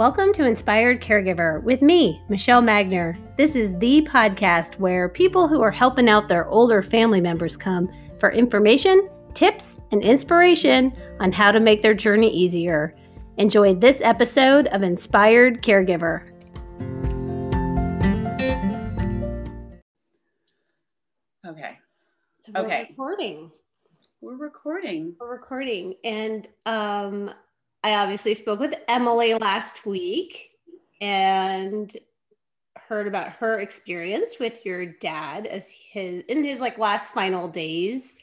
Welcome 0.00 0.32
to 0.32 0.46
Inspired 0.46 1.02
Caregiver 1.02 1.62
with 1.62 1.82
me, 1.82 2.22
Michelle 2.30 2.62
Magner. 2.62 3.18
This 3.36 3.54
is 3.54 3.76
the 3.80 4.00
podcast 4.10 4.78
where 4.78 5.10
people 5.10 5.46
who 5.46 5.60
are 5.60 5.70
helping 5.70 6.08
out 6.08 6.26
their 6.26 6.48
older 6.48 6.82
family 6.82 7.20
members 7.20 7.54
come 7.54 7.86
for 8.18 8.32
information, 8.32 9.10
tips, 9.34 9.78
and 9.92 10.02
inspiration 10.02 10.90
on 11.20 11.32
how 11.32 11.52
to 11.52 11.60
make 11.60 11.82
their 11.82 11.92
journey 11.92 12.30
easier. 12.30 12.96
Enjoy 13.36 13.74
this 13.74 14.00
episode 14.00 14.68
of 14.68 14.82
Inspired 14.82 15.60
Caregiver. 15.60 16.22
Okay. 21.46 21.76
So 22.38 22.52
we're 22.54 22.60
Okay. 22.62 22.86
recording. 22.88 23.52
We're 24.22 24.38
recording. 24.38 25.14
We're 25.20 25.30
recording. 25.30 25.96
And 26.04 26.48
um, 26.64 27.34
I 27.82 27.94
obviously 27.94 28.34
spoke 28.34 28.60
with 28.60 28.74
Emily 28.88 29.34
last 29.34 29.86
week 29.86 30.50
and 31.00 31.94
heard 32.76 33.06
about 33.06 33.30
her 33.34 33.60
experience 33.60 34.38
with 34.38 34.64
your 34.66 34.84
dad 34.84 35.46
as 35.46 35.70
his 35.70 36.22
in 36.28 36.44
his 36.44 36.60
like 36.60 36.76
last 36.78 37.12
final 37.12 37.48
days 37.48 38.16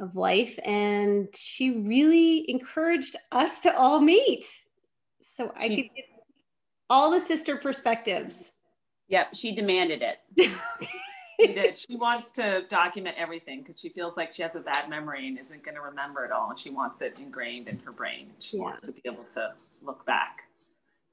of 0.00 0.16
life. 0.16 0.58
And 0.64 1.28
she 1.36 1.70
really 1.70 2.50
encouraged 2.50 3.16
us 3.30 3.60
to 3.60 3.76
all 3.76 4.00
meet. 4.00 4.44
So 5.22 5.52
I 5.56 5.68
She- 5.68 5.76
could 5.82 5.94
get 5.94 6.04
all 6.90 7.10
the 7.10 7.20
sister 7.20 7.56
perspectives. 7.56 8.50
Yep, 9.08 9.34
she 9.34 9.52
demanded 9.52 10.02
it. 10.02 10.50
She 11.40 11.52
did. 11.54 11.78
She 11.78 11.96
wants 11.96 12.32
to 12.32 12.64
document 12.68 13.16
everything 13.18 13.60
because 13.60 13.78
she 13.78 13.88
feels 13.88 14.16
like 14.16 14.32
she 14.32 14.42
has 14.42 14.56
a 14.56 14.60
bad 14.60 14.88
memory 14.88 15.28
and 15.28 15.38
isn't 15.38 15.62
going 15.62 15.76
to 15.76 15.80
remember 15.80 16.24
it 16.24 16.32
all. 16.32 16.50
And 16.50 16.58
she 16.58 16.70
wants 16.70 17.00
it 17.00 17.16
ingrained 17.18 17.68
in 17.68 17.78
her 17.80 17.92
brain. 17.92 18.32
She 18.40 18.56
Yeah. 18.56 18.64
wants 18.64 18.80
to 18.82 18.92
be 18.92 19.00
able 19.04 19.24
to 19.34 19.54
look 19.82 20.04
back. 20.04 20.44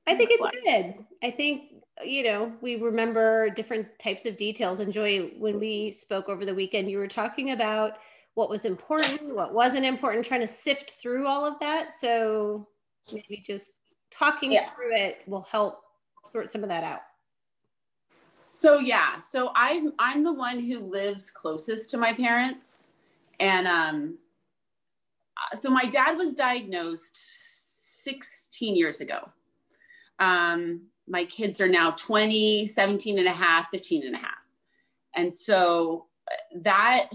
I 0.07 0.15
think 0.15 0.29
it's 0.31 0.45
good. 0.63 1.05
I 1.23 1.31
think, 1.31 1.83
you 2.03 2.23
know, 2.23 2.53
we 2.61 2.75
remember 2.75 3.49
different 3.49 3.87
types 3.99 4.25
of 4.25 4.37
details. 4.37 4.79
And 4.79 4.91
Joy, 4.91 5.31
when 5.37 5.59
we 5.59 5.91
spoke 5.91 6.29
over 6.29 6.45
the 6.45 6.55
weekend, 6.55 6.89
you 6.89 6.97
were 6.97 7.07
talking 7.07 7.51
about 7.51 7.97
what 8.35 8.49
was 8.49 8.65
important, 8.65 9.35
what 9.35 9.53
wasn't 9.53 9.85
important, 9.85 10.25
trying 10.25 10.41
to 10.41 10.47
sift 10.47 10.91
through 10.91 11.25
all 11.25 11.45
of 11.45 11.59
that. 11.59 11.91
So 11.91 12.67
maybe 13.13 13.43
just 13.45 13.73
talking 14.11 14.51
Yeah. 14.51 14.69
through 14.71 14.95
it 14.95 15.21
will 15.27 15.43
help 15.43 15.81
sort 16.31 16.49
some 16.49 16.63
of 16.63 16.69
that 16.69 16.83
out. 16.83 17.01
So 18.47 18.77
yeah, 18.77 19.19
so 19.19 19.51
I'm 19.55 19.93
I'm 19.97 20.23
the 20.23 20.31
one 20.31 20.59
who 20.59 20.79
lives 20.79 21.31
closest 21.31 21.89
to 21.89 21.97
my 21.97 22.13
parents, 22.13 22.91
and 23.39 23.67
um, 23.67 24.19
uh, 25.35 25.55
so 25.55 25.71
my 25.71 25.85
dad 25.85 26.15
was 26.15 26.35
diagnosed 26.35 27.17
16 28.03 28.75
years 28.75 29.01
ago. 29.01 29.29
Um, 30.19 30.83
my 31.07 31.25
kids 31.25 31.59
are 31.59 31.67
now 31.67 31.91
20, 31.91 32.67
17 32.67 33.17
and 33.17 33.27
a 33.27 33.33
half, 33.33 33.67
15 33.71 34.05
and 34.05 34.15
a 34.15 34.19
half. 34.19 34.37
And 35.15 35.33
so 35.33 36.05
uh, 36.31 36.59
that, 36.61 37.09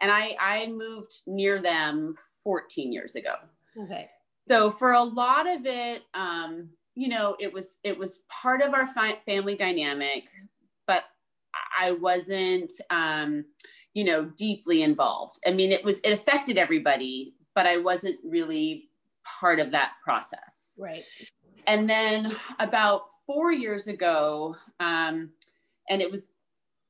and 0.00 0.12
I, 0.12 0.36
I 0.40 0.68
moved 0.68 1.22
near 1.26 1.60
them 1.60 2.14
14 2.44 2.92
years 2.92 3.16
ago. 3.16 3.34
Okay. 3.82 4.08
so 4.48 4.70
for 4.70 4.92
a 4.92 5.02
lot 5.02 5.46
of 5.46 5.66
it 5.66 6.02
um, 6.14 6.70
you 6.96 7.08
know 7.08 7.36
it 7.38 7.52
was 7.52 7.78
it 7.84 7.96
was 7.96 8.22
part 8.28 8.62
of 8.62 8.74
our 8.74 8.86
fi- 8.86 9.20
family 9.26 9.54
dynamic 9.54 10.24
but 10.86 11.04
i 11.78 11.92
wasn't 11.92 12.72
um, 12.90 13.44
you 13.94 14.02
know 14.04 14.24
deeply 14.36 14.82
involved 14.82 15.38
i 15.46 15.50
mean 15.52 15.70
it 15.70 15.84
was 15.84 15.98
it 16.00 16.12
affected 16.12 16.58
everybody 16.58 17.34
but 17.54 17.66
i 17.66 17.76
wasn't 17.76 18.16
really 18.24 18.88
part 19.40 19.60
of 19.60 19.70
that 19.70 19.92
process 20.02 20.78
Right. 20.80 21.04
and 21.66 21.88
then 21.88 22.34
about 22.58 23.02
four 23.26 23.52
years 23.52 23.86
ago 23.88 24.56
um, 24.80 25.30
and 25.90 26.00
it 26.02 26.10
was 26.10 26.32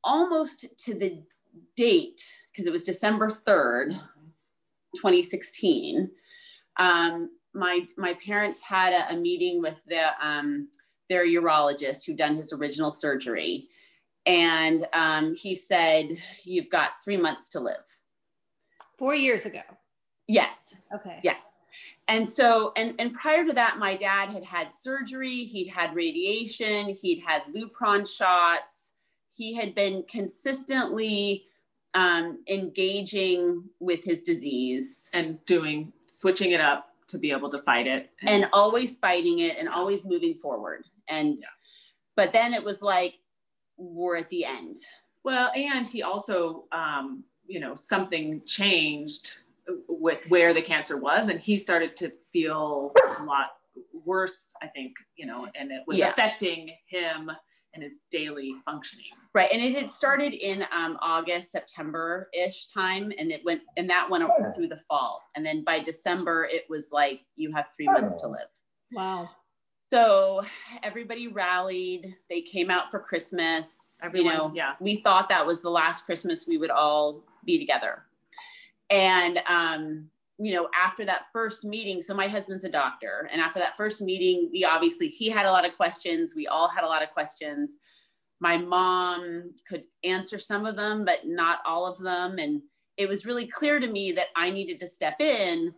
almost 0.04 0.66
to 0.84 0.94
the 0.94 1.20
date 1.76 2.22
because 2.52 2.66
it 2.66 2.72
was 2.72 2.82
december 2.84 3.28
3rd 3.30 3.94
2016 4.96 6.10
um, 6.78 7.30
my 7.56 7.86
my 7.96 8.14
parents 8.14 8.62
had 8.62 8.92
a, 8.92 9.14
a 9.14 9.16
meeting 9.16 9.60
with 9.60 9.76
the 9.88 10.10
um, 10.24 10.68
their 11.08 11.26
urologist 11.26 12.04
who 12.04 12.14
done 12.14 12.36
his 12.36 12.52
original 12.52 12.92
surgery 12.92 13.68
and 14.26 14.86
um, 14.92 15.34
he 15.34 15.54
said 15.54 16.08
you've 16.44 16.68
got 16.68 17.02
three 17.02 17.16
months 17.16 17.48
to 17.48 17.60
live 17.60 17.84
Four 18.98 19.14
years 19.14 19.46
ago. 19.46 19.62
yes 20.28 20.76
Okay. 20.94 21.20
Yes. 21.22 21.62
And 22.08 22.28
so, 22.28 22.72
and, 22.76 22.94
and 23.00 23.12
prior 23.12 23.44
to 23.44 23.52
that, 23.54 23.78
my 23.78 23.96
dad 23.96 24.30
had 24.30 24.44
had 24.44 24.72
surgery, 24.72 25.44
he'd 25.44 25.68
had 25.68 25.94
radiation, 25.94 26.90
he'd 26.90 27.22
had 27.26 27.42
Lupron 27.54 28.06
shots. 28.06 28.92
He 29.34 29.54
had 29.54 29.74
been 29.74 30.04
consistently 30.08 31.46
um, 31.94 32.44
engaging 32.48 33.64
with 33.80 34.04
his 34.04 34.22
disease 34.22 35.10
And 35.14 35.44
doing, 35.46 35.92
switching 36.10 36.52
it 36.52 36.60
up 36.60 36.95
to 37.08 37.18
be 37.18 37.30
able 37.30 37.50
to 37.50 37.58
fight 37.62 37.86
it. 37.86 38.10
and 38.22 38.48
always 38.52 38.96
fighting 38.98 39.38
it 39.40 39.56
and 39.58 39.68
always 39.68 40.04
moving 40.04 40.34
forward. 40.34 40.84
And, 41.08 41.38
Yeah. 41.38 41.46
but 42.16 42.32
then 42.32 42.52
it 42.54 42.62
was 42.64 42.82
like, 42.82 43.14
we're 43.76 44.16
at 44.16 44.28
the 44.30 44.44
end. 44.44 44.78
well, 45.24 45.50
and 45.56 45.86
he 45.88 46.02
also, 46.02 46.64
um, 46.72 47.24
you 47.48 47.58
know, 47.60 47.74
something 47.74 48.40
changed 48.46 49.38
with 49.88 50.24
where 50.30 50.54
the 50.54 50.62
cancer 50.62 50.96
was. 50.96 51.28
And 51.28 51.40
he 51.40 51.56
started 51.56 51.96
to 51.96 52.10
feel 52.32 52.92
a 53.18 53.22
lot 53.24 53.56
worse, 54.04 54.54
I 54.62 54.68
think, 54.68 54.92
you 55.16 55.26
know, 55.26 55.48
and 55.56 55.72
it 55.72 55.82
was 55.86 55.98
Yeah. 55.98 56.08
affecting 56.10 56.70
him 56.86 57.30
and 57.74 57.82
his 57.82 58.00
daily 58.10 58.54
functioning. 58.64 59.06
Right. 59.36 59.52
And 59.52 59.60
it 59.60 59.76
had 59.76 59.90
started 59.90 60.32
in 60.32 60.64
um, 60.72 60.96
August, 61.02 61.52
September 61.52 62.30
ish 62.32 62.68
time. 62.68 63.12
And 63.18 63.30
it 63.30 63.44
went, 63.44 63.60
and 63.76 63.88
that 63.90 64.08
went 64.08 64.24
up 64.24 64.32
through 64.54 64.68
the 64.68 64.78
fall. 64.78 65.22
And 65.34 65.44
then 65.44 65.62
by 65.62 65.78
December, 65.78 66.48
it 66.50 66.64
was 66.70 66.88
like, 66.90 67.20
you 67.36 67.52
have 67.52 67.66
three 67.76 67.84
months 67.84 68.14
to 68.16 68.28
live. 68.28 68.48
Wow. 68.92 69.28
So 69.90 70.42
everybody 70.82 71.28
rallied. 71.28 72.16
They 72.30 72.40
came 72.40 72.70
out 72.70 72.90
for 72.90 72.98
Christmas. 72.98 73.98
Everyone, 74.02 74.32
you 74.32 74.38
know, 74.38 74.52
yeah. 74.54 74.72
we 74.80 74.96
thought 74.96 75.28
that 75.28 75.46
was 75.46 75.60
the 75.60 75.70
last 75.70 76.06
Christmas 76.06 76.46
we 76.48 76.56
would 76.56 76.70
all 76.70 77.22
be 77.44 77.58
together. 77.58 78.04
And 78.88 79.38
um, 79.46 80.08
you 80.38 80.54
know, 80.54 80.68
after 80.74 81.04
that 81.04 81.26
first 81.32 81.64
meeting, 81.64 82.02
so 82.02 82.14
my 82.14 82.28
husband's 82.28 82.64
a 82.64 82.68
doctor, 82.68 83.28
and 83.32 83.40
after 83.40 83.58
that 83.58 83.76
first 83.76 84.02
meeting, 84.02 84.50
we 84.52 84.64
obviously 84.64 85.08
he 85.08 85.30
had 85.30 85.46
a 85.46 85.50
lot 85.50 85.66
of 85.66 85.76
questions. 85.76 86.34
We 86.36 86.46
all 86.46 86.68
had 86.68 86.84
a 86.84 86.86
lot 86.86 87.02
of 87.02 87.10
questions. 87.10 87.78
My 88.40 88.58
mom 88.58 89.52
could 89.68 89.84
answer 90.04 90.38
some 90.38 90.66
of 90.66 90.76
them, 90.76 91.04
but 91.04 91.26
not 91.26 91.60
all 91.64 91.86
of 91.86 91.98
them. 91.98 92.38
And 92.38 92.60
it 92.96 93.08
was 93.08 93.26
really 93.26 93.46
clear 93.46 93.80
to 93.80 93.88
me 93.88 94.12
that 94.12 94.28
I 94.36 94.50
needed 94.50 94.78
to 94.80 94.86
step 94.86 95.20
in 95.20 95.72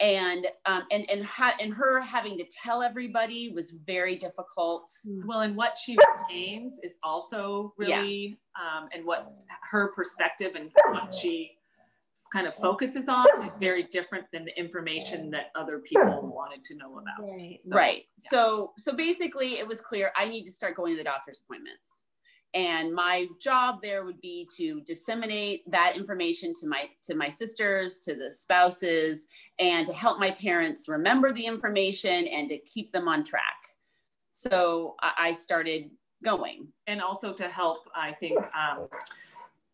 and 0.00 0.48
um, 0.66 0.82
and 0.90 1.08
and, 1.08 1.24
ha- 1.24 1.54
and 1.60 1.72
her 1.72 2.00
having 2.00 2.36
to 2.38 2.44
tell 2.46 2.82
everybody 2.82 3.50
was 3.54 3.70
very 3.86 4.16
difficult. 4.16 4.90
Well, 5.24 5.42
and 5.42 5.54
what 5.56 5.78
she 5.78 5.96
retains 6.28 6.80
is 6.82 6.98
also 7.04 7.72
Yeah. 7.78 8.00
really, 8.00 8.38
um, 8.60 8.88
and 8.92 9.04
what 9.04 9.32
her 9.70 9.92
perspective 9.94 10.56
and 10.56 10.70
what 10.90 11.14
she 11.14 11.58
kind 12.32 12.46
of 12.46 12.54
focuses 12.54 13.08
on 13.08 13.26
is 13.46 13.58
very 13.58 13.84
different 13.84 14.26
than 14.32 14.44
the 14.44 14.58
information 14.58 15.30
that 15.30 15.46
other 15.54 15.78
people 15.78 16.32
wanted 16.34 16.64
to 16.64 16.76
know 16.76 16.98
about. 16.98 17.28
Right. 17.28 17.58
So, 17.62 17.76
right. 17.76 18.04
yeah. 18.16 18.30
So 18.30 18.72
so 18.78 18.94
basically, 18.94 19.58
it 19.58 19.66
was 19.66 19.80
clear 19.80 20.12
I 20.16 20.28
need 20.28 20.44
to 20.44 20.52
start 20.52 20.76
going 20.76 20.94
to 20.94 20.98
the 20.98 21.04
doctor's 21.04 21.40
appointments, 21.44 22.02
and 22.54 22.94
my 22.94 23.26
job 23.40 23.80
there 23.82 24.04
would 24.04 24.20
be 24.20 24.48
to 24.56 24.80
disseminate 24.82 25.70
that 25.70 25.96
information 25.96 26.52
to 26.60 26.66
my 26.66 26.88
to 27.04 27.14
my 27.14 27.28
sisters, 27.28 28.00
to 28.00 28.14
the 28.14 28.32
spouses, 28.32 29.26
and 29.58 29.86
to 29.86 29.92
help 29.92 30.18
my 30.18 30.30
parents 30.30 30.88
remember 30.88 31.32
the 31.32 31.44
information 31.44 32.26
and 32.26 32.48
to 32.48 32.58
keep 32.58 32.92
them 32.92 33.08
on 33.08 33.24
track. 33.24 33.42
So 34.30 34.96
I, 35.00 35.28
I 35.28 35.32
started 35.32 35.90
going. 36.24 36.66
And 36.86 37.00
also 37.00 37.32
to 37.32 37.48
help, 37.48 37.88
I 37.94 38.12
think, 38.12 38.38
um, 38.38 38.88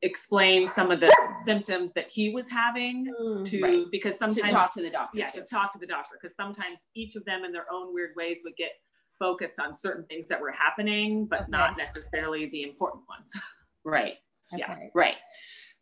explain 0.03 0.67
some 0.67 0.91
of 0.91 0.99
the 1.01 1.15
symptoms 1.45 1.93
that 1.93 2.11
he 2.11 2.31
was 2.31 2.49
having 2.49 3.07
Mm. 3.21 3.45
to, 3.45 3.63
Right. 3.63 3.85
because 3.91 4.15
to 4.15 4.19
sometimes 4.31 4.53
talk 4.53 4.73
to 4.75 4.83
the 4.83 4.91
doctor. 4.91 5.19
yeah, 5.19 5.29
to 5.29 5.43
talk 5.43 5.73
to 5.73 5.79
the 5.79 5.87
doctor 5.87 6.17
because 6.21 6.35
sometimes 6.35 6.87
each 6.95 7.17
of 7.17 7.25
them 7.27 7.45
in 7.45 7.53
their 7.53 7.71
own 7.71 7.93
weird 7.93 8.17
ways 8.17 8.41
would 8.45 8.57
get 8.57 8.73
focused 9.19 9.59
on 9.61 9.75
certain 9.75 10.05
things 10.07 10.27
that 10.29 10.41
were 10.41 10.51
happening, 10.53 11.27
but 11.27 11.41
Okay. 11.43 11.51
not 11.51 11.77
necessarily 11.77 12.47
the 12.47 12.63
important 12.63 13.05
ones. 13.09 13.31
Right. 13.85 14.19
yeah. 14.57 14.73
Okay. 14.73 14.91
Right. 14.95 15.17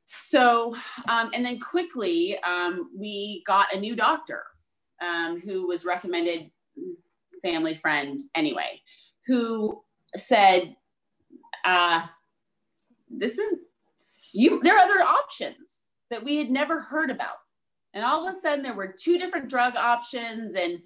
So, 0.06 0.74
um, 1.08 1.30
and 1.34 1.44
then 1.44 1.58
quickly, 1.60 2.38
um, 2.44 2.90
we 2.96 3.42
got 3.46 3.72
a 3.74 3.78
new 3.78 3.94
doctor 3.96 4.44
um, 5.00 5.40
who 5.40 5.66
was 5.66 5.84
recommended, 5.84 6.50
family 7.42 7.74
friend 7.76 8.20
anyway, 8.34 8.80
who 9.26 9.82
said, 10.16 10.76
uh, 11.64 12.06
"This 13.10 13.38
is 13.38 13.54
you. 14.32 14.60
There 14.62 14.74
are 14.76 14.80
other 14.80 15.02
options 15.02 15.84
that 16.10 16.22
we 16.22 16.36
had 16.36 16.50
never 16.50 16.80
heard 16.80 17.10
about." 17.10 17.36
And 17.94 18.04
all 18.04 18.26
of 18.26 18.32
a 18.32 18.36
sudden, 18.36 18.62
there 18.62 18.74
were 18.74 18.94
two 18.96 19.18
different 19.18 19.48
drug 19.48 19.76
options, 19.76 20.54
and 20.54 20.80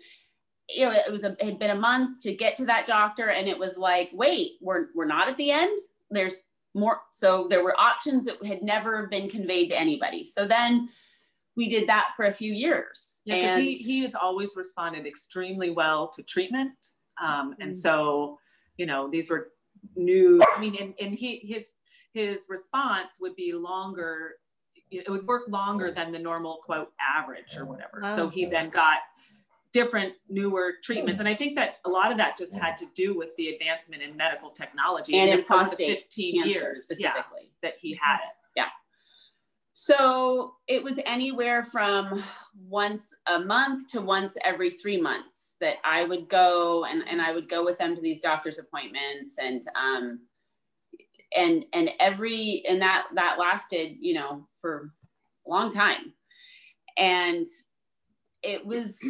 you 0.69 0.87
know, 0.87 0.93
it 0.93 1.11
was 1.11 1.25
a, 1.25 1.33
it 1.33 1.43
had 1.43 1.59
been 1.59 1.71
a 1.71 1.81
month 1.81 2.23
to 2.23 2.35
get 2.35 2.56
to 2.56 2.67
that 2.67 2.87
doctor, 2.87 3.31
and 3.31 3.49
it 3.49 3.59
was 3.59 3.77
like, 3.77 4.11
wait, 4.12 4.53
we're 4.61 4.87
we're 4.94 5.06
not 5.06 5.29
at 5.29 5.37
the 5.37 5.50
end. 5.50 5.77
There's 6.11 6.44
more. 6.75 7.00
So 7.11 7.47
there 7.49 7.65
were 7.65 7.79
options 7.79 8.25
that 8.27 8.44
had 8.44 8.62
never 8.62 9.09
been 9.09 9.29
conveyed 9.29 9.71
to 9.71 9.79
anybody. 9.79 10.25
So 10.25 10.47
then 10.47 10.88
we 11.55 11.69
did 11.69 11.88
that 11.88 12.12
for 12.17 12.27
a 12.27 12.33
few 12.33 12.53
years. 12.53 13.21
Yeah, 13.25 13.37
because 13.37 13.56
he, 13.56 13.75
he 13.75 14.03
has 14.03 14.15
always 14.15 14.56
responded 14.56 15.06
extremely 15.06 15.71
well 15.71 16.09
to 16.09 16.23
treatment. 16.23 16.73
Um, 17.23 17.55
and 17.61 17.73
mm-hmm. 17.73 17.75
so, 17.75 18.38
you 18.79 18.87
know, 18.87 19.11
these 19.11 19.29
were 19.29 19.49
new, 19.95 20.43
I 20.56 20.61
mean, 20.61 20.77
and, 20.81 20.95
and 20.99 21.15
he, 21.15 21.41
his, 21.45 21.73
his 22.12 22.47
response 22.49 23.19
would 23.20 23.37
be 23.37 23.53
longer, 23.53 24.37
it 24.91 25.09
would 25.09 25.26
work 25.26 25.49
longer 25.49 25.91
than 25.91 26.12
the 26.12 26.19
normal 26.19 26.59
quote 26.64 26.93
average 27.00 27.56
or 27.56 27.64
whatever. 27.64 28.00
Wow. 28.03 28.17
So 28.17 28.29
he 28.29 28.44
then 28.44 28.70
got 28.70 28.99
different 29.73 30.12
newer 30.29 30.75
treatments. 30.82 31.20
Hmm. 31.20 31.26
And 31.26 31.35
I 31.35 31.37
think 31.37 31.56
that 31.56 31.79
a 31.85 31.88
lot 31.88 32.12
of 32.12 32.19
that 32.19 32.37
just 32.37 32.53
hmm. 32.53 32.61
had 32.61 32.76
to 32.79 32.87
do 32.94 33.17
with 33.17 33.31
the 33.37 33.49
advancement 33.49 34.03
in 34.03 34.17
medical 34.17 34.50
technology 34.50 35.17
and 35.17 35.31
in 35.31 35.44
prostate 35.44 36.05
15 36.05 36.44
years 36.44 36.85
specifically 36.85 37.03
yeah, 37.43 37.49
that 37.62 37.75
he 37.79 37.94
mm-hmm. 37.94 38.05
had 38.05 38.17
it. 38.17 38.35
Yeah. 38.56 38.69
So 39.73 40.55
it 40.69 40.82
was 40.82 41.00
anywhere 41.06 41.64
from 41.64 42.23
once 42.69 43.14
a 43.26 43.38
month 43.38 43.88
to 43.88 44.03
once 44.03 44.37
every 44.44 44.70
three 44.70 45.00
months 45.00 45.56
that 45.61 45.76
I 45.85 46.05
would 46.05 46.29
go 46.29 46.85
and, 46.85 47.03
and 47.09 47.23
I 47.23 47.32
would 47.32 47.49
go 47.49 47.64
with 47.64 47.79
them 47.79 47.97
to 47.97 48.03
these 48.03 48.20
doctor's 48.20 48.59
appointments 48.59 49.38
and 49.38 49.67
um 49.75 50.20
and 51.37 51.64
and 51.73 51.90
every 52.00 52.62
and 52.69 52.81
that 52.82 53.06
that 53.14 53.38
lasted, 53.38 53.96
you 54.00 54.14
know, 54.14 54.46
for 54.61 54.90
a 55.46 55.50
long 55.50 55.70
time. 55.70 56.12
And 56.96 57.46
it 58.43 58.64
was 58.64 59.00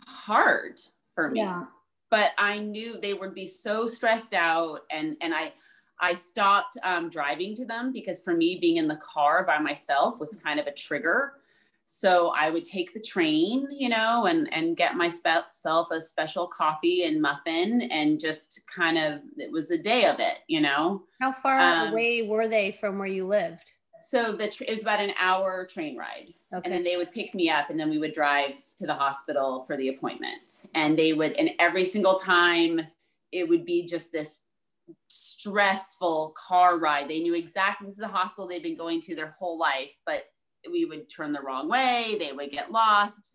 hard 0.06 0.80
for 1.14 1.30
me. 1.30 1.40
Yeah. 1.40 1.64
But 2.10 2.32
I 2.38 2.58
knew 2.58 3.00
they 3.00 3.14
would 3.14 3.34
be 3.34 3.46
so 3.46 3.86
stressed 3.86 4.34
out 4.34 4.80
and 4.90 5.16
and 5.20 5.34
I 5.34 5.52
I 6.00 6.14
stopped 6.14 6.78
um, 6.82 7.10
driving 7.10 7.54
to 7.56 7.66
them 7.66 7.92
because 7.92 8.22
for 8.22 8.34
me, 8.34 8.58
being 8.58 8.78
in 8.78 8.88
the 8.88 8.96
car 8.96 9.44
by 9.44 9.58
myself 9.58 10.18
was 10.18 10.34
kind 10.42 10.58
of 10.58 10.66
a 10.66 10.72
trigger. 10.72 11.34
So 11.92 12.28
I 12.28 12.50
would 12.50 12.64
take 12.64 12.94
the 12.94 13.00
train, 13.00 13.66
you 13.68 13.88
know, 13.88 14.26
and 14.26 14.48
and 14.54 14.76
get 14.76 14.94
myself 14.94 15.90
a 15.90 16.00
special 16.00 16.46
coffee 16.46 17.02
and 17.02 17.20
muffin, 17.20 17.82
and 17.90 18.20
just 18.20 18.60
kind 18.72 18.96
of 18.96 19.22
it 19.36 19.50
was 19.50 19.72
a 19.72 19.76
day 19.76 20.04
of 20.04 20.20
it, 20.20 20.38
you 20.46 20.60
know. 20.60 21.02
How 21.20 21.32
far 21.42 21.58
um, 21.58 21.88
away 21.88 22.28
were 22.28 22.46
they 22.46 22.78
from 22.80 22.96
where 22.96 23.08
you 23.08 23.26
lived? 23.26 23.72
So 23.98 24.30
the 24.30 24.44
it 24.44 24.70
was 24.70 24.82
about 24.82 25.00
an 25.00 25.14
hour 25.18 25.66
train 25.66 25.96
ride, 25.96 26.32
okay. 26.54 26.62
and 26.64 26.72
then 26.72 26.84
they 26.84 26.96
would 26.96 27.10
pick 27.10 27.34
me 27.34 27.50
up, 27.50 27.70
and 27.70 27.80
then 27.80 27.90
we 27.90 27.98
would 27.98 28.14
drive 28.14 28.62
to 28.76 28.86
the 28.86 28.94
hospital 28.94 29.64
for 29.66 29.76
the 29.76 29.88
appointment. 29.88 30.66
And 30.76 30.96
they 30.96 31.12
would, 31.12 31.32
and 31.32 31.50
every 31.58 31.84
single 31.84 32.14
time, 32.14 32.82
it 33.32 33.48
would 33.48 33.64
be 33.64 33.84
just 33.84 34.12
this 34.12 34.38
stressful 35.08 36.36
car 36.36 36.78
ride. 36.78 37.08
They 37.08 37.18
knew 37.18 37.34
exactly 37.34 37.88
this 37.88 37.96
is 37.96 38.02
a 38.02 38.06
hospital 38.06 38.46
they've 38.46 38.62
been 38.62 38.76
going 38.76 39.00
to 39.00 39.16
their 39.16 39.34
whole 39.36 39.58
life, 39.58 39.90
but 40.06 40.26
we 40.70 40.84
would 40.84 41.08
turn 41.08 41.32
the 41.32 41.40
wrong 41.40 41.68
way, 41.68 42.16
they 42.18 42.32
would 42.32 42.50
get 42.50 42.72
lost, 42.72 43.30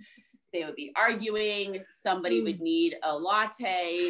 they 0.53 0.63
would 0.63 0.75
be 0.75 0.91
arguing, 0.95 1.81
somebody 1.89 2.41
would 2.41 2.57
hmm. 2.57 2.63
need 2.63 2.95
a 3.03 3.15
latte. 3.15 4.09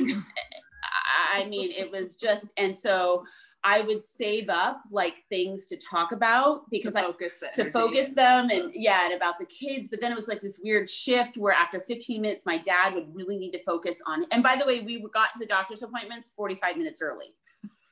I 1.33 1.45
mean, 1.45 1.71
it 1.71 1.91
was 1.91 2.15
just, 2.15 2.53
and 2.57 2.75
so 2.75 3.23
I 3.65 3.81
would 3.81 4.01
save 4.01 4.49
up 4.49 4.81
like 4.91 5.23
things 5.27 5.65
to 5.67 5.77
talk 5.77 6.11
about 6.11 6.69
because 6.69 6.93
to 6.93 7.01
focus 7.01 7.39
I 7.43 7.63
to 7.63 7.71
focus 7.71 8.11
them 8.11 8.51
and 8.51 8.71
yeah, 8.75 9.05
and 9.05 9.13
about 9.15 9.39
the 9.39 9.47
kids. 9.47 9.89
But 9.89 10.01
then 10.01 10.11
it 10.11 10.15
was 10.15 10.27
like 10.27 10.41
this 10.41 10.59
weird 10.63 10.87
shift 10.87 11.35
where 11.35 11.51
after 11.51 11.83
15 11.87 12.21
minutes, 12.21 12.45
my 12.45 12.59
dad 12.59 12.93
would 12.93 13.07
really 13.13 13.37
need 13.37 13.51
to 13.51 13.63
focus 13.63 13.99
on. 14.05 14.25
And 14.31 14.43
by 14.43 14.55
the 14.55 14.67
way, 14.67 14.81
we 14.81 15.03
got 15.11 15.33
to 15.33 15.39
the 15.39 15.47
doctor's 15.47 15.81
appointments 15.81 16.31
45 16.37 16.77
minutes 16.77 17.01
early. 17.01 17.33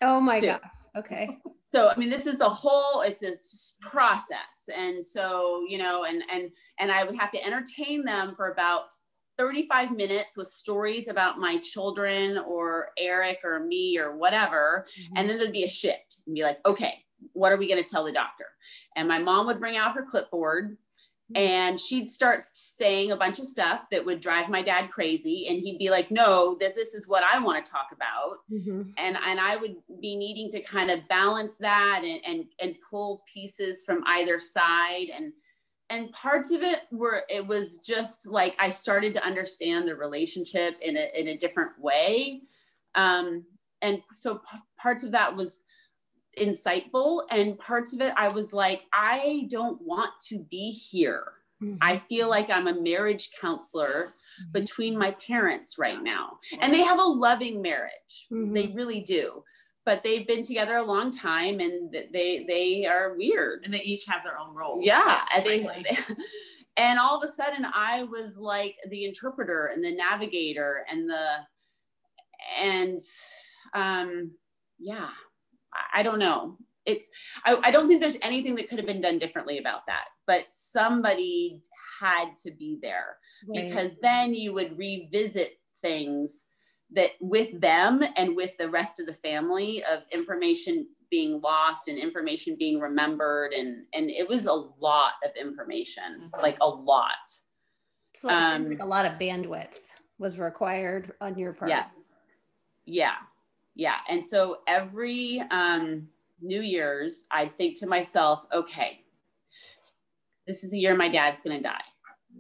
Oh 0.04 0.20
my 0.20 0.40
god. 0.40 0.60
Okay. 0.98 1.38
So 1.66 1.90
I 1.90 1.98
mean, 1.98 2.12
this 2.12 2.28
is 2.28 2.40
a 2.40 2.48
whole. 2.48 3.02
It's 3.02 3.24
a 3.24 3.34
process, 3.82 4.70
and 4.78 5.04
so 5.04 5.66
you 5.68 5.80
know, 5.80 6.04
and 6.04 6.22
and 6.32 6.52
and 6.78 6.92
I 6.92 7.04
would 7.04 7.16
have 7.16 7.32
to 7.32 7.44
entertain 7.44 8.06
them 8.06 8.36
for 8.36 8.52
about 8.52 8.84
35 9.38 9.92
minutes 9.92 10.38
with 10.38 10.48
stories 10.48 11.08
about 11.08 11.40
my 11.40 11.58
children 11.58 12.38
or 12.38 12.90
Eric 12.98 13.40
or 13.44 13.60
me 13.62 13.98
or 13.98 14.16
whatever. 14.16 14.86
Mm-hmm. 15.00 15.14
And 15.18 15.30
then 15.30 15.38
there'd 15.38 15.52
be 15.52 15.64
a 15.64 15.70
shift 15.70 16.20
and 16.26 16.36
be 16.36 16.44
like, 16.44 16.60
okay, 16.66 17.04
what 17.32 17.52
are 17.52 17.58
we 17.58 17.68
going 17.68 17.82
to 17.84 17.90
tell 17.90 18.04
the 18.04 18.12
doctor? 18.12 18.46
And 18.96 19.08
my 19.08 19.20
mom 19.20 19.48
would 19.48 19.60
bring 19.60 19.78
out 19.78 19.96
her 19.96 20.04
clipboard. 20.04 20.78
And 21.36 21.80
she'd 21.80 22.10
start 22.10 22.44
saying 22.44 23.12
a 23.12 23.16
bunch 23.16 23.40
of 23.40 23.48
stuff 23.48 23.86
that 23.90 24.06
would 24.06 24.20
drive 24.20 24.50
my 24.50 24.62
dad 24.62 24.90
crazy 24.92 25.48
and 25.50 25.60
he'd 25.60 25.80
be 25.80 25.90
like 25.90 26.12
no 26.12 26.56
that 26.60 26.76
this 26.76 26.94
is 26.94 27.08
what 27.08 27.24
i 27.24 27.40
want 27.40 27.64
to 27.64 27.72
talk 27.72 27.88
about. 27.94 28.40
Mm-hmm. 28.52 28.90
and 28.98 29.18
and 29.18 29.40
i 29.40 29.56
would 29.56 29.76
be 30.02 30.16
needing 30.16 30.50
to 30.52 30.62
kind 30.62 30.92
of 30.92 31.08
balance 31.08 31.58
that 31.58 32.02
and 32.04 32.20
and, 32.26 32.46
and 32.60 32.76
pull 32.90 33.24
pieces 33.32 33.84
from 33.86 34.04
either 34.08 34.38
side 34.38 35.08
and 35.16 35.34
and 35.90 36.12
parts 36.12 36.52
of 36.52 36.62
it 36.62 36.82
were 36.92 37.24
it 37.30 37.46
was 37.46 37.80
just 37.80 38.28
like 38.28 38.56
i 38.60 38.70
started 38.70 39.14
to 39.14 39.26
understand 39.26 39.88
the 39.88 39.96
relationship 39.96 40.76
in 40.82 40.98
a, 40.98 41.20
in 41.20 41.30
a 41.30 41.38
different 41.38 41.72
way. 41.80 42.42
Um, 42.96 43.46
and 43.82 44.02
so 44.14 44.36
p- 44.36 44.58
parts 44.80 45.04
of 45.04 45.12
that 45.12 45.36
was 45.36 45.64
insightful 46.40 47.24
and 47.30 47.60
parts 47.60 47.94
of 47.94 48.02
it 48.02 48.14
i 48.18 48.28
was 48.28 48.54
like 48.54 48.84
i 48.94 49.48
don't 49.50 49.80
want 49.82 50.12
to 50.28 50.40
be 50.50 50.72
here. 50.72 51.26
Mm-hmm. 51.62 51.78
i 51.82 51.98
feel 51.98 52.30
like 52.30 52.50
i'm 52.50 52.68
a 52.68 52.82
marriage 52.82 53.30
counselor 53.40 54.08
mm-hmm. 54.42 54.52
between 54.52 54.98
my 54.98 55.12
parents 55.12 55.78
right 55.78 56.02
now. 56.02 56.40
And 56.60 56.74
they 56.74 56.82
have 56.82 57.00
a 57.00 57.04
loving 57.04 57.62
marriage. 57.62 58.28
Mm-hmm. 58.32 58.54
they 58.54 58.68
really 58.68 59.02
do. 59.02 59.44
But 59.86 60.02
they've 60.02 60.26
been 60.26 60.44
together 60.44 60.76
a 60.76 60.84
long 60.84 61.12
time 61.12 61.60
and 61.60 61.92
they 61.92 62.46
they 62.48 62.86
are 62.86 63.16
weird. 63.18 63.66
And 63.66 63.74
they 63.74 63.82
each 63.82 64.06
have 64.06 64.24
their 64.24 64.40
own 64.40 64.56
roles. 64.56 64.86
Yeah 64.86 65.22
and 65.36 65.46
they, 65.46 65.68
and 66.78 67.00
all 67.00 67.22
of 67.22 67.28
a 67.28 67.32
sudden 67.32 67.66
i 67.74 68.04
was 68.04 68.38
like 68.38 68.76
the 68.90 69.06
interpreter 69.06 69.72
and 69.74 69.84
the 69.84 69.96
navigator 69.96 70.86
and 70.90 71.10
the 71.10 71.28
and 72.60 73.00
um 73.74 74.32
yeah 74.80 75.10
i, 75.94 76.04
don't 76.04 76.20
know. 76.20 76.58
It's 76.86 77.10
I, 77.46 77.58
I 77.64 77.72
don't 77.72 77.88
think 77.88 78.02
there's 78.02 78.18
anything 78.22 78.56
that 78.56 78.68
could 78.68 78.78
have 78.78 78.88
been 78.88 79.02
done 79.02 79.20
differently 79.20 79.58
about 79.58 79.86
that 79.88 80.06
but 80.28 80.46
somebody 80.50 81.62
had 82.02 82.36
to 82.44 82.52
be 82.52 82.78
there 82.82 83.18
right. 83.48 83.66
because 83.66 83.96
then 84.02 84.34
you 84.34 84.54
would 84.54 84.78
revisit 84.78 85.54
things 85.82 86.46
that 86.92 87.12
with 87.20 87.60
them 87.60 88.04
and 88.18 88.36
with 88.36 88.56
the 88.58 88.70
rest 88.70 89.00
of 89.00 89.08
the 89.08 89.14
family 89.14 89.84
of 89.86 90.04
information 90.12 90.88
being 91.10 91.42
lost 91.42 91.88
and 91.88 91.98
information 91.98 92.56
being 92.58 92.80
remembered 92.80 93.54
and 93.54 93.86
and 93.94 94.10
it 94.10 94.28
was 94.28 94.46
a 94.46 94.54
lot 94.54 95.14
of 95.24 95.32
information 95.40 96.22
mm-hmm. 96.22 96.42
like 96.42 96.58
a 96.62 96.68
lot. 96.68 97.12
So 98.16 98.30
um, 98.30 98.66
like 98.66 98.80
a 98.80 98.86
lot 98.86 99.06
of 99.06 99.14
bandwidth 99.14 99.78
was 100.18 100.40
required 100.40 101.12
on 101.20 101.38
your 101.38 101.54
part. 101.54 101.70
Yes. 101.70 102.22
Yeah 102.86 103.16
yeah 103.76 103.98
and 104.10 104.26
so 104.26 104.60
every 104.68 105.42
um 105.52 106.08
new 106.42 106.62
year's 106.62 107.26
i 107.32 107.46
think 107.46 107.80
to 107.80 107.88
myself 107.88 108.44
okay 108.54 109.00
this 110.48 110.64
is 110.64 110.72
the 110.72 110.80
year 110.80 110.96
my 110.96 111.10
dad's 111.10 111.42
gonna 111.42 111.62
die 111.62 111.82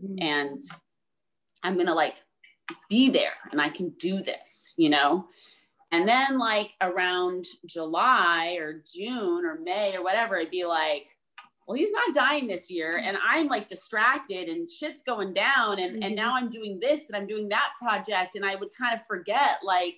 mm-hmm. 0.03 0.15
and 0.19 0.59
i'm 1.63 1.77
gonna 1.77 1.93
like 1.93 2.15
be 2.89 3.09
there 3.09 3.33
and 3.51 3.61
I 3.61 3.69
can 3.69 3.89
do 3.99 4.21
this, 4.21 4.73
you 4.77 4.89
know? 4.89 5.27
And 5.91 6.07
then 6.07 6.39
like 6.39 6.71
around 6.81 7.45
July 7.65 8.57
or 8.59 8.81
June 8.85 9.45
or 9.45 9.59
May 9.63 9.95
or 9.95 10.03
whatever, 10.03 10.35
it'd 10.35 10.49
be 10.49 10.65
like, 10.65 11.07
well, 11.67 11.77
he's 11.77 11.91
not 11.91 12.13
dying 12.13 12.47
this 12.47 12.69
year. 12.69 12.97
And 12.97 13.17
I'm 13.25 13.47
like 13.47 13.67
distracted 13.67 14.49
and 14.49 14.69
shit's 14.69 15.03
going 15.03 15.33
down. 15.33 15.79
And, 15.79 15.93
mm-hmm. 15.93 16.03
and 16.03 16.15
now 16.15 16.33
I'm 16.33 16.49
doing 16.49 16.79
this 16.79 17.09
and 17.09 17.15
I'm 17.15 17.27
doing 17.27 17.47
that 17.49 17.69
project. 17.79 18.35
And 18.35 18.45
I 18.45 18.55
would 18.55 18.69
kind 18.75 18.95
of 18.95 19.05
forget 19.05 19.59
like 19.63 19.97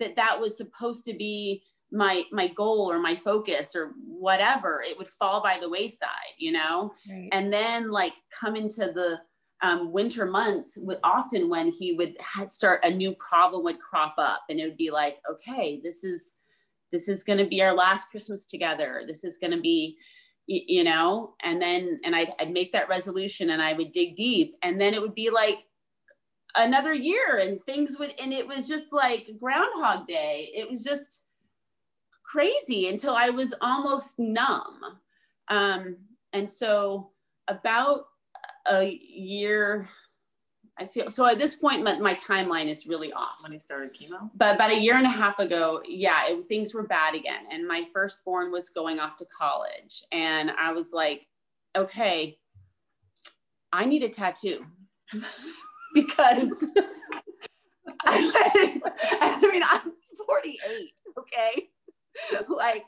that 0.00 0.16
that 0.16 0.38
was 0.38 0.56
supposed 0.56 1.04
to 1.04 1.14
be 1.14 1.62
my 1.92 2.24
my 2.32 2.48
goal 2.48 2.90
or 2.90 2.98
my 2.98 3.14
focus 3.14 3.76
or 3.76 3.92
whatever 4.06 4.82
it 4.86 4.96
would 4.98 5.06
fall 5.06 5.42
by 5.42 5.58
the 5.60 5.68
wayside 5.68 6.34
you 6.38 6.52
know? 6.52 6.92
Right. 7.08 7.28
and 7.32 7.52
then 7.52 7.90
like 7.90 8.14
come 8.38 8.56
into 8.56 8.92
the 8.92 9.20
um, 9.62 9.92
winter 9.92 10.26
months 10.26 10.76
would 10.82 10.98
often 11.04 11.48
when 11.48 11.70
he 11.70 11.94
would 11.94 12.16
start 12.46 12.84
a 12.84 12.90
new 12.90 13.14
problem 13.14 13.64
would 13.64 13.80
crop 13.80 14.14
up 14.18 14.42
and 14.50 14.60
it 14.60 14.64
would 14.64 14.76
be 14.76 14.90
like 14.90 15.18
okay 15.30 15.80
this 15.82 16.04
is 16.04 16.34
this 16.94 17.08
is 17.08 17.24
going 17.24 17.38
to 17.38 17.46
be 17.46 17.60
our 17.60 17.74
last 17.74 18.10
christmas 18.10 18.46
together. 18.46 19.02
This 19.06 19.24
is 19.24 19.38
going 19.38 19.52
to 19.52 19.60
be 19.60 19.96
you 20.46 20.84
know? 20.84 21.34
And 21.42 21.60
then 21.60 22.00
and 22.04 22.14
I'd, 22.14 22.32
I'd 22.38 22.52
make 22.52 22.72
that 22.72 22.88
resolution 22.88 23.50
and 23.50 23.62
i 23.62 23.72
would 23.72 23.92
dig 23.92 24.14
deep. 24.14 24.56
And 24.62 24.80
then 24.80 24.94
it 24.94 25.00
would 25.00 25.14
be 25.14 25.30
like 25.30 25.60
another 26.56 26.92
year 26.92 27.38
and 27.38 27.62
things 27.62 27.98
would 27.98 28.14
and 28.20 28.32
it 28.32 28.46
was 28.46 28.68
just 28.68 28.92
like 28.92 29.28
groundhog 29.40 30.06
day 30.06 30.50
it 30.54 30.70
was 30.70 30.84
just 30.84 31.24
crazy 32.22 32.88
until 32.88 33.14
i 33.14 33.30
was 33.30 33.54
almost 33.60 34.18
numb 34.18 34.98
um 35.48 35.96
and 36.32 36.50
so 36.50 37.10
about 37.48 38.06
a 38.68 38.84
year 38.84 39.88
I 40.76 40.84
see. 40.84 41.08
So 41.08 41.24
at 41.26 41.38
this 41.38 41.54
point, 41.54 41.84
my, 41.84 41.98
my 41.98 42.14
timeline 42.14 42.66
is 42.66 42.86
really 42.86 43.12
off. 43.12 43.42
When 43.42 43.52
he 43.52 43.58
started 43.58 43.94
chemo? 43.94 44.30
But 44.34 44.56
about 44.56 44.72
a 44.72 44.78
year 44.78 44.96
and 44.96 45.06
a 45.06 45.10
half 45.10 45.38
ago, 45.38 45.80
yeah, 45.86 46.24
it, 46.26 46.48
things 46.48 46.74
were 46.74 46.82
bad 46.82 47.14
again. 47.14 47.44
And 47.52 47.66
my 47.66 47.84
firstborn 47.92 48.50
was 48.50 48.70
going 48.70 48.98
off 48.98 49.16
to 49.18 49.26
college. 49.26 50.02
And 50.10 50.50
I 50.50 50.72
was 50.72 50.92
like, 50.92 51.28
okay, 51.76 52.38
I 53.72 53.84
need 53.84 54.02
a 54.02 54.08
tattoo 54.08 54.66
because 55.94 56.66
I, 58.06 58.80
I 59.20 59.50
mean, 59.50 59.62
I'm 59.64 59.92
48, 60.26 60.90
okay? 61.18 61.68
like 62.48 62.86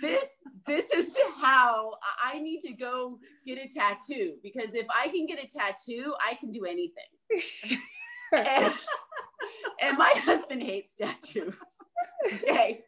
this 0.00 0.38
this 0.66 0.90
is 0.90 1.16
how 1.40 1.92
I 2.22 2.40
need 2.40 2.60
to 2.62 2.72
go 2.72 3.18
get 3.46 3.58
a 3.58 3.68
tattoo 3.68 4.34
because 4.42 4.74
if 4.74 4.86
I 4.90 5.08
can 5.08 5.26
get 5.26 5.42
a 5.42 5.46
tattoo, 5.46 6.14
I 6.28 6.34
can 6.34 6.50
do 6.50 6.64
anything. 6.64 7.78
and, 8.32 8.74
and 9.80 9.96
my 9.96 10.12
husband 10.16 10.62
hates 10.62 10.94
tattoos. 10.94 11.54
okay. 12.26 12.80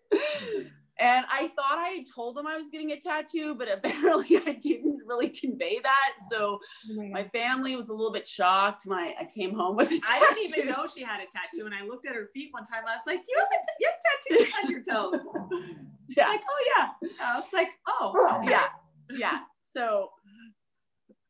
And 0.99 1.25
I 1.31 1.51
thought 1.57 1.79
I 1.79 1.89
had 1.97 2.05
told 2.15 2.37
him 2.37 2.47
I 2.47 2.59
was 2.59 2.69
getting 2.69 2.93
a 2.93 3.01
tattoo, 3.01 3.55
but 3.55 3.73
apparently 3.73 4.37
I 4.37 4.53
didn't 4.53 5.00
really 5.11 5.29
convey 5.41 5.81
that. 5.83 6.13
So 6.31 6.59
oh 6.59 6.95
my, 6.95 7.09
my, 7.09 7.25
family 7.29 7.77
was 7.77 7.89
a 7.89 7.93
little 7.93 8.13
bit 8.13 8.27
shocked 8.27 8.83
when 8.87 8.99
I, 8.99 9.15
I 9.21 9.25
came 9.25 9.55
home 9.55 9.77
with 9.77 9.89
a 9.89 9.99
tattoo. 9.99 10.07
I 10.09 10.35
didn't 10.35 10.59
even 10.59 10.67
know 10.69 10.87
she 10.87 11.03
had 11.03 11.21
a 11.21 11.27
tattoo. 11.27 11.67
And 11.67 11.75
I 11.75 11.85
looked 11.85 12.07
at 12.07 12.15
her 12.15 12.29
feet 12.33 12.49
one 12.53 12.65
time. 12.65 12.85
I 12.89 12.95
was 12.95 13.03
like, 13.07 13.21
you 13.29 13.39
have, 13.39 13.49
a 13.49 13.57
t- 13.57 13.81
you 13.81 13.89
have 13.89 14.41
tattoos 14.41 14.53
on 14.63 14.71
your 14.71 14.83
toes. 14.83 15.77
yeah. 16.17 16.29
Like, 16.29 16.43
oh 16.49 16.73
yeah. 16.77 17.09
I 17.23 17.37
was 17.37 17.53
like, 17.53 17.69
oh 17.89 18.39
okay. 18.41 18.51
yeah. 18.51 18.67
Yeah. 19.11 19.41
So 19.63 20.09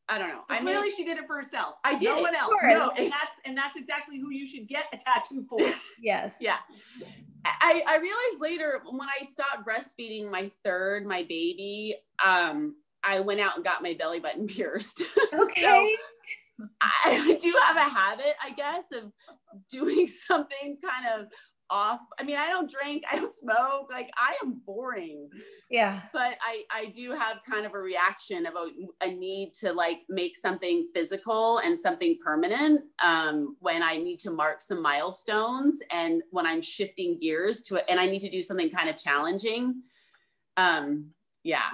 I 0.09 0.19
don't 0.19 0.29
know. 0.29 0.43
But 0.49 0.59
I 0.59 0.61
clearly, 0.61 0.83
mean, 0.83 0.97
she 0.97 1.05
did 1.05 1.19
it 1.19 1.27
for 1.27 1.37
herself. 1.37 1.77
I 1.85 1.97
did. 1.97 2.07
No 2.07 2.21
one 2.21 2.35
else. 2.35 2.51
No, 2.65 2.91
and 2.99 3.11
that's 3.11 3.37
and 3.47 3.57
that's 3.57 3.79
exactly 3.79 4.19
who 4.19 4.31
you 4.31 4.45
should 4.45 4.67
get 4.67 4.87
a 4.93 4.97
tattoo 4.97 5.47
for. 5.49 5.61
yes. 6.03 6.35
Yeah. 6.41 6.57
I, 7.45 7.83
I 7.87 7.97
realized 7.99 8.41
later 8.41 8.83
when 8.91 9.09
I 9.09 9.25
stopped 9.25 9.67
breastfeeding 9.67 10.31
my 10.31 10.51
third, 10.65 11.07
my 11.07 11.23
baby, 11.23 11.97
um, 12.25 12.75
I 13.05 13.21
went 13.21 13.41
out 13.41 13.57
and 13.57 13.65
got 13.65 13.83
my 13.83 13.95
belly 13.95 14.21
button 14.21 14.47
pierced. 14.49 15.03
Okay. 15.33 15.63
so 15.63 15.97
I 16.83 17.39
do 17.41 17.55
have 17.63 17.77
a 17.77 17.89
habit, 17.89 18.35
I 18.43 18.51
guess, 18.51 18.93
of 18.93 19.13
doing 19.71 20.07
something 20.29 20.77
kind 20.83 21.21
of 21.21 21.29
off. 21.71 22.01
I 22.19 22.25
mean, 22.25 22.37
I 22.37 22.49
don't 22.49 22.69
drink, 22.69 23.05
I 23.11 23.17
don't 23.17 23.33
smoke, 23.33 23.91
like 23.93 24.11
I 24.19 24.35
am 24.43 24.61
boring. 24.67 25.31
Yeah. 25.71 26.01
But 26.13 26.37
I 26.43 26.65
I 26.71 26.87
do 26.87 27.13
have 27.13 27.39
kind 27.49 27.65
of 27.65 27.75
a 27.75 27.79
reaction 27.79 28.45
of 28.45 28.55
a, 28.55 29.07
a 29.07 29.11
need 29.11 29.55
to 29.61 29.73
like 29.73 30.01
make 30.09 30.37
something 30.37 30.89
physical 30.95 31.59
and 31.59 31.79
something 31.79 32.19
permanent 32.23 32.83
um, 33.03 33.57
when 33.61 33.83
I 33.83 33.97
need 33.97 34.19
to 34.21 34.31
mark 34.31 34.61
some 34.61 34.83
milestones 34.83 35.81
and 35.91 36.23
when 36.31 36.47
I'm 36.47 36.61
shifting 36.61 37.19
gears 37.21 37.63
to 37.63 37.77
it 37.77 37.85
and 37.89 38.01
I 38.01 38.07
need 38.07 38.21
to 38.21 38.31
do 38.31 38.43
something 38.43 38.71
kind 38.71 38.91
of 38.91 38.97
challenging. 38.97 39.83
Um, 40.57 41.11
yeah. 41.45 41.71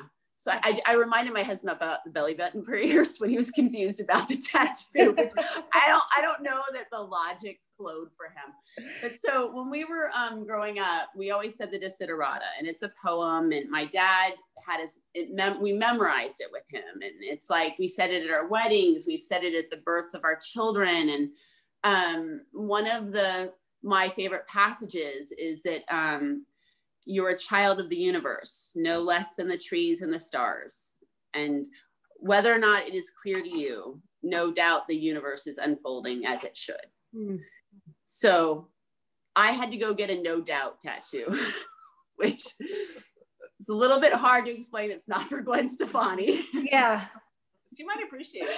So 0.46 0.52
I, 0.52 0.80
I, 0.86 0.94
reminded 0.94 1.34
my 1.34 1.42
husband 1.42 1.72
about 1.72 2.04
the 2.04 2.10
belly 2.10 2.34
button 2.34 2.64
pierced 2.64 3.20
when 3.20 3.30
he 3.30 3.36
was 3.36 3.50
confused 3.50 4.00
about 4.00 4.28
the 4.28 4.36
tattoo. 4.36 5.10
Which 5.10 5.32
I 5.74 5.88
don't 5.88 6.04
I 6.16 6.22
don't 6.22 6.40
know 6.40 6.60
that 6.72 6.86
the 6.92 7.00
logic 7.00 7.58
flowed 7.76 8.10
for 8.16 8.26
him. 8.26 8.88
But 9.02 9.16
so 9.16 9.50
when 9.52 9.68
we 9.70 9.84
were 9.84 10.12
um, 10.14 10.46
growing 10.46 10.78
up, 10.78 11.08
we 11.16 11.32
always 11.32 11.56
said 11.56 11.72
the 11.72 11.80
Desiderata, 11.80 12.46
and 12.60 12.68
it's 12.68 12.84
a 12.84 12.92
poem. 13.04 13.50
And 13.50 13.68
my 13.68 13.86
dad 13.86 14.34
had 14.64 14.80
us. 14.80 15.00
Mem- 15.32 15.60
we 15.60 15.72
memorized 15.72 16.40
it 16.40 16.50
with 16.52 16.62
him, 16.70 17.02
and 17.02 17.12
it's 17.22 17.50
like 17.50 17.74
we 17.76 17.88
said 17.88 18.12
it 18.12 18.24
at 18.24 18.30
our 18.30 18.46
weddings. 18.46 19.04
We've 19.04 19.20
said 19.20 19.42
it 19.42 19.52
at 19.52 19.68
the 19.68 19.82
births 19.82 20.14
of 20.14 20.22
our 20.22 20.36
children. 20.36 21.08
And 21.08 21.30
um, 21.82 22.40
one 22.52 22.88
of 22.88 23.10
the 23.10 23.52
my 23.82 24.08
favorite 24.10 24.46
passages 24.46 25.32
is 25.32 25.64
that. 25.64 25.82
Um, 25.92 26.46
you're 27.06 27.30
a 27.30 27.38
child 27.38 27.80
of 27.80 27.88
the 27.88 27.96
universe, 27.96 28.72
no 28.74 29.00
less 29.00 29.36
than 29.36 29.48
the 29.48 29.56
trees 29.56 30.02
and 30.02 30.12
the 30.12 30.18
stars. 30.18 30.98
And 31.32 31.66
whether 32.16 32.52
or 32.52 32.58
not 32.58 32.88
it 32.88 32.94
is 32.94 33.12
clear 33.22 33.40
to 33.40 33.48
you, 33.48 34.02
no 34.22 34.52
doubt 34.52 34.88
the 34.88 34.96
universe 34.96 35.46
is 35.46 35.58
unfolding 35.58 36.26
as 36.26 36.42
it 36.42 36.56
should. 36.56 36.76
Mm. 37.14 37.38
So 38.04 38.68
I 39.36 39.52
had 39.52 39.70
to 39.70 39.76
go 39.76 39.94
get 39.94 40.10
a 40.10 40.20
no 40.20 40.40
doubt 40.40 40.80
tattoo, 40.80 41.26
which 42.16 42.42
is 42.58 43.68
a 43.70 43.74
little 43.74 44.00
bit 44.00 44.12
hard 44.12 44.46
to 44.46 44.54
explain. 44.54 44.90
It's 44.90 45.08
not 45.08 45.28
for 45.28 45.40
Gwen 45.40 45.68
Stefani. 45.68 46.44
Yeah. 46.52 47.04
you 47.78 47.86
might 47.86 48.02
appreciate 48.04 48.48
it 48.48 48.56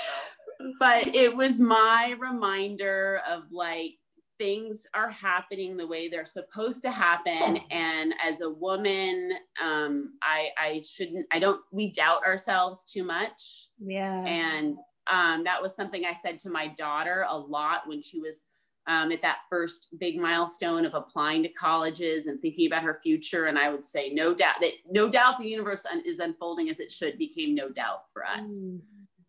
though. 0.58 0.72
But 0.78 1.14
it 1.14 1.36
was 1.36 1.60
my 1.60 2.16
reminder 2.18 3.20
of 3.28 3.44
like, 3.50 3.94
things 4.38 4.86
are 4.94 5.10
happening 5.10 5.76
the 5.76 5.86
way 5.86 6.08
they're 6.08 6.24
supposed 6.24 6.82
to 6.82 6.90
happen. 6.90 7.58
And 7.70 8.14
as 8.24 8.40
a 8.40 8.50
woman 8.50 9.32
um, 9.62 10.14
i 10.22 10.48
i 10.58 10.82
shouldn't 10.88 11.26
i 11.32 11.38
don't 11.38 11.60
we 11.72 11.90
doubt 11.92 12.24
ourselves 12.24 12.84
too 12.84 13.04
much. 13.04 13.68
Yeah. 13.78 14.24
And 14.24 14.78
um, 15.10 15.44
that 15.44 15.60
was 15.60 15.74
something 15.74 16.04
i 16.04 16.12
said 16.12 16.38
to 16.40 16.50
my 16.50 16.68
daughter 16.68 17.26
a 17.28 17.36
lot 17.36 17.86
when 17.86 18.00
she 18.00 18.20
was 18.20 18.46
um, 18.86 19.12
at 19.12 19.20
that 19.20 19.40
first 19.50 19.88
big 19.98 20.18
milestone 20.18 20.86
of 20.86 20.94
applying 20.94 21.42
to 21.42 21.50
colleges 21.50 22.26
and 22.26 22.40
thinking 22.40 22.68
about 22.68 22.84
her 22.84 23.00
future. 23.02 23.46
And 23.46 23.58
i 23.58 23.68
would 23.70 23.84
say 23.84 24.10
no 24.12 24.34
doubt 24.34 24.56
that 24.60 24.72
no 24.90 25.08
doubt 25.08 25.38
the 25.38 25.48
universe 25.48 25.84
is 26.04 26.20
unfolding 26.20 26.70
as 26.70 26.80
it 26.80 26.90
should 26.90 27.18
became 27.18 27.54
no 27.54 27.68
doubt 27.68 28.04
for 28.12 28.24
us. 28.24 28.48
Mm. 28.48 28.80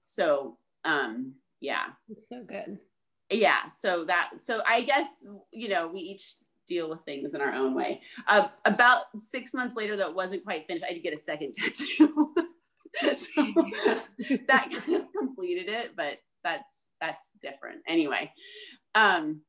so 0.02 0.58
um 0.86 1.34
yeah. 1.62 1.88
It's 2.10 2.30
so 2.30 2.42
good 2.44 2.80
yeah 3.30 3.68
so 3.70 4.04
that 4.06 4.32
so 4.40 4.62
i 4.68 4.82
guess 4.82 5.26
you 5.52 5.70
know 5.70 5.88
we 5.88 6.00
each 6.00 6.36
deal 6.70 6.90
with 6.90 7.04
things 7.04 7.34
in 7.34 7.42
our 7.42 7.52
own 7.52 7.74
way. 7.74 8.00
Uh, 8.28 8.48
about 8.64 9.06
six 9.16 9.54
months 9.54 9.76
later 9.76 9.98
that 9.98 10.14
wasn't 10.14 10.44
quite 10.44 10.66
finished 10.68 10.86
i 10.88 10.94
did 10.94 11.04
get 11.04 11.14
a 11.14 11.18
second 11.18 11.54
tattoo. 11.58 12.34
So 13.16 13.44
that 14.48 14.72
kind 14.72 14.96
of 14.96 15.08
completed 15.18 15.70
it 15.70 15.96
but 15.98 16.20
that's 16.44 16.88
that's 17.02 17.34
different. 17.42 17.80
Anyway 17.88 18.32
um 18.96 19.42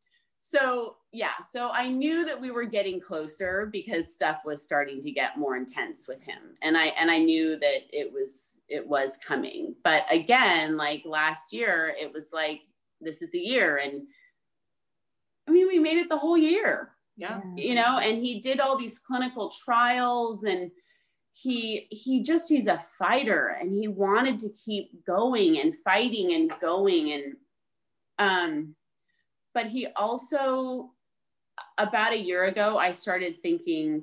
so 0.42 0.96
yeah 1.12 1.36
so 1.46 1.70
i 1.72 1.86
knew 1.88 2.24
that 2.24 2.40
we 2.40 2.50
were 2.50 2.64
getting 2.64 2.98
closer 2.98 3.68
because 3.70 4.14
stuff 4.14 4.38
was 4.46 4.62
starting 4.62 5.02
to 5.02 5.10
get 5.10 5.38
more 5.38 5.56
intense 5.56 6.08
with 6.08 6.22
him. 6.22 6.56
And 6.62 6.76
i 6.76 6.86
and 6.86 7.10
i 7.10 7.18
knew 7.18 7.58
that 7.58 7.82
it 7.90 8.12
was 8.12 8.60
it 8.68 8.86
was 8.86 9.18
coming. 9.18 9.74
But 9.84 10.04
again 10.10 10.76
like 10.76 11.02
last 11.04 11.52
year 11.52 11.94
it 12.00 12.12
was 12.12 12.30
like 12.32 12.62
this 13.00 13.22
is 13.22 13.34
a 13.34 13.38
year. 13.38 13.76
And 13.78 14.02
i 15.48 15.52
mean 15.52 15.66
we 15.66 15.78
made 15.78 15.98
it 15.98 16.08
the 16.08 16.18
whole 16.18 16.38
year. 16.38 16.92
Yeah. 17.16 17.40
You 17.56 17.74
know 17.74 17.98
and 17.98 18.18
he 18.18 18.40
did 18.40 18.60
all 18.60 18.78
these 18.78 18.98
clinical 18.98 19.50
trials 19.50 20.44
and 20.44 20.70
he 21.32 21.86
he 21.90 22.22
just 22.22 22.48
he's 22.48 22.66
a 22.66 22.80
fighter 22.98 23.56
and 23.60 23.72
he 23.72 23.88
wanted 23.88 24.38
to 24.40 24.50
keep 24.64 25.04
going 25.04 25.60
and 25.60 25.76
fighting 25.76 26.32
and 26.34 26.52
going 26.60 27.12
and 27.12 27.36
um 28.18 28.74
but 29.54 29.66
he 29.66 29.86
also 29.94 30.90
about 31.78 32.12
a 32.12 32.18
year 32.18 32.44
ago 32.44 32.78
i 32.78 32.90
started 32.90 33.36
thinking 33.42 34.02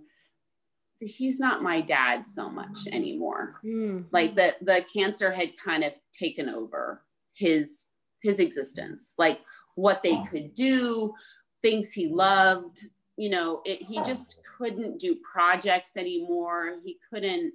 he's 1.00 1.40
not 1.40 1.62
my 1.62 1.82
dad 1.82 2.26
so 2.26 2.50
much 2.50 2.88
anymore. 2.92 3.60
Mm. 3.64 4.06
like 4.12 4.36
the 4.36 4.56
the 4.62 4.84
cancer 4.92 5.32
had 5.32 5.58
kind 5.58 5.84
of 5.84 5.94
taken 6.14 6.50
over 6.50 7.04
his 7.36 7.88
his 8.22 8.40
existence, 8.40 9.14
like 9.18 9.42
what 9.76 10.04
they 10.04 10.22
could 10.30 10.54
do, 10.54 11.14
things 11.62 11.94
he 11.94 12.08
loved. 12.08 12.86
You 13.16 13.30
know, 13.30 13.62
it, 13.66 13.82
he 13.82 14.02
just 14.04 14.40
couldn't 14.58 15.00
do 15.00 15.18
projects 15.32 15.98
anymore. 15.98 16.80
He 16.84 16.98
couldn't, 17.12 17.54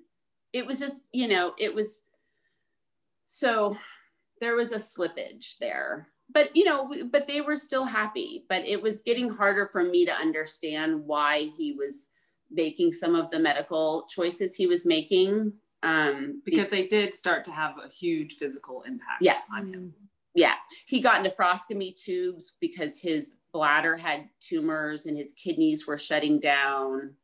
it 0.52 0.66
was 0.66 0.78
just, 0.78 1.04
you 1.12 1.28
know, 1.28 1.54
it 1.59 1.75
was 1.75 2.02
so 3.25 3.76
there 4.40 4.57
was 4.57 4.73
a 4.73 4.76
slippage 4.76 5.59
there. 5.59 6.09
But, 6.33 6.57
you 6.57 6.64
know, 6.64 6.92
but 7.11 7.26
they 7.26 7.42
were 7.42 7.57
still 7.57 7.85
happy. 7.85 8.45
But 8.49 8.66
it 8.66 8.81
was 8.81 9.02
getting 9.02 9.28
harder 9.28 9.69
for 9.71 9.85
me 9.85 10.04
to 10.07 10.12
understand 10.12 11.04
why 11.04 11.50
he 11.57 11.73
was 11.73 12.09
making 12.50 12.92
some 12.92 13.14
of 13.14 13.31
the 13.31 13.38
medical 13.38 14.07
choices 14.09 14.54
he 14.54 14.66
was 14.66 14.85
making 14.85 15.52
um, 15.83 16.42
because 16.45 16.69
they 16.69 16.87
did 16.87 17.14
start 17.14 17.45
to 17.45 17.50
have 17.50 17.75
a 17.83 17.88
huge 17.88 18.35
physical 18.35 18.83
impact 18.83 19.23
yes. 19.23 19.49
on 19.59 19.73
him 19.73 19.95
yeah, 20.35 20.55
he 20.87 21.01
got 21.01 21.25
nephrostomy 21.25 21.95
tubes 21.95 22.55
because 22.61 22.99
his 22.99 23.35
bladder 23.53 23.97
had 23.97 24.29
tumors 24.41 25.07
and 25.07 25.17
his 25.17 25.33
kidneys 25.33 25.87
were 25.87 25.99
shutting 25.99 26.41
down. 26.41 27.15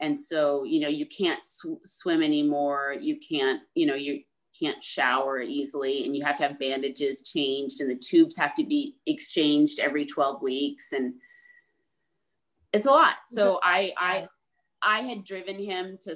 And 0.00 0.18
so, 0.18 0.64
you 0.64 0.80
know, 0.80 0.88
you 0.88 1.06
can't 1.06 1.42
sw- 1.42 1.84
swim 1.84 2.22
anymore. 2.22 2.94
You 3.00 3.18
can't, 3.18 3.62
you 3.74 3.86
know, 3.86 3.94
you 3.94 4.22
can't 4.58 4.82
shower 4.82 5.40
easily 5.40 6.04
and 6.04 6.14
you 6.14 6.24
have 6.24 6.36
to 6.36 6.42
have 6.42 6.58
bandages 6.58 7.22
changed 7.22 7.80
and 7.80 7.90
the 7.90 7.96
tubes 7.96 8.36
have 8.36 8.54
to 8.56 8.64
be 8.64 8.96
exchanged 9.06 9.80
every 9.80 10.04
12 10.04 10.42
weeks. 10.42 10.92
And 10.92 11.14
it's 12.72 12.86
a 12.86 12.90
lot. 12.90 13.16
So 13.26 13.60
I, 13.62 13.94
I, 13.96 14.28
I 14.82 15.00
had 15.00 15.24
driven 15.24 15.58
him 15.58 15.98
to 16.02 16.14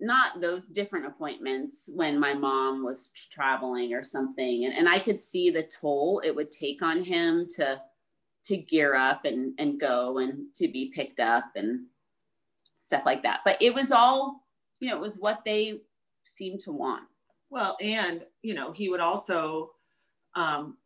not 0.00 0.40
those 0.40 0.64
different 0.64 1.06
appointments 1.06 1.90
when 1.92 2.18
my 2.18 2.32
mom 2.32 2.84
was 2.84 3.10
traveling 3.30 3.92
or 3.92 4.02
something 4.02 4.64
and, 4.64 4.74
and 4.74 4.88
i 4.88 4.98
could 4.98 5.18
see 5.18 5.50
the 5.50 5.62
toll 5.64 6.20
it 6.24 6.34
would 6.34 6.50
take 6.50 6.82
on 6.82 7.02
him 7.02 7.46
to 7.48 7.80
to 8.48 8.56
gear 8.56 8.94
up 8.94 9.26
and 9.26 9.52
and 9.58 9.78
go 9.78 10.18
and 10.18 10.46
to 10.54 10.68
be 10.68 10.90
picked 10.94 11.20
up 11.20 11.44
and 11.54 11.84
stuff 12.78 13.02
like 13.04 13.22
that. 13.22 13.40
But 13.44 13.60
it 13.60 13.74
was 13.74 13.92
all 13.92 14.46
you 14.80 14.88
know 14.88 14.96
it 14.96 15.00
was 15.00 15.18
what 15.18 15.44
they 15.44 15.80
seemed 16.22 16.60
to 16.60 16.72
want. 16.72 17.04
Well 17.50 17.76
and 17.80 18.22
you 18.42 18.54
know 18.54 18.72
he 18.72 18.88
would 18.88 19.00
also 19.00 19.72
um, 20.34 20.76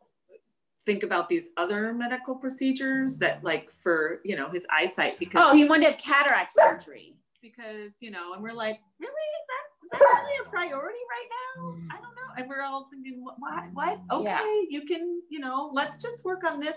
think 0.82 1.04
about 1.04 1.28
these 1.28 1.50
other 1.56 1.92
medical 1.92 2.34
procedures 2.34 3.18
that 3.18 3.44
like 3.44 3.72
for 3.72 4.20
you 4.24 4.36
know 4.36 4.50
his 4.50 4.66
eyesight 4.70 5.18
because 5.18 5.40
oh 5.44 5.54
he 5.54 5.68
wanted 5.68 5.84
to 5.84 5.90
have 5.92 6.00
cataract 6.00 6.52
surgery 6.52 7.14
because 7.42 8.00
you 8.00 8.10
know 8.10 8.32
and 8.32 8.42
we're 8.42 8.54
like 8.54 8.80
really? 9.00 9.10
Is 9.10 9.46
that 9.48 9.84
is 9.84 9.90
that 9.90 10.22
really 10.22 10.46
a 10.46 10.50
priority 10.50 10.98
right 11.10 11.28
now? 11.58 11.74
I 11.90 12.00
don't 12.00 12.14
know. 12.14 12.32
And 12.38 12.48
we're 12.48 12.62
all 12.62 12.88
thinking 12.90 13.22
what 13.22 13.34
what, 13.38 13.64
what? 13.74 14.00
okay 14.10 14.30
yeah. 14.30 14.62
you 14.70 14.86
can 14.86 15.20
you 15.28 15.40
know 15.40 15.70
let's 15.72 16.00
just 16.00 16.24
work 16.24 16.44
on 16.44 16.60
this 16.60 16.76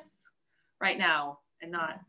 right 0.82 0.98
now 0.98 1.40
and 1.62 1.72
not 1.72 2.00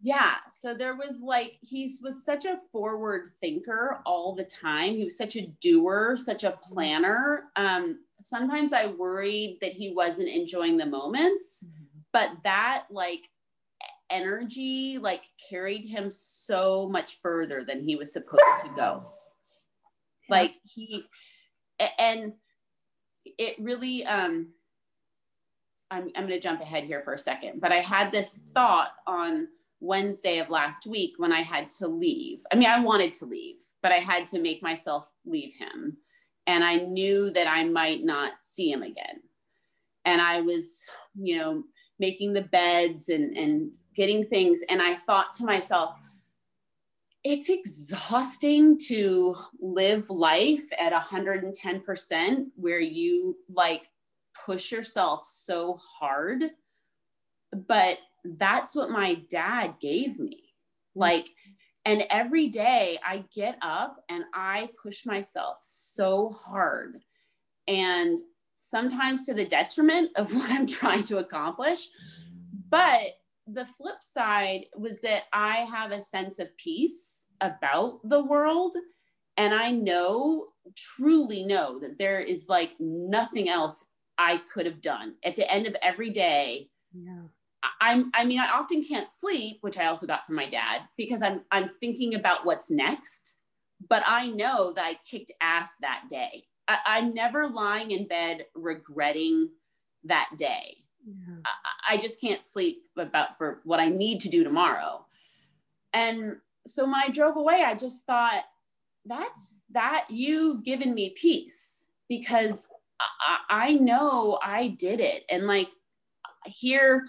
yeah 0.00 0.34
so 0.50 0.74
there 0.74 0.94
was 0.94 1.20
like 1.22 1.58
he 1.62 1.92
was 2.02 2.24
such 2.24 2.44
a 2.44 2.58
forward 2.70 3.30
thinker 3.40 4.00
all 4.06 4.34
the 4.34 4.44
time. 4.44 4.94
He 4.94 5.04
was 5.04 5.16
such 5.16 5.36
a 5.36 5.46
doer 5.60 6.16
such 6.16 6.44
a 6.44 6.58
planner. 6.62 7.44
Um 7.56 8.00
sometimes 8.22 8.74
i 8.74 8.86
worried 8.86 9.58
that 9.62 9.72
he 9.72 9.94
wasn't 9.94 10.28
enjoying 10.28 10.76
the 10.76 10.84
moments 10.84 11.64
mm-hmm. 11.64 11.84
but 12.12 12.30
that 12.44 12.84
like 12.90 13.29
energy 14.10 14.98
like 14.98 15.24
carried 15.48 15.84
him 15.84 16.10
so 16.10 16.88
much 16.88 17.20
further 17.22 17.64
than 17.64 17.82
he 17.82 17.96
was 17.96 18.12
supposed 18.12 18.42
to 18.64 18.70
go 18.76 19.04
like 20.28 20.54
he 20.62 21.04
and 21.98 22.32
it 23.38 23.56
really 23.58 24.04
um 24.06 24.48
I'm, 25.90 26.10
I'm 26.14 26.26
going 26.26 26.28
to 26.28 26.40
jump 26.40 26.60
ahead 26.60 26.84
here 26.84 27.02
for 27.02 27.14
a 27.14 27.18
second, 27.18 27.60
but 27.60 27.72
I 27.72 27.80
had 27.80 28.12
this 28.12 28.42
thought 28.54 28.92
on 29.06 29.48
Wednesday 29.80 30.38
of 30.38 30.48
last 30.50 30.86
week 30.86 31.14
when 31.16 31.32
I 31.32 31.40
had 31.40 31.70
to 31.72 31.88
leave. 31.88 32.40
I 32.52 32.56
mean, 32.56 32.68
I 32.68 32.80
wanted 32.80 33.12
to 33.14 33.26
leave, 33.26 33.56
but 33.82 33.90
I 33.92 33.96
had 33.96 34.28
to 34.28 34.40
make 34.40 34.62
myself 34.62 35.10
leave 35.24 35.54
him. 35.58 35.96
And 36.46 36.62
I 36.62 36.76
knew 36.76 37.30
that 37.30 37.48
I 37.48 37.64
might 37.64 38.04
not 38.04 38.32
see 38.40 38.70
him 38.70 38.82
again. 38.82 39.20
And 40.04 40.20
I 40.20 40.40
was, 40.40 40.84
you 41.14 41.38
know, 41.38 41.64
making 41.98 42.32
the 42.32 42.42
beds 42.42 43.08
and, 43.08 43.36
and 43.36 43.70
getting 43.94 44.24
things. 44.24 44.62
And 44.68 44.80
I 44.80 44.94
thought 44.94 45.34
to 45.34 45.44
myself, 45.44 45.96
it's 47.22 47.50
exhausting 47.50 48.78
to 48.86 49.34
live 49.60 50.08
life 50.08 50.64
at 50.78 50.92
110% 50.92 52.46
where 52.56 52.80
you 52.80 53.36
like 53.52 53.86
push 54.46 54.72
yourself 54.72 55.26
so 55.26 55.74
hard. 55.76 56.44
But 57.52 57.98
that's 58.24 58.74
what 58.74 58.90
my 58.90 59.14
dad 59.28 59.74
gave 59.80 60.18
me. 60.18 60.54
Like, 60.94 61.28
and 61.84 62.04
every 62.10 62.48
day 62.48 62.98
I 63.06 63.24
get 63.34 63.58
up 63.62 64.02
and 64.08 64.24
I 64.34 64.70
push 64.82 65.04
myself 65.04 65.58
so 65.62 66.30
hard. 66.30 67.00
And 67.66 68.18
sometimes 68.54 69.24
to 69.26 69.34
the 69.34 69.44
detriment 69.44 70.10
of 70.16 70.34
what 70.34 70.50
I'm 70.50 70.66
trying 70.66 71.02
to 71.04 71.18
accomplish. 71.18 71.88
But 72.68 73.19
the 73.52 73.64
flip 73.64 74.02
side 74.02 74.66
was 74.76 75.00
that 75.00 75.24
I 75.32 75.58
have 75.58 75.92
a 75.92 76.00
sense 76.00 76.38
of 76.38 76.56
peace 76.56 77.26
about 77.40 78.00
the 78.04 78.22
world. 78.22 78.76
And 79.36 79.54
I 79.54 79.70
know, 79.70 80.48
truly 80.76 81.44
know 81.44 81.78
that 81.80 81.98
there 81.98 82.20
is 82.20 82.48
like 82.48 82.72
nothing 82.78 83.48
else 83.48 83.84
I 84.18 84.38
could 84.52 84.66
have 84.66 84.80
done. 84.80 85.14
At 85.24 85.36
the 85.36 85.50
end 85.50 85.66
of 85.66 85.74
every 85.82 86.10
day, 86.10 86.68
yeah. 86.92 87.22
I'm 87.80 88.10
I 88.14 88.24
mean 88.24 88.40
I 88.40 88.48
often 88.48 88.84
can't 88.84 89.08
sleep, 89.08 89.58
which 89.60 89.78
I 89.78 89.86
also 89.86 90.06
got 90.06 90.26
from 90.26 90.36
my 90.36 90.46
dad 90.46 90.82
because 90.96 91.22
I'm 91.22 91.42
I'm 91.50 91.68
thinking 91.68 92.14
about 92.14 92.44
what's 92.44 92.70
next, 92.70 93.34
but 93.88 94.02
I 94.06 94.28
know 94.28 94.72
that 94.72 94.84
I 94.84 94.94
kicked 95.08 95.32
ass 95.40 95.76
that 95.80 96.04
day. 96.10 96.44
I, 96.68 96.78
I'm 96.86 97.14
never 97.14 97.48
lying 97.48 97.90
in 97.90 98.06
bed 98.06 98.44
regretting 98.54 99.50
that 100.04 100.30
day. 100.38 100.76
Yeah. 101.06 101.36
I, 101.44 101.94
I 101.94 101.96
just 101.96 102.20
can't 102.20 102.42
sleep 102.42 102.82
about 102.96 103.36
for 103.38 103.60
what 103.64 103.80
I 103.80 103.88
need 103.88 104.20
to 104.20 104.28
do 104.28 104.44
tomorrow. 104.44 105.06
And 105.92 106.36
so 106.66 106.84
when 106.84 106.94
I 106.94 107.08
drove 107.08 107.36
away, 107.36 107.62
I 107.64 107.74
just 107.74 108.04
thought, 108.04 108.44
that's 109.06 109.62
that 109.70 110.06
you've 110.10 110.62
given 110.62 110.92
me 110.92 111.10
peace 111.16 111.86
because 112.08 112.68
I, 113.48 113.68
I 113.68 113.72
know 113.72 114.38
I 114.42 114.68
did 114.68 115.00
it. 115.00 115.24
And 115.30 115.46
like 115.46 115.68
here, 116.44 117.06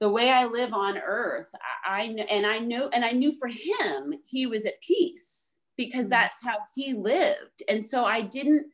the 0.00 0.08
way 0.08 0.30
I 0.30 0.46
live 0.46 0.72
on 0.72 0.98
earth, 0.98 1.48
I, 1.86 2.00
I 2.00 2.02
and 2.30 2.46
I 2.46 2.58
know, 2.58 2.88
and 2.92 3.04
I 3.04 3.10
knew 3.12 3.32
for 3.32 3.48
him, 3.48 4.14
he 4.28 4.46
was 4.46 4.64
at 4.64 4.80
peace 4.80 5.58
because 5.76 6.06
mm-hmm. 6.06 6.10
that's 6.10 6.42
how 6.42 6.56
he 6.74 6.94
lived. 6.94 7.62
And 7.68 7.84
so 7.84 8.04
I 8.04 8.22
didn't 8.22 8.66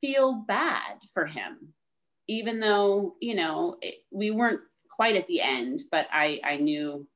feel 0.00 0.44
bad 0.46 0.98
for 1.12 1.26
him, 1.26 1.74
even 2.28 2.60
though, 2.60 3.14
you 3.20 3.34
know, 3.34 3.76
it, 3.82 3.96
we 4.10 4.30
weren't 4.30 4.60
quite 4.88 5.16
at 5.16 5.26
the 5.26 5.40
end, 5.40 5.82
but 5.90 6.06
I, 6.12 6.40
I 6.44 6.56
knew. 6.56 7.06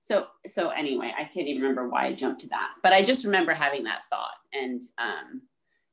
So, 0.00 0.26
so 0.46 0.68
anyway, 0.68 1.12
I 1.18 1.24
can't 1.24 1.48
even 1.48 1.62
remember 1.62 1.88
why 1.88 2.06
I 2.06 2.12
jumped 2.12 2.42
to 2.42 2.48
that, 2.48 2.72
but 2.82 2.92
I 2.92 3.02
just 3.02 3.24
remember 3.24 3.54
having 3.54 3.84
that 3.84 4.02
thought. 4.10 4.34
And 4.52 4.82
um, 4.98 5.42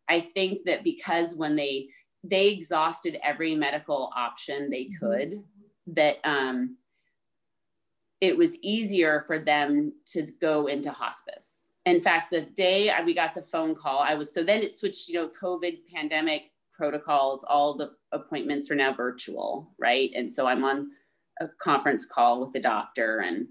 I 0.09 0.19
think 0.19 0.65
that 0.65 0.83
because 0.83 1.33
when 1.33 1.55
they, 1.55 1.87
they 2.23 2.49
exhausted 2.49 3.17
every 3.23 3.55
medical 3.55 4.11
option 4.15 4.69
they 4.69 4.85
mm-hmm. 4.85 5.05
could 5.05 5.43
that 5.87 6.19
um, 6.23 6.77
it 8.19 8.37
was 8.37 8.57
easier 8.59 9.21
for 9.21 9.39
them 9.39 9.93
to 10.05 10.27
go 10.39 10.67
into 10.67 10.91
hospice 10.91 11.71
in 11.85 12.01
fact 12.01 12.31
the 12.31 12.41
day 12.41 12.91
we 13.05 13.13
got 13.13 13.33
the 13.33 13.41
phone 13.41 13.73
call 13.73 13.99
i 13.99 14.13
was 14.13 14.31
so 14.33 14.43
then 14.43 14.61
it 14.61 14.71
switched 14.71 15.07
you 15.09 15.15
know 15.15 15.29
covid 15.29 15.79
pandemic 15.93 16.51
protocols 16.73 17.43
all 17.47 17.75
the 17.75 17.91
appointments 18.11 18.71
are 18.71 18.75
now 18.75 18.93
virtual 18.93 19.71
right 19.79 20.11
and 20.15 20.29
so 20.29 20.47
i'm 20.47 20.63
on 20.63 20.89
a 21.39 21.47
conference 21.59 22.05
call 22.05 22.39
with 22.39 22.51
the 22.53 22.61
doctor 22.61 23.19
and 23.19 23.47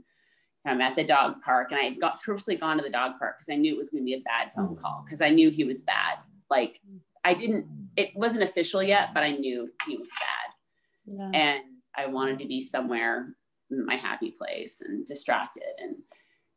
i'm 0.67 0.81
at 0.81 0.97
the 0.97 1.05
dog 1.05 1.35
park 1.43 1.71
and 1.71 1.81
i 1.81 1.85
had 1.85 2.01
got 2.01 2.23
purposely 2.23 2.57
gone 2.57 2.77
to 2.77 2.83
the 2.83 2.91
dog 2.91 3.13
park 3.19 3.37
because 3.39 3.53
i 3.53 3.57
knew 3.57 3.75
it 3.75 3.79
was 3.79 3.91
going 3.91 4.03
to 4.03 4.07
be 4.07 4.15
a 4.15 4.21
bad 4.21 4.53
phone 4.53 4.77
call 4.77 5.03
because 5.05 5.21
i 5.21 5.29
knew 5.29 5.51
he 5.51 5.65
was 5.65 5.83
bad 5.83 6.19
like 6.51 6.81
I 7.25 7.35
didn't, 7.35 7.67
it 7.97 8.15
wasn't 8.15 8.43
official 8.43 8.83
yet, 8.83 9.11
but 9.15 9.23
I 9.23 9.33
knew 9.33 9.71
he 9.87 9.97
was 9.97 10.11
bad. 10.11 11.17
Yeah. 11.17 11.39
And 11.39 11.63
I 11.97 12.07
wanted 12.07 12.39
to 12.39 12.47
be 12.47 12.63
somewhere 12.63 13.35
my 13.71 13.97
happy 13.97 14.33
place 14.33 14.81
and 14.81 15.07
distracted. 15.07 15.63
And 15.79 15.97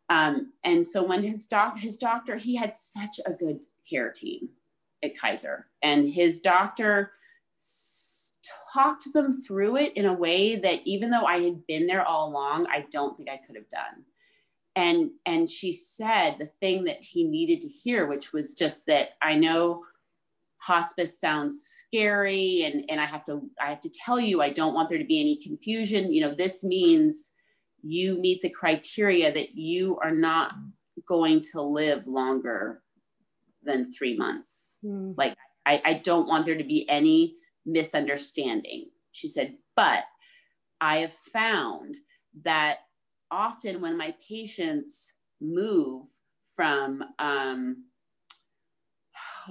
um, 0.09 0.53
and 0.63 0.85
so 0.85 1.03
when 1.03 1.23
his 1.23 1.47
doc 1.47 1.79
his 1.79 1.97
doctor, 1.97 2.35
he 2.35 2.55
had 2.55 2.73
such 2.73 3.19
a 3.25 3.31
good 3.31 3.59
care 3.89 4.11
team 4.11 4.49
at 5.03 5.17
Kaiser. 5.19 5.67
And 5.81 6.07
his 6.07 6.39
doctor 6.39 7.11
talked 8.73 9.11
them 9.13 9.31
through 9.31 9.77
it 9.77 9.93
in 9.93 10.05
a 10.05 10.13
way 10.13 10.55
that 10.55 10.81
even 10.85 11.11
though 11.11 11.25
I 11.25 11.39
had 11.39 11.65
been 11.67 11.87
there 11.87 12.05
all 12.05 12.29
along, 12.29 12.67
I 12.67 12.85
don't 12.91 13.15
think 13.15 13.29
I 13.29 13.39
could 13.45 13.55
have 13.55 13.69
done. 13.69 14.03
And 14.75 15.11
and 15.25 15.47
she 15.47 15.71
said 15.71 16.37
the 16.39 16.49
thing 16.59 16.85
that 16.85 17.03
he 17.03 17.23
needed 17.25 17.61
to 17.61 17.67
hear, 17.67 18.07
which 18.07 18.33
was 18.33 18.55
just 18.55 18.87
that 18.87 19.11
I 19.21 19.35
know 19.35 19.83
hospice 20.57 21.19
sounds 21.19 21.61
scary 21.61 22.63
and, 22.63 22.85
and 22.89 22.99
I 22.99 23.05
have 23.05 23.25
to 23.25 23.41
I 23.61 23.69
have 23.69 23.81
to 23.81 23.91
tell 24.03 24.19
you 24.19 24.41
I 24.41 24.49
don't 24.49 24.73
want 24.73 24.89
there 24.89 24.97
to 24.97 25.03
be 25.03 25.19
any 25.19 25.35
confusion. 25.35 26.11
You 26.11 26.21
know, 26.21 26.31
this 26.31 26.63
means 26.63 27.33
you 27.83 28.19
meet 28.19 28.41
the 28.41 28.49
criteria 28.49 29.31
that 29.31 29.55
you 29.55 29.99
are 30.01 30.15
not 30.15 30.53
going 31.07 31.41
to 31.51 31.61
live 31.61 32.07
longer 32.07 32.82
than 33.65 33.91
three 33.91 34.17
months. 34.17 34.77
Mm. 34.83 35.15
Like 35.17 35.35
I, 35.65 35.81
I 35.85 35.93
don't 35.95 36.27
want 36.27 36.45
there 36.45 36.57
to 36.57 36.63
be 36.63 36.87
any 36.89 37.35
misunderstanding. 37.65 38.89
She 39.11 39.27
said, 39.27 39.55
but 39.75 40.03
I 40.81 40.99
have 40.99 41.13
found 41.13 41.95
that 42.43 42.79
often 43.31 43.81
when 43.81 43.97
my 43.97 44.13
patients 44.27 45.13
move 45.39 46.07
from 46.55 47.03
um, 47.19 47.85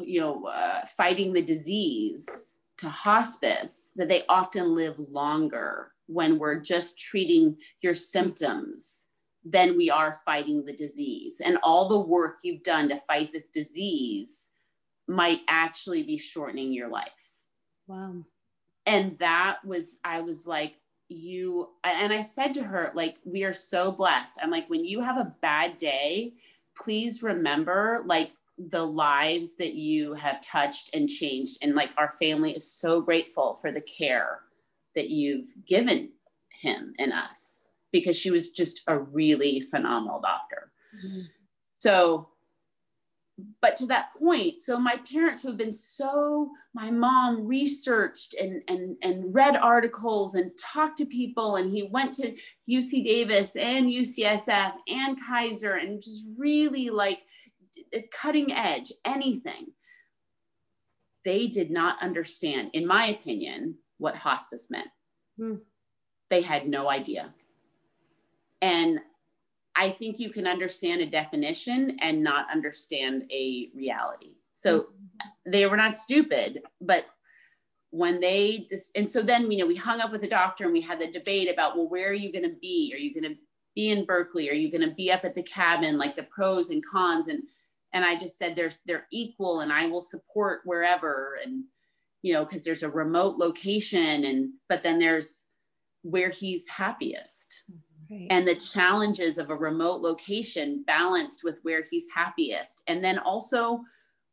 you 0.01 0.21
know, 0.21 0.47
uh, 0.47 0.85
fighting 0.87 1.33
the 1.33 1.43
disease 1.43 2.57
to 2.79 2.89
hospice, 2.89 3.93
that 3.97 4.09
they 4.09 4.25
often 4.29 4.75
live 4.75 4.99
longer 4.99 5.93
when 6.07 6.39
we're 6.39 6.61
just 6.61 6.99
treating 6.99 7.57
your 7.81 7.95
symptoms 7.95 9.07
than 9.45 9.77
we 9.77 9.91
are 9.91 10.21
fighting 10.25 10.65
the 10.65 10.73
disease. 10.73 11.41
And 11.45 11.59
all 11.63 11.89
the 11.89 11.99
work 11.99 12.39
you've 12.43 12.63
done 12.63 12.89
to 12.89 12.97
fight 13.09 13.33
this 13.33 13.47
disease 13.47 14.49
might 15.09 15.41
actually 15.49 16.03
be 16.03 16.17
shortening 16.17 16.73
your 16.73 16.89
life. 16.89 17.41
Wow. 17.87 18.25
And 18.87 19.19
that 19.19 19.65
was, 19.65 19.99
I 20.05 20.21
was 20.21 20.47
like, 20.47 20.75
you, 21.09 21.71
and 21.85 22.13
I 22.13 22.21
said 22.21 22.55
to 22.55 22.63
her, 22.63 22.93
like, 22.95 23.17
we 23.25 23.45
are 23.45 23.53
so 23.53 23.93
blessed. 23.93 24.39
I'm 24.41 24.51
like, 24.51 24.71
when 24.71 24.85
you 24.85 25.01
have 25.01 25.19
a 25.19 25.35
bad 25.43 25.77
day, 25.77 26.35
please 26.77 27.23
remember, 27.23 28.03
like, 28.07 28.31
the 28.59 28.85
lives 28.85 29.57
that 29.57 29.75
you 29.75 30.15
have 30.15 30.41
touched 30.41 30.91
and 30.93 31.09
changed. 31.09 31.59
And 31.63 31.75
like 31.75 31.91
our 31.97 32.13
family 32.21 32.53
is 32.53 32.71
so 32.71 33.01
grateful 33.01 33.59
for 33.61 33.73
the 33.73 33.81
care 33.81 34.41
that 34.95 35.09
you've 35.09 35.49
given 35.67 36.11
him 36.61 36.93
and 36.99 37.13
us 37.13 37.71
because 37.93 38.17
she 38.17 38.31
was 38.31 38.51
just 38.51 38.83
a 38.87 38.99
really 38.99 39.61
phenomenal 39.61 40.21
doctor. 40.21 40.73
Mm-hmm. 40.97 41.21
So 41.79 42.29
but 43.61 43.77
to 43.77 43.87
that 43.87 44.13
point 44.15 44.61
so 44.61 44.79
my 44.79 44.97
parents 45.11 45.43
who 45.43 45.49
have 45.49 45.57
been 45.57 45.73
so 45.73 46.51
my 46.75 46.91
mom 46.91 47.47
researched 47.47 48.35
and 48.35 48.63
and 48.69 48.97
and 49.03 49.35
read 49.35 49.57
articles 49.57 50.35
and 50.35 50.51
talked 50.59 50.99
to 50.99 51.07
people 51.07 51.57
and 51.57 51.71
he 51.71 51.85
went 51.85 52.15
to 52.15 52.37
uc 52.71 53.05
davis 53.05 53.57
and 53.57 53.87
ucsf 53.87 54.73
and 54.89 55.19
kaiser 55.27 55.75
and 55.75 56.03
just 56.03 56.29
really 56.37 56.91
like 56.91 57.21
cutting 58.13 58.53
edge 58.53 58.93
anything 59.05 59.67
they 61.25 61.47
did 61.47 61.71
not 61.71 62.03
understand 62.03 62.71
in 62.75 62.87
my 62.87 63.07
opinion 63.07 63.75
what 63.99 64.15
hospice 64.15 64.71
meant 64.71 64.89
hmm. 65.39 65.55
they 66.29 66.43
had 66.43 66.69
no 66.69 66.91
idea 66.91 67.33
and 68.63 69.01
I 69.77 69.91
think 69.91 70.19
you 70.19 70.31
can 70.31 70.47
understand 70.47 71.03
a 71.03 71.07
definition 71.07 71.99
and 72.01 72.23
not 72.23 72.47
understand 72.51 73.25
a 73.31 73.71
reality. 73.75 74.37
So 74.53 74.89
they 75.45 75.67
were 75.67 75.77
not 75.77 75.97
stupid, 75.97 76.63
but 76.81 77.07
when 77.91 78.21
they 78.21 78.67
just, 78.71 78.97
and 78.97 79.09
so 79.09 79.23
then, 79.23 79.51
you 79.51 79.59
know, 79.59 79.67
we 79.67 79.77
hung 79.77 80.01
up 80.01 80.13
with 80.13 80.21
the 80.21 80.29
doctor 80.29 80.65
and 80.65 80.73
we 80.73 80.81
had 80.81 81.01
the 81.01 81.11
debate 81.11 81.51
about, 81.51 81.77
well, 81.77 81.89
where 81.89 82.11
are 82.11 82.15
you 82.15 82.33
going 82.33 82.49
to 82.49 82.57
be? 82.61 82.93
Are 82.95 82.99
you 82.99 83.13
going 83.13 83.35
to 83.35 83.39
be 83.75 83.91
in 83.91 84.07
Berkeley? 84.07 84.49
Are 84.49 84.55
you 84.55 84.71
going 84.71 84.89
to 84.89 84.95
be 84.95 85.11
up 85.11 85.25
at 85.25 85.35
the 85.35 85.43
cabin? 85.43 85.99
Like 85.99 86.17
the 86.17 86.23
pros 86.25 86.71
and 86.71 86.85
cons. 86.87 87.29
And, 87.29 87.43
and 87.93 88.05
I 88.05 88.17
just 88.17 88.39
said, 88.39 88.55
there's, 88.55 88.81
they're 88.87 89.09
equal 89.11 89.61
and 89.61 89.73
I 89.73 89.87
will 89.87 90.01
support 90.01 90.61
wherever. 90.65 91.39
And, 91.45 91.65
you 92.23 92.33
know, 92.33 92.47
cause 92.47 92.63
there's 92.63 92.83
a 92.83 92.91
remote 92.91 93.37
location 93.37 94.25
and, 94.25 94.51
but 94.69 94.83
then 94.83 94.99
there's 94.99 95.47
where 96.03 96.31
he's 96.31 96.69
happiest. 96.69 97.65
Mm-hmm 97.71 97.92
right. 98.13 98.27
and 98.31 98.47
the 98.47 98.55
challenges 98.55 99.39
of 99.39 99.51
a 99.51 99.57
remote 99.57 100.01
location 100.01 100.85
balanced 100.87 101.43
with 101.45 101.61
where 101.63 101.85
he's 101.91 102.07
happiest. 102.15 102.83
And 102.87 103.03
then 103.03 103.19
also, 103.19 103.81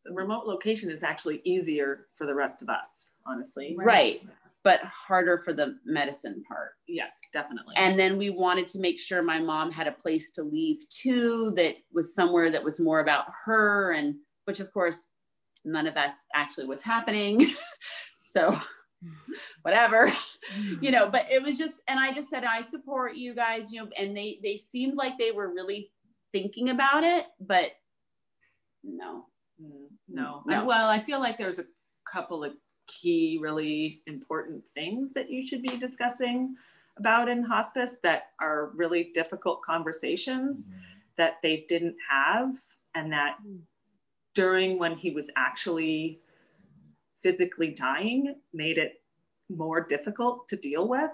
the 0.06 0.14
remote 0.14 0.46
location 0.46 0.90
is 0.90 1.04
actually 1.04 1.42
easier 1.44 2.08
for 2.14 2.26
the 2.26 2.36
rest 2.36 2.62
of 2.62 2.70
us, 2.70 3.12
honestly. 3.26 3.76
Right. 3.78 3.86
right. 3.86 4.22
But 4.64 4.82
harder 4.84 5.38
for 5.38 5.54
the 5.54 5.78
medicine 5.86 6.44
part. 6.48 6.72
Yes, 6.88 7.20
definitely. 7.32 7.76
And 7.78 7.98
then 7.98 8.18
we 8.18 8.30
wanted 8.30 8.68
to 8.70 8.80
make 8.80 9.00
sure 9.00 9.22
my 9.22 9.40
mom 9.40 9.72
had 9.72 9.88
a 9.88 9.92
place 9.92 10.32
to 10.32 10.44
leave 10.44 10.78
too, 10.90 11.52
that 11.56 11.76
was 11.94 12.14
somewhere 12.14 12.52
that 12.52 12.64
was 12.64 12.80
more 12.80 13.00
about 13.00 13.26
her, 13.46 13.94
and 13.94 14.16
which, 14.46 14.60
of 14.60 14.72
course, 14.74 15.10
none 15.64 15.88
of 15.88 15.94
that's 15.94 16.28
actually 16.36 16.68
what's 16.68 16.84
happening. 16.84 17.48
so 18.26 18.60
whatever 19.62 20.08
mm-hmm. 20.08 20.84
you 20.84 20.92
know 20.92 21.10
but 21.10 21.26
it 21.32 21.42
was 21.42 21.58
just 21.58 21.82
and 21.88 22.00
i 22.00 22.12
just 22.12 22.30
said 22.30 22.44
i 22.44 22.62
support 22.62 23.16
you 23.16 23.34
guys 23.34 23.72
you 23.72 23.80
know 23.80 23.90
and 23.98 24.16
they 24.16 24.40
they 24.44 24.58
seemed 24.58 24.96
like 24.96 25.18
they 25.18 25.32
were 25.32 25.54
really 25.54 25.92
thinking 26.32 26.70
about 26.70 27.04
it 27.04 27.26
but 27.40 27.72
no 28.84 29.26
mm, 29.62 29.88
no, 30.08 30.44
no. 30.46 30.66
well 30.66 30.90
i 30.90 31.00
feel 31.00 31.20
like 31.20 31.38
there's 31.38 31.60
a 31.60 31.66
couple 32.12 32.44
of 32.44 32.54
key 32.88 33.40
really 33.42 34.02
important 34.08 34.68
things 34.68 35.14
that 35.14 35.30
you 35.30 35.46
should 35.46 35.62
be 35.62 35.78
discussing 35.78 36.56
about 36.98 37.30
in 37.30 37.44
hospice 37.44 37.98
that 38.04 38.32
are 38.42 38.72
really 38.76 39.12
difficult 39.14 39.62
conversations 39.62 40.68
mm-hmm. 40.68 40.80
that 41.18 41.36
they 41.42 41.66
didn't 41.68 41.96
have 42.10 42.56
and 42.96 43.12
that 43.14 43.38
mm. 43.46 43.60
during 44.34 44.78
when 44.80 44.98
he 44.98 45.12
was 45.12 45.30
actually 45.38 46.20
physically 47.22 47.72
dying 47.72 48.36
made 48.54 48.78
it 48.78 49.02
more 49.50 49.82
difficult 49.82 50.48
to 50.50 50.56
deal 50.56 50.88
with. 50.88 51.12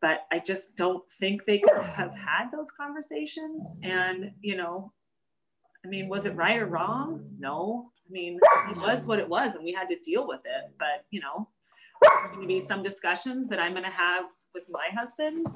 But 0.00 0.26
I 0.32 0.38
just 0.38 0.76
don't 0.76 1.10
think 1.10 1.44
they 1.44 1.58
could 1.58 1.82
have 1.82 2.14
had 2.14 2.50
those 2.52 2.70
conversations. 2.70 3.76
And, 3.82 4.30
you 4.40 4.56
know, 4.56 4.92
I 5.84 5.88
mean, 5.88 6.08
was 6.08 6.24
it 6.24 6.36
right 6.36 6.58
or 6.58 6.66
wrong? 6.66 7.28
No. 7.38 7.90
I 8.08 8.12
mean, 8.12 8.38
it 8.70 8.76
was 8.76 9.06
what 9.06 9.18
it 9.18 9.28
was, 9.28 9.54
and 9.54 9.64
we 9.64 9.72
had 9.72 9.88
to 9.88 9.98
deal 9.98 10.26
with 10.26 10.40
it. 10.44 10.72
But, 10.78 11.04
you 11.10 11.20
know, 11.20 11.48
going 12.30 12.42
to 12.42 12.46
be 12.46 12.60
some 12.60 12.82
discussions 12.82 13.48
that 13.48 13.58
I'm 13.58 13.72
going 13.72 13.84
to 13.84 13.90
have 13.90 14.24
with 14.54 14.64
my 14.70 14.88
husband 14.96 15.46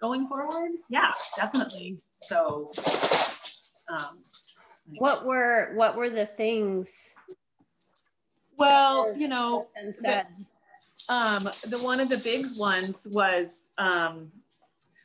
going 0.00 0.28
forward. 0.28 0.70
Yeah, 0.88 1.12
definitely. 1.36 1.98
So, 2.10 2.70
um, 3.90 4.22
what 4.96 5.26
were 5.26 5.72
what 5.74 5.96
were 5.96 6.08
the 6.08 6.26
things 6.26 7.14
well, 8.58 9.16
you 9.16 9.28
know, 9.28 9.68
the, 10.02 10.26
um, 11.08 11.44
the 11.44 11.78
one 11.82 12.00
of 12.00 12.08
the 12.08 12.18
big 12.18 12.44
ones 12.58 13.06
was, 13.10 13.70
um, 13.78 14.30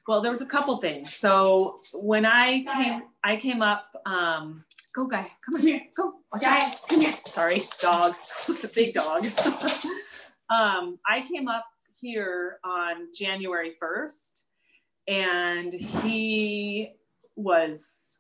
well, 0.08 0.22
there 0.22 0.32
was 0.32 0.42
a 0.42 0.46
couple 0.46 0.76
things. 0.78 1.14
So 1.14 1.80
when 1.94 2.26
I 2.26 2.64
came, 2.64 3.04
I 3.24 3.36
came 3.38 3.62
up, 3.62 3.86
um, 4.06 4.66
go 4.94 5.08
guys, 5.08 5.36
come 5.46 5.60
on 5.60 5.62
here, 5.62 5.82
go, 5.96 6.16
watch 6.32 6.44
out, 6.44 6.76
come 6.90 7.02
here. 7.02 7.14
Sorry, 7.26 7.64
dog, 7.80 8.16
the 8.48 8.72
big 8.74 8.94
dog. 8.94 9.26
um, 10.50 11.00
I 11.08 11.22
came 11.22 11.48
up 11.48 11.66
here 12.00 12.60
on 12.64 13.08
January 13.14 13.76
1st 13.82 14.44
and 15.08 15.74
he 15.74 16.92
was, 17.36 18.20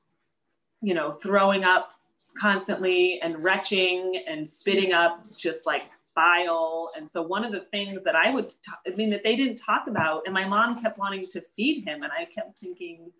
you 0.82 0.93
know, 0.93 1.12
throwing 1.12 1.63
up 1.63 1.92
constantly 2.38 3.19
and 3.22 3.43
retching 3.43 4.24
and 4.28 4.48
spitting 4.48 4.93
up 4.93 5.26
just 5.38 5.65
like 5.65 5.89
bile. 6.15 6.89
And 6.98 7.08
so 7.08 7.22
one 7.22 7.43
of 7.43 7.52
the 7.52 7.62
things 7.72 8.00
that 8.04 8.15
I 8.15 8.30
would, 8.30 8.50
talk, 8.50 8.80
I 8.88 8.91
mean, 8.91 9.10
that 9.12 9.24
they 9.24 9.36
didn't 9.36 9.56
talk 9.58 9.88
about, 9.88 10.24
and 10.26 10.34
my 10.34 10.48
mom 10.48 10.82
kept 10.82 10.98
wanting 10.98 11.26
to 11.28 11.41
feed 11.56 11.84
him, 11.84 12.04
and 12.04 12.12
I 12.12 12.26
kept 12.26 12.60
thinking, 12.60 13.12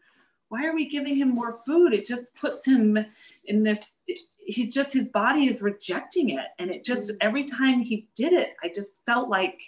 why 0.49 0.67
are 0.67 0.76
we 0.76 0.88
giving 0.88 1.15
him 1.15 1.30
more 1.30 1.60
food? 1.65 1.93
It 1.93 2.06
just 2.06 2.36
puts 2.36 2.67
him 2.67 2.97
in 3.45 3.63
this. 3.63 4.02
He's 4.38 4.73
just 4.73 4.93
his 4.93 5.10
body 5.10 5.45
is 5.45 5.62
rejecting 5.62 6.30
it, 6.30 6.45
and 6.60 6.69
it 6.69 6.84
just 6.84 7.12
mm. 7.12 7.17
every 7.21 7.43
time 7.43 7.80
he 7.80 8.08
did 8.15 8.34
it, 8.34 8.54
I 8.63 8.69
just 8.73 9.06
felt 9.06 9.30
like 9.30 9.60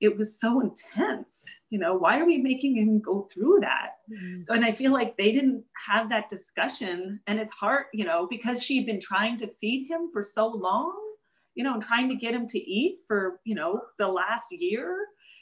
it 0.00 0.16
was 0.16 0.40
so 0.40 0.60
intense 0.60 1.46
you 1.70 1.78
know 1.78 1.94
why 1.94 2.20
are 2.20 2.26
we 2.26 2.38
making 2.38 2.76
him 2.76 3.00
go 3.00 3.28
through 3.32 3.58
that 3.60 3.92
mm-hmm. 4.10 4.40
so 4.40 4.54
and 4.54 4.64
i 4.64 4.72
feel 4.72 4.92
like 4.92 5.16
they 5.16 5.32
didn't 5.32 5.62
have 5.86 6.08
that 6.08 6.28
discussion 6.28 7.20
and 7.26 7.38
it's 7.38 7.52
hard 7.52 7.86
you 7.92 8.04
know 8.04 8.26
because 8.28 8.62
she'd 8.62 8.86
been 8.86 9.00
trying 9.00 9.36
to 9.36 9.46
feed 9.46 9.88
him 9.88 10.10
for 10.12 10.22
so 10.22 10.46
long 10.46 10.94
you 11.54 11.64
know 11.64 11.74
and 11.74 11.82
trying 11.82 12.08
to 12.08 12.14
get 12.14 12.34
him 12.34 12.46
to 12.46 12.58
eat 12.58 12.98
for 13.06 13.40
you 13.44 13.54
know 13.54 13.80
the 13.98 14.06
last 14.06 14.52
year 14.52 14.96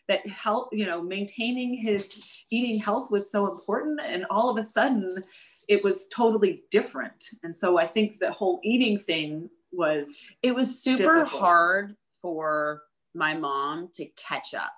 that 0.08 0.26
health 0.26 0.68
you 0.72 0.86
know 0.86 1.02
maintaining 1.02 1.74
his 1.74 2.44
eating 2.50 2.80
health 2.80 3.10
was 3.10 3.30
so 3.30 3.50
important 3.50 4.00
and 4.02 4.24
all 4.30 4.50
of 4.50 4.56
a 4.56 4.64
sudden 4.64 5.22
it 5.68 5.82
was 5.84 6.08
totally 6.08 6.62
different 6.70 7.24
and 7.42 7.54
so 7.54 7.78
i 7.78 7.86
think 7.86 8.18
the 8.18 8.32
whole 8.32 8.60
eating 8.64 8.98
thing 8.98 9.48
was 9.72 10.32
it 10.42 10.54
was 10.54 10.82
super 10.82 11.18
difficult. 11.18 11.42
hard 11.42 11.96
for 12.22 12.82
my 13.16 13.34
mom 13.34 13.88
to 13.94 14.06
catch 14.16 14.54
up 14.54 14.72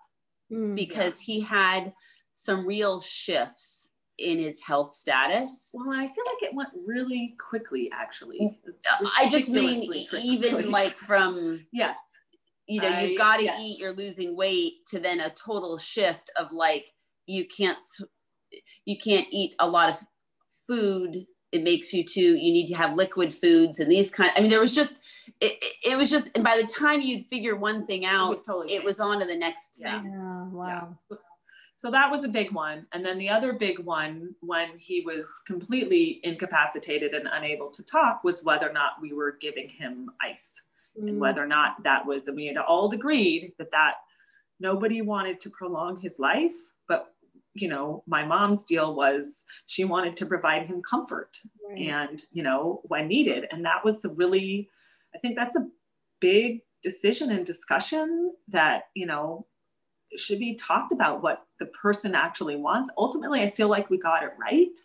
mm, 0.53 0.75
because 0.75 1.27
yeah. 1.27 1.35
he 1.35 1.41
had 1.41 1.93
some 2.33 2.67
real 2.67 3.01
shifts 3.01 3.91
in 4.19 4.39
his 4.39 4.61
health 4.61 4.95
status. 4.95 5.71
Well, 5.75 5.93
I 5.93 6.07
feel 6.07 6.25
like 6.27 6.43
it 6.43 6.55
went 6.55 6.71
really 6.87 7.37
quickly, 7.39 7.91
actually. 7.93 8.59
I 9.19 9.29
just 9.29 9.49
mean 9.49 9.91
even 10.23 10.71
like 10.71 10.97
from 10.97 11.65
yes, 11.73 11.97
you 12.67 12.81
know, 12.81 12.99
you've 13.01 13.19
got 13.19 13.39
to 13.39 13.45
yes. 13.45 13.61
eat, 13.61 13.79
you're 13.79 13.95
losing 13.95 14.37
weight, 14.37 14.85
to 14.89 14.99
then 14.99 15.21
a 15.21 15.31
total 15.31 15.79
shift 15.79 16.31
of 16.37 16.53
like 16.53 16.93
you 17.27 17.47
can't 17.47 17.81
you 18.85 18.97
can't 18.99 19.27
eat 19.31 19.55
a 19.59 19.69
lot 19.69 19.91
of 19.91 20.05
food 20.69 21.27
it 21.53 21.63
makes 21.63 21.93
you 21.93 22.05
to 22.05 22.21
you 22.21 22.53
need 22.53 22.67
to 22.67 22.75
have 22.75 22.97
liquid 22.97 23.35
foods 23.35 23.81
and 23.81 23.91
these 23.91 24.11
kind 24.11 24.31
i 24.37 24.41
mean 24.41 24.51
there 24.51 24.61
was 24.61 24.75
just 24.75 24.99
it, 25.41 25.63
it 25.85 25.97
was 25.97 26.11
just 26.11 26.31
and 26.35 26.45
by 26.45 26.57
the 26.61 26.67
time 26.67 27.01
you'd 27.01 27.25
figure 27.25 27.57
one 27.57 27.87
thing 27.87 28.05
out 28.05 28.33
it, 28.33 28.45
totally 28.45 28.75
it 28.75 28.85
was 28.85 29.01
on 29.01 29.21
to 29.21 29.27
the 29.27 29.37
next 29.37 29.79
yeah, 29.81 30.03
yeah 30.05 30.45
wow. 30.49 30.67
Yeah. 30.67 30.85
So, 30.99 31.19
so 31.79 31.93
that 31.93 32.11
was 32.11 32.25
a 32.25 32.29
big 32.29 32.51
one. 32.51 32.89
And 32.93 33.07
then 33.07 33.19
the 33.19 33.29
other 33.29 33.53
big 33.53 33.79
one 33.79 34.35
when 34.41 34.71
he 34.79 35.03
was 35.03 35.31
completely 35.47 36.19
incapacitated 36.25 37.15
and 37.15 37.29
unable 37.33 37.71
to 37.71 37.85
talk 37.85 38.25
was 38.25 38.43
whether 38.43 38.69
or 38.69 38.73
not 38.73 39.01
we 39.01 39.13
were 39.13 39.39
giving 39.41 39.69
him 39.69 40.11
ice 40.21 40.61
mm. 41.01 41.07
and 41.09 41.21
whether 41.21 41.41
or 41.41 41.47
not 41.47 41.81
that 41.85 42.05
was 42.05 42.27
and 42.27 42.37
we 42.37 42.47
had 42.47 42.57
all 42.57 42.93
agreed 42.93 43.53
that 43.59 43.71
that 43.71 43.95
nobody 44.59 45.03
wanted 45.03 45.39
to 45.39 45.51
prolong 45.51 46.01
his 46.01 46.19
life 46.19 46.73
but 46.89 47.15
you 47.61 47.69
know, 47.69 48.03
my 48.07 48.25
mom's 48.25 48.65
deal 48.65 48.95
was 48.95 49.45
she 49.67 49.85
wanted 49.85 50.17
to 50.17 50.27
provide 50.27 50.67
him 50.67 50.83
comfort 50.83 51.41
right. 51.69 51.79
and, 51.79 52.23
you 52.33 52.43
know, 52.43 52.81
when 52.85 53.09
needed. 53.09 53.47
And 53.51 53.65
that 53.65 53.85
was 53.85 54.05
a 54.05 54.11
really, 54.11 54.69
I 55.15 55.19
think 55.19 55.37
that's 55.37 55.57
a 55.57 55.69
big 56.21 56.61
decision 56.83 57.31
and 57.31 57.45
discussion 57.45 58.33
that, 58.49 58.85
you 58.95 59.07
know, 59.07 59.47
should 60.17 60.39
be 60.39 60.55
talked 60.55 60.93
about 60.93 61.23
what 61.23 61.45
the 61.59 61.67
person 61.67 62.15
actually 62.15 62.57
wants. 62.57 62.91
Ultimately, 62.97 63.43
I 63.43 63.51
feel 63.51 63.69
like 63.69 63.91
we 63.91 63.99
got 63.99 64.23
it 64.23 64.33
right. 64.41 64.79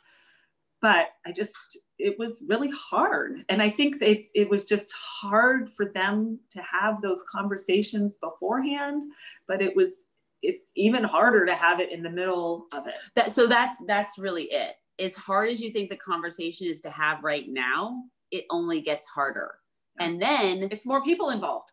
But 0.81 1.11
I 1.25 1.31
just, 1.31 1.79
it 1.97 2.19
was 2.19 2.43
really 2.49 2.69
hard. 2.69 3.45
And 3.47 3.61
I 3.61 3.69
think 3.69 4.01
it, 4.01 4.25
it 4.35 4.49
was 4.49 4.65
just 4.65 4.93
hard 4.93 5.69
for 5.69 5.85
them 5.85 6.39
to 6.49 6.61
have 6.61 7.01
those 7.01 7.23
conversations 7.31 8.17
beforehand, 8.17 9.03
but 9.47 9.61
it 9.61 9.73
was, 9.77 10.07
it's 10.43 10.71
even 10.75 11.03
harder 11.03 11.45
to 11.45 11.55
have 11.55 11.79
it 11.79 11.91
in 11.91 12.03
the 12.03 12.09
middle 12.09 12.67
of 12.73 12.85
it. 12.87 12.95
That, 13.15 13.31
so 13.31 13.47
that's, 13.47 13.83
that's 13.87 14.17
really 14.17 14.43
it. 14.51 14.75
As 14.99 15.15
hard 15.15 15.49
as 15.49 15.59
you 15.61 15.71
think 15.71 15.89
the 15.89 15.95
conversation 15.95 16.67
is 16.67 16.81
to 16.81 16.89
have 16.89 17.23
right 17.23 17.45
now, 17.47 18.03
it 18.31 18.45
only 18.49 18.81
gets 18.81 19.07
harder. 19.07 19.55
And 19.99 20.21
then 20.21 20.67
it's 20.71 20.85
more 20.85 21.03
people 21.03 21.29
involved. 21.29 21.71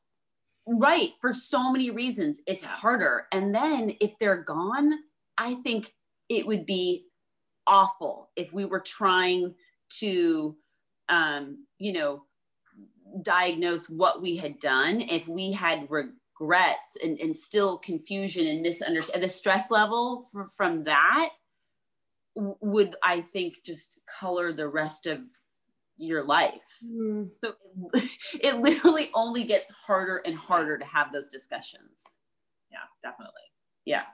Right. 0.67 1.13
For 1.21 1.33
so 1.33 1.73
many 1.73 1.91
reasons, 1.91 2.43
it's 2.47 2.65
Yeah. 2.65 2.71
harder. 2.71 3.27
And 3.33 3.55
then 3.55 3.97
if 4.01 4.19
they're 4.19 4.43
gone, 4.43 4.93
I 5.39 5.55
think 5.55 5.95
it 6.29 6.47
would 6.47 6.67
be 6.67 7.07
awful 7.67 8.31
if 8.37 8.53
we 8.53 8.67
were 8.67 8.81
trying 8.81 9.55
to, 10.01 10.57
um, 11.09 11.67
you 11.79 11.93
know, 11.93 12.25
diagnose 13.23 13.89
what 13.89 14.23
we 14.23 14.37
had 14.37 14.59
done. 14.61 15.01
If 15.01 15.27
we 15.27 15.51
had 15.51 15.89
regrets 16.41 16.97
and, 17.03 17.19
and 17.21 17.37
still 17.37 17.79
confusion 17.79 18.47
and 18.47 18.63
misunderstanding, 18.63 19.23
the 19.23 19.29
stress 19.29 19.71
level 19.71 20.29
for, 20.33 20.49
from 20.57 20.85
that 20.85 21.31
would, 22.35 22.95
I 23.03 23.21
think, 23.21 23.59
just 23.65 24.01
color 24.19 24.53
the 24.53 24.69
rest 24.69 25.07
of 25.07 25.21
your 25.97 26.25
life. 26.25 26.55
Mm, 26.85 27.33
So 27.33 27.55
it 28.41 28.59
literally 28.61 29.11
only 29.15 29.45
gets 29.45 29.71
harder 29.71 30.23
and 30.25 30.35
harder 30.35 30.79
to 30.79 30.87
have 30.87 31.13
those 31.13 31.29
discussions. 31.29 32.17
Yeah, 32.71 32.79
definitely. 33.03 33.35
Yeah. 33.85 34.05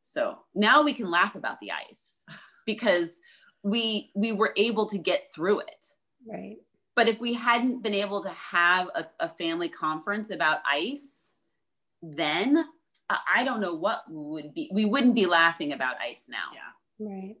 So 0.00 0.38
now 0.54 0.82
we 0.82 0.94
can 0.94 1.10
laugh 1.10 1.34
about 1.34 1.60
the 1.60 1.72
ice 1.72 2.24
because 2.66 3.20
we 3.62 4.10
we 4.14 4.32
were 4.32 4.54
able 4.56 4.86
to 4.86 4.96
get 4.96 5.30
through 5.34 5.60
it. 5.60 5.86
right. 6.26 6.56
But 6.96 7.08
if 7.08 7.20
we 7.20 7.34
hadn't 7.34 7.82
been 7.82 7.94
able 7.94 8.22
to 8.22 8.30
have 8.30 8.88
a, 8.94 9.06
a 9.20 9.28
family 9.28 9.68
conference 9.68 10.30
about 10.30 10.60
ice, 10.66 11.29
then 12.02 12.64
I, 13.08 13.18
I 13.36 13.44
don't 13.44 13.60
know 13.60 13.74
what 13.74 14.02
would 14.08 14.54
be. 14.54 14.70
We 14.72 14.84
wouldn't 14.84 15.14
be 15.14 15.26
laughing 15.26 15.72
about 15.72 15.96
ice 16.00 16.28
now. 16.30 16.48
Yeah. 16.54 17.08
Right. 17.08 17.36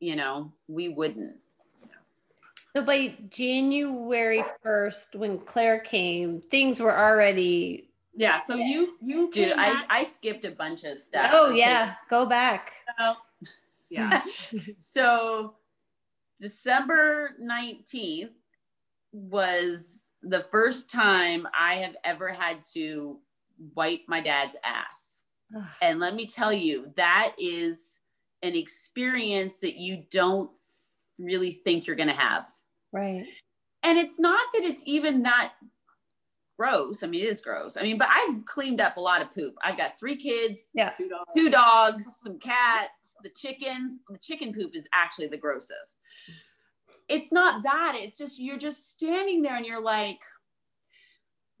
You 0.00 0.16
know, 0.16 0.52
we 0.68 0.88
wouldn't. 0.88 1.36
So 2.72 2.82
by 2.82 3.16
January 3.30 4.44
1st, 4.64 5.14
when 5.16 5.38
Claire 5.38 5.78
came, 5.80 6.42
things 6.50 6.78
were 6.78 6.94
already, 6.94 7.88
Yeah. 8.14 8.36
So 8.38 8.56
you, 8.56 8.94
you, 9.00 9.30
Dude, 9.30 9.48
came 9.48 9.58
I, 9.58 9.84
I 9.88 10.04
skipped 10.04 10.44
a 10.44 10.50
bunch 10.50 10.84
of 10.84 10.98
stuff. 10.98 11.30
oh, 11.32 11.46
Okay. 11.48 11.58
yeah, 11.60 11.94
go 12.10 12.26
back. 12.26 12.72
yeah. 13.88 14.22
so 14.78 15.54
December 16.38 17.30
19th 17.42 18.28
was 19.12 20.10
the 20.22 20.40
first 20.42 20.90
time 20.90 21.48
I 21.58 21.74
have 21.76 21.96
ever 22.04 22.28
had 22.28 22.62
to 22.74 23.18
wipe 23.74 24.00
my 24.08 24.20
dad's 24.20 24.56
ass. 24.64 25.22
And 25.80 26.00
let 26.00 26.14
me 26.14 26.26
tell 26.26 26.52
you, 26.52 26.92
that 26.96 27.34
is 27.38 27.94
an 28.42 28.54
experience 28.56 29.60
that 29.60 29.76
you 29.76 30.02
don't 30.10 30.50
really 31.18 31.52
think 31.52 31.86
you're 31.86 31.96
going 31.96 32.08
to 32.08 32.14
have. 32.14 32.46
Right. 32.92 33.24
And 33.82 33.96
it's 33.98 34.18
not 34.18 34.40
that 34.54 34.64
it's 34.64 34.82
even 34.86 35.22
that 35.22 35.52
gross. 36.58 37.02
I 37.02 37.06
mean, 37.06 37.22
it 37.22 37.28
is 37.28 37.40
gross. 37.40 37.76
I 37.76 37.82
mean, 37.82 37.96
but 37.98 38.08
I've 38.10 38.44
cleaned 38.44 38.80
up 38.80 38.96
a 38.96 39.00
lot 39.00 39.22
of 39.22 39.30
poop. 39.32 39.54
I've 39.62 39.76
got 39.78 39.98
three 39.98 40.16
kids, 40.16 40.68
Yeah. 40.74 40.90
Two 40.90 41.08
dollars. 41.08 41.26
two 41.34 41.50
dogs, 41.50 42.16
some 42.20 42.38
cats, 42.38 43.14
the 43.22 43.30
chickens. 43.30 44.00
The 44.08 44.18
chicken 44.18 44.52
poop 44.52 44.74
is 44.74 44.88
actually 44.94 45.28
the 45.28 45.36
grossest. 45.38 46.00
It's 47.08 47.30
not 47.30 47.62
that, 47.62 47.96
it's 48.00 48.18
just 48.18 48.40
you're 48.40 48.58
just 48.58 48.90
standing 48.90 49.42
there 49.42 49.54
and 49.54 49.64
you're 49.64 49.80
like, 49.82 50.18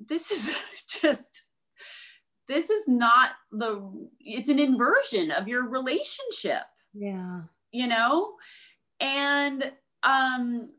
this 0.00 0.30
is 0.32 0.54
just, 1.02 1.44
this 2.48 2.70
is 2.70 2.86
not 2.88 3.30
the, 3.52 3.82
it's 4.20 4.48
an 4.48 4.58
inversion 4.58 5.30
of 5.30 5.48
your 5.48 5.68
relationship, 5.68 6.62
Yeah. 6.94 7.42
you 7.72 7.86
know? 7.86 8.34
And, 9.00 9.72
um, 10.02 10.70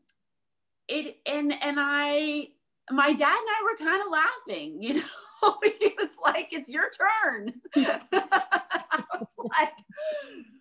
it, 0.88 1.18
and, 1.26 1.52
and 1.62 1.76
I, 1.78 2.48
my 2.90 3.12
dad 3.12 3.36
and 3.38 3.48
I 3.48 3.62
were 3.64 3.76
kind 3.86 4.02
of 4.02 4.10
laughing, 4.10 4.82
you 4.82 4.94
know, 4.94 5.56
he 5.80 5.92
was 5.98 6.16
like, 6.24 6.48
it's 6.52 6.68
your 6.70 6.88
turn. 6.90 7.52
I 7.76 9.04
was 9.20 9.28
like, 9.58 9.72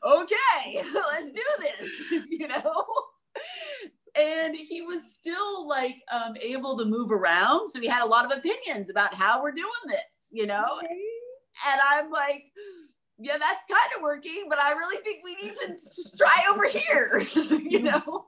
okay, 0.05 0.83
let's 0.93 1.31
do 1.31 1.41
this, 1.61 2.25
you 2.29 2.47
know? 2.47 2.85
And 4.19 4.55
he 4.55 4.81
was 4.81 5.13
still 5.13 5.67
like 5.67 5.95
um, 6.11 6.35
able 6.41 6.75
to 6.77 6.85
move 6.85 7.11
around. 7.11 7.69
So 7.69 7.79
he 7.79 7.87
had 7.87 8.03
a 8.03 8.07
lot 8.07 8.25
of 8.25 8.37
opinions 8.37 8.89
about 8.89 9.13
how 9.13 9.41
we're 9.41 9.51
doing 9.51 9.69
this, 9.87 10.01
you 10.31 10.47
know? 10.47 10.65
And 10.81 11.81
I'm 11.89 12.11
like, 12.11 12.43
yeah, 13.19 13.37
that's 13.39 13.63
kind 13.69 13.91
of 13.95 14.03
working, 14.03 14.45
but 14.49 14.59
I 14.59 14.73
really 14.73 15.01
think 15.03 15.23
we 15.23 15.35
need 15.35 15.55
to 15.55 15.69
just 15.69 16.17
try 16.17 16.43
over 16.51 16.65
here, 16.65 17.27
you 17.59 17.81
know? 17.81 18.25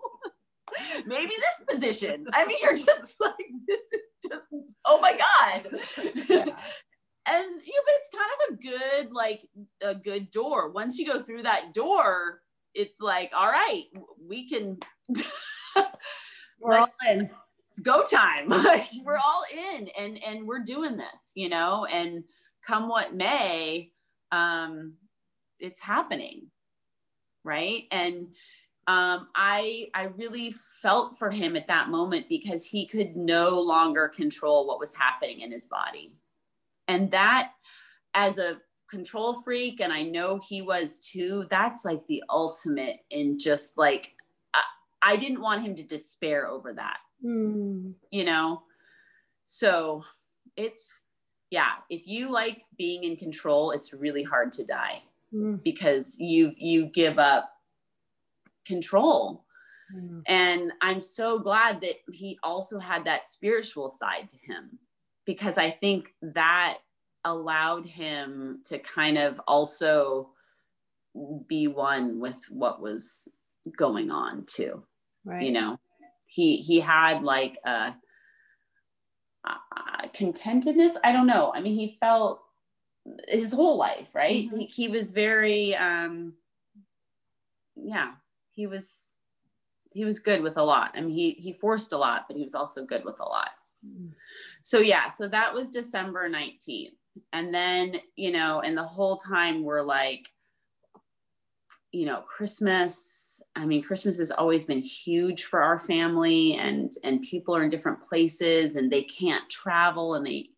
Maybe 1.05 1.31
this 1.31 1.75
position. 1.75 2.25
I 2.33 2.45
mean, 2.45 2.57
you're 2.61 2.75
just 2.75 3.15
like, 3.19 3.33
this 3.67 3.79
is 3.79 4.29
just, 4.29 4.43
oh 4.85 4.99
my 5.01 5.13
God. 5.17 5.65
and 5.65 5.77
you 6.27 7.73
know, 7.73 7.83
but 7.85 7.93
it's 7.95 8.09
kind 8.13 8.31
of 8.35 8.53
a 8.53 8.57
good, 8.57 9.11
like 9.11 9.41
a 9.81 9.95
good 9.95 10.31
door. 10.31 10.69
Once 10.69 10.97
you 10.97 11.05
go 11.05 11.21
through 11.21 11.43
that 11.43 11.73
door, 11.73 12.41
it's 12.73 13.01
like, 13.01 13.31
all 13.35 13.49
right, 13.49 13.85
we 14.27 14.47
can 14.47 14.77
We're 16.61 16.77
all 16.77 16.87
in. 17.09 17.29
It's 17.79 17.87
go 17.87 18.03
time. 18.03 18.49
Like 18.69 18.87
we're 19.03 19.17
all 19.17 19.43
in 19.51 19.89
and 19.97 20.23
and 20.23 20.47
we're 20.47 20.63
doing 20.63 20.97
this, 20.97 21.31
you 21.35 21.49
know, 21.49 21.85
and 21.85 22.23
come 22.65 22.87
what 22.89 23.15
may, 23.15 23.91
um, 24.31 24.93
it's 25.59 25.79
happening. 25.79 26.47
Right. 27.43 27.85
And 27.91 28.27
um, 28.87 29.29
I 29.35 29.87
I 29.93 30.05
really 30.17 30.53
felt 30.81 31.17
for 31.17 31.31
him 31.31 31.55
at 31.55 31.67
that 31.67 31.89
moment 31.89 32.27
because 32.29 32.65
he 32.65 32.85
could 32.85 33.15
no 33.15 33.61
longer 33.61 34.07
control 34.07 34.67
what 34.67 34.79
was 34.79 34.93
happening 34.93 35.41
in 35.41 35.51
his 35.51 35.67
body. 35.67 36.13
And 36.87 37.09
that 37.11 37.51
as 38.13 38.37
a 38.37 38.59
control 38.89 39.41
freak, 39.41 39.79
and 39.79 39.93
I 39.93 40.03
know 40.03 40.39
he 40.39 40.61
was 40.61 40.99
too, 40.99 41.45
that's 41.49 41.85
like 41.85 42.05
the 42.07 42.23
ultimate 42.29 42.97
in 43.09 43.39
just 43.39 43.77
like 43.77 44.11
I, 44.53 44.63
I 45.01 45.15
didn't 45.15 45.41
want 45.41 45.63
him 45.63 45.75
to 45.75 45.83
despair 45.83 46.47
over 46.47 46.73
that 46.73 46.97
Mm, 47.23 47.93
you 48.11 48.25
know? 48.25 48.63
So 49.43 50.03
it's 50.55 51.01
yeah 51.49 51.71
if 51.89 52.07
you 52.07 52.31
like 52.31 52.63
being 52.77 53.03
in 53.03 53.15
control 53.15 53.71
it's 53.71 53.93
really 53.93 54.23
hard 54.23 54.51
to 54.51 54.63
die 54.63 55.01
mm, 55.33 55.61
because 55.63 56.17
you 56.19 56.53
you 56.57 56.85
give 56.87 57.17
up 57.17 57.51
control. 58.65 59.45
Mm. 59.95 60.21
and 60.27 60.71
i'm 60.81 61.01
so 61.01 61.39
glad 61.39 61.81
that 61.81 61.95
he 62.11 62.37
also 62.43 62.77
had 62.77 63.05
that 63.05 63.25
spiritual 63.25 63.89
side 63.89 64.29
to 64.29 64.37
him 64.45 64.77
because 65.25 65.57
i 65.57 65.71
think 65.71 66.13
that 66.21 66.77
allowed 67.25 67.87
him 67.87 68.61
to 68.65 68.77
kind 68.77 69.17
of 69.17 69.41
also 69.47 70.29
be 71.47 71.67
one 71.67 72.19
with 72.19 72.45
what 72.51 72.79
was 72.81 73.27
going 73.75 74.11
on 74.11 74.45
too 74.45 74.83
Right. 75.25 75.41
you 75.41 75.51
know 75.51 75.79
he 76.29 76.57
he 76.57 76.79
had 76.79 77.23
like 77.23 77.57
a, 77.65 77.93
a 79.45 80.07
contentedness. 80.13 80.93
I 81.03 81.11
don't 81.11 81.27
know. 81.27 81.51
I 81.53 81.59
mean 81.61 81.73
he 81.73 81.97
felt 81.99 82.41
his 83.27 83.51
whole 83.51 83.77
life 83.77 84.09
right? 84.13 84.49
Mhm. 84.49 84.59
he, 84.59 84.65
he 84.65 84.87
was 84.87 85.11
very 85.11 85.75
um 85.75 86.33
yeah 87.75 88.11
he 88.51 88.67
was 88.67 89.11
he 89.91 90.05
was 90.05 90.19
good 90.19 90.41
with 90.41 90.57
a 90.57 90.63
lot. 90.63 90.91
I 90.95 91.01
mean 91.01 91.15
he 91.15 91.31
he 91.31 91.53
forced 91.53 91.91
a 91.93 91.97
lot 91.97 92.25
but 92.27 92.37
he 92.37 92.43
was 92.43 92.53
also 92.55 92.85
good 92.85 93.03
with 93.03 93.19
a 93.19 93.25
lot. 93.25 93.49
So 94.61 94.79
yeah 94.79 95.07
so 95.09 95.27
that 95.29 95.53
was 95.53 95.69
december 95.69 96.29
19th 96.29 96.91
and 97.31 97.53
then 97.53 97.95
you 98.17 98.31
know 98.31 98.59
and 98.61 98.77
the 98.77 98.83
whole 98.83 99.15
time 99.15 99.63
we're 99.63 99.81
like 99.81 100.27
you 101.91 102.05
know 102.05 102.21
christmas 102.21 103.41
i 103.55 103.65
mean 103.65 103.81
christmas 103.81 104.17
has 104.17 104.31
always 104.31 104.65
been 104.65 104.81
huge 104.81 105.45
for 105.45 105.61
our 105.61 105.79
family 105.79 106.55
and 106.55 106.93
and 107.03 107.21
people 107.23 107.55
are 107.55 107.63
in 107.63 107.69
different 107.69 108.01
places 108.01 108.75
and 108.75 108.91
they 108.91 109.01
can't 109.01 109.49
travel 109.49 110.13
and 110.13 110.25
they 110.25 110.49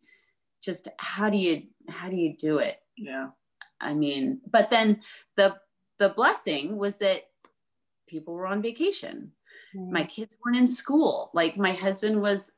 just 0.61 0.87
how 0.97 1.29
do 1.29 1.37
you 1.37 1.63
how 1.89 2.09
do 2.09 2.15
you 2.15 2.35
do 2.37 2.59
it? 2.59 2.79
Yeah. 2.97 3.29
i 3.79 3.93
mean 3.93 4.41
but 4.51 4.69
then 4.69 5.01
the 5.37 5.55
the 5.99 6.09
blessing 6.09 6.77
was 6.77 6.97
that 6.97 7.25
people 8.11 8.33
were 8.33 8.47
on 8.47 8.61
vacation. 8.61 9.31
Mm-hmm. 9.75 9.93
My 9.93 10.03
kids 10.03 10.37
weren't 10.43 10.57
in 10.57 10.67
school. 10.67 11.31
Like 11.33 11.57
my 11.57 11.73
husband 11.73 12.21
was 12.21 12.51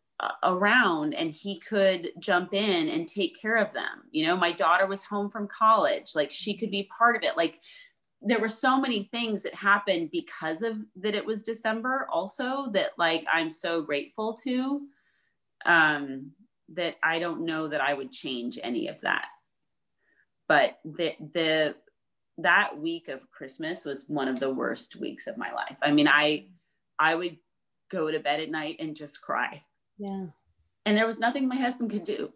around 0.44 1.14
and 1.14 1.32
he 1.32 1.60
could 1.60 2.12
jump 2.20 2.54
in 2.54 2.88
and 2.88 3.08
take 3.08 3.40
care 3.40 3.58
of 3.58 3.74
them. 3.74 4.04
You 4.12 4.26
know 4.26 4.38
my 4.38 4.52
daughter 4.52 4.88
was 4.88 5.04
home 5.04 5.30
from 5.30 5.48
college. 5.48 6.14
Like 6.16 6.32
she 6.32 6.56
could 6.56 6.72
be 6.72 6.90
part 6.98 7.16
of 7.16 7.24
it. 7.24 7.38
Like 7.38 7.60
there 8.26 8.40
were 8.40 8.50
so 8.50 8.80
many 8.80 9.04
things 9.04 9.44
that 9.44 9.54
happened 9.54 10.10
because 10.12 10.62
of 10.62 10.78
that 10.96 11.16
it 11.16 11.26
was 11.26 11.44
December 11.44 12.08
also 12.10 12.68
that 12.72 12.92
like 12.98 13.26
I'm 13.32 13.52
so 13.52 13.82
grateful 13.82 14.34
to 14.44 14.88
um 15.66 16.32
that 16.70 16.96
I 17.04 17.20
don't 17.20 17.46
know 17.46 17.68
that 17.68 17.82
I 17.82 17.94
would 17.94 18.12
change 18.12 18.60
any 18.62 18.88
of 18.88 19.02
that. 19.02 19.26
But 20.48 20.80
the 20.84 21.16
the 21.34 21.76
that 22.40 22.78
week 22.80 23.10
of 23.10 23.30
Christmas 23.32 23.86
was 23.86 24.10
one 24.10 24.28
of 24.28 24.40
the 24.40 24.54
worst 24.54 24.96
weeks 24.96 25.28
of 25.28 25.38
my 25.38 25.52
life. 25.54 25.78
I 25.82 25.92
mean, 25.92 26.08
I 26.08 26.48
I 27.00 27.16
would 27.16 27.38
go 27.92 28.10
to 28.10 28.20
bed 28.20 28.40
at 28.40 28.50
night 28.50 28.78
and 28.80 28.96
just 28.96 29.22
cry. 29.22 29.62
Yeah. 29.98 30.28
And 30.86 30.98
there 30.98 31.08
was 31.08 31.20
nothing 31.20 31.48
my 31.48 31.56
husband 31.56 31.92
could 31.92 32.04
do, 32.04 32.34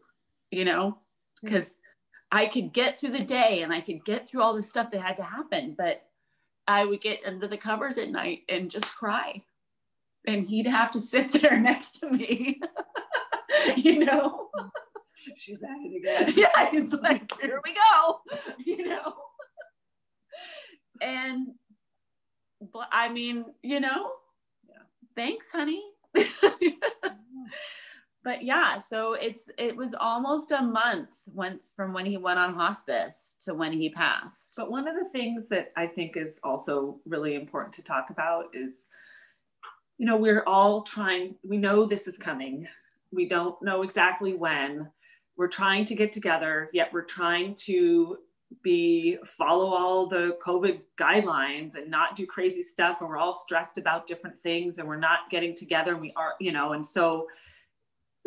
you 0.52 0.66
know, 0.66 1.00
because 1.42 1.82
I 2.32 2.46
could 2.46 2.74
get 2.74 2.98
through 2.98 3.12
the 3.12 3.24
day 3.24 3.62
and 3.62 3.74
I 3.74 3.82
could 3.82 4.04
get 4.04 4.28
through 4.28 4.42
all 4.42 4.54
the 4.54 4.64
stuff 4.64 4.92
that 4.92 5.02
had 5.02 5.18
to 5.18 5.24
happen, 5.24 5.76
but 5.78 6.04
I 6.68 6.86
would 6.86 7.00
get 7.00 7.22
under 7.26 7.48
the 7.48 7.58
covers 7.58 7.98
at 7.98 8.10
night 8.10 8.42
and 8.50 8.70
just 8.70 8.96
cry. 8.96 9.44
And 10.28 10.46
he'd 10.46 10.68
have 10.68 10.92
to 10.92 11.00
sit 11.00 11.32
there 11.42 11.60
next 11.60 12.00
to 12.00 12.10
me, 12.10 12.60
you 13.78 14.00
know. 14.00 14.50
She's 15.36 15.64
at 15.64 15.70
it 15.82 15.98
again. 15.98 16.34
yeah, 16.38 16.70
he's 16.70 16.94
like, 16.94 17.32
here 17.42 17.62
we 17.66 17.74
go, 17.74 18.20
you 18.64 18.88
know. 18.88 19.14
And 21.02 21.48
but 22.74 22.88
I 22.92 23.10
mean, 23.10 23.46
you 23.62 23.80
know, 23.80 24.12
yeah. 24.68 24.84
thanks, 25.16 25.52
honey. 25.52 25.84
But 28.28 28.44
yeah, 28.44 28.78
so 28.78 29.14
it's 29.14 29.50
it 29.58 29.74
was 29.74 29.94
almost 29.94 30.52
a 30.52 30.62
month 30.62 31.22
once 31.34 31.72
from 31.74 31.94
when 31.94 32.06
he 32.06 32.18
went 32.18 32.38
on 32.38 32.54
hospice 32.54 33.38
to 33.46 33.54
when 33.54 33.72
he 33.72 33.90
passed. 33.90 34.56
But 34.58 34.70
one 34.70 34.86
of 34.86 35.00
the 35.00 35.10
things 35.10 35.48
that 35.48 35.72
I 35.78 35.88
think 35.88 36.18
is 36.18 36.38
also 36.44 37.00
really 37.06 37.36
important 37.36 37.72
to 37.76 37.84
talk 37.84 38.10
about 38.10 38.48
is 38.54 38.86
you 39.98 40.06
know, 40.06 40.18
we're 40.18 40.44
all 40.46 40.84
trying, 40.84 41.36
we 41.42 41.56
know 41.56 41.86
this 41.86 42.06
is 42.06 42.18
coming. 42.18 42.68
We 43.12 43.28
don't 43.28 43.60
know 43.62 43.82
exactly 43.82 44.34
when. 44.34 44.90
We're 45.38 45.48
trying 45.48 45.86
to 45.86 45.96
get 45.96 46.12
together, 46.12 46.70
yet 46.74 46.92
we're 46.92 47.06
trying 47.06 47.56
to 47.66 48.18
be 48.62 49.18
follow 49.26 49.74
all 49.74 50.08
the 50.08 50.38
COVID 50.46 50.82
guidelines 50.98 51.76
and 51.76 51.90
not 51.90 52.16
do 52.18 52.26
crazy 52.26 52.64
stuff. 52.64 53.02
And 53.02 53.10
we're 53.10 53.18
all 53.18 53.34
stressed 53.34 53.78
about 53.78 54.06
different 54.08 54.38
things 54.38 54.78
and 54.78 54.88
we're 54.88 54.98
not 54.98 55.30
getting 55.30 55.56
together 55.56 55.94
and 55.94 56.02
we 56.02 56.14
are, 56.16 56.36
you 56.40 56.52
know, 56.52 56.74
and 56.74 56.86
so 56.86 57.28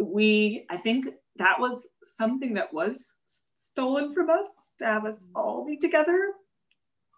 we, 0.00 0.66
I 0.70 0.76
think 0.76 1.08
that 1.36 1.58
was 1.58 1.88
something 2.02 2.54
that 2.54 2.72
was 2.72 3.14
stolen 3.54 4.12
from 4.12 4.30
us 4.30 4.74
to 4.78 4.86
have 4.86 5.04
us 5.04 5.26
all 5.34 5.64
be 5.64 5.76
together 5.76 6.32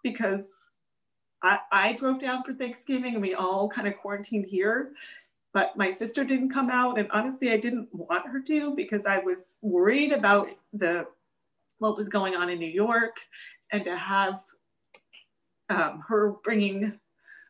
because 0.03 0.51
I, 1.41 1.59
I 1.71 1.93
drove 1.93 2.19
down 2.19 2.43
for 2.43 2.53
Thanksgiving 2.53 3.13
and 3.13 3.21
we 3.21 3.33
all 3.33 3.67
kind 3.67 3.87
of 3.87 3.97
quarantined 3.97 4.45
here 4.45 4.93
but 5.53 5.77
my 5.77 5.91
sister 5.91 6.23
didn't 6.23 6.49
come 6.49 6.69
out 6.69 6.97
and 6.97 7.07
honestly 7.11 7.51
i 7.51 7.57
didn't 7.57 7.87
want 7.91 8.27
her 8.27 8.39
to 8.41 8.75
because 8.75 9.05
i 9.05 9.17
was 9.19 9.57
worried 9.61 10.11
about 10.11 10.47
the 10.73 11.05
what 11.83 11.97
was 11.97 12.09
going 12.09 12.33
on 12.33 12.49
in 12.49 12.59
New 12.59 12.65
York 12.65 13.17
and 13.71 13.83
to 13.83 13.95
have 13.95 14.39
um, 15.69 16.01
her 16.07 16.35
bringing 16.43 16.97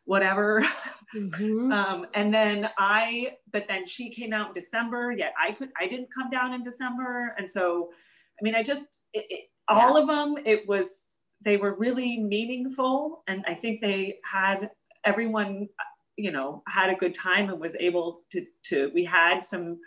whatever. 0.04 0.64
Mm-hmm. 1.14 1.70
um, 1.70 2.06
and 2.14 2.34
then 2.34 2.68
I, 2.76 3.36
but 3.52 3.68
then 3.68 3.86
she 3.86 4.10
came 4.10 4.32
out 4.32 4.48
in 4.48 4.52
December, 4.52 5.14
yet 5.16 5.32
I 5.40 5.52
could, 5.52 5.68
I 5.78 5.86
didn't 5.86 6.12
come 6.12 6.28
down 6.28 6.52
in 6.54 6.64
December. 6.64 7.36
And 7.38 7.48
so, 7.48 7.90
I 7.92 8.42
mean, 8.42 8.56
I 8.56 8.64
just, 8.64 9.02
it, 9.12 9.24
it, 9.30 9.44
yeah. 9.70 9.76
all 9.76 9.96
of 9.96 10.08
them, 10.08 10.42
it 10.44 10.66
was, 10.66 11.18
they 11.40 11.56
were 11.56 11.76
really 11.76 12.18
meaningful. 12.18 13.22
And 13.28 13.44
I 13.46 13.54
think 13.54 13.80
they 13.80 14.18
had 14.24 14.70
everyone, 15.04 15.68
you 16.16 16.32
know, 16.32 16.64
had 16.66 16.90
a 16.90 16.96
good 16.96 17.14
time 17.14 17.48
and 17.48 17.60
was 17.60 17.76
able 17.78 18.22
to, 18.32 18.44
to, 18.70 18.90
we 18.92 19.04
had 19.04 19.44
some 19.44 19.78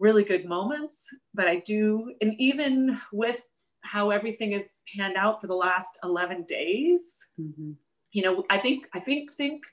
really 0.00 0.24
good 0.24 0.44
moments, 0.44 1.08
but 1.34 1.46
I 1.46 1.56
do, 1.60 2.12
and 2.20 2.34
even 2.38 2.98
with 3.12 3.40
how 3.82 4.10
everything 4.10 4.52
is 4.52 4.80
panned 4.96 5.16
out 5.16 5.40
for 5.40 5.46
the 5.46 5.54
last 5.54 5.98
11 6.02 6.44
days 6.48 7.24
mm-hmm. 7.40 7.72
You 8.12 8.22
know 8.22 8.44
i 8.50 8.58
think 8.58 8.86
i 8.94 9.00
think 9.00 9.32
think 9.32 9.64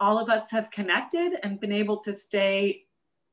all 0.00 0.18
of 0.18 0.28
us 0.28 0.50
have 0.50 0.70
connected 0.70 1.38
and 1.42 1.60
been 1.60 1.72
able 1.72 1.98
to 1.98 2.12
stay 2.12 2.82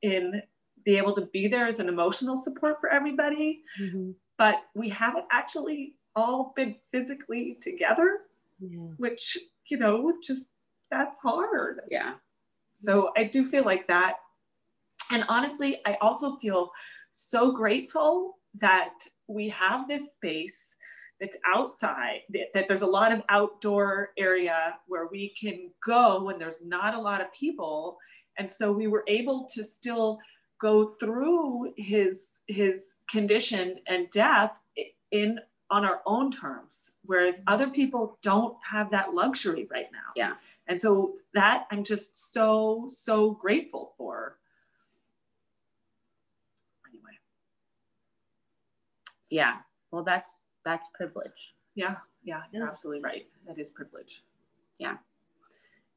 in 0.02 0.42
be 0.86 0.98
able 0.98 1.14
to 1.14 1.26
be 1.34 1.48
there 1.48 1.68
as 1.68 1.80
an 1.80 1.90
emotional 1.90 2.38
support 2.38 2.80
for 2.80 2.90
everybody 2.90 3.62
mm-hmm. 3.82 4.12
but 4.38 4.56
we 4.76 4.90
haven't 4.90 5.26
actually 5.32 5.96
all 6.16 6.54
been 6.56 6.76
physically 6.92 7.58
together 7.62 8.20
yeah. 8.60 8.78
which 8.98 9.38
you 9.70 9.78
know 9.78 10.14
just 10.24 10.52
that's 10.92 11.20
hard 11.20 11.82
yeah 11.90 12.14
so 12.74 13.12
i 13.18 13.24
do 13.24 13.50
feel 13.50 13.64
like 13.64 13.88
that 13.88 14.18
and 15.12 15.26
honestly 15.28 15.80
i 15.86 15.98
also 16.02 16.38
feel 16.38 16.72
so 17.12 17.52
grateful 17.52 18.38
that 18.56 18.94
we 19.28 19.50
have 19.50 19.88
this 19.88 20.14
space 20.14 20.76
that's 21.20 21.38
outside, 21.46 22.22
that 22.54 22.68
there's 22.68 22.82
a 22.82 22.88
lot 22.88 23.12
of 23.12 23.24
outdoor 23.30 24.12
area 24.18 24.78
where 24.88 25.08
we 25.08 25.30
can 25.30 25.70
go 25.86 26.24
when 26.24 26.40
there's 26.40 26.66
not 26.66 26.94
a 26.94 27.00
lot 27.00 27.22
of 27.22 27.32
people. 27.34 27.98
And 28.38 28.50
so 28.50 28.72
we 28.72 28.88
were 28.88 29.04
able 29.08 29.46
to 29.54 29.64
still 29.64 30.20
go 30.60 30.90
through 31.00 31.74
his 31.78 32.40
his 32.48 32.94
condition 33.10 33.78
and 33.88 34.10
death 34.12 34.54
in 35.12 35.40
on 35.72 35.86
our 35.86 36.02
own 36.06 36.32
terms 36.32 36.92
whereas 37.06 37.40
mm-hmm. 37.40 37.54
other 37.54 37.70
people 37.70 38.18
don't 38.22 38.56
have 38.70 38.92
that 38.92 39.14
luxury 39.14 39.68
right 39.72 39.88
now. 39.92 40.12
Yeah. 40.16 40.34
And 40.68 40.80
so 40.80 41.16
that 41.34 41.66
i'm 41.72 41.84
just 41.84 42.34
so 42.34 42.86
so 42.88 43.32
grateful 43.32 43.94
for. 43.98 44.38
Anyway. 46.88 47.18
Yeah. 49.30 49.58
Well 49.92 50.04
that's 50.04 50.46
that's 50.66 50.90
privilege. 50.96 51.54
Yeah 51.76 51.96
yeah 52.24 52.42
you're 52.52 52.68
absolutely 52.68 53.02
right. 53.02 53.28
That 53.48 53.58
is 53.60 53.72
privilege. 53.72 54.24
Yeah. 54.80 54.98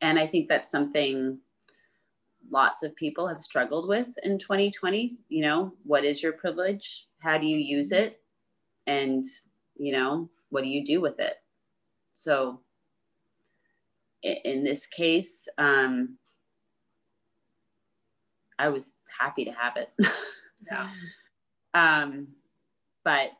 And 0.00 0.18
i 0.18 0.26
think 0.26 0.48
that's 0.48 0.70
something 0.70 1.38
lots 2.50 2.82
of 2.82 2.94
people 2.96 3.28
have 3.28 3.40
struggled 3.40 3.88
with 3.88 4.08
in 4.24 4.36
2020 4.36 5.16
you 5.28 5.42
know 5.42 5.72
what 5.84 6.04
is 6.04 6.22
your 6.22 6.32
privilege? 6.32 7.06
How 7.20 7.38
do 7.38 7.46
you 7.46 7.58
use 7.58 7.92
mm-hmm. 7.92 8.04
it? 8.04 8.20
And 8.86 9.24
you 9.76 9.92
know 9.92 10.28
what 10.50 10.62
do 10.64 10.68
you 10.68 10.84
do 10.84 11.00
with 11.00 11.18
it? 11.20 11.36
So 12.12 12.60
in 14.22 14.62
this 14.62 14.86
case 14.86 15.48
um 15.58 16.16
i 18.58 18.68
was 18.68 19.00
happy 19.18 19.44
to 19.44 19.52
have 19.52 19.76
it. 19.76 19.90
Yeah. 20.70 20.88
Um 21.74 22.28
but 23.04 23.32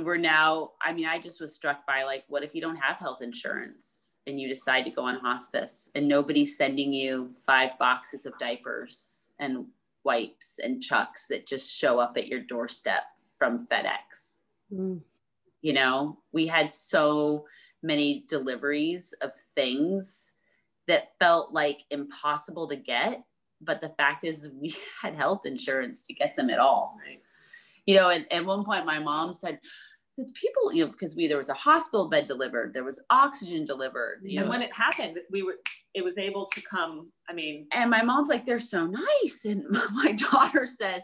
we're 0.00 0.16
now 0.16 0.72
i 0.82 0.92
mean 0.92 1.06
i 1.06 1.18
just 1.18 1.40
was 1.40 1.54
struck 1.54 1.86
by 1.86 2.02
like 2.04 2.24
what 2.28 2.42
if 2.42 2.54
you 2.54 2.60
don't 2.60 2.76
have 2.76 2.96
health 2.96 3.22
insurance 3.22 4.18
and 4.26 4.40
you 4.40 4.48
decide 4.48 4.84
to 4.84 4.90
go 4.90 5.02
on 5.02 5.16
hospice 5.16 5.90
and 5.94 6.06
nobody's 6.08 6.56
sending 6.56 6.92
you 6.92 7.30
five 7.46 7.70
boxes 7.78 8.26
of 8.26 8.38
diapers 8.38 9.28
and 9.38 9.66
wipes 10.04 10.58
and 10.62 10.82
chucks 10.82 11.26
that 11.28 11.46
just 11.46 11.76
show 11.76 11.98
up 11.98 12.16
at 12.16 12.28
your 12.28 12.40
doorstep 12.40 13.04
from 13.38 13.66
fedex? 13.66 14.40
Mm. 14.72 15.00
you 15.60 15.72
know 15.72 16.18
we 16.32 16.46
had 16.46 16.72
so 16.72 17.44
many 17.82 18.24
deliveries 18.28 19.12
of 19.20 19.32
things 19.54 20.32
that 20.88 21.12
felt 21.20 21.52
like 21.52 21.80
impossible 21.90 22.66
to 22.68 22.76
get 22.76 23.22
but 23.60 23.80
the 23.80 23.90
fact 23.90 24.24
is 24.24 24.50
we 24.60 24.74
had 25.02 25.14
health 25.14 25.42
insurance 25.44 26.02
to 26.02 26.12
get 26.12 26.36
them 26.36 26.50
at 26.50 26.58
all. 26.58 26.96
Right 27.06 27.20
you 27.86 27.96
know, 27.96 28.10
and 28.10 28.26
at 28.32 28.44
one 28.44 28.64
point 28.64 28.86
my 28.86 28.98
mom 28.98 29.34
said, 29.34 29.58
the 30.16 30.24
people, 30.34 30.72
you 30.72 30.84
know, 30.84 30.92
because 30.92 31.16
we 31.16 31.26
there 31.26 31.38
was 31.38 31.48
a 31.48 31.54
hospital 31.54 32.08
bed 32.08 32.28
delivered, 32.28 32.72
there 32.72 32.84
was 32.84 33.02
oxygen 33.10 33.64
delivered. 33.64 34.20
You 34.22 34.38
and 34.38 34.46
know. 34.46 34.50
when 34.50 34.62
it 34.62 34.72
happened, 34.72 35.18
we 35.30 35.42
were 35.42 35.56
it 35.92 36.04
was 36.04 36.18
able 36.18 36.46
to 36.54 36.62
come. 36.62 37.10
I 37.28 37.32
mean, 37.32 37.66
and 37.72 37.90
my 37.90 38.02
mom's 38.02 38.28
like, 38.28 38.46
they're 38.46 38.60
so 38.60 38.86
nice, 38.86 39.44
and 39.44 39.64
my 39.94 40.12
daughter 40.12 40.66
says, 40.66 41.02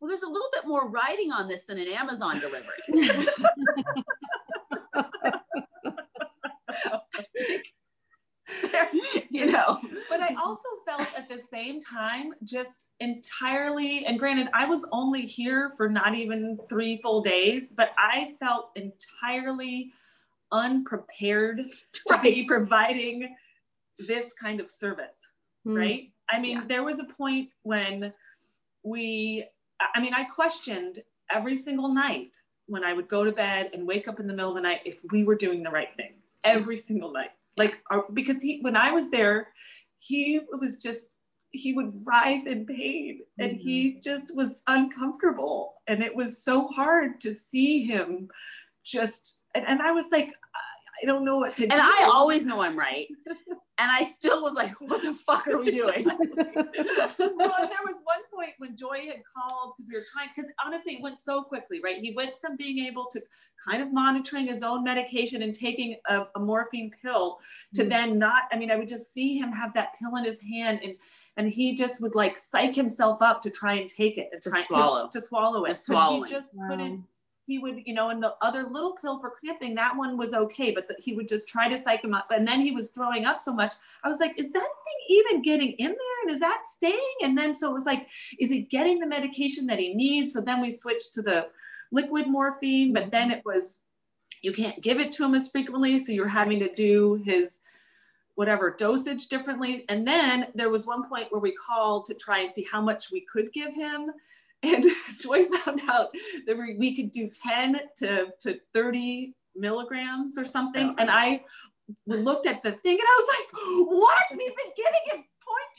well, 0.00 0.08
there's 0.08 0.22
a 0.22 0.28
little 0.28 0.48
bit 0.52 0.66
more 0.66 0.88
writing 0.88 1.32
on 1.32 1.48
this 1.48 1.66
than 1.66 1.78
an 1.78 1.88
Amazon 1.88 2.40
delivery. 2.40 2.64
you 9.30 9.46
know. 9.46 9.78
But 10.08 10.22
I 10.22 10.34
also 10.42 10.68
felt 10.86 11.06
at 11.16 11.28
the 11.28 11.40
same 11.52 11.80
time 11.80 12.32
just 12.44 12.86
entirely, 13.00 14.04
and 14.06 14.18
granted, 14.18 14.48
I 14.54 14.66
was 14.66 14.86
only 14.92 15.22
here 15.22 15.72
for 15.76 15.88
not 15.88 16.14
even 16.14 16.58
three 16.68 17.00
full 17.02 17.20
days, 17.22 17.72
but 17.76 17.92
I 17.96 18.34
felt 18.40 18.70
entirely 18.76 19.92
unprepared 20.52 21.62
to 22.08 22.18
be 22.22 22.44
providing 22.44 23.34
this 23.98 24.32
kind 24.32 24.60
of 24.60 24.70
service, 24.70 25.28
mm. 25.66 25.76
right? 25.76 26.12
I 26.30 26.40
mean, 26.40 26.58
yeah. 26.58 26.64
there 26.66 26.84
was 26.84 27.00
a 27.00 27.04
point 27.04 27.50
when 27.62 28.12
we, 28.82 29.44
I 29.94 30.00
mean, 30.00 30.14
I 30.14 30.24
questioned 30.24 31.00
every 31.32 31.56
single 31.56 31.92
night 31.92 32.36
when 32.66 32.84
I 32.84 32.92
would 32.92 33.08
go 33.08 33.24
to 33.24 33.32
bed 33.32 33.70
and 33.72 33.86
wake 33.86 34.08
up 34.08 34.20
in 34.20 34.26
the 34.26 34.34
middle 34.34 34.50
of 34.50 34.56
the 34.56 34.62
night 34.62 34.80
if 34.84 34.98
we 35.10 35.24
were 35.24 35.34
doing 35.34 35.62
the 35.62 35.70
right 35.70 35.88
thing 35.96 36.14
every 36.44 36.76
single 36.76 37.12
night. 37.12 37.30
Like, 37.56 37.80
our, 37.90 38.04
because 38.12 38.42
he, 38.42 38.60
when 38.62 38.76
I 38.76 38.92
was 38.92 39.10
there, 39.10 39.48
he 39.98 40.40
was 40.52 40.78
just, 40.78 41.06
he 41.52 41.72
would 41.72 41.92
writhe 42.06 42.46
in 42.46 42.64
pain 42.64 43.20
and 43.38 43.52
mm-hmm. 43.52 43.60
he 43.60 44.00
just 44.02 44.36
was 44.36 44.62
uncomfortable. 44.68 45.74
And 45.86 46.02
it 46.02 46.14
was 46.14 46.42
so 46.42 46.68
hard 46.68 47.20
to 47.22 47.34
see 47.34 47.84
him 47.84 48.28
just, 48.84 49.40
and, 49.54 49.66
and 49.66 49.82
I 49.82 49.92
was 49.92 50.06
like, 50.12 50.32
I 51.02 51.06
don't 51.06 51.24
know 51.24 51.38
what 51.38 51.52
to 51.56 51.62
and 51.64 51.70
do. 51.70 51.76
And 51.76 51.82
I 51.82 52.08
always 52.12 52.44
know 52.44 52.60
I'm 52.60 52.78
right. 52.78 53.08
and 53.80 53.90
I 53.90 54.04
still 54.04 54.42
was 54.42 54.54
like, 54.54 54.78
what 54.78 55.00
the 55.00 55.14
fuck 55.14 55.48
are 55.48 55.56
we 55.56 55.70
doing? 55.70 56.04
well, 56.04 56.18
there 56.26 56.66
was 57.16 58.00
one 58.04 58.22
point 58.32 58.52
when 58.58 58.76
Joy 58.76 59.06
had 59.06 59.22
called 59.34 59.72
because 59.74 59.88
we 59.90 59.96
were 59.96 60.04
trying, 60.12 60.28
because 60.34 60.50
honestly, 60.64 60.94
it 60.94 61.02
went 61.02 61.18
so 61.18 61.42
quickly, 61.42 61.80
right? 61.82 61.98
He 61.98 62.12
went 62.12 62.32
from 62.42 62.58
being 62.58 62.86
able 62.86 63.06
to 63.06 63.22
kind 63.66 63.82
of 63.82 63.90
monitoring 63.90 64.48
his 64.48 64.62
own 64.62 64.84
medication 64.84 65.42
and 65.42 65.54
taking 65.54 65.96
a, 66.10 66.26
a 66.36 66.40
morphine 66.40 66.90
pill 67.02 67.38
to 67.74 67.84
mm 67.84 67.90
then 67.90 68.20
not, 68.20 68.42
I 68.52 68.56
mean, 68.56 68.70
I 68.70 68.76
would 68.76 68.86
just 68.86 69.12
see 69.12 69.36
him 69.36 69.50
have 69.50 69.72
that 69.72 69.94
pill 70.00 70.14
in 70.16 70.24
his 70.24 70.40
hand 70.40 70.80
and 70.84 70.94
and 71.36 71.48
he 71.48 71.74
just 71.74 72.00
would 72.02 72.14
like 72.14 72.38
psych 72.38 72.74
himself 72.74 73.20
up 73.20 73.40
to 73.40 73.50
try 73.50 73.74
and 73.74 73.88
take 73.88 74.16
it 74.16 74.28
and 74.32 74.40
to 74.42 74.50
try 74.50 74.62
swallow 74.62 75.08
to 75.08 75.20
swallow 75.20 75.64
it. 75.64 75.76
Swallow. 75.76 76.22
He 76.22 76.30
just 76.30 76.54
wow. 76.54 76.68
couldn't 76.68 77.04
he 77.42 77.58
would, 77.58 77.82
you 77.86 77.94
know, 77.94 78.10
and 78.10 78.22
the 78.22 78.34
other 78.42 78.64
little 78.64 78.92
pill 78.92 79.18
for 79.18 79.30
cramping, 79.30 79.74
that 79.74 79.96
one 79.96 80.16
was 80.16 80.34
okay, 80.34 80.70
but 80.70 80.86
the, 80.86 80.94
he 80.98 81.14
would 81.14 81.26
just 81.26 81.48
try 81.48 81.68
to 81.68 81.78
psych 81.78 82.04
him 82.04 82.14
up. 82.14 82.28
And 82.30 82.46
then 82.46 82.60
he 82.60 82.70
was 82.70 82.90
throwing 82.90 83.24
up 83.24 83.40
so 83.40 83.52
much. 83.52 83.74
I 84.04 84.08
was 84.08 84.20
like, 84.20 84.38
is 84.38 84.52
that 84.52 84.60
thing 84.60 85.00
even 85.08 85.42
getting 85.42 85.72
in 85.72 85.88
there? 85.88 86.22
And 86.22 86.30
is 86.30 86.40
that 86.40 86.66
staying? 86.66 87.16
And 87.22 87.36
then 87.36 87.54
so 87.54 87.70
it 87.70 87.72
was 87.72 87.86
like, 87.86 88.06
is 88.38 88.50
he 88.50 88.62
getting 88.62 88.98
the 88.98 89.06
medication 89.06 89.66
that 89.66 89.78
he 89.78 89.94
needs? 89.94 90.32
So 90.32 90.40
then 90.40 90.60
we 90.60 90.70
switched 90.70 91.14
to 91.14 91.22
the 91.22 91.48
liquid 91.90 92.28
morphine, 92.28 92.92
but 92.92 93.10
then 93.10 93.30
it 93.30 93.42
was, 93.44 93.80
you 94.42 94.52
can't 94.52 94.80
give 94.80 95.00
it 95.00 95.12
to 95.12 95.24
him 95.24 95.34
as 95.34 95.50
frequently. 95.50 95.98
So 95.98 96.12
you're 96.12 96.28
having 96.28 96.60
to 96.60 96.72
do 96.72 97.22
his 97.24 97.60
whatever 98.36 98.70
dosage 98.70 99.28
differently. 99.28 99.84
And 99.88 100.06
then 100.06 100.46
there 100.54 100.70
was 100.70 100.86
one 100.86 101.08
point 101.08 101.26
where 101.30 101.40
we 101.40 101.52
called 101.52 102.04
to 102.06 102.14
try 102.14 102.40
and 102.40 102.52
see 102.52 102.66
how 102.70 102.80
much 102.80 103.10
we 103.10 103.26
could 103.30 103.52
give 103.52 103.74
him 103.74 104.12
and 104.62 104.84
Joy 105.18 105.46
found 105.46 105.80
out 105.90 106.08
that 106.46 106.56
we 106.78 106.94
could 106.94 107.10
do 107.10 107.30
10 107.30 107.76
to, 107.98 108.28
to 108.40 108.60
30 108.74 109.34
milligrams 109.56 110.36
or 110.38 110.44
something. 110.44 110.94
And 110.98 111.10
I 111.10 111.44
looked 112.06 112.46
at 112.46 112.62
the 112.62 112.72
thing 112.72 112.92
and 112.92 113.02
I 113.02 113.20
was 113.20 113.28
like, 113.38 113.88
what? 113.88 114.24
We've 114.30 114.56
been 114.56 114.72
giving 114.76 115.20
it 115.20 115.24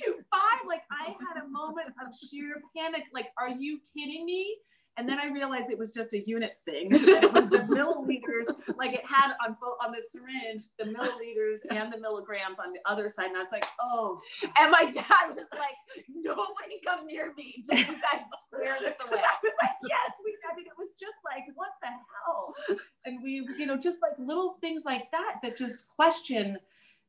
0.25. 0.07 0.67
Like 0.67 0.81
I 0.91 1.15
had 1.19 1.43
a 1.43 1.47
moment 1.47 1.89
of 2.05 2.13
sheer 2.15 2.61
panic. 2.75 3.03
Like, 3.13 3.29
are 3.37 3.49
you 3.49 3.79
kidding 3.95 4.25
me? 4.25 4.57
And 4.97 5.07
then 5.07 5.19
I 5.19 5.27
realized 5.27 5.71
it 5.71 5.79
was 5.79 5.91
just 5.91 6.13
a 6.13 6.19
units 6.27 6.61
thing. 6.61 6.89
it 6.91 7.33
was 7.33 7.49
the 7.49 7.59
milliliters, 7.59 8.53
like 8.77 8.93
it 8.93 9.05
had 9.05 9.33
on 9.45 9.55
on 9.81 9.91
the 9.91 10.01
syringe, 10.01 10.63
the 10.77 10.85
milliliters 10.85 11.59
and 11.69 11.91
the 11.91 11.99
milligrams 11.99 12.59
on 12.59 12.73
the 12.73 12.79
other 12.85 13.07
side. 13.07 13.27
And 13.27 13.37
I 13.37 13.39
was 13.39 13.51
like, 13.51 13.65
oh. 13.79 14.19
And 14.59 14.71
my 14.71 14.85
dad 14.91 15.27
was 15.27 15.37
like, 15.53 16.05
nobody 16.09 16.79
come 16.85 17.05
near 17.07 17.33
me 17.35 17.55
until 17.57 17.79
you 17.79 18.01
guys 18.01 18.21
square 18.39 18.75
this 18.81 18.97
away. 18.99 19.21
I 19.21 19.35
was 19.41 19.53
like, 19.61 19.71
yes, 19.87 20.11
we 20.25 20.35
I 20.51 20.55
mean 20.55 20.65
it 20.65 20.77
was 20.77 20.91
just 20.99 21.17
like, 21.25 21.43
what 21.55 21.71
the 21.81 21.87
hell? 21.87 22.77
And 23.05 23.23
we, 23.23 23.47
you 23.57 23.65
know, 23.65 23.77
just 23.77 23.99
like 24.01 24.13
little 24.19 24.57
things 24.61 24.83
like 24.85 25.09
that 25.11 25.35
that 25.43 25.57
just 25.57 25.87
question 25.95 26.57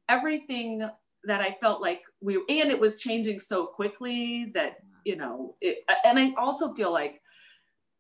everything 0.09 0.89
that 1.25 1.41
I 1.41 1.57
felt 1.61 1.81
like 1.81 2.03
we 2.21 2.37
and 2.49 2.71
it 2.71 2.79
was 2.79 2.97
changing 2.97 3.41
so 3.41 3.67
quickly 3.67 4.51
that, 4.55 4.77
you 5.05 5.17
know, 5.17 5.57
it, 5.61 5.79
and 6.05 6.19
I 6.19 6.33
also 6.39 6.75
feel 6.75 6.93
like 6.93 7.22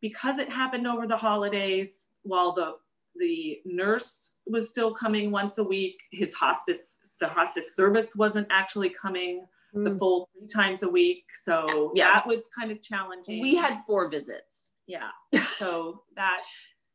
because 0.03 0.38
it 0.38 0.50
happened 0.50 0.86
over 0.86 1.07
the 1.07 1.16
holidays 1.16 2.09
while 2.22 2.53
the 2.53 2.74
the 3.16 3.61
nurse 3.64 4.32
was 4.46 4.68
still 4.68 4.92
coming 4.92 5.30
once 5.30 5.59
a 5.59 5.64
week 5.64 6.00
his 6.12 6.32
hospice 6.34 6.96
the 7.20 7.28
hospice 7.28 7.76
service 7.76 8.14
wasn't 8.16 8.46
actually 8.50 8.90
coming 8.90 9.46
mm. 9.74 9.84
the 9.84 9.98
full 9.98 10.28
three 10.36 10.46
times 10.46 10.82
a 10.82 10.88
week. 10.88 11.24
So 11.34 11.92
yeah. 11.94 12.12
that 12.12 12.26
was 12.26 12.48
kind 12.57 12.70
of 12.70 12.82
challenging. 12.82 13.40
We 13.40 13.55
had 13.55 13.80
four 13.86 14.09
visits. 14.09 14.70
Yeah. 14.86 15.11
So 15.59 16.03
that 16.16 16.40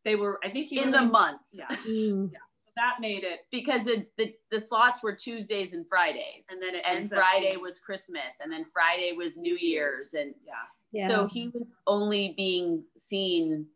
they 0.04 0.16
were 0.16 0.40
i 0.44 0.50
think 0.50 0.72
in 0.72 0.92
the 0.92 1.02
month. 1.02 1.42
Yeah. 1.52 1.68
Mm. 1.70 2.32
yeah. 2.32 2.40
So 2.60 2.72
that 2.76 2.98
made 3.00 3.24
it 3.24 3.42
because 3.52 3.86
the, 3.86 4.06
the 4.18 4.34
the 4.52 4.60
slots 4.60 5.02
were 5.02 5.14
tuesdays 5.14 5.74
and 5.74 5.88
fridays. 5.88 6.48
And 6.50 6.62
then 6.62 6.76
it 6.76 6.84
and 6.86 7.10
friday 7.10 7.58
was 7.58 7.80
christmas 7.80 8.40
and 8.44 8.52
then 8.52 8.66
friday 8.74 9.14
was 9.14 9.38
new 9.38 9.58
year's 9.58 10.14
and 10.14 10.34
yeah 10.46 10.54
yeah. 10.98 11.10
So 11.10 11.28
he 11.28 11.50
was 11.50 11.76
only 11.86 12.34
being 12.36 12.84
seen 12.96 13.68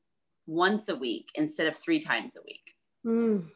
once 0.47 0.89
a 0.89 0.95
week 0.95 1.30
instead 1.36 1.67
of 1.67 1.78
three 1.78 1.99
times 1.99 2.36
a 2.36 2.41
week. 2.43 2.74
Mm. 3.05 3.47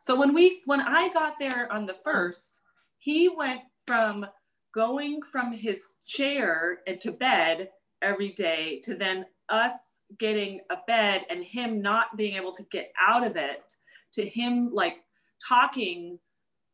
So 0.00 0.14
when 0.14 0.32
we 0.32 0.62
when 0.66 0.80
I 0.80 1.08
got 1.08 1.34
there 1.40 1.70
on 1.72 1.84
the 1.84 1.96
first, 2.04 2.60
he 2.98 3.28
went 3.28 3.62
from 3.84 4.24
going 4.72 5.20
from 5.32 5.52
his 5.52 5.94
chair 6.06 6.78
and 6.86 7.00
to 7.00 7.10
bed 7.10 7.70
every 8.02 8.30
day 8.34 8.80
to 8.84 8.94
then 8.94 9.26
us 9.48 10.00
getting 10.18 10.60
a 10.70 10.76
bed 10.86 11.26
and 11.28 11.42
him 11.42 11.82
not 11.82 12.16
being 12.16 12.36
able 12.36 12.52
to 12.52 12.62
get 12.70 12.92
out 13.00 13.26
of 13.26 13.36
it 13.36 13.74
to 14.12 14.24
him 14.24 14.70
like 14.72 14.98
talking 15.46 16.20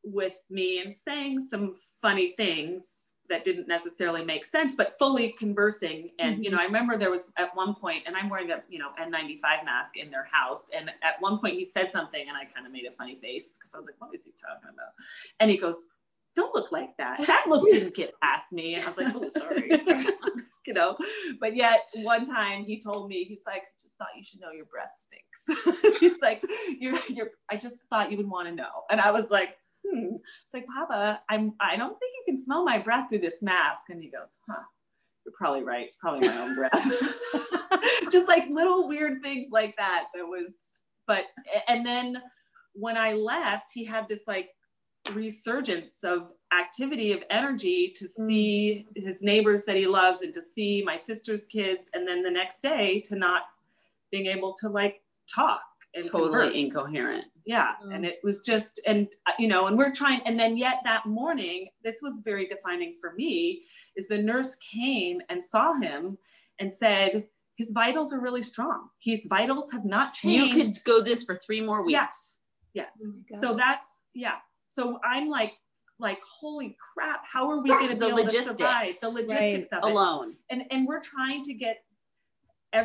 with 0.02 0.36
me 0.50 0.82
and 0.82 0.94
saying 0.94 1.40
some 1.40 1.74
funny 2.02 2.32
things 2.32 3.12
that 3.28 3.44
didn't 3.44 3.68
necessarily 3.68 4.24
make 4.24 4.44
sense, 4.44 4.74
but 4.74 4.98
fully 4.98 5.34
conversing. 5.38 6.10
And, 6.18 6.34
mm-hmm. 6.34 6.42
you 6.42 6.50
know, 6.50 6.58
I 6.58 6.64
remember 6.64 6.96
there 6.96 7.10
was 7.10 7.32
at 7.38 7.54
one 7.56 7.74
point, 7.74 8.02
and 8.06 8.16
I'm 8.16 8.28
wearing 8.28 8.50
a, 8.50 8.62
you 8.68 8.78
know, 8.78 8.90
N95 9.00 9.64
mask 9.64 9.96
in 9.96 10.10
their 10.10 10.26
house. 10.30 10.66
And 10.76 10.90
at 11.02 11.14
one 11.20 11.38
point 11.38 11.54
he 11.54 11.64
said 11.64 11.90
something 11.90 12.26
and 12.28 12.36
I 12.36 12.44
kind 12.44 12.66
of 12.66 12.72
made 12.72 12.84
a 12.86 12.92
funny 12.92 13.16
face 13.16 13.56
because 13.56 13.74
I 13.74 13.78
was 13.78 13.86
like, 13.86 13.96
what 13.98 14.10
is 14.14 14.24
he 14.24 14.32
talking 14.32 14.68
about? 14.72 14.92
And 15.40 15.50
he 15.50 15.56
goes, 15.56 15.86
don't 16.34 16.54
look 16.54 16.72
like 16.72 16.96
that. 16.98 17.20
That 17.26 17.46
look 17.48 17.70
didn't 17.70 17.94
get 17.94 18.12
past 18.20 18.52
me. 18.52 18.74
And 18.74 18.84
I 18.84 18.88
was 18.88 18.98
like, 18.98 19.14
oh, 19.14 19.28
sorry. 19.36 19.70
you 20.66 20.74
know, 20.74 20.96
but 21.40 21.56
yet 21.56 21.86
one 22.02 22.24
time 22.24 22.64
he 22.64 22.80
told 22.80 23.08
me, 23.08 23.24
he's 23.24 23.42
like, 23.46 23.62
I 23.62 23.74
just 23.80 23.96
thought 23.96 24.08
you 24.16 24.22
should 24.22 24.40
know 24.40 24.50
your 24.50 24.66
breath 24.66 24.92
stinks. 24.94 25.98
he's 26.00 26.20
like, 26.20 26.42
you're, 26.78 26.98
you're, 27.08 27.30
I 27.50 27.56
just 27.56 27.84
thought 27.84 28.10
you 28.10 28.16
would 28.16 28.28
want 28.28 28.48
to 28.48 28.54
know. 28.54 28.82
And 28.90 29.00
I 29.00 29.10
was 29.10 29.30
like, 29.30 29.56
hmm. 29.84 30.16
It's 30.44 30.54
like, 30.54 30.66
Papa, 30.66 31.20
I'm, 31.28 31.54
I 31.60 31.76
don't 31.76 31.98
think 31.98 32.12
you 32.14 32.22
can 32.26 32.36
smell 32.36 32.64
my 32.64 32.78
breath 32.78 33.08
through 33.08 33.20
this 33.20 33.42
mask. 33.42 33.82
And 33.90 34.02
he 34.02 34.10
goes, 34.10 34.36
huh, 34.48 34.62
you're 35.24 35.34
probably 35.36 35.62
right. 35.62 35.84
It's 35.84 35.96
probably 35.96 36.28
my 36.28 36.38
own 36.38 36.54
breath. 36.54 36.72
Just 38.12 38.28
like 38.28 38.48
little 38.50 38.88
weird 38.88 39.22
things 39.22 39.48
like 39.52 39.76
that. 39.76 40.06
That 40.14 40.24
was, 40.24 40.80
but, 41.06 41.24
and 41.68 41.84
then 41.84 42.22
when 42.74 42.96
I 42.96 43.12
left, 43.14 43.70
he 43.72 43.84
had 43.84 44.08
this 44.08 44.24
like 44.26 44.50
resurgence 45.12 46.02
of 46.02 46.28
activity 46.58 47.12
of 47.12 47.22
energy 47.30 47.92
to 47.96 48.04
mm. 48.04 48.08
see 48.08 48.86
mm. 48.96 49.06
his 49.06 49.22
neighbors 49.22 49.64
that 49.64 49.76
he 49.76 49.86
loves 49.86 50.22
and 50.22 50.32
to 50.34 50.42
see 50.42 50.82
my 50.82 50.96
sister's 50.96 51.46
kids 51.46 51.90
and 51.94 52.06
then 52.06 52.22
the 52.22 52.30
next 52.30 52.60
day 52.60 53.00
to 53.00 53.16
not 53.16 53.42
being 54.10 54.26
able 54.26 54.54
to 54.54 54.68
like 54.68 55.02
talk 55.32 55.62
and 55.94 56.04
totally 56.06 56.30
converse. 56.30 56.56
incoherent 56.56 57.24
yeah 57.46 57.72
mm. 57.84 57.94
and 57.94 58.06
it 58.06 58.18
was 58.22 58.40
just 58.40 58.80
and 58.86 59.08
uh, 59.26 59.32
you 59.38 59.48
know 59.48 59.66
and 59.66 59.76
we're 59.76 59.92
trying 59.92 60.20
and 60.24 60.38
then 60.38 60.56
yet 60.56 60.78
that 60.84 61.06
morning 61.06 61.68
this 61.82 62.00
was 62.02 62.22
very 62.24 62.46
defining 62.46 62.96
for 63.00 63.12
me 63.14 63.62
is 63.96 64.08
the 64.08 64.18
nurse 64.18 64.56
came 64.56 65.20
and 65.28 65.42
saw 65.42 65.72
him 65.80 66.16
and 66.58 66.72
said 66.72 67.24
his 67.56 67.70
vitals 67.70 68.12
are 68.12 68.20
really 68.20 68.42
strong. 68.42 68.88
His 69.00 69.26
vitals 69.26 69.70
have 69.70 69.84
not 69.84 70.12
changed 70.12 70.56
you 70.56 70.64
could 70.64 70.84
go 70.84 71.00
this 71.00 71.22
for 71.24 71.36
three 71.36 71.60
more 71.60 71.84
weeks. 71.84 71.92
Yes. 71.92 72.40
Yes 72.72 73.02
oh 73.06 73.40
so 73.40 73.54
that's 73.54 74.02
yeah. 74.14 74.36
So 74.66 74.98
i'm 75.04 75.28
like 75.28 75.52
like 76.00 76.18
holy 76.40 76.76
crap 76.92 77.24
how 77.24 77.48
are 77.48 77.62
we 77.62 77.68
going 77.68 77.88
to 77.88 77.96
be 77.96 78.06
able 78.06 78.24
to 78.24 78.42
survive 78.42 78.98
the 79.00 79.08
logistics 79.08 79.68
right. 79.72 79.82
of 79.82 79.88
it? 79.88 79.92
Alone. 79.92 80.34
And 80.50 80.64
and 80.70 80.86
we're 80.86 81.00
trying 81.00 81.44
to 81.44 81.54
get 81.54 81.84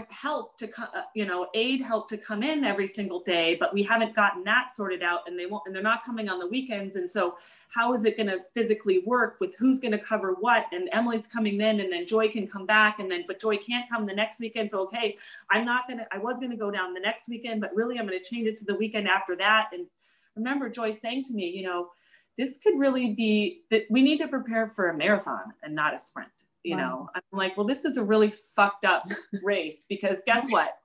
help 0.10 0.58
to 0.58 0.70
uh, 0.80 1.02
you 1.16 1.26
know, 1.26 1.48
aid 1.54 1.82
help 1.82 2.08
to 2.10 2.18
come 2.18 2.44
in 2.44 2.64
every 2.64 2.86
single 2.86 3.22
day, 3.22 3.56
but 3.60 3.74
we 3.74 3.82
haven't 3.82 4.16
gotten 4.16 4.44
that 4.44 4.72
sorted 4.72 5.02
out 5.02 5.22
and 5.28 5.38
they 5.38 5.46
won't, 5.46 5.64
and 5.66 5.76
they're 5.76 5.82
not 5.82 6.04
coming 6.04 6.30
on 6.30 6.40
the 6.40 6.48
weekends. 6.48 6.96
And 6.96 7.10
so 7.10 7.38
how 7.70 7.94
is 7.94 8.06
it 8.06 8.16
going 8.16 8.28
to 8.28 8.40
physically 8.54 9.00
work 9.06 9.38
with 9.40 9.56
who's 9.58 9.80
going 9.80 9.92
to 9.92 10.00
cover 10.00 10.36
what? 10.40 10.66
And 10.72 10.90
Emily's 10.92 11.28
coming 11.28 11.60
in 11.60 11.80
and 11.80 11.92
then 11.92 12.06
Joy 12.06 12.30
can 12.30 12.48
come 12.48 12.66
back 12.66 13.00
and 13.00 13.10
then, 13.10 13.24
but 13.28 13.40
Joy 13.40 13.58
can't 13.58 13.90
come 13.90 14.06
the 14.06 14.14
next 14.14 14.40
weekend. 14.40 14.70
So, 14.70 14.82
okay, 14.84 15.18
I'm 15.50 15.66
not 15.66 15.88
going 15.88 16.00
to, 16.00 16.08
I 16.14 16.18
was 16.18 16.40
going 16.40 16.52
to 16.52 16.58
go 16.58 16.72
down 16.72 16.94
the 16.94 17.00
next 17.00 17.28
weekend, 17.28 17.62
but 17.62 17.76
really 17.76 17.98
I'm 17.98 18.08
going 18.08 18.20
to 18.20 18.30
change 18.30 18.48
it 18.48 18.58
to 18.58 18.66
the 18.66 18.76
weekend 18.76 19.08
after 19.08 19.36
that. 19.38 19.70
And 19.74 19.88
remember 20.36 20.70
Joy 20.70 20.92
saying 20.94 21.24
to 21.26 21.34
me, 21.34 21.50
you 21.50 21.64
know, 21.64 21.90
this 22.38 22.58
could 22.58 22.78
really 22.78 23.14
be 23.16 23.64
that 23.70 23.84
we 23.90 24.02
need 24.02 24.20
to 24.20 24.28
prepare 24.28 24.72
for 24.76 24.90
a 24.90 24.98
marathon 24.98 25.54
and 25.64 25.76
not 25.76 25.94
a 25.94 25.98
sprint 25.98 26.30
you 26.64 26.76
wow. 26.76 26.82
know 26.82 27.10
i'm 27.16 27.22
like 27.32 27.56
well 27.58 27.66
this 27.66 27.86
is 27.86 27.98
a 27.98 28.04
really 28.04 28.32
fucked 28.56 28.86
up 28.86 29.06
race 29.44 29.86
because 29.90 30.24
guess 30.26 30.50
what? 30.50 30.76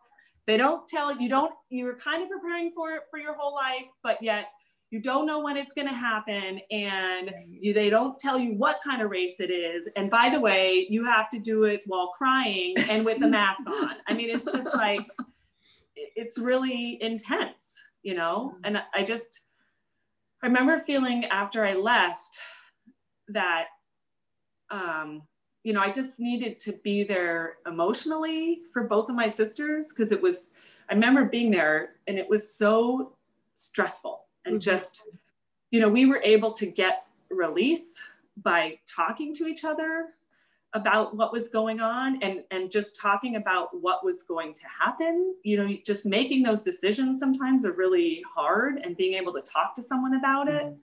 They 0.46 0.58
don't 0.58 0.86
tell 0.86 1.18
you 1.18 1.28
don't 1.28 1.54
you're 1.70 1.96
kind 1.96 2.22
of 2.22 2.28
preparing 2.28 2.70
for 2.74 2.90
it 2.92 3.04
for 3.10 3.18
your 3.18 3.34
whole 3.34 3.54
life 3.54 3.86
but 4.02 4.22
yet 4.22 4.48
you 4.90 5.00
don't 5.00 5.26
know 5.26 5.40
when 5.40 5.56
it's 5.56 5.72
going 5.72 5.88
to 5.88 5.94
happen 5.94 6.60
and 6.70 7.30
you, 7.48 7.72
they 7.72 7.88
don't 7.88 8.18
tell 8.18 8.38
you 8.38 8.54
what 8.54 8.78
kind 8.84 9.00
of 9.00 9.10
race 9.10 9.40
it 9.40 9.50
is 9.50 9.88
and 9.96 10.10
by 10.10 10.28
the 10.28 10.38
way 10.38 10.86
you 10.90 11.02
have 11.02 11.30
to 11.30 11.38
do 11.38 11.64
it 11.64 11.80
while 11.86 12.08
crying 12.08 12.74
and 12.90 13.06
with 13.06 13.22
a 13.22 13.26
mask 13.26 13.66
on. 13.66 13.90
I 14.06 14.12
mean 14.12 14.28
it's 14.28 14.44
just 14.44 14.74
like 14.74 15.06
it's 15.96 16.38
really 16.38 16.98
intense, 17.02 17.74
you 18.02 18.14
know? 18.14 18.56
And 18.64 18.82
I 18.94 19.02
just, 19.02 19.42
I 20.42 20.46
remember 20.46 20.78
feeling 20.78 21.24
after 21.26 21.64
I 21.64 21.74
left 21.74 22.38
that, 23.28 23.66
um, 24.70 25.22
you 25.64 25.72
know, 25.72 25.80
I 25.80 25.90
just 25.90 26.20
needed 26.20 26.60
to 26.60 26.74
be 26.84 27.02
there 27.02 27.56
emotionally 27.66 28.60
for 28.72 28.84
both 28.84 29.08
of 29.08 29.16
my 29.16 29.26
sisters 29.26 29.88
because 29.88 30.12
it 30.12 30.20
was, 30.20 30.52
I 30.90 30.94
remember 30.94 31.24
being 31.24 31.50
there 31.50 31.94
and 32.06 32.18
it 32.18 32.28
was 32.28 32.54
so 32.54 33.14
stressful 33.54 34.26
and 34.44 34.56
mm-hmm. 34.56 34.60
just, 34.60 35.02
you 35.70 35.80
know, 35.80 35.88
we 35.88 36.04
were 36.06 36.20
able 36.22 36.52
to 36.52 36.66
get 36.66 37.06
release 37.30 38.00
by 38.42 38.78
talking 38.86 39.34
to 39.34 39.46
each 39.46 39.64
other 39.64 40.10
about 40.74 41.16
what 41.16 41.32
was 41.32 41.48
going 41.48 41.80
on 41.80 42.20
and 42.20 42.42
and 42.50 42.68
just 42.68 43.00
talking 43.00 43.36
about 43.36 43.68
what 43.80 44.04
was 44.04 44.24
going 44.24 44.52
to 44.52 44.64
happen 44.66 45.32
you 45.44 45.56
know 45.56 45.72
just 45.86 46.04
making 46.04 46.42
those 46.42 46.64
decisions 46.64 47.20
sometimes 47.20 47.64
are 47.64 47.74
really 47.74 48.24
hard 48.34 48.78
and 48.82 48.96
being 48.96 49.14
able 49.14 49.32
to 49.32 49.40
talk 49.42 49.72
to 49.72 49.80
someone 49.80 50.16
about 50.16 50.48
it 50.48 50.64
mm-hmm. 50.64 50.76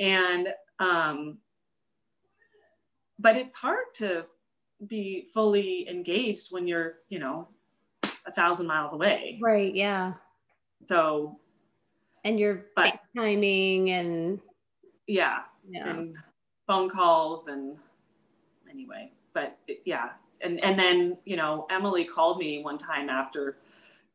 and 0.00 0.48
um 0.78 1.36
but 3.22 3.36
it's 3.36 3.54
hard 3.54 3.86
to 3.94 4.26
be 4.86 5.26
fully 5.32 5.88
engaged 5.88 6.48
when 6.50 6.66
you're 6.66 6.94
you 7.08 7.18
know 7.18 7.48
a 8.26 8.30
thousand 8.32 8.66
miles 8.66 8.92
away 8.92 9.38
right 9.40 9.74
yeah 9.74 10.12
so 10.84 11.38
and 12.24 12.38
you're 12.38 12.66
but, 12.76 12.98
timing 13.16 13.90
and 13.90 14.40
yeah, 15.06 15.40
yeah 15.68 15.88
and 15.88 16.16
phone 16.66 16.88
calls 16.88 17.48
and 17.48 17.76
anyway, 18.70 19.10
but 19.34 19.58
yeah. 19.84 20.10
And, 20.40 20.62
and 20.64 20.78
then, 20.78 21.18
you 21.24 21.36
know, 21.36 21.66
Emily 21.70 22.04
called 22.04 22.38
me 22.38 22.62
one 22.62 22.78
time 22.78 23.08
after 23.08 23.58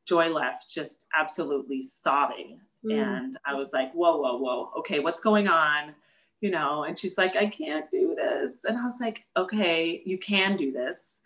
Joy 0.05 0.29
left, 0.29 0.69
just 0.69 1.05
absolutely 1.17 1.81
sobbing. 1.81 2.59
Mm. 2.85 3.17
And 3.17 3.37
I 3.45 3.53
was 3.53 3.71
like, 3.73 3.93
whoa, 3.93 4.17
whoa, 4.17 4.37
whoa. 4.37 4.71
Okay, 4.79 4.99
what's 4.99 5.19
going 5.19 5.47
on? 5.47 5.93
You 6.41 6.51
know, 6.51 6.83
and 6.83 6.97
she's 6.97 7.17
like, 7.17 7.35
I 7.35 7.47
can't 7.47 7.89
do 7.89 8.15
this. 8.15 8.63
And 8.63 8.77
I 8.77 8.83
was 8.83 8.99
like, 9.01 9.25
okay, 9.35 10.01
you 10.05 10.19
can 10.19 10.55
do 10.55 10.71
this. 10.71 11.21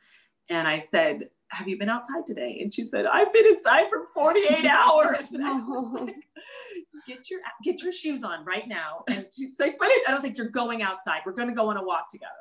And 0.50 0.68
I 0.68 0.78
said, 0.78 1.30
have 1.52 1.68
you 1.68 1.78
been 1.78 1.90
outside 1.90 2.26
today? 2.26 2.60
And 2.62 2.74
she 2.74 2.86
said, 2.86 3.06
I've 3.06 3.32
been 3.34 3.46
inside 3.46 3.90
for 3.90 4.08
48 4.14 4.66
hours. 4.66 5.32
And 5.32 5.46
I 5.46 5.52
was 5.52 5.94
like, 5.94 6.16
get 7.08 7.30
your 7.30 7.42
get 7.64 7.82
your 7.84 7.92
shoes 7.92 8.24
on 8.24 8.46
right 8.46 8.68
now. 8.68 9.04
And 9.10 9.26
she's 9.36 9.60
like, 9.60 9.78
but 9.78 9.90
it, 9.90 10.08
I 10.08 10.14
was 10.14 10.24
like, 10.24 10.38
you're 10.38 10.50
going 10.50 10.82
outside. 10.82 11.22
We're 11.26 11.34
gonna 11.34 11.56
go 11.56 11.70
on 11.70 11.78
a 11.78 11.84
walk 11.84 12.10
together. 12.10 12.32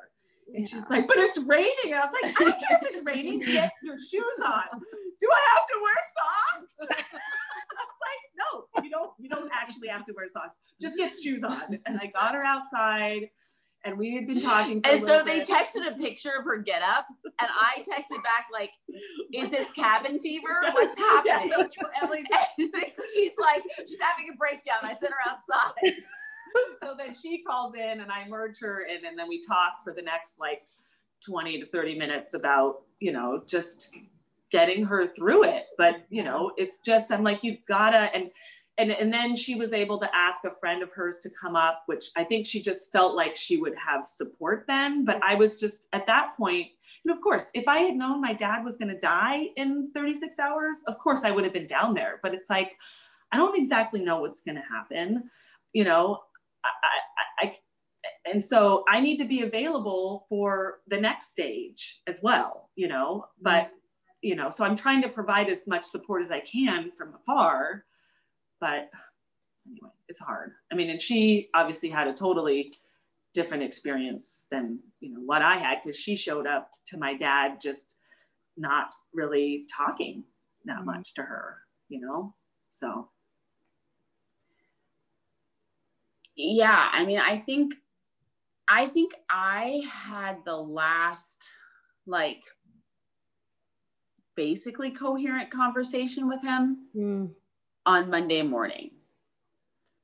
And 0.53 0.67
she's 0.67 0.89
like, 0.89 1.07
but 1.07 1.17
it's 1.17 1.37
raining. 1.37 1.75
And 1.85 1.95
I 1.95 2.05
was 2.05 2.13
like, 2.21 2.41
I 2.41 2.43
don't 2.43 2.59
care 2.67 2.79
if 2.81 2.89
it's 2.89 3.05
raining. 3.05 3.39
Get 3.39 3.71
your 3.83 3.97
shoes 3.97 4.23
on. 4.45 4.63
Do 5.19 5.29
I 5.31 5.47
have 5.55 5.67
to 5.67 5.79
wear 5.81 5.95
socks? 6.17 7.07
I 7.77 7.85
was 7.85 7.99
like, 8.07 8.21
no, 8.37 8.83
you 8.83 8.89
don't. 8.89 9.11
You 9.19 9.29
don't 9.29 9.51
actually 9.53 9.87
have 9.87 10.05
to 10.05 10.13
wear 10.15 10.27
socks. 10.27 10.57
Just 10.79 10.97
get 10.97 11.13
shoes 11.13 11.43
on. 11.43 11.79
And 11.85 11.99
I 11.99 12.11
got 12.15 12.35
her 12.35 12.43
outside 12.43 13.29
and 13.83 13.97
we 13.97 14.15
had 14.15 14.27
been 14.27 14.41
talking. 14.41 14.81
and 14.83 15.05
so 15.05 15.23
they 15.23 15.41
texted 15.41 15.87
a 15.87 15.97
picture 15.97 16.31
of 16.37 16.45
her 16.45 16.57
get 16.57 16.81
up, 16.83 17.07
and 17.25 17.49
I 17.49 17.79
texted 17.79 18.23
back 18.23 18.45
like, 18.51 18.71
"Is 19.33 19.49
this 19.49 19.71
cabin 19.71 20.19
fever? 20.19 20.61
What's 20.73 20.97
happening?" 20.97 21.49
Yeah, 21.49 21.67
so 21.67 21.83
she's 23.13 23.33
like, 23.39 23.63
she's 23.87 23.99
having 23.99 24.31
a 24.31 24.37
breakdown. 24.37 24.77
I 24.83 24.93
sent 24.93 25.11
her 25.11 25.31
outside. 25.31 25.95
so 26.81 26.95
then 26.97 27.13
she 27.13 27.43
calls 27.43 27.75
in, 27.75 28.01
and 28.01 28.11
I 28.11 28.27
merge 28.27 28.59
her 28.59 28.81
in, 28.81 29.05
and 29.05 29.17
then 29.17 29.27
we 29.27 29.41
talk 29.41 29.83
for 29.83 29.93
the 29.93 30.01
next 30.01 30.39
like 30.39 30.63
twenty 31.25 31.59
to 31.59 31.65
thirty 31.65 31.97
minutes 31.97 32.33
about 32.33 32.81
you 32.99 33.11
know 33.11 33.41
just 33.47 33.93
getting 34.51 34.85
her 34.85 35.07
through 35.13 35.43
it. 35.45 35.65
But 35.77 36.05
you 36.09 36.23
know, 36.23 36.51
it's 36.57 36.79
just 36.79 37.11
I'm 37.11 37.23
like, 37.23 37.43
you 37.43 37.57
gotta 37.67 38.13
and 38.15 38.29
and, 38.77 38.91
and 38.91 39.13
then 39.13 39.35
she 39.35 39.55
was 39.55 39.73
able 39.73 39.99
to 39.99 40.15
ask 40.15 40.43
a 40.43 40.55
friend 40.55 40.81
of 40.81 40.89
hers 40.91 41.19
to 41.19 41.29
come 41.29 41.55
up, 41.55 41.83
which 41.85 42.05
I 42.15 42.23
think 42.23 42.45
she 42.45 42.61
just 42.61 42.91
felt 42.91 43.15
like 43.15 43.35
she 43.35 43.57
would 43.57 43.75
have 43.75 44.03
support 44.05 44.65
then. 44.67 45.05
But 45.05 45.19
I 45.21 45.35
was 45.35 45.59
just 45.59 45.87
at 45.93 46.07
that 46.07 46.35
point, 46.37 46.67
and 47.05 47.13
of 47.13 47.21
course, 47.21 47.51
if 47.53 47.67
I 47.67 47.79
had 47.79 47.95
known 47.95 48.21
my 48.21 48.33
dad 48.33 48.63
was 48.63 48.77
going 48.77 48.87
to 48.87 48.97
die 48.97 49.49
in 49.57 49.91
36 49.93 50.39
hours, 50.39 50.83
of 50.87 50.97
course 50.97 51.23
I 51.23 51.31
would 51.31 51.43
have 51.43 51.53
been 51.53 51.67
down 51.67 51.93
there. 51.93 52.19
But 52.23 52.33
it's 52.33 52.49
like, 52.49 52.71
I 53.31 53.37
don't 53.37 53.57
exactly 53.57 54.01
know 54.01 54.21
what's 54.21 54.41
going 54.41 54.55
to 54.55 54.63
happen. 54.63 55.29
You 55.73 55.83
know, 55.83 56.21
I, 56.63 56.71
I, 56.83 57.45
I 57.45 57.57
and 58.31 58.43
so 58.43 58.83
I 58.87 58.99
need 59.01 59.17
to 59.17 59.25
be 59.25 59.41
available 59.41 60.25
for 60.29 60.79
the 60.87 60.99
next 60.99 61.29
stage 61.29 62.01
as 62.07 62.21
well, 62.23 62.69
you 62.75 62.87
know, 62.87 63.25
but 63.41 63.69
you 64.21 64.35
know, 64.35 64.49
so 64.49 64.63
I'm 64.63 64.75
trying 64.75 65.01
to 65.01 65.09
provide 65.09 65.49
as 65.49 65.67
much 65.67 65.83
support 65.83 66.21
as 66.21 66.31
I 66.31 66.41
can 66.41 66.91
from 66.97 67.15
afar 67.15 67.85
but 68.61 68.91
anyway, 69.67 69.89
it's 70.07 70.19
hard. 70.19 70.51
I 70.71 70.75
mean, 70.75 70.91
and 70.91 71.01
she 71.01 71.49
obviously 71.53 71.89
had 71.89 72.07
a 72.07 72.13
totally 72.13 72.71
different 73.33 73.63
experience 73.63 74.47
than 74.51 74.79
you 74.99 75.11
know 75.11 75.19
what 75.21 75.41
I 75.41 75.55
had 75.55 75.79
because 75.83 75.97
she 75.97 76.15
showed 76.15 76.45
up 76.45 76.71
to 76.85 76.97
my 76.97 77.15
dad 77.15 77.59
just 77.61 77.95
not 78.55 78.93
really 79.13 79.65
talking 79.75 80.23
that 80.65 80.77
mm-hmm. 80.77 80.85
much 80.85 81.13
to 81.15 81.23
her, 81.23 81.57
you 81.89 81.99
know. 81.99 82.33
So 82.69 83.09
yeah, 86.35 86.89
I 86.93 87.03
mean, 87.03 87.19
I 87.19 87.37
think 87.37 87.73
I 88.67 88.85
think 88.85 89.13
I 89.29 89.83
had 89.91 90.45
the 90.45 90.55
last 90.55 91.49
like 92.05 92.43
basically 94.35 94.91
coherent 94.91 95.49
conversation 95.49 96.27
with 96.27 96.41
him. 96.41 96.87
Mm 96.95 97.29
on 97.85 98.09
Monday 98.09 98.41
morning 98.41 98.91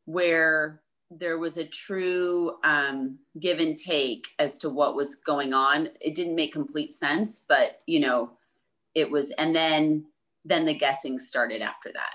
where 0.05 0.81
there 1.09 1.37
was 1.37 1.57
a 1.57 1.65
true 1.65 2.55
um, 2.63 3.17
give 3.39 3.59
and 3.59 3.77
take 3.77 4.27
as 4.39 4.57
to 4.59 4.69
what 4.69 4.95
was 4.95 5.15
going 5.15 5.53
on. 5.53 5.89
It 6.01 6.15
didn't 6.15 6.35
make 6.35 6.53
complete 6.53 6.91
sense, 6.91 7.43
but 7.47 7.79
you 7.85 7.99
know, 7.99 8.31
it 8.95 9.09
was, 9.09 9.31
and 9.31 9.55
then 9.55 10.05
then 10.45 10.65
the 10.65 10.73
guessing 10.73 11.19
started 11.19 11.61
after 11.61 11.91
that. 11.91 12.13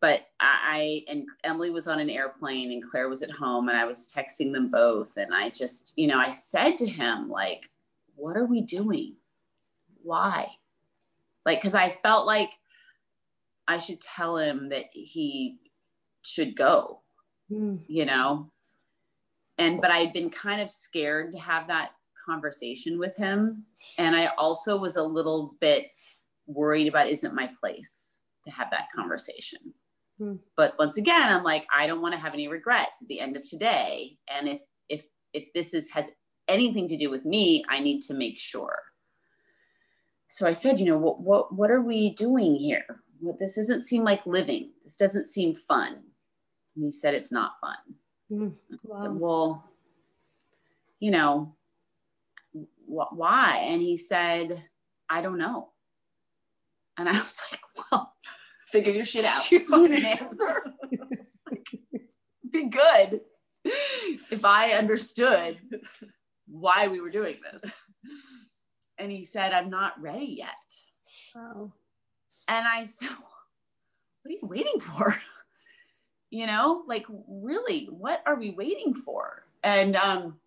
But 0.00 0.26
I 0.40 1.04
and 1.08 1.26
Emily 1.44 1.70
was 1.70 1.88
on 1.88 2.00
an 2.00 2.10
airplane 2.10 2.72
and 2.72 2.82
Claire 2.82 3.08
was 3.08 3.22
at 3.22 3.30
home 3.30 3.68
and 3.68 3.78
I 3.78 3.84
was 3.84 4.12
texting 4.12 4.52
them 4.52 4.68
both. 4.68 5.16
And 5.16 5.32
I 5.32 5.48
just, 5.48 5.92
you 5.96 6.06
know, 6.06 6.18
I 6.18 6.30
said 6.30 6.76
to 6.78 6.86
him, 6.86 7.30
like, 7.30 7.70
what 8.14 8.36
are 8.36 8.44
we 8.44 8.60
doing? 8.60 9.14
Why? 10.02 10.48
Like, 11.46 11.60
because 11.60 11.76
I 11.76 11.96
felt 12.02 12.26
like 12.26 12.50
I 13.68 13.78
should 13.78 14.00
tell 14.00 14.36
him 14.36 14.68
that 14.70 14.86
he 14.92 15.58
should 16.22 16.56
go, 16.56 17.02
mm. 17.50 17.80
you 17.86 18.04
know? 18.04 18.50
And, 19.56 19.80
but 19.80 19.90
I'd 19.90 20.12
been 20.12 20.28
kind 20.28 20.60
of 20.60 20.70
scared 20.70 21.32
to 21.32 21.38
have 21.38 21.68
that 21.68 21.92
conversation 22.28 22.98
with 22.98 23.16
him. 23.16 23.64
And 23.96 24.14
I 24.14 24.32
also 24.36 24.76
was 24.76 24.96
a 24.96 25.02
little 25.02 25.54
bit 25.60 25.86
worried 26.46 26.88
about 26.88 27.06
isn't 27.06 27.34
my 27.34 27.48
place 27.58 28.20
to 28.44 28.50
have 28.50 28.70
that 28.72 28.88
conversation. 28.94 29.72
Mm. 30.20 30.40
But 30.56 30.74
once 30.78 30.98
again, 30.98 31.32
I'm 31.32 31.44
like, 31.44 31.64
I 31.74 31.86
don't 31.86 32.02
want 32.02 32.14
to 32.14 32.20
have 32.20 32.34
any 32.34 32.48
regrets 32.48 33.00
at 33.00 33.08
the 33.08 33.20
end 33.20 33.36
of 33.36 33.48
today. 33.48 34.18
And 34.28 34.48
if, 34.48 34.60
if, 34.88 35.06
if 35.32 35.44
this 35.54 35.74
is, 35.74 35.90
has 35.92 36.10
anything 36.48 36.88
to 36.88 36.96
do 36.96 37.08
with 37.08 37.24
me, 37.24 37.64
I 37.68 37.78
need 37.78 38.00
to 38.02 38.14
make 38.14 38.38
sure. 38.38 38.78
So 40.28 40.46
I 40.46 40.52
said, 40.52 40.80
you 40.80 40.86
know, 40.86 40.98
what, 40.98 41.20
what, 41.20 41.54
what 41.54 41.70
are 41.70 41.82
we 41.82 42.10
doing 42.10 42.56
here? 42.56 42.84
well, 43.20 43.36
this 43.38 43.56
doesn't 43.56 43.82
seem 43.82 44.04
like 44.04 44.26
living. 44.26 44.70
This 44.84 44.96
doesn't 44.96 45.26
seem 45.26 45.54
fun. 45.54 45.94
And 46.74 46.84
he 46.84 46.92
said, 46.92 47.14
it's 47.14 47.32
not 47.32 47.52
fun. 47.60 47.76
Mm, 48.30 48.52
wow. 48.84 49.12
Well, 49.12 49.64
you 51.00 51.10
know, 51.10 51.54
wh- 52.52 53.12
why? 53.12 53.58
And 53.68 53.80
he 53.80 53.96
said, 53.96 54.62
I 55.08 55.22
don't 55.22 55.38
know. 55.38 55.70
And 56.98 57.08
I 57.08 57.12
was 57.12 57.40
like, 57.50 57.60
well, 57.90 58.14
figure 58.66 58.92
your 58.92 59.04
shit 59.04 59.24
out. 59.24 59.50
You 59.50 59.66
fucking 59.66 60.04
answer. 60.04 60.62
Be 62.50 62.64
good 62.64 63.20
if 63.64 64.44
I 64.44 64.72
understood 64.72 65.58
why 66.46 66.88
we 66.88 67.00
were 67.00 67.10
doing 67.10 67.36
this. 67.52 67.72
And 68.98 69.12
he 69.12 69.24
said, 69.24 69.52
I'm 69.52 69.70
not 69.70 70.00
ready 70.00 70.36
yet. 70.38 70.74
Wow. 71.34 71.72
And 72.48 72.66
I 72.66 72.84
said, 72.84 73.08
What 74.22 74.32
are 74.32 74.38
you 74.42 74.48
waiting 74.48 74.80
for? 74.80 75.14
you 76.30 76.46
know, 76.46 76.82
like, 76.88 77.06
really, 77.28 77.86
what 77.86 78.22
are 78.26 78.34
we 78.34 78.50
waiting 78.50 78.92
for? 78.92 79.44
And 79.62 79.94
um, 79.94 80.38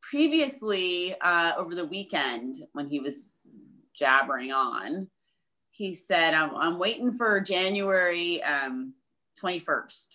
previously, 0.00 1.14
uh, 1.20 1.52
over 1.56 1.76
the 1.76 1.84
weekend, 1.84 2.66
when 2.72 2.88
he 2.88 2.98
was 2.98 3.30
jabbering 3.94 4.50
on, 4.50 5.08
he 5.70 5.94
said, 5.94 6.34
I'm, 6.34 6.54
I'm 6.56 6.78
waiting 6.80 7.12
for 7.12 7.40
January 7.40 8.42
um, 8.42 8.94
21st. 9.40 10.06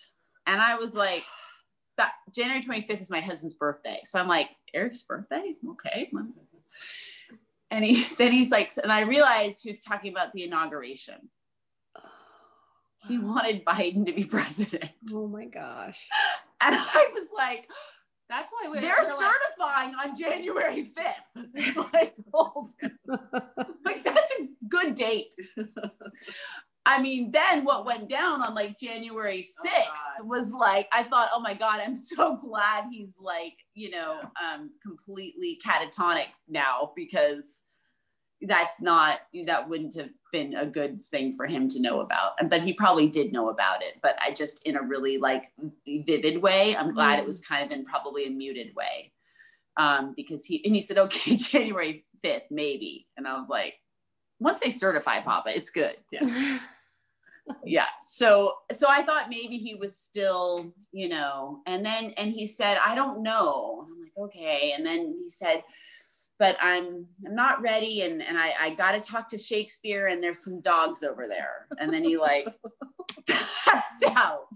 And 0.46 0.60
I 0.60 0.74
was 0.74 0.94
like, 0.94 1.24
that 1.96 2.12
January 2.34 2.62
25th 2.62 3.00
is 3.00 3.10
my 3.10 3.20
husband's 3.20 3.56
birthday. 3.56 4.00
So 4.04 4.20
I'm 4.20 4.28
like, 4.28 4.50
Eric's 4.74 5.02
birthday? 5.02 5.54
Okay 5.70 6.10
and 7.70 7.84
he 7.84 8.02
then 8.18 8.32
he's 8.32 8.50
like 8.50 8.72
and 8.82 8.92
i 8.92 9.02
realized 9.02 9.62
he 9.62 9.70
was 9.70 9.82
talking 9.82 10.12
about 10.12 10.32
the 10.32 10.44
inauguration 10.44 11.16
he 13.08 13.18
wanted 13.18 13.64
Biden 13.64 14.06
to 14.06 14.12
be 14.12 14.24
president. 14.36 14.90
Oh 15.12 15.28
my 15.28 15.46
gosh. 15.46 16.06
And 16.60 16.74
I 16.74 17.08
was 17.14 17.28
like, 17.36 17.70
That's 18.28 18.50
why 18.50 18.68
we, 18.68 18.80
they're 18.80 18.96
we're 19.00 19.08
like, 19.08 19.32
certifying 19.56 19.94
on 19.94 20.18
January 20.18 20.90
5th. 20.92 21.46
It's 21.54 21.76
like, 21.92 22.14
hold 22.34 22.70
like 23.84 24.02
that's 24.02 24.32
a 24.40 24.48
good 24.68 24.96
date. 24.96 25.32
I 26.88 27.02
mean, 27.02 27.30
then 27.30 27.64
what 27.64 27.84
went 27.84 28.08
down 28.08 28.42
on 28.42 28.54
like 28.54 28.78
January 28.78 29.42
6th 29.42 29.72
God. 29.72 30.26
was 30.26 30.54
like, 30.54 30.88
I 30.90 31.02
thought, 31.02 31.28
oh 31.34 31.40
my 31.40 31.52
God, 31.52 31.80
I'm 31.84 31.94
so 31.96 32.34
glad 32.36 32.84
he's 32.90 33.18
like, 33.22 33.52
you 33.74 33.90
know, 33.90 34.18
um, 34.42 34.70
completely 34.82 35.60
catatonic 35.64 36.28
now 36.48 36.92
because 36.96 37.64
that's 38.40 38.80
not, 38.80 39.20
that 39.44 39.68
wouldn't 39.68 39.96
have 39.96 40.12
been 40.32 40.54
a 40.54 40.64
good 40.64 41.04
thing 41.04 41.34
for 41.34 41.46
him 41.46 41.68
to 41.68 41.78
know 41.78 42.00
about. 42.00 42.32
But 42.48 42.62
he 42.62 42.72
probably 42.72 43.08
did 43.08 43.32
know 43.34 43.50
about 43.50 43.82
it, 43.82 43.96
but 44.02 44.16
I 44.22 44.32
just 44.32 44.66
in 44.66 44.76
a 44.76 44.82
really 44.82 45.18
like 45.18 45.52
vivid 45.86 46.40
way. 46.40 46.74
I'm 46.74 46.94
glad 46.94 47.18
it 47.18 47.26
was 47.26 47.40
kind 47.40 47.66
of 47.66 47.76
in 47.76 47.84
probably 47.84 48.26
a 48.26 48.30
muted 48.30 48.74
way. 48.74 49.12
Um, 49.76 50.14
because 50.16 50.46
he, 50.46 50.64
and 50.64 50.74
he 50.74 50.80
said, 50.80 50.96
okay, 50.96 51.36
January 51.36 52.06
5th, 52.24 52.44
maybe. 52.50 53.06
And 53.18 53.28
I 53.28 53.36
was 53.36 53.50
like, 53.50 53.74
once 54.40 54.60
they 54.60 54.70
certify 54.70 55.20
Papa, 55.20 55.50
it's 55.54 55.70
good 55.70 55.96
yeah 56.12 56.58
so 58.02 58.54
so 58.72 58.86
i 58.88 59.02
thought 59.02 59.28
maybe 59.28 59.56
he 59.56 59.74
was 59.74 59.96
still 59.96 60.72
you 60.92 61.08
know 61.08 61.60
and 61.66 61.84
then 61.84 62.12
and 62.16 62.32
he 62.32 62.46
said 62.46 62.78
i 62.84 62.94
don't 62.94 63.22
know 63.22 63.84
and 63.86 63.92
i'm 63.92 64.00
like 64.00 64.12
okay 64.18 64.72
and 64.76 64.84
then 64.84 65.14
he 65.22 65.28
said 65.28 65.62
but 66.38 66.56
i'm 66.60 67.06
i'm 67.26 67.34
not 67.34 67.60
ready 67.60 68.02
and 68.02 68.22
and 68.22 68.38
i 68.38 68.52
i 68.60 68.70
got 68.70 68.92
to 68.92 69.00
talk 69.00 69.28
to 69.28 69.38
shakespeare 69.38 70.06
and 70.08 70.22
there's 70.22 70.44
some 70.44 70.60
dogs 70.60 71.02
over 71.02 71.26
there 71.28 71.66
and 71.78 71.92
then 71.92 72.04
he 72.04 72.16
like 72.16 72.46
passed 73.28 74.04
out 74.16 74.46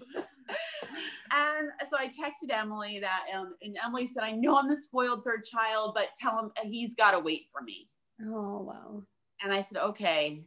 and 1.33 1.69
so 1.87 1.97
i 1.99 2.07
texted 2.07 2.51
emily 2.51 2.99
that 3.01 3.25
um, 3.35 3.55
and 3.63 3.77
emily 3.85 4.07
said 4.07 4.23
i 4.23 4.33
know 4.33 4.57
i'm 4.57 4.69
the 4.69 4.77
spoiled 4.77 5.25
third 5.25 5.45
child 5.45 5.93
but 5.95 6.09
tell 6.17 6.39
him 6.39 6.51
he's 6.65 6.95
got 6.95 7.13
to 7.13 7.19
wait 7.19 7.43
for 7.53 7.63
me 7.63 7.89
oh 8.27 8.63
wow. 8.63 9.03
and 9.43 9.53
I 9.53 9.61
said, 9.61 9.79
okay. 9.79 10.45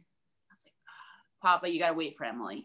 I 1.42 1.48
was 1.48 1.54
like, 1.54 1.60
Papa, 1.62 1.70
you 1.72 1.78
got 1.80 1.88
to 1.90 1.94
wait 1.96 2.14
for 2.16 2.24
Emily. 2.24 2.64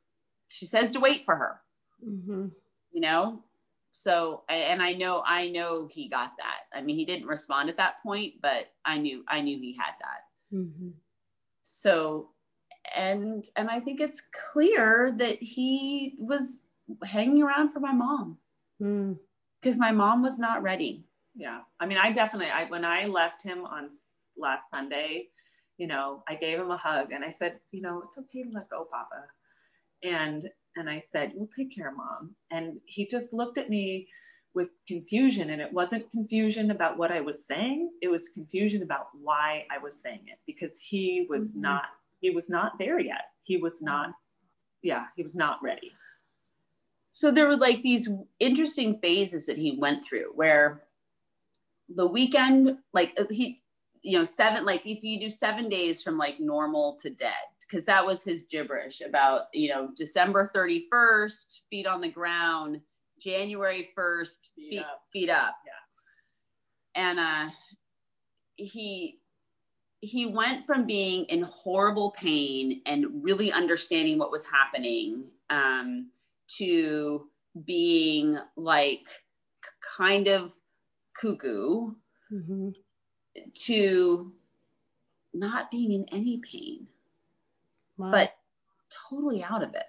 she 0.48 0.66
says 0.66 0.90
to 0.92 1.00
wait 1.00 1.24
for 1.24 1.36
her, 1.36 1.60
hmm 2.02 2.48
you 2.92 3.00
know? 3.00 3.42
So, 3.92 4.42
and 4.48 4.80
I 4.82 4.92
know, 4.94 5.22
I 5.26 5.48
know 5.48 5.88
he 5.90 6.08
got 6.08 6.32
that. 6.38 6.60
I 6.76 6.80
mean, 6.80 6.96
he 6.96 7.04
didn't 7.04 7.26
respond 7.26 7.68
at 7.68 7.76
that 7.78 8.02
point, 8.04 8.34
but 8.40 8.70
I 8.84 8.98
knew, 8.98 9.24
I 9.28 9.40
knew 9.40 9.58
he 9.58 9.76
had 9.78 9.92
that. 10.00 10.56
hmm 10.56 10.90
So, 11.62 12.30
and, 12.94 13.44
and 13.56 13.68
I 13.68 13.80
think 13.80 14.00
it's 14.00 14.22
clear 14.52 15.12
that 15.18 15.40
he 15.42 16.14
was 16.18 16.64
hanging 17.04 17.42
around 17.42 17.70
for 17.70 17.80
my 17.80 17.92
mom 17.92 18.38
Mm. 18.82 19.18
because 19.60 19.76
my 19.78 19.92
mom 19.92 20.22
was 20.22 20.38
not 20.38 20.62
ready. 20.62 21.04
yeah 21.36 21.60
i 21.78 21.84
mean 21.86 21.98
i 21.98 22.10
definitely 22.10 22.48
i 22.50 22.64
when 22.64 22.82
i 22.84 23.04
left 23.04 23.42
him 23.42 23.66
on 23.66 23.90
last 24.38 24.64
sunday 24.74 25.28
you 25.80 25.86
know 25.86 26.22
i 26.28 26.34
gave 26.34 26.58
him 26.62 26.70
a 26.70 26.76
hug 26.76 27.10
and 27.14 27.24
i 27.24 27.30
said 27.30 27.52
you 27.72 27.80
know 27.80 28.02
it's 28.04 28.18
okay 28.18 28.42
to 28.44 28.50
let 28.52 28.68
go 28.68 28.86
papa. 28.96 29.20
And 30.04 30.40
and 30.76 30.86
i 30.96 31.00
said 31.00 31.32
we'll 31.34 31.48
take 31.58 31.74
care 31.74 31.88
of 31.90 31.96
mom. 31.96 32.36
And 32.50 32.66
he 32.84 33.06
just 33.06 33.32
looked 33.32 33.58
at 33.62 33.70
me 33.70 33.86
with 34.52 34.68
confusion 34.86 35.50
and 35.50 35.62
it 35.62 35.72
wasn't 35.72 36.10
confusion 36.10 36.70
about 36.70 36.98
what 36.98 37.10
i 37.10 37.20
was 37.20 37.38
saying. 37.52 37.90
It 38.02 38.08
was 38.08 38.28
confusion 38.28 38.82
about 38.82 39.06
why 39.26 39.66
i 39.74 39.78
was 39.86 39.94
saying 40.04 40.24
it 40.32 40.38
because 40.50 40.74
he 40.90 41.26
was 41.32 41.54
Mhm. 41.54 41.62
not 41.68 41.84
he 42.20 42.30
was 42.38 42.50
not 42.50 42.78
there 42.78 42.98
yet. 43.12 43.24
He 43.50 43.56
was 43.56 43.80
not 43.90 44.08
yeah 44.82 45.04
he 45.16 45.22
was 45.22 45.36
not 45.44 45.62
ready. 45.62 45.92
So 47.10 47.30
there 47.30 47.48
were 47.48 47.56
like 47.68 47.80
these 47.82 48.08
interesting 48.38 48.90
phases 49.04 49.46
that 49.46 49.58
he 49.64 49.70
went 49.84 50.04
through 50.04 50.28
where 50.40 50.64
the 52.00 52.06
weekend 52.06 52.78
like 52.98 53.10
uh, 53.18 53.24
he 53.30 53.46
you 54.02 54.18
know 54.18 54.24
seven 54.24 54.64
like 54.64 54.82
if 54.86 55.02
you 55.02 55.20
do 55.20 55.30
seven 55.30 55.68
days 55.68 56.02
from 56.02 56.16
like 56.16 56.40
normal 56.40 56.96
to 57.00 57.10
dead 57.10 57.32
because 57.60 57.84
that 57.84 58.04
was 58.04 58.24
his 58.24 58.44
gibberish 58.44 59.00
about 59.00 59.42
you 59.52 59.68
know 59.68 59.90
december 59.96 60.50
31st 60.54 61.62
feet 61.70 61.86
on 61.86 62.00
the 62.00 62.08
ground 62.08 62.80
january 63.20 63.88
1st 63.96 64.38
Feet 64.56 64.70
feet, 64.70 64.80
up. 64.80 65.02
feet 65.12 65.30
up 65.30 65.56
Yeah. 65.66 67.02
and 67.02 67.20
uh 67.20 67.50
he 68.56 69.20
he 70.00 70.26
went 70.26 70.64
from 70.64 70.86
being 70.86 71.24
in 71.26 71.42
horrible 71.42 72.10
pain 72.12 72.80
and 72.86 73.06
really 73.22 73.52
understanding 73.52 74.18
what 74.18 74.30
was 74.30 74.46
happening 74.46 75.24
um, 75.50 76.08
to 76.48 77.28
being 77.66 78.38
like 78.56 79.06
kind 79.98 80.26
of 80.26 80.54
cuckoo 81.14 81.90
hmm 82.30 82.70
to 83.54 84.32
not 85.34 85.70
being 85.70 85.92
in 85.92 86.06
any 86.12 86.38
pain, 86.38 86.86
Wow. 87.96 88.10
but 88.10 88.36
totally 89.08 89.42
out 89.44 89.62
of 89.62 89.74
it, 89.74 89.86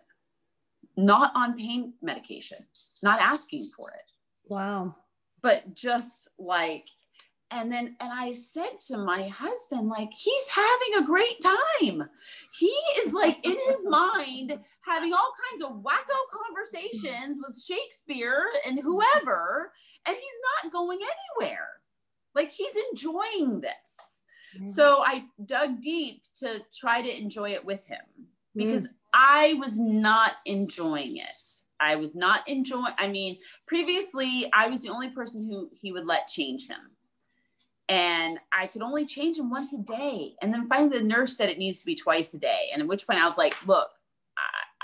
not 0.98 1.32
on 1.36 1.58
pain 1.58 1.94
medication, 2.02 2.58
not 3.02 3.20
asking 3.20 3.70
for 3.76 3.90
it. 3.92 4.12
wow. 4.50 4.96
but 5.42 5.74
just 5.74 6.30
like 6.38 6.88
and 7.54 7.70
then 7.72 7.96
and 8.00 8.12
i 8.14 8.32
said 8.32 8.80
to 8.80 8.98
my 8.98 9.28
husband 9.28 9.90
like 9.90 10.10
he's 10.14 10.48
having 10.48 10.96
a 11.04 11.06
great 11.06 11.36
time 11.42 12.08
he 12.58 12.72
is 13.04 13.14
like 13.14 13.46
in 13.46 13.58
his 13.68 13.84
mind 13.90 14.58
having 14.86 15.12
all 15.14 15.34
kinds 15.50 15.62
of 15.64 15.84
wacko 15.84 16.20
conversations 16.32 17.40
with 17.46 17.60
shakespeare 17.62 18.46
and 18.66 18.80
whoever 18.80 19.74
and 20.06 20.16
he's 20.16 20.40
not 20.64 20.72
going 20.72 21.00
anywhere 21.00 21.68
like 22.36 22.52
he's 22.52 22.76
enjoying 22.92 23.62
this 23.62 24.22
so 24.66 25.02
i 25.06 25.24
dug 25.46 25.80
deep 25.80 26.24
to 26.36 26.62
try 26.78 27.02
to 27.02 27.18
enjoy 27.18 27.52
it 27.52 27.64
with 27.64 27.86
him 27.88 28.02
because 28.56 28.88
mm. 28.88 28.92
I 29.14 29.56
was 29.60 29.78
not 29.80 30.34
enjoying 30.46 31.18
it. 31.18 31.48
I 31.80 31.96
was 31.96 32.16
not 32.16 32.48
enjoying. 32.48 32.94
I 32.98 33.08
mean, 33.08 33.38
previously 33.68 34.50
I 34.54 34.68
was 34.68 34.82
the 34.82 34.90
only 34.90 35.10
person 35.10 35.46
who 35.46 35.70
he 35.74 35.92
would 35.92 36.06
let 36.06 36.28
change 36.28 36.68
him, 36.68 36.92
and 37.90 38.38
I 38.58 38.68
could 38.68 38.84
only 38.84 39.06
change 39.06 39.38
him 39.38 39.50
once 39.50 39.74
a 39.74 39.80
day. 39.80 40.36
And 40.42 40.54
then 40.54 40.68
finally, 40.68 41.00
the 41.00 41.04
nurse 41.04 41.36
said 41.36 41.50
it 41.50 41.58
needs 41.58 41.80
to 41.80 41.86
be 41.86 41.96
twice 41.96 42.34
a 42.34 42.40
day. 42.40 42.70
And 42.72 42.82
at 42.82 42.88
which 42.88 43.08
point 43.08 43.20
I 43.20 43.28
was 43.28 43.38
like, 43.38 43.56
"Look, 43.66 43.90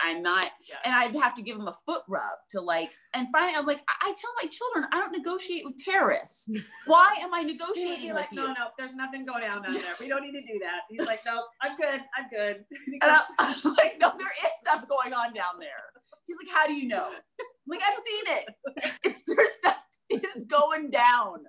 I'm 0.04 0.22
not." 0.22 0.52
Yeah. 0.70 0.76
And 0.86 0.94
I'd 0.96 1.16
have 1.22 1.34
to 1.36 1.42
give 1.42 1.58
him 1.58 1.68
a 1.68 1.76
foot 1.86 2.04
rub 2.08 2.38
to 2.52 2.62
like. 2.62 2.90
And 3.14 3.28
finally, 3.32 3.54
I'm 3.58 3.66
like, 3.66 3.82
I, 3.90 4.10
I 4.10 4.14
tell 4.20 4.32
my 4.42 4.48
children 4.50 4.86
I 4.94 4.98
don't 5.00 5.12
negotiate 5.12 5.64
with 5.66 5.78
terrorists. 5.78 6.50
Why 6.86 7.16
am 7.22 7.34
I 7.34 7.42
negotiating 7.44 8.14
like, 8.14 8.30
you? 8.32 8.38
no, 8.38 8.48
no, 8.48 8.68
there's 8.78 8.96
nothing 8.96 9.26
going 9.26 9.42
down 9.42 9.64
down 9.64 9.74
there. 9.74 9.94
We 10.00 10.08
don't 10.08 10.22
need 10.22 10.34
to 10.34 10.42
do 10.42 10.60
that. 10.62 10.82
He's 10.90 11.06
like, 11.06 11.20
no, 11.26 11.44
I'm 11.62 11.76
good. 11.78 12.02
I'm 12.16 12.30
good. 12.30 12.66
And 13.02 13.12
I- 13.12 13.24
I'm 13.40 13.56
like, 13.76 13.96
no, 14.00 14.12
there 14.18 14.32
is 14.44 14.52
stuff 14.62 14.88
going 14.88 15.14
on 15.14 15.34
down 15.34 15.60
there. 15.60 15.92
He's 16.26 16.38
like, 16.38 16.54
how 16.54 16.68
do 16.68 16.74
you 16.74 16.88
know? 16.88 17.06
I'm 17.08 17.68
like, 17.68 17.82
I've 17.88 17.98
seen 17.98 18.38
it. 18.38 18.46
It's 19.04 19.24
there's 19.24 19.52
stuff 19.54 19.78
is 20.10 20.44
going 20.48 20.90
down. 20.90 21.44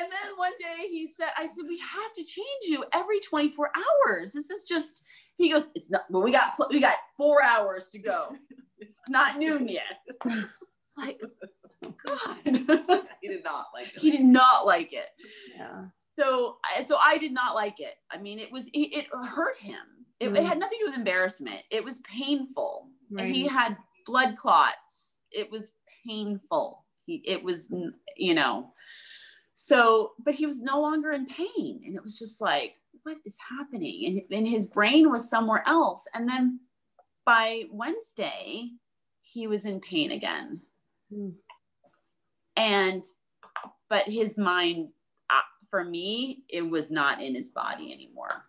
And 0.00 0.10
then 0.10 0.36
one 0.36 0.52
day 0.58 0.86
he 0.88 1.06
said, 1.06 1.28
I 1.36 1.44
said, 1.46 1.64
we 1.68 1.78
have 1.78 2.14
to 2.16 2.24
change 2.24 2.46
you 2.68 2.84
every 2.92 3.20
24 3.20 3.70
hours. 4.08 4.32
This 4.32 4.48
is 4.50 4.64
just, 4.64 5.02
he 5.36 5.52
goes, 5.52 5.68
it's 5.74 5.90
not, 5.90 6.02
well, 6.10 6.22
we 6.22 6.32
got, 6.32 6.54
pl- 6.56 6.68
we 6.70 6.80
got 6.80 6.96
four 7.16 7.42
hours 7.42 7.88
to 7.88 7.98
go. 7.98 8.34
It's 8.78 9.02
not 9.10 9.36
noon 9.38 9.68
yet. 9.68 10.00
It's 10.24 10.96
like, 10.96 11.20
God. 12.06 12.36
he 13.20 13.28
did 13.28 13.44
not 13.44 13.66
like 13.74 13.94
it. 13.94 14.00
he 14.00 14.10
did 14.10 14.24
not 14.24 14.64
like 14.66 14.92
it. 14.92 15.08
yeah. 15.56 15.84
So, 16.18 16.56
I- 16.76 16.80
so 16.82 16.96
I 17.00 17.18
did 17.18 17.32
not 17.32 17.54
like 17.54 17.78
it. 17.80 17.94
I 18.10 18.16
mean, 18.18 18.38
it 18.38 18.50
was, 18.50 18.68
it, 18.68 18.96
it 18.96 19.06
hurt 19.12 19.58
him. 19.58 19.76
It, 20.18 20.28
it 20.28 20.34
Mm. 20.34 20.46
had 20.46 20.58
nothing 20.58 20.78
to 20.78 20.84
do 20.86 20.90
with 20.90 20.98
embarrassment. 20.98 21.60
It 21.70 21.84
was 21.84 22.00
painful. 22.00 22.88
Right. 23.10 23.32
He 23.34 23.46
had 23.46 23.76
blood 24.06 24.36
clots. 24.36 25.20
It 25.30 25.50
was 25.50 25.72
painful. 26.06 26.84
He, 27.06 27.22
it 27.24 27.42
was, 27.42 27.72
you 28.16 28.34
know, 28.34 28.72
so, 29.62 30.12
but 30.24 30.34
he 30.34 30.46
was 30.46 30.62
no 30.62 30.80
longer 30.80 31.10
in 31.10 31.26
pain. 31.26 31.82
And 31.84 31.94
it 31.94 32.02
was 32.02 32.18
just 32.18 32.40
like, 32.40 32.76
what 33.02 33.18
is 33.26 33.36
happening? 33.46 34.24
And, 34.30 34.38
and 34.38 34.48
his 34.48 34.66
brain 34.66 35.10
was 35.10 35.28
somewhere 35.28 35.62
else. 35.66 36.08
And 36.14 36.26
then 36.26 36.60
by 37.26 37.64
Wednesday, 37.70 38.70
he 39.20 39.48
was 39.48 39.66
in 39.66 39.80
pain 39.80 40.12
again. 40.12 40.62
Mm. 41.12 41.34
And, 42.56 43.04
but 43.90 44.08
his 44.08 44.38
mind, 44.38 44.88
uh, 45.28 45.42
for 45.68 45.84
me, 45.84 46.42
it 46.48 46.62
was 46.62 46.90
not 46.90 47.22
in 47.22 47.34
his 47.34 47.50
body 47.50 47.92
anymore. 47.92 48.46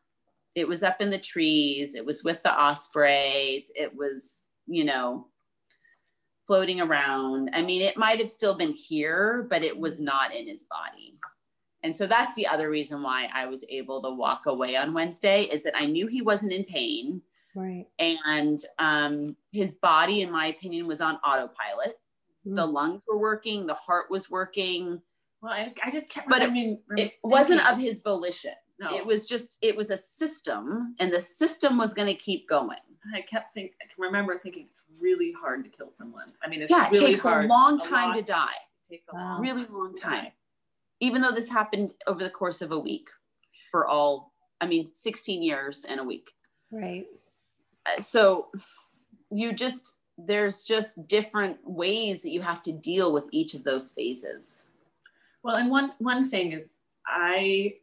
It 0.55 0.66
was 0.66 0.82
up 0.82 1.01
in 1.01 1.09
the 1.09 1.18
trees. 1.18 1.93
It 1.93 2.05
was 2.05 2.24
with 2.24 2.41
the 2.43 2.53
ospreys. 2.53 3.70
It 3.76 3.93
was, 3.93 4.47
you 4.66 4.86
know, 4.86 5.28
floating 6.51 6.81
around. 6.81 7.49
I 7.53 7.61
mean, 7.61 7.81
it 7.81 7.95
might 7.95 8.19
have 8.19 8.29
still 8.29 8.53
been 8.53 8.73
here, 8.73 9.47
but 9.49 9.63
it 9.63 9.79
was 9.79 10.01
not 10.01 10.35
in 10.35 10.49
his 10.49 10.65
body. 10.65 11.17
And 11.81 11.95
so 11.95 12.05
that's 12.05 12.35
the 12.35 12.45
other 12.45 12.69
reason 12.69 13.01
why 13.01 13.29
I 13.33 13.45
was 13.45 13.63
able 13.69 14.01
to 14.01 14.09
walk 14.09 14.47
away 14.47 14.75
on 14.75 14.93
Wednesday 14.93 15.43
is 15.43 15.63
that 15.63 15.77
I 15.77 15.85
knew 15.85 16.07
he 16.07 16.21
wasn't 16.21 16.51
in 16.51 16.65
pain. 16.65 17.21
Right. 17.55 17.85
And 17.99 18.59
um, 18.79 19.37
his 19.53 19.75
body, 19.75 20.23
in 20.23 20.29
my 20.29 20.47
opinion, 20.47 20.87
was 20.87 20.99
on 20.99 21.15
autopilot. 21.25 21.97
Mm. 22.45 22.55
The 22.55 22.65
lungs 22.65 23.01
were 23.07 23.17
working, 23.17 23.65
the 23.65 23.73
heart 23.73 24.11
was 24.11 24.29
working, 24.29 25.01
Well, 25.41 25.53
I, 25.53 25.73
I 25.81 25.89
just 25.89 26.09
can't. 26.09 26.27
But 26.27 26.41
I 26.41 26.47
it- 26.47 26.51
mean, 26.51 26.79
it 26.97 27.13
wasn't 27.23 27.65
of 27.65 27.79
his 27.79 28.01
volition. 28.01 28.55
No, 28.82 28.95
It 28.97 29.05
was 29.05 29.25
just, 29.27 29.57
it 29.61 29.77
was 29.77 29.91
a 29.91 29.97
system, 29.97 30.95
and 30.99 31.13
the 31.13 31.21
system 31.21 31.77
was 31.77 31.93
going 31.93 32.07
to 32.07 32.15
keep 32.15 32.49
going. 32.49 32.79
I 33.15 33.21
kept 33.21 33.53
think. 33.53 33.73
I 33.82 33.86
can 33.86 34.01
remember 34.03 34.39
thinking 34.39 34.63
it's 34.63 34.84
really 34.99 35.32
hard 35.39 35.63
to 35.63 35.69
kill 35.69 35.89
someone. 35.91 36.32
I 36.43 36.49
mean, 36.49 36.61
it's 36.63 36.71
yeah, 36.71 36.88
it 36.88 36.91
really 36.91 37.07
takes 37.07 37.21
hard. 37.21 37.45
a 37.45 37.47
long 37.47 37.77
time 37.77 38.09
lot. 38.09 38.15
to 38.15 38.21
die. 38.23 38.49
It 38.84 38.88
takes 38.89 39.07
a 39.11 39.15
Wow. 39.15 39.38
really 39.39 39.65
long 39.65 39.93
time. 39.95 40.23
die. 40.25 40.34
Even 40.99 41.21
though 41.21 41.32
this 41.32 41.49
happened 41.49 41.93
over 42.07 42.23
the 42.23 42.29
course 42.29 42.61
of 42.61 42.71
a 42.71 42.79
week 42.79 43.07
for 43.71 43.88
all, 43.88 44.34
I 44.61 44.65
mean, 44.67 44.89
16 44.93 45.41
years 45.43 45.84
and 45.86 45.99
a 45.99 46.03
week. 46.03 46.29
Right. 46.71 47.05
Uh, 47.86 48.01
So 48.01 48.51
you 49.32 49.53
just, 49.53 49.95
there's 50.17 50.61
just 50.63 51.07
different 51.07 51.57
ways 51.63 52.21
that 52.23 52.29
you 52.32 52.41
have 52.41 52.61
to 52.63 52.71
deal 52.71 53.13
with 53.13 53.25
each 53.32 53.53
of 53.55 53.63
those 53.63 53.91
phases. 53.91 54.69
Well, 55.43 55.55
and 55.55 55.71
one 55.71 55.93
one 55.97 56.23
thing 56.27 56.51
is 56.51 56.77
I, 57.07 57.73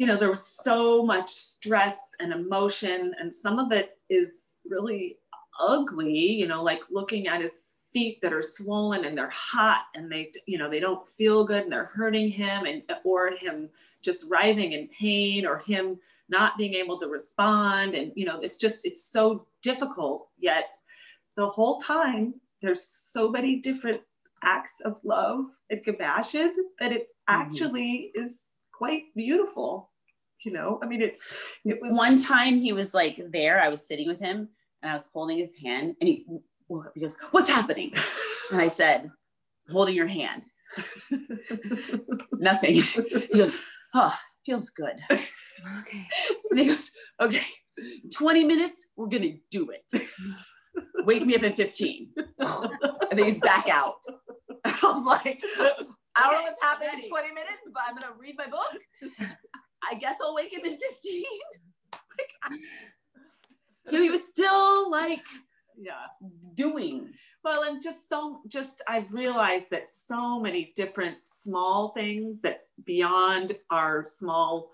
you 0.00 0.06
know, 0.06 0.16
there 0.16 0.30
was 0.30 0.46
so 0.46 1.04
much 1.04 1.28
stress 1.28 2.12
and 2.20 2.32
emotion, 2.32 3.14
and 3.20 3.32
some 3.32 3.58
of 3.58 3.70
it 3.70 3.98
is 4.08 4.60
really 4.66 5.18
ugly. 5.60 6.18
You 6.18 6.46
know, 6.46 6.62
like 6.62 6.80
looking 6.90 7.28
at 7.28 7.42
his 7.42 7.76
feet 7.92 8.18
that 8.22 8.32
are 8.32 8.40
swollen 8.40 9.04
and 9.04 9.16
they're 9.16 9.28
hot, 9.28 9.82
and 9.94 10.10
they, 10.10 10.32
you 10.46 10.56
know, 10.56 10.70
they 10.70 10.80
don't 10.80 11.06
feel 11.06 11.44
good, 11.44 11.64
and 11.64 11.72
they're 11.72 11.92
hurting 11.92 12.30
him, 12.30 12.64
and 12.64 12.82
or 13.04 13.32
him 13.42 13.68
just 14.00 14.30
writhing 14.30 14.72
in 14.72 14.88
pain, 14.88 15.44
or 15.44 15.58
him 15.58 15.98
not 16.30 16.56
being 16.56 16.72
able 16.72 16.98
to 16.98 17.06
respond, 17.06 17.94
and 17.94 18.10
you 18.14 18.24
know, 18.24 18.40
it's 18.40 18.56
just 18.56 18.86
it's 18.86 19.04
so 19.04 19.46
difficult. 19.60 20.28
Yet, 20.38 20.78
the 21.36 21.46
whole 21.46 21.76
time 21.76 22.32
there's 22.62 22.82
so 22.82 23.28
many 23.28 23.56
different 23.56 24.00
acts 24.42 24.80
of 24.80 24.98
love 25.04 25.44
and 25.68 25.84
compassion 25.84 26.54
that 26.78 26.90
it 26.90 27.02
mm-hmm. 27.02 27.42
actually 27.42 28.12
is 28.14 28.46
quite 28.72 29.14
beautiful 29.14 29.89
you 30.44 30.52
know 30.52 30.78
i 30.82 30.86
mean 30.86 31.02
it's 31.02 31.30
it 31.64 31.78
was 31.80 31.96
One 31.96 32.16
time 32.16 32.56
he 32.56 32.72
was 32.72 32.94
like 32.94 33.20
there, 33.30 33.60
I 33.60 33.68
was 33.68 33.86
sitting 33.86 34.08
with 34.08 34.20
him 34.20 34.48
and 34.82 34.90
I 34.90 34.94
was 34.94 35.10
holding 35.12 35.38
his 35.38 35.56
hand 35.56 35.96
and 36.00 36.08
he 36.08 36.24
woke 36.68 36.86
up, 36.86 36.92
he 36.94 37.00
goes, 37.02 37.18
What's 37.32 37.48
happening? 37.48 37.92
And 38.52 38.60
I 38.60 38.68
said, 38.68 39.10
Holding 39.70 39.94
your 39.94 40.06
hand. 40.06 40.44
Nothing. 42.32 42.74
He 42.74 43.38
goes, 43.38 43.60
Oh, 43.94 44.16
feels 44.46 44.70
good. 44.70 45.00
Okay. 45.10 46.06
And 46.50 46.58
he 46.58 46.66
goes, 46.66 46.90
Okay, 47.20 47.44
20 48.14 48.44
minutes, 48.44 48.88
we're 48.96 49.08
gonna 49.08 49.34
do 49.50 49.70
it. 49.70 50.02
Wake 51.04 51.26
me 51.26 51.36
up 51.36 51.42
in 51.42 51.54
15. 51.54 52.08
And 52.16 53.18
then 53.18 53.24
he's 53.24 53.38
back 53.40 53.68
out. 53.68 53.96
I 54.64 54.78
was 54.82 55.04
like, 55.04 55.42
I 56.16 56.22
don't 56.22 56.32
know 56.32 56.42
what's 56.42 56.62
happening 56.62 57.02
in 57.02 57.08
20 57.08 57.28
minutes, 57.28 57.68
but 57.72 57.82
I'm 57.86 57.94
gonna 57.94 58.14
read 58.18 58.36
my 58.38 58.46
book. 58.46 59.20
I 59.88 59.94
guess 59.94 60.16
I'll 60.22 60.34
wake 60.34 60.52
him 60.52 60.64
in 60.64 60.76
15. 60.78 61.24
like, 61.92 62.32
I- 62.42 62.58
you 63.86 63.92
know, 63.98 64.02
he 64.02 64.10
was 64.10 64.26
still 64.28 64.90
like 64.90 65.24
yeah 65.80 66.06
doing. 66.54 67.08
well 67.42 67.62
and 67.64 67.80
just 67.82 68.08
so 68.08 68.40
just 68.46 68.82
i've 68.86 69.12
realized 69.14 69.70
that 69.70 69.90
so 69.90 70.38
many 70.38 70.72
different 70.76 71.16
small 71.24 71.88
things 71.88 72.40
that 72.42 72.64
beyond 72.84 73.56
our 73.70 74.04
small 74.04 74.70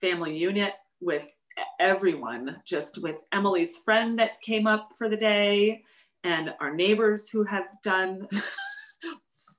family 0.00 0.36
unit 0.38 0.74
with 1.00 1.34
everyone 1.80 2.56
just 2.64 3.02
with 3.02 3.16
emily's 3.32 3.78
friend 3.78 4.18
that 4.18 4.40
came 4.40 4.66
up 4.68 4.90
for 4.96 5.08
the 5.08 5.16
day 5.16 5.82
and 6.22 6.54
our 6.60 6.72
neighbors 6.72 7.28
who 7.28 7.42
have 7.44 7.66
done 7.82 8.26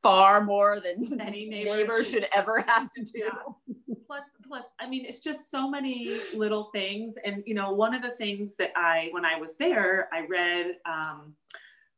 Far 0.06 0.43
more 0.43 0.80
than 0.86 1.20
Any 1.30 1.47
neighbor 1.49 1.72
neighbor 1.78 1.97
should- 2.03 2.12
should 2.14 2.28
ever 2.36 2.56
have 2.68 2.89
to 2.91 3.01
do. 3.03 3.20
Yeah. 3.20 3.95
plus 4.08 4.24
plus 4.47 4.66
i 4.80 4.88
mean 4.88 5.03
it's 5.10 5.20
just 5.30 5.49
so 5.49 5.62
many 5.78 5.97
little 6.36 6.66
things 6.78 7.16
and 7.26 7.41
you 7.49 7.56
know 7.60 7.72
one 7.86 7.93
of 7.97 8.01
the 8.08 8.14
things 8.22 8.56
that 8.62 8.72
i 8.76 9.10
when 9.16 9.26
i 9.26 9.36
was 9.43 9.58
there 9.58 10.08
i 10.14 10.20
read 10.38 10.66
um, 10.86 11.34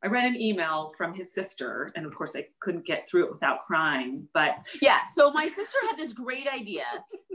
i 0.02 0.06
read 0.16 0.24
an 0.24 0.36
email 0.40 0.78
from 0.96 1.12
his 1.12 1.34
sister 1.34 1.90
and 1.96 2.06
of 2.06 2.14
course 2.14 2.34
i 2.34 2.42
couldn't 2.60 2.86
get 2.86 3.06
through 3.06 3.24
it 3.26 3.32
without 3.36 3.58
crying 3.66 4.26
but 4.32 4.52
Yeah. 4.80 5.00
So 5.16 5.30
my 5.32 5.46
sister 5.48 5.78
had 5.88 5.96
this 5.98 6.12
great 6.14 6.48
idea 6.60 6.86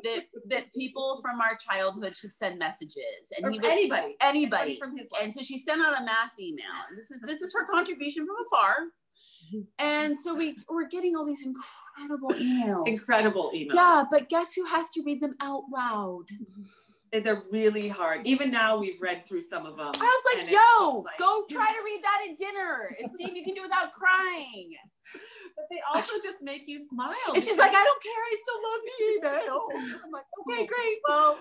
that 0.06 0.22
that 0.48 0.66
people 0.74 1.20
from 1.24 1.40
our 1.40 1.56
childhood 1.68 2.14
should 2.20 2.32
send 2.32 2.58
messages, 2.58 3.24
and 3.38 3.46
would 3.46 3.64
anybody 3.66 4.16
anybody. 4.22 4.74
from 4.80 4.98
his 4.98 5.08
life 5.14 5.22
And 5.24 5.32
so 5.36 5.42
she 5.44 5.58
sent 5.68 5.80
out 5.86 6.02
a 6.02 6.04
mass 6.04 6.32
email. 6.40 6.76
And 6.90 6.98
this 6.98 7.12
is 7.12 7.22
this 7.22 7.42
is 7.46 7.54
her 7.54 7.66
contribution 7.76 8.26
from 8.26 8.38
afar. 8.48 8.76
And 9.80 10.18
so 10.18 10.34
we 10.34 10.56
we're 10.70 10.88
getting 10.88 11.16
all 11.16 11.26
these 11.26 11.46
incredible 11.46 12.30
emails. 12.32 12.88
incredible 12.88 13.52
emails 13.54 13.74
Yeah, 13.76 14.04
but 14.10 14.30
guess 14.30 14.54
who 14.54 14.66
has 14.66 14.90
to 14.92 15.04
read 15.04 15.22
them 15.22 15.36
out 15.42 15.64
loud? 15.74 16.26
they're 17.24 17.44
really 17.52 17.88
hard 17.88 18.26
even 18.26 18.50
now 18.50 18.76
we've 18.76 19.00
read 19.00 19.24
through 19.28 19.40
some 19.44 19.68
of 19.68 19.78
them 19.78 19.92
I 20.00 20.18
was 20.18 20.26
like, 20.36 20.50
yo, 20.50 21.02
like- 21.02 21.16
go 21.20 21.44
try 21.48 21.72
to 21.72 21.78
read 21.86 22.02
that 22.02 22.26
at 22.28 22.36
dinner 22.40 22.96
and 23.00 23.12
see 23.12 23.26
if 23.26 23.36
you 23.36 23.44
can 23.44 23.54
do 23.54 23.60
it 23.62 23.66
without 23.66 23.92
crying. 23.94 24.72
but 25.56 25.66
they 25.70 25.78
also 25.94 26.14
just 26.24 26.42
make 26.42 26.64
you 26.66 26.84
smile 26.88 27.14
And 27.36 27.44
she's 27.44 27.60
like, 27.60 27.70
I 27.70 27.84
don't 27.84 28.02
care, 28.02 28.14
I 28.18 28.36
still 28.42 28.60
love 28.66 28.82
the 28.88 29.38
email. 29.46 30.00
I'm 30.04 30.10
like, 30.12 30.26
okay, 30.42 30.66
great. 30.74 30.98
well 31.08 31.38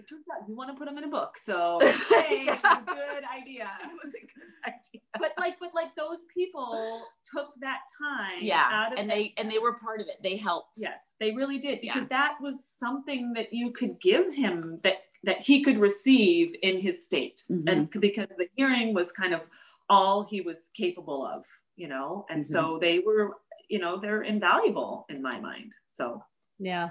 it 0.00 0.08
turns 0.08 0.24
out 0.32 0.48
you 0.48 0.56
want 0.56 0.70
to 0.70 0.76
put 0.78 0.86
them 0.88 0.96
in 0.96 1.04
a 1.04 1.08
book 1.08 1.36
so 1.36 1.78
hey, 2.10 2.44
Yeah. 2.46 2.80
good 2.86 3.24
idea 3.40 3.70
That 3.82 3.92
was 4.02 4.14
a 4.14 4.20
good 4.20 4.52
idea. 4.66 5.00
but 5.18 5.32
like 5.38 5.56
but 5.60 5.70
like 5.74 5.94
those 5.94 6.24
people 6.34 7.02
took 7.32 7.48
that 7.60 7.80
time 8.02 8.38
Yeah, 8.40 8.66
out 8.72 8.92
of 8.94 8.98
and 8.98 9.10
they 9.10 9.34
and 9.36 9.50
they 9.52 9.58
were 9.58 9.74
part 9.86 10.00
of 10.00 10.06
it. 10.08 10.16
They 10.22 10.36
helped. 10.36 10.74
yes 10.78 11.12
they 11.20 11.32
really 11.32 11.58
did 11.58 11.80
because 11.82 12.02
Yeah. 12.02 12.16
that 12.18 12.34
was 12.40 12.56
something 12.84 13.32
that 13.34 13.52
you 13.52 13.70
could 13.72 14.00
give 14.00 14.34
him 14.34 14.78
that 14.82 14.98
that 15.24 15.42
he 15.42 15.62
could 15.62 15.76
receive 15.78 16.54
in 16.62 16.78
his 16.80 17.04
state 17.04 17.42
Mhm. 17.50 17.64
and 17.70 17.90
because 18.08 18.34
the 18.36 18.48
hearing 18.56 18.94
was 18.94 19.12
kind 19.12 19.34
of 19.34 19.42
all 19.90 20.22
he 20.32 20.40
was 20.40 20.70
capable 20.74 21.26
of 21.26 21.44
you 21.76 21.88
know 21.88 22.24
and 22.30 22.44
so 22.54 22.78
they 22.80 23.00
were 23.00 23.36
you 23.68 23.78
know 23.78 23.98
they're 24.00 24.22
invaluable 24.22 25.04
in 25.10 25.20
my 25.30 25.38
mind 25.40 25.72
so 25.90 26.22
Yeah. 26.58 26.90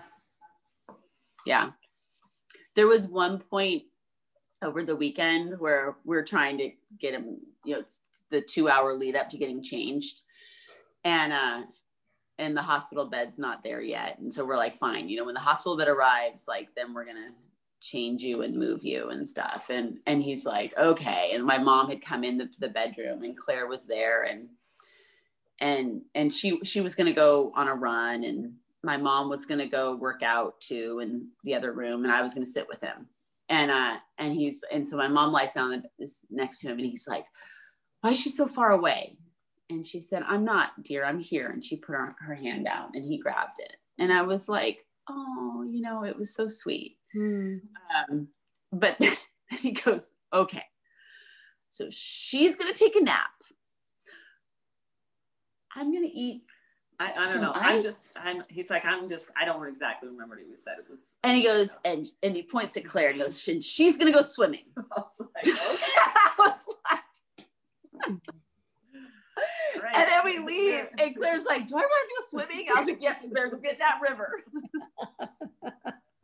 Yeah. 1.46 1.70
There 2.76 2.88
was 2.88 3.08
one 3.08 3.40
point 3.40 3.84
over 4.62 4.84
the 4.84 4.96
weekend 4.96 5.60
where 5.60 5.98
we're 6.04 6.24
trying 6.24 6.58
to 6.58 6.72
get 7.00 7.14
him, 7.14 7.40
you 7.66 7.74
know, 7.74 7.80
it's 7.80 8.02
the 8.30 8.42
two 8.42 8.70
hour 8.70 8.94
lead 8.94 9.16
up 9.16 9.30
to 9.30 9.38
getting 9.38 9.64
changed. 9.64 10.22
And 11.04 11.32
uh 11.32 11.62
and 12.38 12.56
the 12.56 12.62
hospital 12.62 13.06
bed's 13.06 13.38
not 13.38 13.64
there 13.64 13.82
yet. 13.82 14.18
And 14.20 14.32
so 14.32 14.46
we're 14.46 14.56
like, 14.56 14.76
fine, 14.76 15.10
you 15.10 15.18
know, 15.18 15.26
when 15.26 15.36
the 15.36 15.42
hospital 15.42 15.78
bed 15.78 15.90
arrives, 15.90 16.48
like 16.48 16.70
then 16.76 16.94
we're 16.94 17.06
gonna 17.06 17.32
change 17.82 18.24
you 18.24 18.42
and 18.42 18.58
move 18.58 18.84
you 18.84 19.10
and 19.10 19.28
stuff. 19.28 19.68
And 19.70 20.00
and 20.08 20.22
he's 20.22 20.46
like, 20.46 20.74
okay. 20.78 21.32
And 21.34 21.46
my 21.46 21.58
mom 21.58 21.90
had 21.90 22.02
come 22.02 22.24
into 22.24 22.50
the 22.60 22.70
bedroom 22.70 23.24
and 23.24 23.38
Claire 23.38 23.68
was 23.68 23.86
there 23.86 24.24
and 24.24 24.50
and 25.60 26.02
and 26.16 26.32
she 26.32 26.60
she 26.64 26.82
was 26.82 26.96
gonna 26.96 27.14
go 27.14 27.52
on 27.56 27.68
a 27.68 27.76
run 27.76 28.24
and 28.24 28.54
my 28.84 28.98
mom 28.98 29.30
was 29.30 29.46
going 29.46 29.60
to 29.60 29.68
go 29.68 29.96
work 29.96 30.24
out 30.24 30.60
too 30.62 31.00
in 31.02 31.28
the 31.44 31.54
other 31.56 31.74
room 31.74 32.04
and 32.04 32.14
I 32.14 32.22
was 32.22 32.34
going 32.34 32.46
to 32.46 32.52
sit 32.52 32.68
with 32.68 32.82
him. 32.82 33.08
And 33.50 33.72
uh 33.72 33.96
and 34.20 34.34
he's 34.34 34.64
and 34.72 34.88
so 34.88 34.96
my 34.96 35.08
mom 35.08 35.32
lies 35.32 35.56
down 35.56 35.84
this 35.98 36.24
next 36.30 36.60
to 36.60 36.68
him 36.68 36.78
and 36.78 36.86
he's 36.86 37.08
like, 37.08 37.26
"Why 38.02 38.12
is 38.12 38.20
she 38.20 38.30
so 38.30 38.48
far 38.48 38.74
away?" 38.74 39.18
And 39.72 39.84
she 39.84 40.00
said, 40.00 40.22
"I'm 40.28 40.46
not, 40.46 40.84
dear. 40.84 41.04
I'm 41.04 41.20
here." 41.20 41.48
And 41.48 41.66
she 41.66 41.76
put 41.76 41.94
her, 41.94 42.16
her 42.20 42.36
hand 42.36 42.68
out 42.68 42.90
and 42.94 43.04
he 43.04 43.18
grabbed 43.18 43.58
it. 43.58 43.76
And 43.98 44.14
I 44.14 44.22
was 44.22 44.50
like, 44.50 44.86
"Oh, 45.10 45.66
you 45.68 45.82
know, 45.82 46.04
it 46.04 46.16
was 46.16 46.36
so 46.36 46.48
sweet." 46.48 46.98
Hmm. 47.12 47.56
Um 48.08 48.28
but 48.72 48.98
then 49.00 49.16
he 49.60 49.72
goes, 49.72 50.14
"Okay. 50.32 50.64
So 51.70 51.88
she's 51.90 52.56
going 52.56 52.72
to 52.72 52.78
take 52.78 52.96
a 52.96 53.04
nap. 53.04 53.30
I'm 55.76 55.92
going 55.92 56.04
to 56.04 56.16
eat 56.16 56.44
I, 57.02 57.14
I 57.18 57.34
don't 57.34 57.42
know. 57.42 57.54
I'm 57.56 57.82
just, 57.82 58.12
I'm, 58.18 58.44
he's 58.50 58.70
like, 58.70 58.84
I'm 58.86 59.08
just, 59.08 59.32
I 59.40 59.46
don't 59.46 59.66
exactly 59.68 60.10
remember 60.10 60.36
what 60.36 60.46
he 60.48 60.56
said. 60.56 60.74
It 60.80 60.90
was, 60.90 61.16
And 61.24 61.38
he 61.38 61.44
goes, 61.44 61.78
and 61.86 62.10
and 62.24 62.36
he 62.36 62.44
points 62.44 62.76
at 62.76 62.84
Claire 62.86 63.12
and 63.12 63.20
goes, 63.20 63.48
and 63.48 63.64
she's 63.64 63.98
gonna 63.98 64.12
go 64.12 64.22
swimming. 64.22 64.66
I 64.78 64.82
was 64.98 65.22
like, 65.34 65.48
okay, 65.48 65.56
I 65.56 66.32
was 66.38 66.76
like, 66.92 67.00
right. 69.82 69.96
and 69.96 70.10
then 70.10 70.26
we 70.26 70.40
leave, 70.40 70.86
and 70.98 71.16
Claire's 71.16 71.46
like, 71.46 71.68
"Do 71.68 71.76
I 71.78 71.82
want 71.82 72.10
to 72.10 72.38
go 72.38 72.44
swimming?" 72.44 72.68
I 72.76 72.80
was 72.80 72.88
like, 72.90 73.02
"Yeah, 73.02 73.16
you 73.24 73.30
better 73.30 73.48
go 73.50 73.58
get 73.58 73.80
that 73.80 74.00
river." 74.08 74.44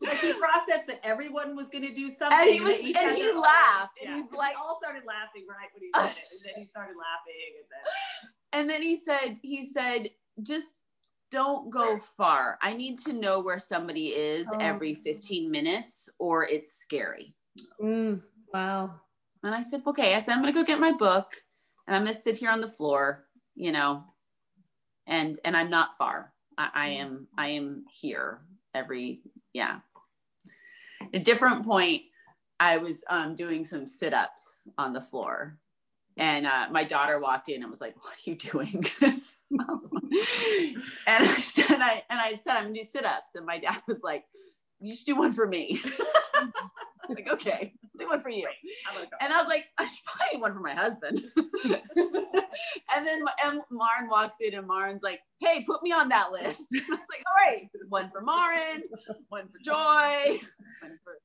like 0.00 0.18
he 0.18 0.32
processed 0.32 0.86
that 0.86 1.00
everyone 1.02 1.54
was 1.54 1.68
going 1.68 1.84
to 1.84 1.92
do 1.92 2.08
something. 2.08 2.38
And 2.40 2.50
he 2.50 2.60
was- 2.60 2.82
each 2.82 2.96
and 2.96 3.14
he 3.14 3.30
laughed, 3.32 3.98
and 4.00 4.10
yeah, 4.10 4.16
he's 4.16 4.30
we 4.32 4.38
like- 4.38 4.56
all 4.58 4.78
started 4.80 5.02
laughing 5.06 5.44
right 5.48 5.68
when 5.74 5.82
he 5.82 5.90
said 5.94 6.16
it, 6.16 6.24
and 6.32 6.40
then 6.46 6.54
he 6.56 6.64
started 6.64 6.94
laughing, 6.96 7.60
and 7.60 7.66
then 7.70 8.30
And 8.54 8.70
then 8.70 8.82
he 8.82 8.96
said, 8.96 9.38
"He 9.42 9.64
said, 9.64 10.10
just 10.42 10.76
don't 11.30 11.70
go 11.70 11.98
far. 11.98 12.58
I 12.62 12.72
need 12.72 12.98
to 13.00 13.12
know 13.12 13.40
where 13.40 13.58
somebody 13.58 14.08
is 14.08 14.48
Oh. 14.52 14.58
every 14.60 14.94
15 14.94 15.50
minutes, 15.50 16.08
or 16.18 16.44
it's 16.44 16.72
scary." 16.72 17.34
Mm. 17.80 18.22
Wow. 18.52 19.00
And 19.42 19.54
I 19.54 19.60
said, 19.60 19.82
okay. 19.86 20.14
I 20.14 20.20
said, 20.20 20.32
I'm 20.32 20.40
going 20.42 20.52
to 20.54 20.58
go 20.58 20.64
get 20.64 20.80
my 20.80 20.92
book 20.92 21.34
and 21.86 21.94
I'm 21.94 22.04
going 22.04 22.14
to 22.14 22.20
sit 22.20 22.36
here 22.36 22.50
on 22.50 22.60
the 22.60 22.68
floor, 22.68 23.26
you 23.54 23.72
know, 23.72 24.04
and, 25.06 25.38
and 25.44 25.56
I'm 25.56 25.68
not 25.68 25.98
far. 25.98 26.32
I, 26.56 26.70
I 26.74 26.86
am, 26.88 27.26
I 27.36 27.48
am 27.48 27.84
here 27.90 28.40
every, 28.74 29.20
yeah. 29.52 29.80
At 31.02 31.08
a 31.12 31.18
different 31.18 31.66
point, 31.66 32.02
I 32.58 32.78
was 32.78 33.04
um, 33.10 33.34
doing 33.34 33.64
some 33.64 33.86
sit-ups 33.86 34.68
on 34.78 34.92
the 34.92 35.00
floor 35.00 35.58
and 36.16 36.46
uh, 36.46 36.66
my 36.70 36.84
daughter 36.84 37.18
walked 37.18 37.48
in 37.48 37.62
and 37.62 37.70
was 37.70 37.80
like, 37.80 37.96
what 37.96 38.14
are 38.14 38.30
you 38.30 38.36
doing? 38.36 38.84
and 39.02 39.20
I 41.06 41.36
said, 41.38 41.80
I, 41.80 42.02
and 42.10 42.20
I 42.20 42.38
said, 42.40 42.56
I'm 42.56 42.64
gonna 42.64 42.74
do 42.74 42.82
sit-ups. 42.82 43.34
And 43.34 43.46
my 43.46 43.58
dad 43.58 43.82
was 43.88 44.02
like, 44.02 44.24
you 44.80 44.94
should 44.94 45.06
do 45.06 45.16
one 45.16 45.32
for 45.32 45.46
me. 45.46 45.80
I 46.34 47.08
was 47.08 47.16
like, 47.16 47.32
okay, 47.32 47.72
do 47.98 48.08
one 48.08 48.20
for 48.20 48.30
you. 48.30 48.46
And 49.20 49.32
I 49.32 49.40
was 49.40 49.48
like, 49.48 49.66
I 49.78 49.84
should 49.84 50.04
probably 50.04 50.36
do 50.36 50.40
one 50.40 50.54
for 50.54 50.60
my 50.60 50.74
husband. 50.74 51.20
and 52.94 53.06
then 53.06 53.22
and 53.44 53.60
Marin 53.70 54.10
walks 54.10 54.38
in 54.40 54.54
and 54.54 54.66
Marin's 54.66 55.02
like, 55.02 55.20
hey, 55.40 55.64
put 55.66 55.82
me 55.82 55.92
on 55.92 56.08
that 56.08 56.32
list. 56.32 56.66
I 56.74 56.82
was 56.88 56.98
like, 57.10 57.22
all 57.26 57.46
right, 57.46 57.68
one 57.88 58.10
for 58.10 58.20
Marin, 58.22 58.84
one 59.28 59.48
for 59.48 59.58
Joy, 59.62 60.38
one 60.80 60.98
for, 61.02 61.18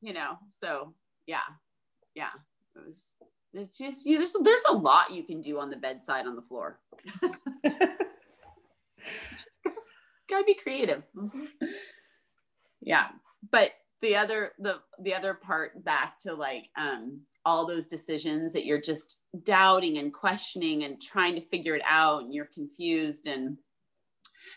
you 0.00 0.12
know, 0.12 0.36
so 0.48 0.94
yeah, 1.26 1.40
yeah. 2.14 2.30
It 2.76 2.86
was 2.86 3.14
it's 3.54 3.76
just 3.78 4.06
you 4.06 4.18
there's 4.18 4.34
there's 4.42 4.64
a 4.68 4.74
lot 4.74 5.12
you 5.12 5.22
can 5.24 5.42
do 5.42 5.58
on 5.58 5.70
the 5.70 5.76
bedside 5.76 6.26
on 6.26 6.36
the 6.36 6.42
floor. 6.42 6.80
Gotta 10.28 10.44
be 10.44 10.54
creative. 10.54 11.02
Mm-hmm. 11.16 11.44
Yeah. 12.80 13.08
But 13.50 13.72
the 14.00 14.16
other 14.16 14.52
the 14.58 14.80
the 15.00 15.14
other 15.14 15.34
part 15.34 15.84
back 15.84 16.18
to 16.18 16.34
like 16.34 16.68
um 16.76 17.20
all 17.44 17.66
those 17.66 17.86
decisions 17.86 18.52
that 18.52 18.64
you're 18.64 18.80
just 18.80 19.18
doubting 19.44 19.98
and 19.98 20.12
questioning 20.12 20.84
and 20.84 21.00
trying 21.00 21.34
to 21.34 21.40
figure 21.40 21.74
it 21.74 21.82
out 21.88 22.22
and 22.22 22.34
you're 22.34 22.48
confused 22.52 23.26
and 23.26 23.56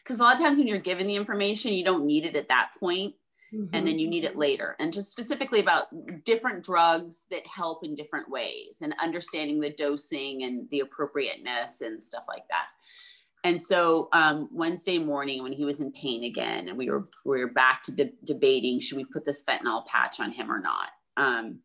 because 0.04 0.20
a 0.20 0.24
lot 0.24 0.36
of 0.36 0.42
times 0.42 0.58
when 0.58 0.68
you're 0.68 0.80
given 0.80 1.08
the 1.08 1.16
information 1.16 1.74
you 1.74 1.86
don't 1.86 2.06
need 2.06 2.26
it 2.26 2.36
at 2.36 2.48
that 2.48 2.72
point 2.80 3.14
mm-hmm. 3.56 3.74
and 3.74 3.88
then 3.88 3.98
you 3.98 4.08
need 4.08 4.24
it 4.24 4.36
later 4.36 4.76
and 4.80 4.92
just 4.92 5.12
specifically 5.12 5.60
about 5.60 5.86
different 6.26 6.64
drugs 6.64 7.26
that 7.32 7.46
help 7.48 7.84
in 7.84 7.96
different 7.96 8.30
ways 8.30 8.80
and 8.82 8.94
understanding 9.02 9.60
the 9.60 9.70
dosing 9.70 10.44
and 10.44 10.70
the 10.72 10.82
appropriateness 10.82 11.82
and 11.82 12.02
stuff 12.02 12.24
like 12.28 12.44
that 12.50 12.66
and 13.46 13.62
so 13.62 14.10
um, 14.12 14.50
Wednesday 14.52 14.98
morning, 14.98 15.44
when 15.44 15.52
he 15.52 15.66
was 15.66 15.80
in 15.80 15.92
pain 15.92 16.24
again, 16.24 16.68
and 16.68 16.76
we 16.80 16.90
were 16.90 17.08
we 17.26 17.40
were 17.40 17.52
back 17.52 17.84
to 17.84 17.92
de- 17.92 18.12
debating 18.24 18.80
should 18.80 18.98
we 18.98 19.06
put 19.06 19.24
this 19.24 19.44
fentanyl 19.44 19.86
patch 19.86 20.20
on 20.20 20.32
him 20.32 20.52
or 20.52 20.60
not. 20.60 20.90
Um, 21.16 21.60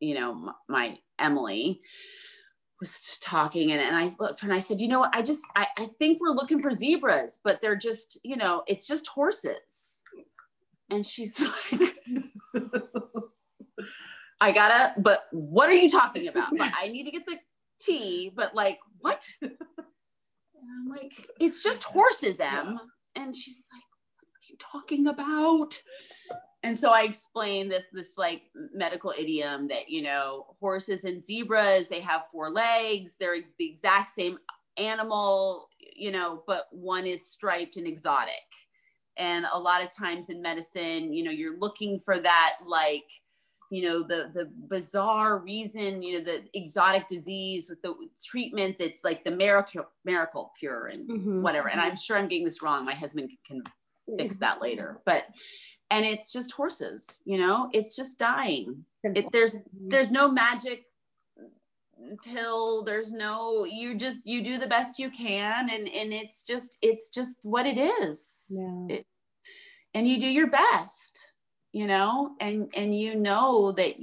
you 0.00 0.14
know, 0.14 0.34
my, 0.34 0.52
my 0.68 0.96
Emily 1.18 1.80
was 2.78 3.18
talking 3.22 3.72
and, 3.72 3.80
and 3.80 3.96
I 3.96 4.14
looked 4.20 4.42
and 4.42 4.52
I 4.52 4.58
said, 4.58 4.82
you 4.82 4.88
know 4.88 5.00
what, 5.00 5.14
I 5.14 5.22
just 5.22 5.42
I, 5.56 5.66
I 5.78 5.86
think 5.98 6.20
we're 6.20 6.34
looking 6.34 6.60
for 6.60 6.72
zebras, 6.72 7.40
but 7.42 7.62
they're 7.62 7.74
just, 7.74 8.20
you 8.22 8.36
know, 8.36 8.62
it's 8.66 8.86
just 8.86 9.08
horses. 9.08 9.97
And 10.90 11.04
she's 11.04 11.40
like, 11.72 11.94
I 14.40 14.52
gotta, 14.52 14.94
but 15.00 15.24
what 15.32 15.68
are 15.68 15.74
you 15.74 15.90
talking 15.90 16.28
about? 16.28 16.56
But 16.56 16.72
I 16.78 16.88
need 16.88 17.04
to 17.04 17.10
get 17.10 17.26
the 17.26 17.38
tea, 17.80 18.32
but 18.34 18.54
like, 18.54 18.78
what? 18.98 19.26
And 19.40 19.52
I'm 20.80 20.88
like, 20.88 21.12
it's 21.40 21.62
just 21.62 21.84
horses, 21.84 22.40
Em. 22.40 22.78
And 23.14 23.34
she's 23.34 23.68
like, 23.72 23.82
what 24.16 24.28
are 24.28 24.48
you 24.48 24.56
talking 24.58 25.06
about? 25.06 25.80
And 26.62 26.76
so 26.78 26.90
I 26.90 27.02
explained 27.02 27.70
this, 27.70 27.84
this 27.92 28.18
like 28.18 28.42
medical 28.74 29.12
idiom 29.16 29.68
that, 29.68 29.88
you 29.88 30.02
know, 30.02 30.56
horses 30.60 31.04
and 31.04 31.24
zebras, 31.24 31.88
they 31.88 32.00
have 32.00 32.26
four 32.32 32.50
legs. 32.50 33.16
They're 33.18 33.38
the 33.58 33.70
exact 33.70 34.10
same 34.10 34.38
animal, 34.76 35.68
you 35.78 36.10
know, 36.10 36.42
but 36.46 36.66
one 36.70 37.06
is 37.06 37.30
striped 37.30 37.76
and 37.76 37.86
exotic. 37.86 38.34
And 39.18 39.46
a 39.52 39.58
lot 39.58 39.82
of 39.82 39.94
times 39.94 40.30
in 40.30 40.40
medicine, 40.40 41.12
you 41.12 41.24
know, 41.24 41.30
you're 41.30 41.58
looking 41.58 41.98
for 41.98 42.18
that 42.18 42.56
like, 42.64 43.04
you 43.70 43.82
know 43.82 44.02
the 44.02 44.30
the 44.34 44.50
bizarre 44.68 45.38
reason 45.38 46.02
you 46.02 46.14
know 46.14 46.24
the 46.24 46.42
exotic 46.54 47.06
disease 47.06 47.68
with 47.68 47.80
the 47.82 47.94
treatment 48.24 48.76
that's 48.78 49.04
like 49.04 49.24
the 49.24 49.30
miracle 49.30 49.86
miracle 50.04 50.52
cure 50.58 50.86
and 50.86 51.08
mm-hmm. 51.08 51.42
whatever 51.42 51.68
and 51.68 51.80
i'm 51.80 51.96
sure 51.96 52.16
i'm 52.16 52.28
getting 52.28 52.44
this 52.44 52.62
wrong 52.62 52.84
my 52.84 52.94
husband 52.94 53.30
can 53.46 53.62
fix 54.16 54.36
mm-hmm. 54.36 54.40
that 54.40 54.62
later 54.62 55.00
but 55.04 55.24
and 55.90 56.06
it's 56.06 56.32
just 56.32 56.52
horses 56.52 57.20
you 57.24 57.38
know 57.38 57.68
it's 57.72 57.94
just 57.94 58.18
dying 58.18 58.84
it, 59.04 59.30
there's 59.32 59.60
mm-hmm. 59.60 59.88
there's 59.88 60.10
no 60.10 60.30
magic 60.30 60.84
pill 62.22 62.82
there's 62.82 63.12
no 63.12 63.64
you 63.64 63.94
just 63.94 64.26
you 64.26 64.42
do 64.42 64.58
the 64.58 64.66
best 64.66 64.98
you 64.98 65.10
can 65.10 65.70
and 65.70 65.88
and 65.88 66.12
it's 66.12 66.42
just 66.42 66.78
it's 66.82 67.10
just 67.10 67.38
what 67.44 67.66
it 67.66 67.78
is. 67.78 68.46
Yeah. 68.50 68.96
It, 68.96 69.06
and 69.94 70.06
you 70.06 70.20
do 70.20 70.28
your 70.28 70.48
best 70.48 71.32
you 71.72 71.86
know 71.86 72.34
and 72.40 72.70
and 72.74 72.98
you 72.98 73.14
know 73.14 73.72
that 73.72 73.94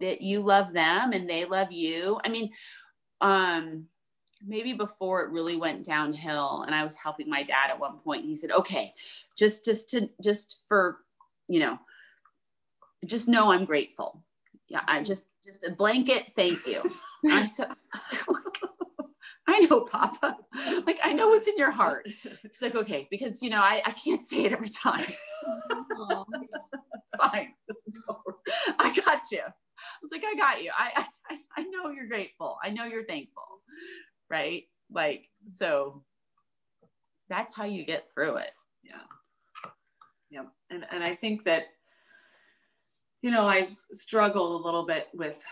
that 0.00 0.22
you 0.22 0.40
love 0.40 0.72
them 0.72 1.12
and 1.12 1.28
they 1.28 1.44
love 1.44 1.72
you. 1.72 2.20
I 2.24 2.28
mean 2.28 2.50
um 3.20 3.86
maybe 4.46 4.72
before 4.72 5.22
it 5.22 5.30
really 5.30 5.56
went 5.56 5.84
downhill 5.84 6.64
and 6.66 6.74
i 6.74 6.82
was 6.82 6.96
helping 6.96 7.28
my 7.28 7.42
dad 7.42 7.70
at 7.70 7.78
one 7.78 7.98
point 7.98 8.24
he 8.24 8.34
said 8.34 8.50
okay 8.50 8.94
just 9.36 9.64
just 9.64 9.90
to 9.90 10.08
just 10.22 10.62
for 10.68 10.98
you 11.48 11.60
know 11.60 11.78
just 13.06 13.28
know 13.28 13.52
i'm 13.52 13.64
grateful. 13.64 14.22
Yeah 14.68 14.82
i 14.86 15.02
just 15.02 15.34
just 15.44 15.64
a 15.64 15.72
blanket 15.72 16.32
thank 16.34 16.66
you 16.66 16.82
i 17.28 17.46
said 17.46 17.68
I 19.50 19.58
know, 19.60 19.80
Papa. 19.80 20.36
Like, 20.86 21.00
I 21.02 21.12
know 21.12 21.28
what's 21.28 21.48
in 21.48 21.56
your 21.56 21.72
heart. 21.72 22.08
He's 22.42 22.62
like, 22.62 22.76
okay, 22.76 23.08
because 23.10 23.42
you 23.42 23.50
know, 23.50 23.60
I, 23.60 23.82
I 23.84 23.90
can't 23.90 24.20
say 24.20 24.44
it 24.44 24.52
every 24.52 24.68
time. 24.68 25.00
it's 25.04 25.18
fine. 27.18 27.48
I 28.78 28.92
got 29.04 29.22
you. 29.32 29.40
I 29.42 29.98
was 30.02 30.12
like, 30.12 30.22
I 30.24 30.34
got 30.36 30.62
you. 30.62 30.70
I, 30.76 31.04
I 31.30 31.38
I 31.56 31.62
know 31.64 31.90
you're 31.90 32.06
grateful. 32.06 32.58
I 32.62 32.70
know 32.70 32.84
you're 32.84 33.06
thankful. 33.06 33.42
Right? 34.28 34.64
Like, 34.92 35.28
so 35.48 36.04
that's 37.28 37.52
how 37.54 37.64
you 37.64 37.84
get 37.84 38.12
through 38.12 38.36
it. 38.36 38.52
Yeah. 38.84 39.00
Yeah. 40.30 40.44
And 40.70 40.86
and 40.92 41.02
I 41.02 41.16
think 41.16 41.42
that, 41.44 41.64
you 43.22 43.32
know, 43.32 43.48
I've 43.48 43.76
struggled 43.90 44.60
a 44.60 44.64
little 44.64 44.86
bit 44.86 45.08
with 45.12 45.44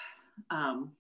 um 0.51 0.93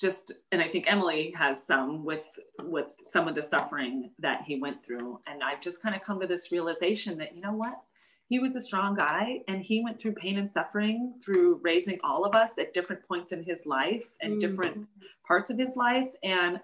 just 0.00 0.32
and 0.50 0.62
i 0.62 0.66
think 0.66 0.84
emily 0.88 1.32
has 1.36 1.64
some 1.64 2.04
with 2.04 2.38
with 2.64 2.86
some 2.98 3.28
of 3.28 3.34
the 3.34 3.42
suffering 3.42 4.10
that 4.18 4.42
he 4.46 4.58
went 4.58 4.84
through. 4.84 5.20
And 5.26 5.42
i've 5.42 5.60
just 5.60 5.82
kind 5.82 5.94
of 5.94 6.02
come 6.02 6.20
to 6.20 6.26
this 6.26 6.52
realization 6.52 7.18
that 7.18 7.34
you 7.34 7.40
know 7.40 7.52
what? 7.52 7.80
He 8.28 8.38
was 8.38 8.54
a 8.54 8.60
strong 8.60 8.94
guy 8.94 9.40
and 9.48 9.60
he 9.60 9.82
went 9.82 10.00
through 10.00 10.12
pain 10.12 10.38
and 10.38 10.50
suffering 10.50 11.14
through 11.24 11.60
raising 11.64 11.98
all 12.04 12.24
of 12.24 12.34
us 12.34 12.58
at 12.58 12.72
different 12.72 13.02
points 13.08 13.32
in 13.32 13.42
his 13.42 13.66
life 13.66 14.14
and 14.20 14.34
mm. 14.34 14.40
different 14.40 14.86
parts 15.26 15.50
of 15.50 15.58
his 15.58 15.76
life. 15.76 16.08
And 16.22 16.60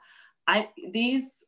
i 0.47 0.69
these 0.93 1.47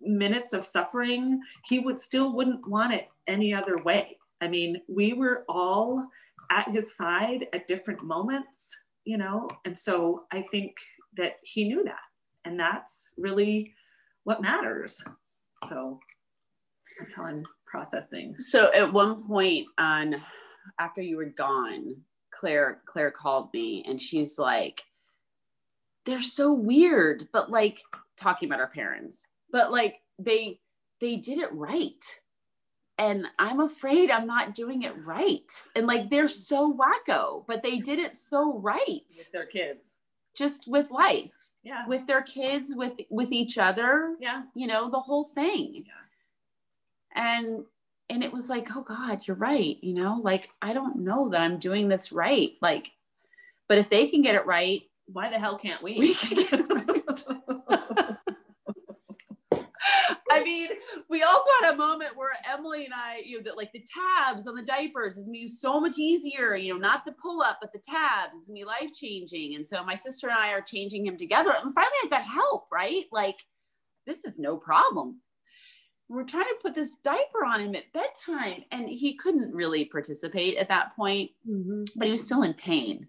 minutes 0.00 0.52
of 0.52 0.64
suffering 0.64 1.40
he 1.64 1.78
would 1.78 1.98
still 1.98 2.34
wouldn't 2.34 2.68
want 2.68 2.92
it 2.92 3.08
any 3.26 3.54
other 3.54 3.78
way. 3.78 4.18
I 4.40 4.48
mean 4.48 4.80
we 4.88 5.12
were 5.12 5.44
all 5.48 6.08
at 6.50 6.70
his 6.70 6.96
side 6.96 7.46
at 7.52 7.68
different 7.68 8.02
moments 8.02 8.76
you 9.04 9.18
know? 9.18 9.48
And 9.66 9.76
so 9.76 10.24
i 10.32 10.42
think 10.50 10.74
that 11.16 11.36
he 11.42 11.64
knew 11.64 11.84
that. 11.84 11.98
And 12.44 12.58
that's 12.58 13.10
really 13.16 13.74
what 14.24 14.42
matters. 14.42 15.02
So 15.68 15.98
that's 16.98 17.14
how 17.14 17.24
I'm 17.24 17.44
processing. 17.66 18.34
So 18.38 18.70
at 18.72 18.92
one 18.92 19.26
point 19.26 19.66
on 19.78 20.16
after 20.78 21.02
you 21.02 21.16
were 21.16 21.26
gone, 21.26 21.96
Claire 22.30 22.82
Claire 22.86 23.10
called 23.10 23.52
me 23.52 23.84
and 23.86 24.00
she's 24.00 24.38
like, 24.38 24.82
they're 26.04 26.22
so 26.22 26.52
weird, 26.52 27.28
but 27.32 27.50
like 27.50 27.80
talking 28.16 28.48
about 28.48 28.60
our 28.60 28.68
parents, 28.68 29.26
but 29.50 29.70
like 29.70 30.00
they 30.18 30.60
they 31.00 31.16
did 31.16 31.38
it 31.38 31.52
right. 31.52 32.04
And 32.96 33.26
I'm 33.40 33.58
afraid 33.58 34.10
I'm 34.10 34.26
not 34.26 34.54
doing 34.54 34.82
it 34.82 34.94
right. 35.04 35.50
And 35.74 35.86
like 35.86 36.10
they're 36.10 36.28
so 36.28 36.72
wacko, 36.72 37.44
but 37.48 37.62
they 37.62 37.78
did 37.78 37.98
it 37.98 38.14
so 38.14 38.58
right. 38.58 39.02
With 39.08 39.32
their 39.32 39.46
kids 39.46 39.96
just 40.34 40.66
with 40.68 40.90
life 40.90 41.34
yeah. 41.64 41.86
with 41.86 42.06
their 42.06 42.22
kids 42.22 42.74
with 42.76 42.92
with 43.10 43.32
each 43.32 43.58
other 43.58 44.14
yeah. 44.20 44.42
you 44.54 44.66
know 44.66 44.90
the 44.90 45.00
whole 45.00 45.24
thing. 45.24 45.84
Yeah. 45.86 47.36
and 47.36 47.64
and 48.10 48.22
it 48.22 48.32
was 48.32 48.50
like 48.50 48.68
oh 48.76 48.82
god 48.82 49.26
you're 49.26 49.36
right 49.36 49.78
you 49.82 49.94
know 49.94 50.20
like 50.22 50.50
i 50.60 50.72
don't 50.74 50.96
know 50.96 51.28
that 51.30 51.40
i'm 51.40 51.58
doing 51.58 51.88
this 51.88 52.12
right 52.12 52.52
like 52.60 52.92
but 53.68 53.78
if 53.78 53.88
they 53.88 54.06
can 54.06 54.22
get 54.22 54.34
it 54.34 54.46
right 54.46 54.82
why 55.06 55.28
the 55.28 55.38
hell 55.38 55.56
can't 55.56 55.82
we, 55.82 55.98
we 55.98 56.14
can 56.14 56.36
get 56.36 56.52
it 56.52 56.66
right. 56.70 56.90
I 60.30 60.33
mean, 60.44 60.54
mean, 60.54 60.68
we 61.08 61.22
also 61.22 61.48
had 61.60 61.74
a 61.74 61.76
moment 61.76 62.16
where 62.16 62.32
Emily 62.50 62.84
and 62.84 62.94
I, 62.94 63.22
you 63.24 63.38
know, 63.38 63.42
that 63.44 63.56
like 63.56 63.72
the 63.72 63.84
tabs 63.84 64.46
on 64.46 64.54
the 64.54 64.62
diapers 64.62 65.16
is 65.16 65.28
me 65.28 65.48
so 65.48 65.80
much 65.80 65.98
easier, 65.98 66.54
you 66.56 66.72
know, 66.72 66.78
not 66.78 67.04
the 67.04 67.12
pull 67.12 67.42
up, 67.42 67.58
but 67.60 67.72
the 67.72 67.80
tabs 67.80 68.38
is 68.38 68.50
me 68.50 68.64
life 68.64 68.92
changing. 68.94 69.54
And 69.54 69.66
so 69.66 69.82
my 69.84 69.94
sister 69.94 70.28
and 70.28 70.36
I 70.36 70.52
are 70.52 70.60
changing 70.60 71.06
him 71.06 71.16
together. 71.16 71.50
And 71.50 71.74
finally 71.74 71.92
I 72.04 72.08
got 72.08 72.22
help, 72.22 72.68
right? 72.72 73.04
Like, 73.12 73.36
this 74.06 74.24
is 74.24 74.38
no 74.38 74.56
problem. 74.56 75.20
We're 76.08 76.24
trying 76.24 76.44
to 76.44 76.58
put 76.62 76.74
this 76.74 76.96
diaper 76.96 77.46
on 77.46 77.60
him 77.60 77.74
at 77.74 77.92
bedtime, 77.94 78.64
and 78.70 78.86
he 78.88 79.14
couldn't 79.14 79.54
really 79.54 79.86
participate 79.86 80.58
at 80.58 80.68
that 80.68 80.94
point, 80.94 81.30
mm-hmm. 81.48 81.84
but 81.96 82.06
he 82.06 82.12
was 82.12 82.24
still 82.24 82.42
in 82.42 82.52
pain. 82.52 83.08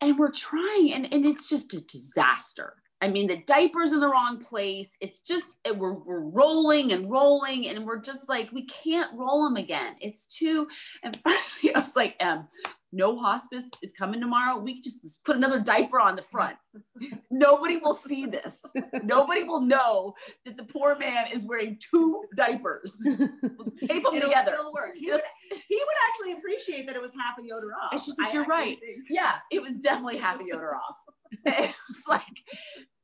And 0.00 0.18
we're 0.18 0.32
trying, 0.32 0.94
and, 0.94 1.12
and 1.12 1.26
it's 1.26 1.50
just 1.50 1.74
a 1.74 1.82
disaster 1.82 2.81
I 3.02 3.08
mean, 3.08 3.26
the 3.26 3.38
diaper's 3.46 3.92
in 3.92 3.98
the 3.98 4.08
wrong 4.08 4.38
place. 4.38 4.96
It's 5.00 5.18
just, 5.18 5.58
we're, 5.76 5.92
we're 5.94 6.20
rolling 6.20 6.92
and 6.92 7.10
rolling, 7.10 7.68
and 7.68 7.84
we're 7.84 8.00
just 8.00 8.28
like, 8.28 8.50
we 8.52 8.64
can't 8.66 9.10
roll 9.14 9.42
them 9.44 9.56
again. 9.56 9.96
It's 10.00 10.26
too, 10.26 10.68
and 11.02 11.16
finally 11.24 11.74
I 11.74 11.78
was 11.80 11.96
like, 11.96 12.14
um, 12.20 12.46
no 12.92 13.18
hospice 13.18 13.70
is 13.82 13.92
coming 13.92 14.20
tomorrow. 14.20 14.58
We 14.58 14.80
just, 14.80 15.02
just 15.02 15.24
put 15.24 15.36
another 15.36 15.58
diaper 15.58 15.98
on 15.98 16.14
the 16.14 16.22
front. 16.22 16.56
Nobody 17.30 17.78
will 17.78 17.94
see 17.94 18.26
this. 18.26 18.62
Nobody 19.02 19.44
will 19.44 19.62
know 19.62 20.14
that 20.44 20.56
the 20.56 20.64
poor 20.64 20.96
man 20.96 21.26
is 21.32 21.46
wearing 21.46 21.78
two 21.80 22.22
diapers. 22.36 22.96
We'll 23.08 23.64
just 23.64 23.80
tape 23.80 24.04
them 24.04 24.14
It'll 24.14 24.28
together. 24.28 24.52
Still 24.58 24.72
work. 24.72 24.92
He, 24.94 25.10
would, 25.10 25.20
he 25.50 25.74
would 25.74 25.96
actually 26.08 26.32
appreciate 26.34 26.86
that 26.86 26.94
it 26.94 27.02
was 27.02 27.12
half 27.14 27.38
a 27.38 27.44
yoder 27.44 27.72
off. 27.82 27.94
It's 27.94 28.06
just 28.06 28.20
like, 28.20 28.34
you're 28.34 28.44
right. 28.44 28.78
Think. 28.78 29.06
Yeah, 29.10 29.36
it 29.50 29.60
was 29.62 29.80
definitely 29.80 30.18
half 30.18 30.40
a 30.40 30.44
yoder 30.44 30.76
off. 30.76 30.98
it 31.46 31.74
was 31.88 32.02
like, 32.06 32.22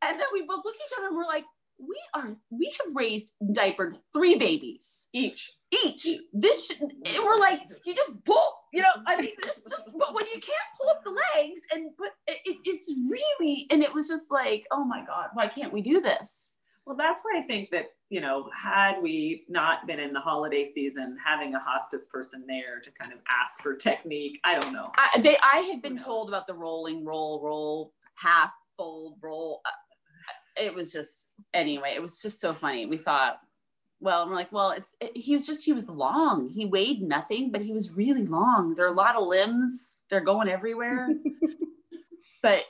and 0.02 0.18
then 0.18 0.26
we 0.32 0.42
both 0.42 0.64
look 0.64 0.74
at 0.74 0.80
each 0.86 0.98
other 0.98 1.08
and 1.08 1.16
we're 1.16 1.24
like, 1.24 1.44
we 1.78 1.96
are, 2.14 2.36
we 2.50 2.74
have 2.78 2.94
raised 2.94 3.34
diapered 3.52 3.96
three 4.12 4.36
babies 4.36 5.06
each. 5.12 5.52
Each. 5.84 6.06
This 6.32 6.66
should, 6.66 6.80
and 6.80 7.24
we're 7.24 7.38
like, 7.38 7.60
you 7.84 7.94
just 7.94 8.12
pull, 8.24 8.52
you 8.72 8.82
know, 8.82 8.88
I 9.06 9.20
mean, 9.20 9.32
it's 9.38 9.64
just, 9.64 9.94
but 9.96 10.14
when 10.14 10.26
you 10.26 10.40
can't 10.40 10.68
pull 10.80 10.90
up 10.90 11.04
the 11.04 11.10
legs 11.36 11.60
and, 11.72 11.90
but 11.96 12.10
it, 12.26 12.56
it's 12.64 12.92
really, 13.08 13.66
and 13.70 13.82
it 13.82 13.94
was 13.94 14.08
just 14.08 14.30
like, 14.32 14.66
oh 14.72 14.84
my 14.84 15.04
God, 15.06 15.28
why 15.34 15.46
can't 15.46 15.72
we 15.72 15.82
do 15.82 16.00
this? 16.00 16.56
Well, 16.84 16.96
that's 16.96 17.22
why 17.22 17.38
I 17.38 17.42
think 17.42 17.70
that, 17.70 17.90
you 18.08 18.22
know, 18.22 18.48
had 18.52 19.02
we 19.02 19.44
not 19.48 19.86
been 19.86 20.00
in 20.00 20.14
the 20.14 20.20
holiday 20.20 20.64
season, 20.64 21.18
having 21.22 21.54
a 21.54 21.60
hospice 21.60 22.08
person 22.10 22.44
there 22.48 22.80
to 22.80 22.90
kind 22.98 23.12
of 23.12 23.18
ask 23.28 23.60
for 23.60 23.74
technique, 23.76 24.40
I 24.42 24.58
don't 24.58 24.72
know. 24.72 24.90
I, 24.96 25.20
they, 25.20 25.36
I 25.42 25.58
had 25.58 25.82
been 25.82 25.98
told 25.98 26.28
about 26.28 26.46
the 26.46 26.54
rolling, 26.54 27.04
roll, 27.04 27.42
roll, 27.44 27.92
half 28.14 28.54
fold, 28.78 29.18
roll. 29.20 29.60
It 30.60 30.74
was 30.74 30.92
just 30.92 31.28
anyway 31.54 31.92
it 31.94 32.02
was 32.02 32.20
just 32.20 32.40
so 32.40 32.54
funny. 32.54 32.86
We 32.86 32.98
thought 32.98 33.38
well 34.00 34.28
we're 34.28 34.34
like 34.34 34.52
well 34.52 34.70
it's 34.70 34.94
it, 35.00 35.16
he 35.16 35.32
was 35.34 35.46
just 35.46 35.64
he 35.64 35.72
was 35.72 35.88
long. 35.88 36.48
He 36.48 36.64
weighed 36.64 37.02
nothing 37.02 37.50
but 37.50 37.62
he 37.62 37.72
was 37.72 37.92
really 37.92 38.24
long. 38.24 38.74
There 38.74 38.86
are 38.86 38.92
a 38.92 38.96
lot 38.96 39.16
of 39.16 39.26
limbs. 39.26 40.00
They're 40.10 40.20
going 40.20 40.48
everywhere. 40.48 41.08
But 42.40 42.64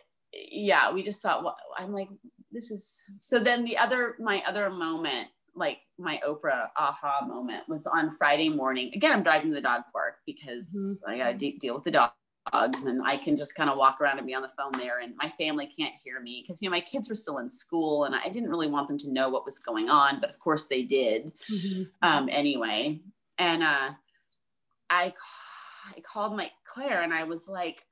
yeah 0.50 0.92
we 0.92 1.02
just 1.02 1.22
thought 1.22 1.42
well, 1.42 1.56
i'm 1.76 1.92
like 1.92 2.08
this 2.52 2.70
is 2.70 3.02
so 3.16 3.38
then 3.38 3.64
the 3.64 3.76
other 3.76 4.14
my 4.18 4.42
other 4.46 4.70
moment 4.70 5.28
like 5.54 5.78
my 5.98 6.20
oprah 6.26 6.68
aha 6.76 7.24
moment 7.26 7.64
was 7.68 7.86
on 7.86 8.10
friday 8.10 8.48
morning. 8.48 8.90
Again 8.94 9.12
i'm 9.12 9.22
driving 9.22 9.50
to 9.50 9.54
the 9.54 9.60
dog 9.60 9.82
park 9.92 10.16
because 10.26 10.74
mm-hmm. 10.76 11.10
i 11.10 11.18
gotta 11.18 11.36
de- 11.36 11.58
deal 11.58 11.74
with 11.74 11.84
the 11.84 11.90
dog 11.90 12.10
dogs 12.52 12.84
and 12.84 13.02
I 13.04 13.16
can 13.16 13.36
just 13.36 13.54
kind 13.54 13.70
of 13.70 13.76
walk 13.76 14.00
around 14.00 14.18
and 14.18 14.26
be 14.26 14.34
on 14.34 14.42
the 14.42 14.48
phone 14.48 14.72
there 14.72 15.00
and 15.00 15.14
my 15.16 15.28
family 15.30 15.66
can't 15.66 15.94
hear 16.02 16.20
me 16.20 16.42
because 16.42 16.60
you 16.62 16.68
know 16.68 16.74
my 16.74 16.80
kids 16.80 17.08
were 17.08 17.14
still 17.14 17.38
in 17.38 17.48
school 17.48 18.04
and 18.04 18.14
I 18.14 18.28
didn't 18.28 18.50
really 18.50 18.68
want 18.68 18.88
them 18.88 18.98
to 18.98 19.12
know 19.12 19.28
what 19.28 19.44
was 19.44 19.58
going 19.58 19.88
on 19.88 20.20
but 20.20 20.30
of 20.30 20.38
course 20.38 20.66
they 20.66 20.82
did 20.82 21.32
mm-hmm. 21.50 21.82
um, 22.02 22.28
anyway. 22.30 23.00
And 23.38 23.62
uh, 23.62 23.90
I 24.90 25.12
I 25.96 26.00
called 26.00 26.36
my 26.36 26.50
Claire 26.64 27.02
and 27.02 27.12
I 27.12 27.24
was 27.24 27.48
like 27.48 27.84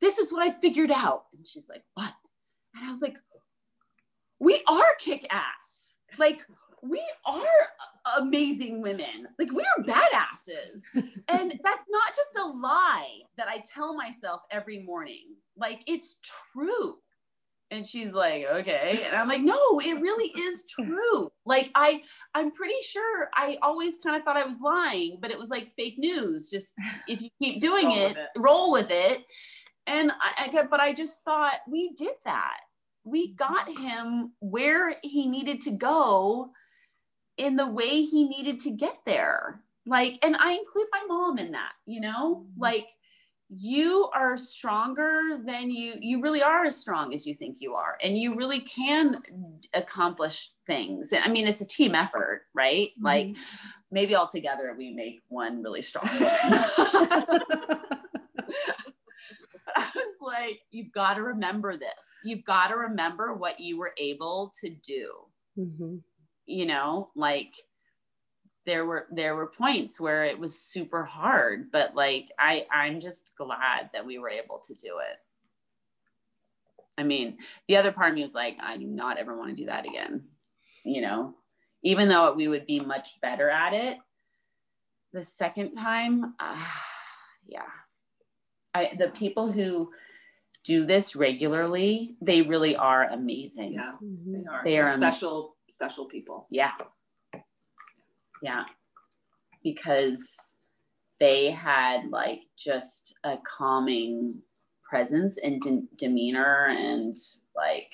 this 0.00 0.18
is 0.18 0.32
what 0.32 0.42
I 0.42 0.50
figured 0.50 0.90
out. 0.90 1.24
And 1.36 1.46
she's 1.46 1.68
like 1.68 1.84
what? 1.94 2.12
And 2.74 2.84
I 2.84 2.90
was 2.90 3.02
like 3.02 3.16
we 4.38 4.62
are 4.68 4.94
kick 4.98 5.26
ass 5.30 5.94
like 6.18 6.44
we 6.82 7.00
are 7.24 8.18
amazing 8.18 8.82
women. 8.82 9.28
Like 9.38 9.52
we're 9.52 9.84
badasses. 9.84 10.82
and 11.28 11.58
that's 11.62 11.86
not 11.88 12.14
just 12.14 12.36
a 12.36 12.44
lie 12.44 13.20
that 13.38 13.48
I 13.48 13.62
tell 13.72 13.94
myself 13.94 14.42
every 14.50 14.80
morning. 14.80 15.36
Like 15.56 15.82
it's 15.86 16.16
true. 16.52 16.96
And 17.70 17.86
she's 17.86 18.12
like, 18.12 18.44
okay. 18.52 19.00
And 19.06 19.16
I'm 19.16 19.28
like, 19.28 19.40
no, 19.40 19.80
it 19.80 20.00
really 20.00 20.30
is 20.38 20.66
true. 20.66 21.30
Like 21.46 21.70
I, 21.74 22.02
I'm 22.34 22.50
pretty 22.50 22.80
sure 22.82 23.30
I 23.34 23.56
always 23.62 23.98
kind 23.98 24.16
of 24.16 24.24
thought 24.24 24.36
I 24.36 24.44
was 24.44 24.60
lying, 24.60 25.18
but 25.22 25.30
it 25.30 25.38
was 25.38 25.48
like 25.48 25.72
fake 25.78 25.94
news. 25.96 26.50
Just 26.50 26.74
if 27.08 27.22
you 27.22 27.30
keep 27.40 27.60
doing 27.60 27.92
it, 27.92 28.16
it, 28.16 28.28
roll 28.36 28.72
with 28.72 28.88
it. 28.90 29.22
And 29.86 30.12
I, 30.20 30.50
I, 30.52 30.62
but 30.64 30.80
I 30.80 30.92
just 30.92 31.24
thought 31.24 31.60
we 31.70 31.92
did 31.92 32.14
that. 32.24 32.58
We 33.04 33.34
got 33.34 33.70
him 33.70 34.32
where 34.40 34.96
he 35.02 35.26
needed 35.26 35.62
to 35.62 35.70
go 35.70 36.50
in 37.36 37.56
the 37.56 37.66
way 37.66 38.02
he 38.02 38.24
needed 38.24 38.60
to 38.60 38.70
get 38.70 38.98
there. 39.06 39.62
Like, 39.86 40.18
and 40.22 40.36
I 40.36 40.52
include 40.52 40.86
my 40.92 41.02
mom 41.08 41.38
in 41.38 41.52
that, 41.52 41.72
you 41.86 42.00
know, 42.00 42.36
mm-hmm. 42.36 42.60
like 42.60 42.86
you 43.48 44.08
are 44.14 44.36
stronger 44.36 45.40
than 45.44 45.70
you, 45.70 45.94
you 46.00 46.22
really 46.22 46.42
are 46.42 46.64
as 46.64 46.76
strong 46.76 47.12
as 47.12 47.26
you 47.26 47.34
think 47.34 47.56
you 47.60 47.74
are. 47.74 47.98
And 48.02 48.16
you 48.16 48.34
really 48.36 48.60
can 48.60 49.22
accomplish 49.74 50.50
things. 50.66 51.12
And 51.12 51.24
I 51.24 51.28
mean, 51.28 51.46
it's 51.46 51.60
a 51.60 51.66
team 51.66 51.94
effort, 51.94 52.42
right? 52.54 52.90
Mm-hmm. 52.90 53.04
Like 53.04 53.36
maybe 53.90 54.14
all 54.14 54.26
together 54.26 54.74
we 54.76 54.92
make 54.92 55.22
one 55.28 55.62
really 55.62 55.82
strong. 55.82 56.06
I 59.74 59.90
was 59.94 60.16
like, 60.20 60.60
you've 60.70 60.92
got 60.92 61.14
to 61.14 61.22
remember 61.22 61.76
this. 61.76 62.20
You've 62.24 62.44
got 62.44 62.68
to 62.68 62.76
remember 62.76 63.34
what 63.34 63.58
you 63.58 63.78
were 63.78 63.92
able 63.98 64.52
to 64.60 64.70
do. 64.70 65.12
Mm-hmm 65.58 65.96
you 66.52 66.66
know 66.66 67.10
like 67.16 67.54
there 68.66 68.84
were 68.84 69.06
there 69.10 69.34
were 69.34 69.46
points 69.46 70.00
where 70.00 70.24
it 70.24 70.38
was 70.38 70.58
super 70.58 71.04
hard 71.04 71.70
but 71.72 71.94
like 71.94 72.30
i 72.38 72.66
i'm 72.70 73.00
just 73.00 73.32
glad 73.36 73.90
that 73.92 74.06
we 74.06 74.18
were 74.18 74.30
able 74.30 74.58
to 74.58 74.74
do 74.74 74.98
it. 74.98 75.18
I 76.98 77.04
mean 77.04 77.38
the 77.68 77.76
other 77.76 77.90
part 77.92 78.10
of 78.10 78.14
me 78.14 78.22
was 78.22 78.34
like 78.34 78.56
i 78.60 78.76
do 78.76 78.86
not 78.86 79.18
ever 79.18 79.36
want 79.36 79.50
to 79.50 79.56
do 79.56 79.66
that 79.66 79.86
again 79.86 80.24
you 80.84 81.00
know? 81.00 81.34
Even 81.84 82.08
though 82.08 82.32
we 82.32 82.48
would 82.48 82.66
be 82.66 82.80
much 82.80 83.20
better 83.20 83.48
at 83.48 83.72
it 83.72 83.98
the 85.12 85.24
second 85.24 85.72
time 85.72 86.34
uh, 86.38 86.56
yeah. 87.46 87.62
I 88.74 88.92
the 88.98 89.08
people 89.08 89.50
who 89.50 89.90
do 90.64 90.84
this 90.86 91.16
regularly 91.16 92.16
they 92.20 92.42
really 92.42 92.76
are 92.76 93.10
amazing. 93.10 93.72
Yeah 93.72 93.92
they 94.00 94.44
are. 94.48 94.62
They 94.64 94.78
are 94.78 94.88
special 94.88 95.56
special 95.72 96.04
people. 96.04 96.46
Yeah. 96.50 96.72
Yeah. 98.42 98.64
Because 99.64 100.54
they 101.18 101.50
had 101.50 102.10
like 102.10 102.40
just 102.56 103.14
a 103.24 103.38
calming 103.44 104.34
presence 104.82 105.38
and 105.38 105.60
de- 105.60 105.86
demeanor 105.96 106.66
and 106.68 107.16
like 107.56 107.92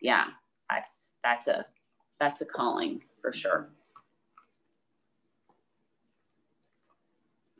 yeah 0.00 0.26
that's 0.70 1.16
that's 1.24 1.48
a 1.48 1.66
that's 2.20 2.40
a 2.40 2.46
calling 2.46 3.02
for 3.20 3.32
sure 3.32 3.68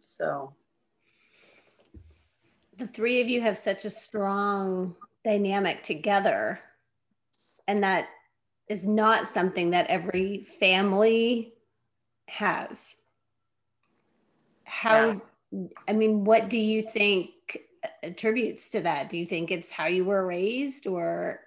so 0.00 0.54
the 2.78 2.86
three 2.86 3.20
of 3.20 3.28
you 3.28 3.40
have 3.42 3.58
such 3.58 3.84
a 3.84 3.90
strong 3.90 4.94
dynamic 5.24 5.82
together 5.82 6.60
and 7.66 7.82
that 7.82 8.08
is 8.68 8.86
not 8.86 9.26
something 9.26 9.70
that 9.70 9.86
every 9.86 10.44
family 10.44 11.54
has. 12.28 12.94
How, 14.64 15.20
yeah. 15.50 15.66
I 15.88 15.92
mean, 15.92 16.24
what 16.24 16.50
do 16.50 16.58
you 16.58 16.82
think 16.82 17.30
attributes 18.02 18.68
to 18.70 18.80
that? 18.82 19.08
Do 19.08 19.16
you 19.16 19.26
think 19.26 19.50
it's 19.50 19.70
how 19.70 19.86
you 19.86 20.04
were 20.04 20.26
raised 20.26 20.86
or? 20.86 21.40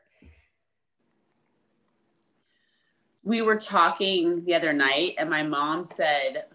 We 3.24 3.44
were 3.44 3.58
talking 3.58 4.44
the 4.46 4.56
other 4.56 4.74
night, 4.74 5.14
and 5.20 5.30
my 5.30 5.44
mom 5.44 5.86
said, 5.86 6.46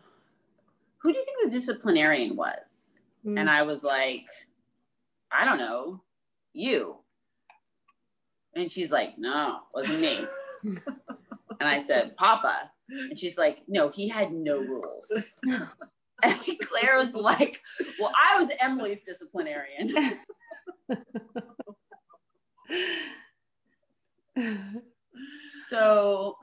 Who 0.99 1.13
do 1.13 1.19
you 1.19 1.25
think 1.25 1.39
the 1.45 1.51
disciplinarian 1.51 2.35
was? 2.35 3.01
Mm. 3.25 3.39
And 3.39 3.51
I 3.51 3.63
was 3.63 3.85
like, 3.85 4.27
I 5.31 5.45
don't 5.45 5.59
know, 5.59 6.03
you. 6.53 6.97
And 8.57 8.69
she's 8.69 8.91
like, 8.91 9.17
No, 9.17 9.61
wasn't 9.73 10.01
me. 10.01 10.25
and 10.67 11.69
I 11.69 11.79
said, 11.79 12.17
Papa. 12.17 12.71
And 12.89 13.19
she's 13.19 13.37
like, 13.39 13.63
no, 13.69 13.89
he 13.89 14.09
had 14.09 14.33
no 14.33 14.59
rules. 14.59 15.37
and 16.23 16.39
Claire 16.63 16.99
was 16.99 17.15
like, 17.15 17.61
well, 17.99 18.13
I 18.15 18.39
was 18.41 18.51
Emily's 18.61 19.03
disciplinarian. 19.03 19.89
so 25.69 26.37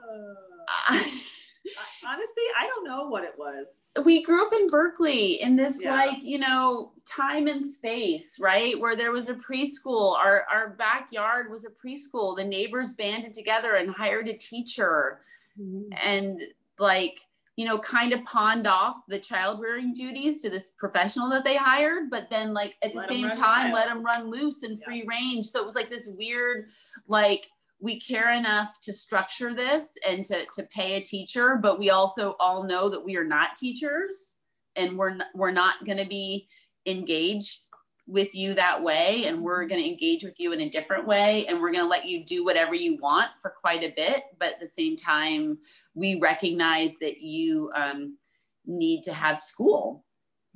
honestly, 2.05 2.43
I 2.57 2.67
don't 2.67 2.85
know 2.85 3.07
what 3.07 3.23
it 3.23 3.33
was. 3.37 3.91
We 4.03 4.21
grew 4.21 4.45
up 4.45 4.53
in 4.53 4.67
Berkeley 4.67 5.41
in 5.41 5.55
this 5.55 5.83
Yeah. 5.83 5.93
like, 5.93 6.17
you 6.21 6.37
know, 6.37 6.91
time 7.05 7.47
and 7.47 7.63
space, 7.63 8.39
right? 8.39 8.79
Where 8.79 8.95
there 8.95 9.11
was 9.11 9.29
a 9.29 9.35
preschool. 9.35 10.17
Our 10.17 10.45
our 10.51 10.69
backyard 10.71 11.49
was 11.49 11.65
a 11.65 11.69
preschool. 11.69 12.35
The 12.35 12.43
neighbors 12.43 12.93
banded 12.93 13.33
together 13.33 13.75
and 13.75 13.89
hired 13.89 14.27
a 14.27 14.33
teacher 14.33 15.21
mm-hmm. 15.59 15.93
and 16.01 16.41
like, 16.79 17.19
you 17.55 17.65
know, 17.65 17.77
kind 17.77 18.13
of 18.13 18.23
pawned 18.25 18.67
off 18.67 19.05
the 19.07 19.19
child 19.19 19.59
rearing 19.59 19.93
duties 19.93 20.41
to 20.41 20.49
this 20.49 20.71
professional 20.71 21.29
that 21.29 21.43
they 21.43 21.55
hired, 21.55 22.09
but 22.09 22.29
then 22.29 22.53
like 22.53 22.75
at 22.81 22.95
Let 22.95 23.07
the 23.07 23.13
same 23.13 23.29
time 23.29 23.71
let 23.71 23.87
them 23.87 24.03
run 24.03 24.29
loose 24.29 24.63
and 24.63 24.79
Yeah. 24.79 24.85
free 24.85 25.05
range. 25.07 25.45
So 25.45 25.59
it 25.59 25.65
was 25.65 25.75
like 25.75 25.89
this 25.89 26.09
weird 26.09 26.69
like 27.07 27.49
we 27.83 27.99
care 27.99 28.31
enough 28.31 28.79
to 28.79 28.93
structure 28.93 29.53
this 29.53 29.97
and 30.07 30.23
to, 30.23 30.45
to 30.53 30.63
pay 30.73 30.93
a 30.93 31.01
teacher, 31.01 31.59
but 31.61 31.77
we 31.77 31.89
also 31.89 32.33
all 32.39 32.63
know 32.63 32.87
that 32.87 33.03
we 33.03 33.17
are 33.17 33.25
not 33.25 33.57
teachers 33.57 34.37
and 34.77 34.97
we're, 34.97 35.17
we're 35.35 35.51
not 35.51 35.83
going 35.83 35.97
to 35.97 36.05
be 36.05 36.47
engaged 36.85 37.67
with 38.07 38.33
you 38.33 38.53
that 38.53 38.81
way. 38.81 39.25
And 39.25 39.41
we're 39.41 39.65
going 39.65 39.81
to 39.81 39.87
engage 39.87 40.23
with 40.23 40.39
you 40.39 40.53
in 40.53 40.61
a 40.61 40.69
different 40.69 41.05
way. 41.05 41.45
And 41.47 41.59
we're 41.59 41.73
going 41.73 41.83
to 41.83 41.89
let 41.89 42.05
you 42.05 42.23
do 42.23 42.45
whatever 42.45 42.73
you 42.73 42.97
want 43.01 43.27
for 43.41 43.53
quite 43.59 43.83
a 43.83 43.93
bit. 43.97 44.23
But 44.39 44.53
at 44.53 44.59
the 44.61 44.67
same 44.67 44.95
time, 44.95 45.57
we 45.93 46.15
recognize 46.21 46.95
that 46.99 47.19
you 47.19 47.69
um, 47.75 48.17
need 48.65 49.03
to 49.03 49.13
have 49.13 49.37
school 49.37 50.05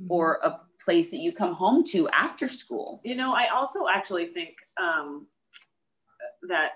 or 0.07 0.39
a 0.45 0.61
place 0.79 1.11
that 1.11 1.17
you 1.17 1.33
come 1.33 1.53
home 1.53 1.83
to 1.87 2.07
after 2.09 2.47
school. 2.47 3.01
You 3.03 3.17
know, 3.17 3.33
I 3.33 3.47
also 3.53 3.89
actually 3.93 4.27
think 4.27 4.55
um, 4.81 5.27
that 6.47 6.71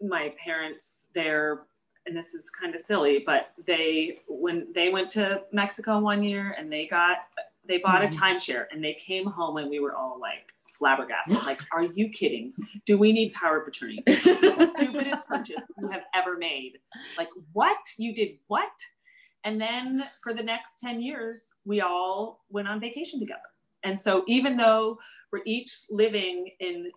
my 0.00 0.32
parents, 0.42 1.06
they're, 1.14 1.62
and 2.06 2.16
this 2.16 2.34
is 2.34 2.50
kind 2.50 2.74
of 2.74 2.80
silly, 2.80 3.22
but 3.24 3.52
they, 3.66 4.20
when 4.28 4.66
they 4.74 4.88
went 4.88 5.10
to 5.10 5.42
Mexico 5.52 5.98
one 5.98 6.22
year 6.22 6.54
and 6.58 6.72
they 6.72 6.86
got, 6.86 7.18
they 7.66 7.78
bought 7.78 8.02
a 8.02 8.08
timeshare 8.08 8.64
and 8.72 8.82
they 8.82 8.94
came 8.94 9.26
home 9.26 9.58
and 9.58 9.68
we 9.68 9.78
were 9.78 9.94
all 9.94 10.18
like 10.20 10.52
flabbergasted. 10.78 11.36
Like, 11.46 11.60
are 11.72 11.84
you 11.84 12.08
kidding? 12.10 12.52
Do 12.86 12.98
we 12.98 13.12
need 13.12 13.32
power 13.32 13.60
of 13.60 13.68
attorney? 13.68 14.02
This 14.06 14.26
is 14.26 14.40
the 14.40 14.72
stupidest 14.76 15.26
purchase 15.26 15.62
you 15.78 15.88
have 15.88 16.04
ever 16.14 16.36
made. 16.36 16.78
Like, 17.16 17.28
what? 17.52 17.78
You 17.96 18.14
did 18.14 18.38
what? 18.46 18.70
And 19.44 19.60
then 19.60 20.04
for 20.22 20.32
the 20.34 20.42
next 20.42 20.78
10 20.80 21.00
years, 21.00 21.54
we 21.64 21.80
all 21.80 22.44
went 22.50 22.68
on 22.68 22.80
vacation 22.80 23.20
together. 23.20 23.40
And 23.84 23.98
so 23.98 24.24
even 24.26 24.56
though 24.56 24.98
we're 25.32 25.42
each 25.46 25.84
living 25.90 26.50
in 26.60 26.90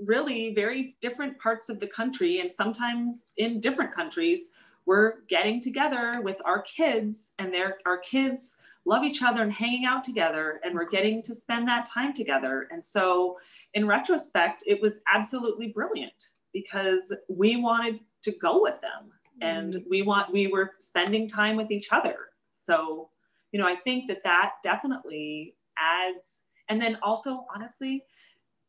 really 0.00 0.54
very 0.54 0.96
different 1.00 1.38
parts 1.38 1.68
of 1.68 1.80
the 1.80 1.86
country 1.86 2.40
and 2.40 2.52
sometimes 2.52 3.32
in 3.36 3.60
different 3.60 3.92
countries, 3.92 4.50
we're 4.86 5.22
getting 5.28 5.60
together 5.60 6.20
with 6.22 6.40
our 6.44 6.62
kids 6.62 7.32
and 7.38 7.52
their 7.52 7.78
our 7.86 7.98
kids 7.98 8.56
love 8.86 9.02
each 9.02 9.22
other 9.22 9.42
and 9.42 9.52
hanging 9.52 9.86
out 9.86 10.04
together 10.04 10.60
and 10.62 10.74
we're 10.74 10.88
getting 10.88 11.22
to 11.22 11.34
spend 11.34 11.66
that 11.66 11.88
time 11.88 12.12
together. 12.12 12.68
And 12.70 12.84
so 12.84 13.38
in 13.72 13.86
retrospect, 13.86 14.62
it 14.66 14.80
was 14.82 15.00
absolutely 15.12 15.68
brilliant 15.68 16.30
because 16.52 17.14
we 17.28 17.56
wanted 17.56 18.00
to 18.22 18.32
go 18.32 18.60
with 18.60 18.80
them 18.80 19.10
and 19.40 19.74
mm-hmm. 19.74 19.90
we 19.90 20.02
want 20.02 20.32
we 20.32 20.46
were 20.46 20.72
spending 20.78 21.28
time 21.28 21.56
with 21.56 21.70
each 21.70 21.88
other 21.92 22.16
so 22.52 23.10
you 23.52 23.60
know 23.60 23.66
i 23.66 23.74
think 23.74 24.08
that 24.08 24.22
that 24.24 24.52
definitely 24.62 25.54
adds 25.78 26.46
and 26.68 26.80
then 26.80 26.98
also 27.02 27.44
honestly 27.54 28.02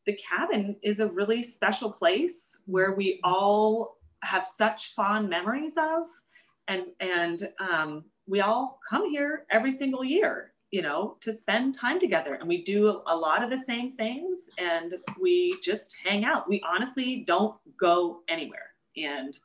the 0.06 0.14
cabin 0.14 0.76
is 0.82 1.00
a 1.00 1.08
really 1.08 1.42
special 1.42 1.90
place 1.90 2.60
where 2.66 2.92
we 2.92 3.20
all 3.24 3.96
have 4.22 4.44
such 4.46 4.94
fond 4.94 5.28
memories 5.28 5.74
of 5.76 6.08
and 6.68 6.86
and 7.00 7.48
um, 7.60 8.04
we 8.26 8.40
all 8.40 8.78
come 8.88 9.08
here 9.08 9.44
every 9.50 9.70
single 9.72 10.04
year 10.04 10.52
you 10.70 10.82
know 10.82 11.16
to 11.20 11.32
spend 11.32 11.74
time 11.74 12.00
together 12.00 12.34
and 12.34 12.48
we 12.48 12.62
do 12.64 13.02
a 13.06 13.16
lot 13.16 13.42
of 13.44 13.50
the 13.50 13.58
same 13.58 13.92
things 13.96 14.48
and 14.58 14.94
we 15.20 15.56
just 15.62 15.96
hang 16.04 16.24
out 16.24 16.48
we 16.48 16.60
honestly 16.68 17.22
don't 17.26 17.54
go 17.78 18.20
anywhere 18.28 18.70
and 18.96 19.38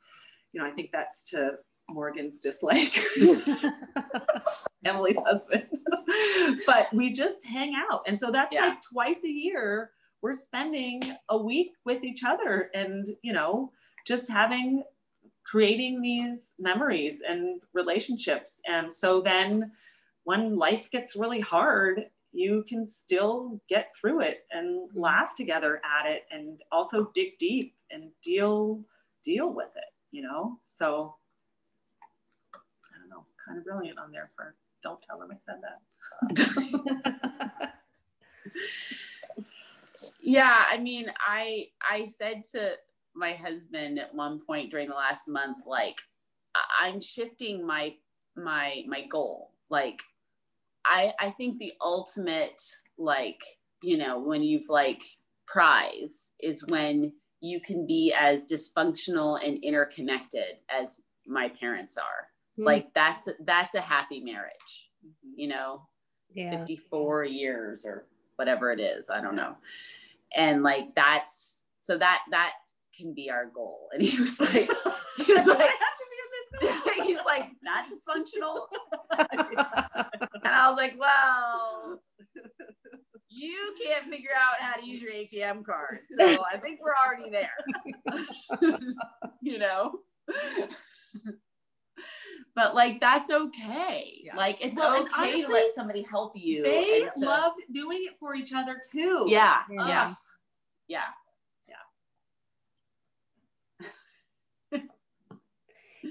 you 0.51 0.59
know 0.61 0.65
i 0.67 0.71
think 0.71 0.89
that's 0.91 1.29
to 1.29 1.51
morgan's 1.89 2.39
dislike 2.41 2.97
Emily's 4.85 5.19
husband. 5.25 5.67
but 6.65 6.91
we 6.93 7.11
just 7.11 7.45
hang 7.45 7.73
out. 7.91 8.01
And 8.07 8.19
so 8.19 8.31
that's 8.31 8.51
Yeah. 8.53 8.67
like 8.69 8.79
twice 8.81 9.23
a 9.23 9.29
year 9.29 9.91
we're 10.21 10.33
spending 10.33 11.01
a 11.29 11.37
week 11.37 11.73
with 11.85 12.03
each 12.03 12.23
other 12.23 12.69
and, 12.73 13.15
you 13.21 13.33
know, 13.33 13.71
just 14.05 14.29
having 14.29 14.83
creating 15.43 16.01
these 16.01 16.53
memories 16.59 17.21
and 17.27 17.61
relationships. 17.73 18.61
And 18.67 18.93
so 18.93 19.21
then 19.21 19.71
when 20.23 20.57
life 20.57 20.89
gets 20.91 21.15
really 21.15 21.41
hard, 21.41 22.05
you 22.31 22.63
can 22.67 22.85
still 22.87 23.59
get 23.67 23.93
through 23.99 24.21
it 24.21 24.45
and 24.51 24.89
mm-hmm. 24.89 24.99
laugh 24.99 25.35
together 25.35 25.81
at 25.99 26.05
it 26.05 26.25
and 26.31 26.61
also 26.71 27.11
dig 27.13 27.37
deep 27.37 27.75
and 27.89 28.11
deal 28.23 28.79
deal 29.23 29.53
with 29.53 29.75
it, 29.75 29.93
you 30.11 30.23
know? 30.23 30.57
So 30.63 31.15
I 32.53 32.99
don't 32.99 33.09
know, 33.09 33.25
kind 33.45 33.57
of 33.57 33.65
brilliant 33.65 33.99
on 33.99 34.11
their 34.11 34.31
part. 34.37 34.55
Don't 34.81 35.01
tell 35.01 35.19
them 35.19 35.29
I 35.31 35.35
said 35.35 35.61
that. 35.61 37.73
Yeah, 40.21 40.65
I 40.69 40.77
mean, 40.77 41.11
I 41.25 41.67
I 41.89 42.05
said 42.05 42.43
to 42.51 42.73
my 43.15 43.33
husband 43.33 43.99
at 43.99 44.13
one 44.13 44.39
point 44.45 44.71
during 44.71 44.89
the 44.89 44.95
last 44.95 45.27
month, 45.27 45.57
like 45.65 45.97
I'm 46.81 47.01
shifting 47.01 47.65
my 47.65 47.95
my 48.35 48.83
my 48.87 49.05
goal. 49.07 49.51
Like 49.69 50.01
I 50.85 51.13
I 51.19 51.31
think 51.31 51.59
the 51.59 51.73
ultimate 51.81 52.61
like 52.97 53.41
you 53.81 53.97
know 53.97 54.19
when 54.19 54.43
you've 54.43 54.69
like 54.69 55.01
prize 55.47 56.31
is 56.39 56.65
when 56.67 57.13
you 57.41 57.59
can 57.59 57.87
be 57.87 58.13
as 58.17 58.45
dysfunctional 58.47 59.43
and 59.45 59.57
interconnected 59.63 60.57
as 60.69 61.01
my 61.25 61.49
parents 61.49 61.97
are. 61.97 62.27
Hmm. 62.57 62.63
Like 62.65 62.93
that's 62.93 63.27
that's 63.45 63.75
a 63.75 63.81
happy 63.81 64.21
marriage. 64.21 64.89
Mm-hmm. 65.03 65.33
You 65.35 65.47
know, 65.47 65.81
yeah. 66.33 66.51
54 66.59 67.25
years 67.25 67.85
or 67.85 68.05
whatever 68.35 68.71
it 68.71 68.79
is 68.79 69.09
i 69.09 69.21
don't 69.21 69.35
know 69.35 69.55
and 70.35 70.63
like 70.63 70.95
that's 70.95 71.65
so 71.77 71.97
that 71.97 72.19
that 72.31 72.53
can 72.95 73.13
be 73.13 73.29
our 73.29 73.45
goal. 73.45 73.89
And 73.93 74.01
he 74.01 74.19
was 74.19 74.39
like 74.39 74.69
he 75.17 75.33
was 75.33 75.47
I 75.47 75.53
like 75.53 75.69
have 75.69 75.97
to 75.99 76.05
be 76.11 76.17
in 76.21 76.29
this 76.33 76.71
group. 76.95 77.05
he's 77.05 77.19
like 77.25 77.49
not 77.61 77.85
dysfunctional? 77.87 78.67
And 80.43 80.53
i 80.53 80.69
was 80.69 80.77
like 80.77 80.95
well 80.97 82.01
you 83.29 83.75
can't 83.83 84.05
figure 84.09 84.31
out 84.37 84.59
how 84.59 84.79
to 84.79 84.85
use 84.85 85.01
your 85.01 85.11
atm 85.13 85.63
card 85.65 85.99
so 86.17 86.43
i 86.51 86.57
think 86.57 86.79
we're 86.81 86.93
already 87.05 87.29
there. 87.29 87.51
You 89.41 89.59
know 89.59 89.99
but 92.55 92.75
like 92.75 92.99
that's 92.99 93.29
okay 93.29 94.21
Yeah. 94.23 94.35
like 94.35 94.63
it's 94.63 94.77
Well, 94.77 94.95
and 94.95 95.07
okay 95.07 95.41
to 95.41 95.47
let 95.47 95.71
somebody 95.71 96.01
help 96.01 96.33
you 96.35 96.63
They 96.63 97.03
and 97.03 97.11
to- 97.13 97.25
love 97.25 97.53
doing 97.73 97.99
it 98.03 98.17
for 98.19 98.35
each 98.35 98.53
other 98.53 98.79
too. 98.91 99.25
yeah 99.27 99.61
Yeah. 99.69 100.13
yeah 100.87 101.03
yeah 101.67 101.75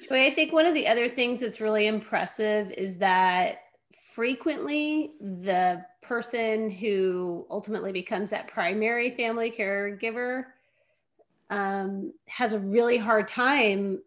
Joy, 0.09 0.27
I 0.27 0.35
think 0.35 0.53
one 0.53 0.67
of 0.67 0.75
the 0.75 0.87
other 0.87 1.09
things 1.09 1.41
that's 1.41 1.61
really 1.61 1.87
impressive 1.87 2.71
is 2.73 2.99
that 2.99 3.59
frequently 4.13 5.13
the 5.21 5.85
person 6.01 6.71
who 6.71 7.47
ultimately 7.51 7.93
becomes 7.93 8.31
that 8.31 8.49
primary 8.49 9.11
family 9.11 9.51
caregiver 9.51 10.45
um, 11.51 12.13
has 12.27 12.53
a 12.53 12.59
really 12.59 12.99
hard 12.99 13.27
time 13.27 14.01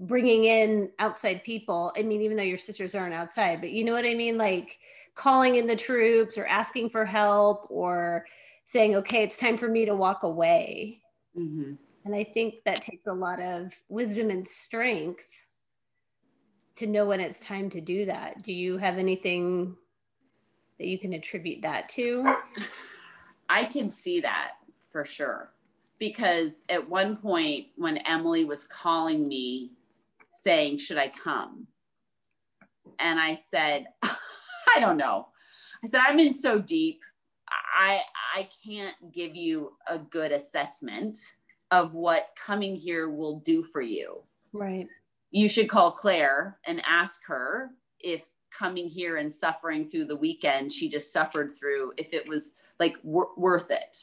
bringing 0.00 0.44
in 0.44 0.90
outside 0.98 1.44
people. 1.44 1.92
I 1.96 2.02
mean, 2.02 2.20
even 2.22 2.36
though 2.36 2.42
your 2.42 2.58
sisters 2.58 2.94
aren't 2.94 3.14
outside, 3.14 3.60
but 3.60 3.70
you 3.70 3.84
know 3.84 3.92
what 3.92 4.04
I 4.04 4.14
mean? 4.14 4.36
Like 4.36 4.78
calling 5.14 5.56
in 5.56 5.66
the 5.66 5.76
troops 5.76 6.36
or 6.36 6.46
asking 6.46 6.90
for 6.90 7.04
help 7.04 7.66
or 7.70 8.26
saying, 8.64 8.96
okay, 8.96 9.22
it's 9.22 9.36
time 9.36 9.56
for 9.56 9.68
me 9.68 9.84
to 9.84 9.94
walk 9.94 10.22
away. 10.22 11.00
mm-hmm. 11.36 11.74
And 12.04 12.14
I 12.14 12.22
think 12.22 12.56
that 12.66 12.82
takes 12.82 13.06
a 13.06 13.12
lot 13.12 13.40
of 13.40 13.72
wisdom 13.88 14.28
and 14.28 14.46
strength 14.46 15.26
to 16.76 16.86
know 16.86 17.06
when 17.06 17.20
it's 17.20 17.40
time 17.40 17.70
to 17.70 17.80
do 17.80 18.04
that. 18.04 18.42
Do 18.42 18.52
you 18.52 18.76
have 18.76 18.98
anything 18.98 19.76
that 20.78 20.86
you 20.86 20.98
can 20.98 21.14
attribute 21.14 21.62
that 21.62 21.88
to? 21.90 22.36
I 23.48 23.64
can 23.64 23.88
see 23.88 24.20
that 24.20 24.52
for 24.90 25.04
sure. 25.04 25.50
Because 25.98 26.64
at 26.68 26.86
one 26.86 27.16
point, 27.16 27.68
when 27.76 27.98
Emily 27.98 28.44
was 28.44 28.64
calling 28.64 29.26
me 29.28 29.70
saying, 30.34 30.78
Should 30.78 30.98
I 30.98 31.08
come? 31.08 31.66
And 32.98 33.18
I 33.18 33.34
said, 33.34 33.86
I 34.02 34.80
don't 34.80 34.96
know. 34.96 35.28
I 35.82 35.86
said, 35.86 36.00
I'm 36.06 36.18
in 36.18 36.32
so 36.32 36.58
deep. 36.60 37.02
I 37.76 38.00
I 38.34 38.48
can't 38.66 38.94
give 39.12 39.36
you 39.36 39.72
a 39.88 39.98
good 39.98 40.32
assessment 40.32 41.16
of 41.70 41.94
what 41.94 42.28
coming 42.36 42.74
here 42.76 43.08
will 43.10 43.40
do 43.40 43.62
for 43.62 43.80
you. 43.82 44.22
Right. 44.52 44.86
you 45.30 45.48
should 45.48 45.68
call 45.68 45.90
Claire 45.90 46.58
and 46.66 46.80
ask 46.88 47.22
her 47.26 47.70
if 48.00 48.30
coming 48.56 48.86
here 48.88 49.16
and 49.16 49.32
suffering 49.32 49.88
through 49.88 50.04
the 50.04 50.14
weekend 50.16 50.72
she 50.72 50.88
just 50.88 51.12
suffered 51.12 51.50
through, 51.50 51.92
if 51.96 52.12
it 52.12 52.28
was 52.28 52.54
like 52.78 52.94
w- 53.02 53.30
worth 53.36 53.72
it, 53.72 53.98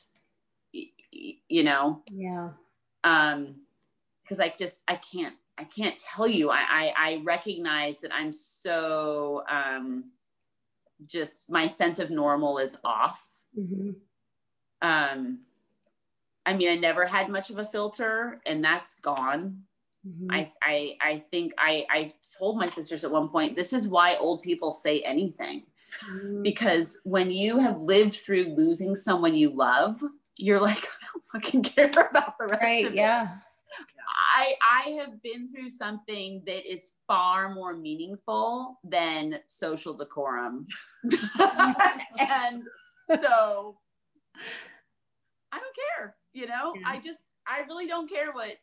y- 0.74 1.36
you 1.48 1.64
know? 1.64 2.04
Yeah. 2.12 2.50
Um, 3.06 3.56
because 4.24 4.42
I 4.42 4.50
just, 4.50 4.84
I 4.90 4.98
can't, 4.98 5.36
I 5.62 5.64
can't 5.66 5.98
tell 6.00 6.28
you. 6.28 6.50
I, 6.50 6.58
I, 6.70 6.94
I 6.98 7.22
recognize 7.24 8.02
that 8.02 8.12
I'm 8.12 8.34
so, 8.34 9.44
um, 9.48 10.06
just 11.08 11.52
my 11.52 11.68
sense 11.68 12.00
of 12.00 12.10
normal 12.10 12.58
is 12.58 12.78
off. 12.84 13.24
Mm-hmm. 13.58 13.92
Um, 14.82 15.40
I 16.48 16.54
mean, 16.56 16.70
I 16.72 16.76
never 16.78 17.06
had 17.06 17.30
much 17.30 17.52
of 17.52 17.60
a 17.60 17.66
filter, 17.68 18.42
and 18.48 18.64
that's 18.64 18.96
gone. 18.96 19.60
Mm-hmm. 20.08 20.32
I, 20.32 20.52
I, 20.64 20.98
I 21.00 21.24
think 21.30 21.54
I, 21.60 21.86
I 21.92 22.12
told 22.40 22.58
my 22.58 22.66
sisters 22.68 23.04
at 23.04 23.12
one 23.12 23.30
point, 23.30 23.56
this 23.56 23.72
is 23.72 23.88
why 23.88 24.16
old 24.16 24.42
people 24.42 24.72
say 24.72 25.02
anything, 25.02 25.64
Mhm. 26.10 26.42
because 26.42 27.00
when 27.04 27.30
you 27.30 27.60
have 27.60 27.78
lived 27.82 28.14
through 28.16 28.56
losing 28.56 28.96
someone 28.96 29.36
you 29.36 29.52
love, 29.52 30.02
you're 30.38 30.60
like, 30.62 30.78
I 31.04 31.06
don't 31.14 31.44
fucking 31.44 31.64
care 31.64 31.92
about 32.10 32.40
the 32.40 32.48
rest 32.48 32.62
Right. 32.64 32.86
of 32.86 32.94
it. 32.94 32.96
I, 34.36 34.54
I 34.62 34.90
have 34.92 35.22
been 35.24 35.52
through 35.52 35.70
something 35.70 36.42
that 36.46 36.72
is 36.72 36.94
far 37.08 37.54
more 37.54 37.76
meaningful 37.76 38.80
than 38.84 39.40
social 39.48 39.94
decorum. 39.94 40.66
and 42.20 42.68
so 43.20 43.78
I 45.52 45.60
don't 45.60 45.76
care, 45.98 46.16
you 46.34 46.48
know, 46.48 46.74
Yeah. 46.76 46.88
I 46.88 47.00
just, 47.00 47.32
I 47.48 47.62
really 47.68 47.88
don't 47.88 48.10
care 48.10 48.32
what 48.32 48.58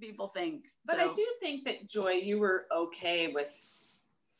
people 0.00 0.28
think. 0.28 0.64
But 0.86 0.96
So- 0.96 1.10
I 1.10 1.14
do 1.14 1.26
think 1.40 1.64
that 1.64 1.88
Joy, 1.88 2.12
you 2.12 2.38
were 2.38 2.66
okay 2.74 3.28
with 3.28 3.48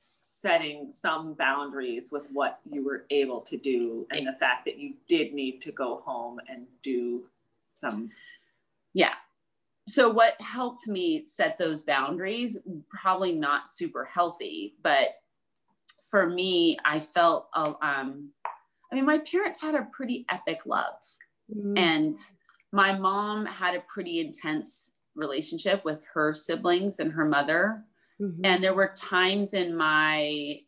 setting 0.00 0.90
some 0.90 1.32
boundaries 1.34 2.12
with 2.12 2.24
what 2.32 2.60
you 2.70 2.84
were 2.84 3.06
able 3.10 3.40
to 3.40 3.56
do 3.56 4.06
and 4.10 4.26
the 4.26 4.32
fact 4.34 4.66
that 4.66 4.78
you 4.78 4.92
did 5.08 5.32
need 5.32 5.60
to 5.62 5.72
go 5.72 6.02
home 6.04 6.38
and 6.48 6.66
do 6.82 7.24
some 7.68 8.10
Yeah. 8.92 9.14
So 9.88 10.10
what 10.10 10.38
helped 10.42 10.86
me 10.86 11.24
set 11.24 11.56
those 11.56 11.80
boundaries, 11.80 12.58
probably 12.90 13.32
not 13.32 13.70
super 13.70 14.04
healthy, 14.04 14.74
but 14.82 15.14
for 16.10 16.28
me, 16.28 16.76
I 16.84 17.00
felt, 17.00 17.48
uh, 17.54 17.72
um, 17.80 18.30
I 18.92 18.94
mean, 18.94 19.06
my 19.06 19.18
parents 19.18 19.62
had 19.62 19.74
a 19.74 19.88
pretty 19.90 20.26
epic 20.30 20.60
love. 20.66 21.02
Mhm. 21.50 21.78
And 21.78 22.14
my 22.70 22.92
mom 22.98 23.46
had 23.46 23.74
a 23.74 23.80
pretty 23.80 24.20
intense 24.20 24.92
relationship 25.14 25.82
with 25.86 26.04
her 26.12 26.34
siblings 26.34 27.00
and 27.00 27.10
her 27.10 27.24
mother. 27.24 27.82
Mhm. 28.20 28.40
And 28.44 28.62
there 28.62 28.74
were 28.74 28.92
times 28.94 29.54
in 29.54 29.74
my 29.74 30.62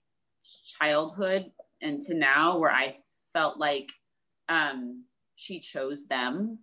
childhood 0.65 1.53
and 1.83 2.01
to 2.03 2.15
now 2.15 2.57
where 2.59 2.73
I 2.73 2.97
felt 3.35 3.59
like 3.59 3.93
um, 4.49 5.05
she 5.37 5.61
chose 5.61 6.07
them 6.07 6.59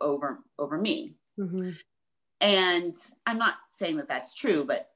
over 0.00 0.44
over 0.58 0.76
me. 0.76 1.16
Mhm. 1.38 1.78
And 2.40 2.94
I'm 3.26 3.38
not 3.38 3.56
saying 3.66 3.96
that 3.98 4.08
that's 4.08 4.34
true, 4.34 4.64
but 4.64 4.90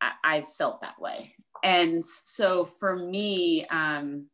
I, 0.00 0.12
I 0.24 0.42
felt 0.42 0.82
that 0.82 1.00
way. 1.00 1.34
And 1.64 2.04
so 2.04 2.64
for 2.64 2.96
me, 2.96 3.66
um, 3.66 4.28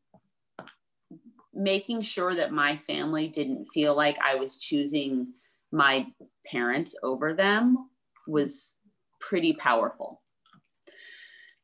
making 1.55 2.03
sure 2.03 2.35
that 2.35 2.53
my 2.53 2.77
family 2.77 3.29
didn't 3.29 3.67
feel 3.73 3.95
like 3.95 4.19
I 4.21 4.35
was 4.35 4.59
choosing 4.59 5.33
my 5.73 6.07
parents 6.47 6.95
over 7.03 7.35
them 7.35 7.89
was 8.27 8.77
pretty 9.21 9.53
powerful. 9.55 10.23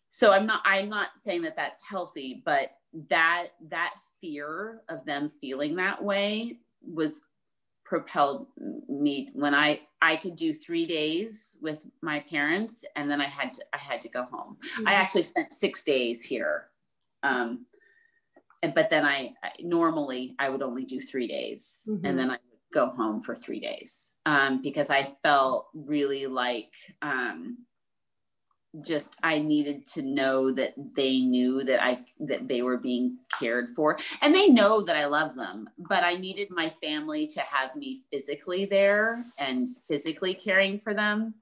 So 0.08 0.32
I'm 0.32 0.46
not 0.46 0.62
I'm 0.64 0.88
not 0.88 1.16
saying 1.18 1.42
that 1.42 1.56
that's 1.56 1.80
healthy, 1.88 2.42
but 2.44 2.70
that 3.10 3.48
that 3.68 3.94
fear 4.20 4.82
of 4.88 5.04
them 5.04 5.28
feeling 5.40 5.76
that 5.76 6.02
way 6.02 6.58
was 6.82 7.22
propelled 7.84 8.46
me 8.88 9.30
when 9.34 9.54
I 9.54 9.80
I 10.00 10.16
could 10.16 10.36
do 10.36 10.52
3 10.52 10.86
days 10.86 11.56
with 11.60 11.78
my 12.02 12.20
parents 12.20 12.84
and 12.96 13.10
then 13.10 13.20
I 13.20 13.28
had 13.28 13.54
to 13.54 13.64
I 13.72 13.78
had 13.78 14.00
to 14.02 14.08
go 14.08 14.24
home. 14.30 14.56
I 14.86 14.94
actually 14.94 15.22
spent 15.22 15.52
6 15.52 15.84
days 15.84 16.22
here. 16.24 16.68
Um 17.22 17.66
and 18.62 18.74
but 18.74 18.88
then 18.90 19.04
I, 19.04 19.34
I 19.42 19.50
normally 19.60 20.34
I 20.38 20.48
would 20.48 20.62
only 20.62 20.84
do 20.84 21.00
3 21.00 21.26
days 21.28 21.82
Mhm. 21.86 22.00
and 22.04 22.18
then 22.18 22.30
I 22.30 22.38
would 22.50 22.72
go 22.72 22.86
home 22.88 23.22
for 23.22 23.34
3 23.36 23.60
days. 23.60 24.12
Um 24.26 24.62
because 24.62 24.90
I 24.90 25.14
felt 25.22 25.68
really 25.74 26.26
like 26.26 26.72
um 27.02 27.58
just 28.80 29.16
I 29.22 29.38
needed 29.38 29.86
to 29.86 30.02
know 30.02 30.50
that 30.52 30.74
they 30.96 31.20
knew 31.20 31.62
that 31.64 31.82
I 31.82 32.04
that 32.20 32.48
they 32.48 32.62
were 32.62 32.78
being 32.78 33.18
cared 33.38 33.74
for 33.76 33.98
and 34.20 34.34
they 34.34 34.48
know 34.48 34.82
that 34.82 34.96
I 34.96 35.04
love 35.06 35.34
them 35.34 35.68
but 35.78 36.02
I 36.02 36.14
needed 36.14 36.48
my 36.50 36.68
family 36.68 37.26
to 37.28 37.40
have 37.40 37.76
me 37.76 38.02
physically 38.12 38.64
there 38.64 39.22
and 39.38 39.68
physically 39.88 40.34
caring 40.34 40.80
for 40.80 40.92
them. 40.94 41.34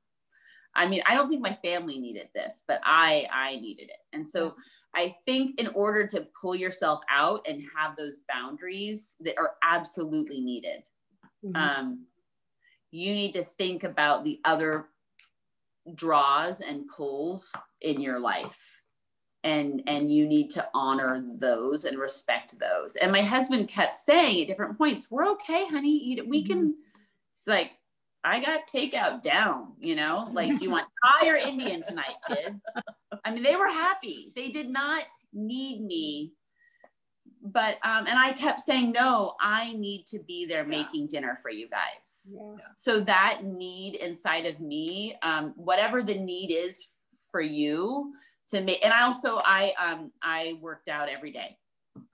I 0.74 0.86
mean 0.86 1.02
I 1.06 1.14
don't 1.14 1.28
think 1.28 1.42
my 1.42 1.54
family 1.64 1.98
needed 1.98 2.28
this 2.34 2.64
but 2.68 2.80
I 2.84 3.26
I 3.32 3.56
needed 3.56 3.88
it. 3.90 4.00
And 4.12 4.26
so 4.26 4.56
I 4.94 5.16
think 5.26 5.58
in 5.60 5.68
order 5.68 6.06
to 6.08 6.26
pull 6.40 6.54
yourself 6.54 7.00
out 7.10 7.46
and 7.48 7.62
have 7.76 7.96
those 7.96 8.20
boundaries 8.28 9.16
that 9.20 9.38
are 9.38 9.54
absolutely 9.62 10.40
needed 10.40 10.88
Mhm. 11.44 11.56
um, 11.56 12.06
you 12.90 13.14
need 13.14 13.32
to 13.32 13.44
think 13.44 13.84
about 13.84 14.22
the 14.22 14.40
other 14.44 14.88
draws 15.94 16.60
and 16.60 16.88
pulls 16.88 17.52
in 17.80 18.00
your 18.00 18.18
life. 18.18 18.80
And 19.44 19.82
and 19.88 20.08
you 20.08 20.26
need 20.26 20.50
to 20.50 20.68
honor 20.72 21.24
those 21.36 21.84
and 21.84 21.98
respect 21.98 22.54
those. 22.60 22.94
And 22.96 23.10
my 23.10 23.22
husband 23.22 23.68
kept 23.68 23.98
saying 23.98 24.42
at 24.42 24.46
different 24.46 24.78
points 24.78 25.10
we're 25.10 25.28
okay 25.32 25.66
honey. 25.66 25.98
You, 26.04 26.28
we 26.28 26.44
can 26.44 26.58
mm-hmm. 26.58 26.70
it's 27.32 27.48
like 27.48 27.72
i 28.22 28.38
got 28.38 28.68
takeout 28.72 29.20
down 29.22 29.72
you 29.80 29.96
know? 29.96 30.28
Like 30.32 30.56
do 30.56 30.64
you 30.64 30.70
want 30.70 30.86
thai 31.02 31.28
or 31.28 31.34
indian 31.34 31.82
tonight 31.82 32.14
kids? 32.28 32.62
I 33.24 33.32
mean 33.32 33.42
they 33.42 33.56
were 33.56 33.66
happy. 33.66 34.32
They 34.36 34.50
did 34.50 34.70
not 34.70 35.02
need 35.32 35.82
me 35.82 36.34
but 37.42 37.78
um 37.84 38.06
and 38.06 38.18
i 38.18 38.32
kept 38.32 38.60
saying 38.60 38.92
no 38.92 39.34
i 39.40 39.72
need 39.74 40.06
to 40.06 40.18
be 40.20 40.46
there 40.46 40.62
Yeah. 40.62 40.68
making 40.82 41.08
dinner 41.08 41.38
for 41.42 41.50
you 41.50 41.68
guys 41.68 42.34
Yeah. 42.36 42.56
so 42.76 43.00
that 43.00 43.42
need 43.44 43.96
inside 43.96 44.46
of 44.46 44.60
me 44.60 45.16
um, 45.22 45.52
whatever 45.56 46.02
the 46.02 46.14
need 46.14 46.52
is 46.52 46.86
for 47.30 47.40
you 47.40 48.12
to 48.48 48.60
make 48.60 48.84
and 48.84 48.92
i 48.92 49.02
also 49.02 49.40
i 49.44 49.72
um 49.82 50.12
i 50.22 50.56
worked 50.60 50.88
out 50.88 51.08
every 51.08 51.32
day 51.32 51.58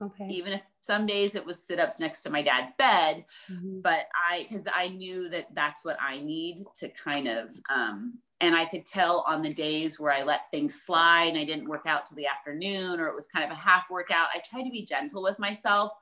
Okay. 0.03 0.27
even 0.29 0.55
if 0.55 0.63
some 0.81 1.07
days 1.07 1.35
it 1.37 1.45
was 1.45 1.63
sit-ups 1.63 2.01
next 2.01 2.23
to 2.23 2.31
my 2.31 2.43
dad's 2.43 2.73
bed 2.73 3.25
Mhm. 3.51 3.83
but 3.83 4.07
i 4.29 4.43
because 4.43 4.67
i 4.75 4.89
knew 4.89 5.29
that 5.29 5.47
that's 5.55 5.85
what 5.85 5.97
i 6.01 6.19
need 6.21 6.65
to 6.77 6.89
kind 6.89 7.29
of 7.29 7.55
um 7.71 8.19
and 8.41 8.55
i 8.55 8.65
could 8.65 8.85
tell 8.85 9.25
on 9.27 9.43
the 9.43 9.53
days 9.53 9.99
where 9.99 10.13
i 10.13 10.23
let 10.23 10.51
things 10.51 10.83
slide 10.83 11.29
and 11.29 11.39
i 11.39 11.45
didn't 11.45 11.69
work 11.69 11.87
out 11.87 12.07
till 12.07 12.17
the 12.17 12.27
afternoon 12.27 13.01
or 13.01 13.07
it 13.09 13.15
was 13.15 13.27
kind 13.27 13.45
of 13.45 13.57
a 13.57 13.61
half 13.61 13.85
workout 13.91 14.29
i 14.35 14.41
tried 14.49 14.65
to 14.65 14.71
be 14.71 14.85
gentle 14.85 15.23
with 15.23 15.39
myself 15.39 15.93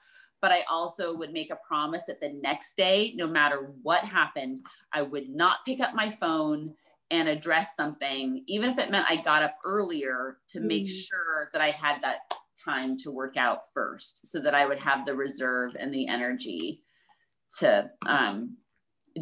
but 0.40 0.52
i 0.52 0.62
also 0.70 1.14
would 1.16 1.32
make 1.32 1.50
a 1.50 1.58
promise 1.66 2.06
that 2.06 2.20
the 2.20 2.32
next 2.42 2.76
day 2.76 3.12
no 3.16 3.26
matter 3.26 3.72
what 3.82 4.04
happened 4.04 4.60
i 4.92 5.02
would 5.02 5.28
not 5.28 5.64
pick 5.64 5.80
up 5.80 5.94
my 5.94 6.10
phone 6.10 6.72
and 7.10 7.28
address 7.28 7.76
something 7.76 8.42
even 8.46 8.70
if 8.70 8.78
it 8.78 8.90
meant 8.90 9.06
i 9.08 9.16
got 9.16 9.42
up 9.42 9.56
earlier 9.64 10.38
to 10.48 10.60
make 10.60 10.86
Mm. 10.86 11.06
sure 11.08 11.48
that 11.52 11.62
i 11.62 11.70
had 11.70 12.02
that 12.02 12.20
time 12.64 12.96
to 12.98 13.10
work 13.10 13.36
out 13.36 13.64
first 13.72 14.26
so 14.26 14.40
that 14.40 14.54
i 14.54 14.66
would 14.66 14.80
have 14.80 15.06
the 15.06 15.14
reserve 15.14 15.76
and 15.78 15.92
the 15.94 16.08
energy 16.08 16.82
to 17.60 17.88
um, 18.06 18.56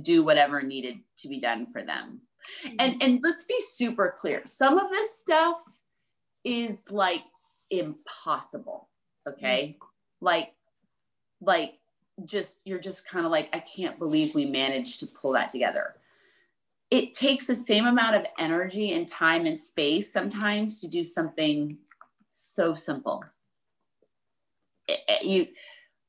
do 0.03 0.25
whatever 0.25 0.63
needed 0.63 0.97
to 1.19 1.29
be 1.29 1.41
done 1.41 1.67
for 1.71 1.83
them 1.83 2.23
Mm-hmm. 2.65 2.77
and 2.79 3.03
and 3.03 3.21
let's 3.23 3.45
be 3.45 3.59
super 3.61 4.15
clear. 4.17 4.43
Some 4.45 4.79
of 4.79 4.91
this 4.91 5.17
stuff 5.19 5.61
is 6.45 6.91
like 6.91 7.23
impossible 7.71 8.89
okay? 9.29 9.77
Mm-hmm. 9.79 10.25
Like 10.25 10.53
like 11.41 11.75
just 12.25 12.61
you're 12.65 12.79
just 12.79 13.09
kind 13.09 13.27
of 13.27 13.33
like 13.33 13.49
i 13.53 13.59
can't 13.59 13.99
believe 13.99 14.37
we 14.37 14.47
managed 14.47 15.01
to 15.01 15.07
pull 15.07 15.33
that 15.33 15.49
together. 15.49 15.97
It 16.91 17.13
takes 17.13 17.47
the 17.47 17.55
same 17.57 17.87
amount 17.87 18.15
of 18.17 18.27
energy 18.39 18.93
and 18.93 19.09
time 19.09 19.47
and 19.47 19.59
space 19.59 20.13
sometimes 20.13 20.81
to 20.81 20.89
do 20.89 21.05
something 21.05 21.77
so 22.29 22.75
simple. 22.75 23.25
It- 24.87 25.01
it- 25.09 25.25
you 25.25 25.49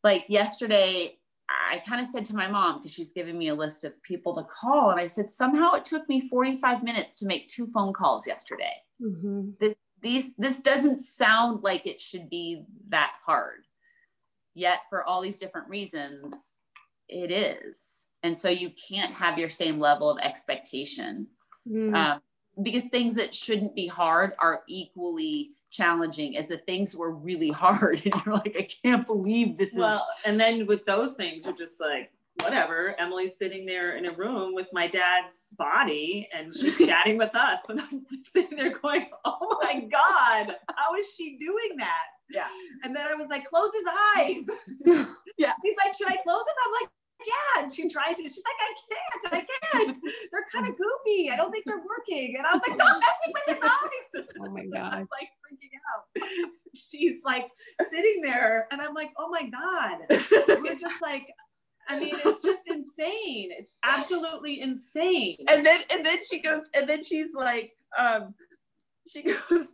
like 0.04 0.26
yesterday 0.28 1.18
I 1.50 1.80
kind 1.88 2.02
of 2.02 2.08
said 2.08 2.26
to 2.26 2.36
my 2.36 2.48
mom 2.48 2.80
because 2.80 2.94
she's 2.94 3.12
giving 3.12 3.38
me 3.38 3.50
a 3.50 3.56
list 3.56 3.84
of 3.84 4.02
people 4.02 4.34
to 4.36 4.44
call, 4.44 4.92
and 4.92 5.00
I 5.00 5.06
said 5.06 5.30
somehow 5.30 5.74
it 5.74 5.86
took 5.86 6.08
me 6.10 6.28
45 6.28 6.84
minutes 6.84 7.18
to 7.18 7.28
make 7.28 7.48
two 7.48 7.68
phone 7.68 7.94
calls 7.94 8.26
yesterday. 8.26 8.74
Mhm. 9.02 9.58
This 9.60 9.76
these 10.02 10.36
this 10.36 10.60
doesn't 10.60 11.00
sound 11.00 11.64
like 11.64 11.88
it 11.88 12.02
should 12.02 12.30
be 12.30 12.64
that 12.90 13.16
hard, 13.26 13.66
yet 14.54 14.82
for 14.90 15.04
all 15.04 15.22
these 15.22 15.40
different 15.40 15.68
reasons, 15.70 16.60
it 17.08 17.32
is. 17.32 18.08
And 18.24 18.38
so 18.38 18.50
you 18.50 18.72
can't 18.72 19.14
have 19.14 19.38
your 19.38 19.50
same 19.50 19.80
level 19.80 20.10
of 20.10 20.18
expectation. 20.20 21.28
Mm. 21.68 21.96
Um, 21.96 22.22
because 22.62 22.88
things 22.88 23.16
that 23.16 23.36
shouldn't 23.36 23.76
be 23.76 23.88
hard 23.88 24.34
are 24.40 24.64
equally 24.68 25.52
challenging 25.76 26.38
as 26.38 26.50
the 26.50 26.58
things 26.58 26.96
were 26.96 27.12
really 27.12 27.52
hard 27.52 28.02
and 28.06 28.14
you're 28.26 28.36
like 28.36 28.56
i 28.58 28.68
can't 28.84 29.06
believe 29.06 29.58
this 29.58 29.76
well, 29.76 29.96
is 29.98 30.02
and 30.26 30.40
then 30.40 30.66
with 30.66 30.86
those 30.86 31.14
things, 31.14 31.46
you're 31.46 31.56
just 31.56 31.80
like, 31.80 32.12
whatever. 32.42 32.96
Emily's 33.00 33.38
sitting 33.38 33.66
there 33.66 33.96
in 33.96 34.06
a 34.06 34.12
room 34.12 34.54
with 34.54 34.68
my 34.74 34.88
dad's 34.88 35.50
body 35.58 36.28
and 36.34 36.54
she's 36.54 36.78
chatting 36.86 37.18
with 37.18 37.36
us. 37.36 37.60
And 37.70 37.80
I'm 37.80 38.06
sitting 38.22 38.58
there 38.58 38.78
going, 38.78 39.08
oh 39.24 39.60
my 39.64 39.82
God, 39.82 40.56
how 40.76 40.96
is 40.96 41.14
she 41.16 41.38
doing 41.38 41.78
that? 41.78 42.06
yeah 42.30 42.48
And 42.84 42.96
then 42.96 43.06
I 43.08 43.16
was 43.16 43.28
like, 43.30 43.46
close 43.46 43.72
his 43.74 43.88
eyes. 44.18 45.06
Yeah. 45.38 45.54
He's 45.64 45.76
like, 45.84 45.94
should 45.94 46.08
I 46.08 46.18
close 46.24 46.44
them? 46.46 46.56
I'm 46.66 46.72
like, 46.82 46.90
yeah. 47.28 47.64
And 47.64 47.74
she 47.74 47.90
tries 47.90 48.20
it. 48.20 48.24
She's 48.24 48.44
like, 48.44 48.56
I 48.60 48.74
can't. 48.90 49.34
I 49.34 49.78
can't. 49.86 50.00
They're 50.32 50.46
kind 50.54 50.68
of 50.68 50.76
goopy. 50.76 51.32
I 51.32 51.36
don't 51.36 51.52
think 51.52 51.66
they're 51.66 51.78
working. 51.78 52.36
And 52.38 52.46
I 52.46 52.54
was 52.54 52.62
like, 52.68 52.80
stop 52.80 53.00
messing 53.02 53.34
with 53.34 53.56
his 53.56 53.70
eyes. 53.70 54.26
Oh 54.42 54.50
my 54.50 54.62
I'm 54.62 54.70
God. 54.72 54.94
like 55.20 55.30
freaking 55.44 55.76
out. 55.96 56.50
She's 56.74 57.24
like 57.26 57.48
sitting 57.90 58.22
there, 58.22 58.68
and 58.72 58.82
I'm 58.82 58.94
like, 58.94 59.12
oh 59.18 59.30
my 59.30 59.50
God. 59.50 60.00
We're 60.64 60.76
just 60.76 61.02
like, 61.02 61.28
I 61.88 62.00
mean, 62.00 62.16
it's 62.26 62.42
just 62.44 62.62
insane. 62.68 63.50
It's 63.58 63.76
absolutely 63.84 64.62
insane. 64.62 65.38
and 65.50 65.66
then 65.66 65.82
and 65.92 66.06
then 66.06 66.24
she 66.24 66.40
goes 66.42 66.70
and 66.74 66.88
then 66.90 67.04
she's 67.04 67.34
like 67.36 67.72
um 67.98 68.34
she 69.08 69.24
goes 69.24 69.74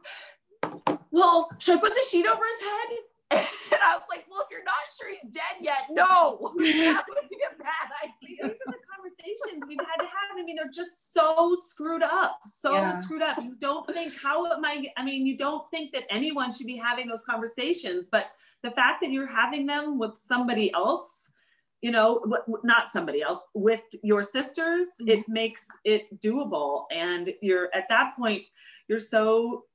well 1.12 1.50
should 1.58 1.78
i 1.78 1.80
put 1.80 1.94
the 1.96 2.04
sheet 2.10 2.28
over 2.28 2.42
his 2.52 2.60
head 2.70 2.90
and 3.74 3.82
i 3.84 3.96
was 3.96 4.06
like 4.10 4.26
well 4.30 4.42
if 4.42 4.48
you're 4.52 4.64
not 4.64 4.76
sure 4.98 5.10
he's 5.10 5.30
dead 5.32 5.56
yet 5.62 5.88
no 5.90 6.54
that 6.60 7.04
would 7.10 7.30
bad 7.64 7.92
idea 8.04 8.48
These 8.48 8.62
are 8.68 8.72
the 8.72 8.80
conversations 8.94 9.64
we've 9.68 9.80
had 9.80 10.04
to 10.04 10.06
have. 10.06 10.38
I 10.38 10.44
mean, 10.44 10.56
they're 10.56 10.70
just 10.74 11.14
so 11.14 11.56
screwed 11.56 12.04
up, 12.04 12.40
so 12.48 12.74
Yeah. 12.74 13.00
screwed 13.00 13.22
up. 13.22 13.38
You 13.38 13.56
don't 13.60 13.86
think 13.94 14.14
how 14.22 14.46
am 14.52 14.64
I? 14.66 14.92
I 14.98 15.04
mean, 15.04 15.26
you 15.26 15.38
don't 15.38 15.70
think 15.72 15.94
that 15.94 16.06
anyone 16.10 16.52
should 16.52 16.68
be 16.68 16.78
having 16.78 17.08
those 17.08 17.24
conversations, 17.24 18.10
but 18.12 18.32
the 18.64 18.72
fact 18.72 19.02
that 19.02 19.12
you're 19.12 19.28
having 19.28 19.66
them 19.66 19.98
with 19.98 20.18
somebody 20.18 20.74
else, 20.74 21.30
you 21.82 21.92
know, 21.92 22.24
not 22.64 22.92
somebody 22.92 23.22
else, 23.22 23.40
with 23.54 23.84
your 24.04 24.24
sisters, 24.24 24.90
mm-hmm. 25.02 25.10
it 25.10 25.30
makes 25.30 25.66
it 25.84 26.20
doable. 26.20 26.86
And 26.92 27.34
you're 27.42 27.70
at 27.74 27.90
that 27.90 28.16
point, 28.16 28.44
you're 28.88 29.00
so 29.00 29.66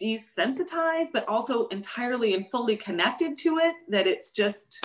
desensitized, 0.00 1.10
but 1.12 1.26
also 1.28 1.68
entirely 1.68 2.34
and 2.34 2.46
fully 2.50 2.76
connected 2.76 3.38
to 3.38 3.58
it 3.58 3.74
that 3.88 4.06
it's 4.06 4.32
just, 4.32 4.80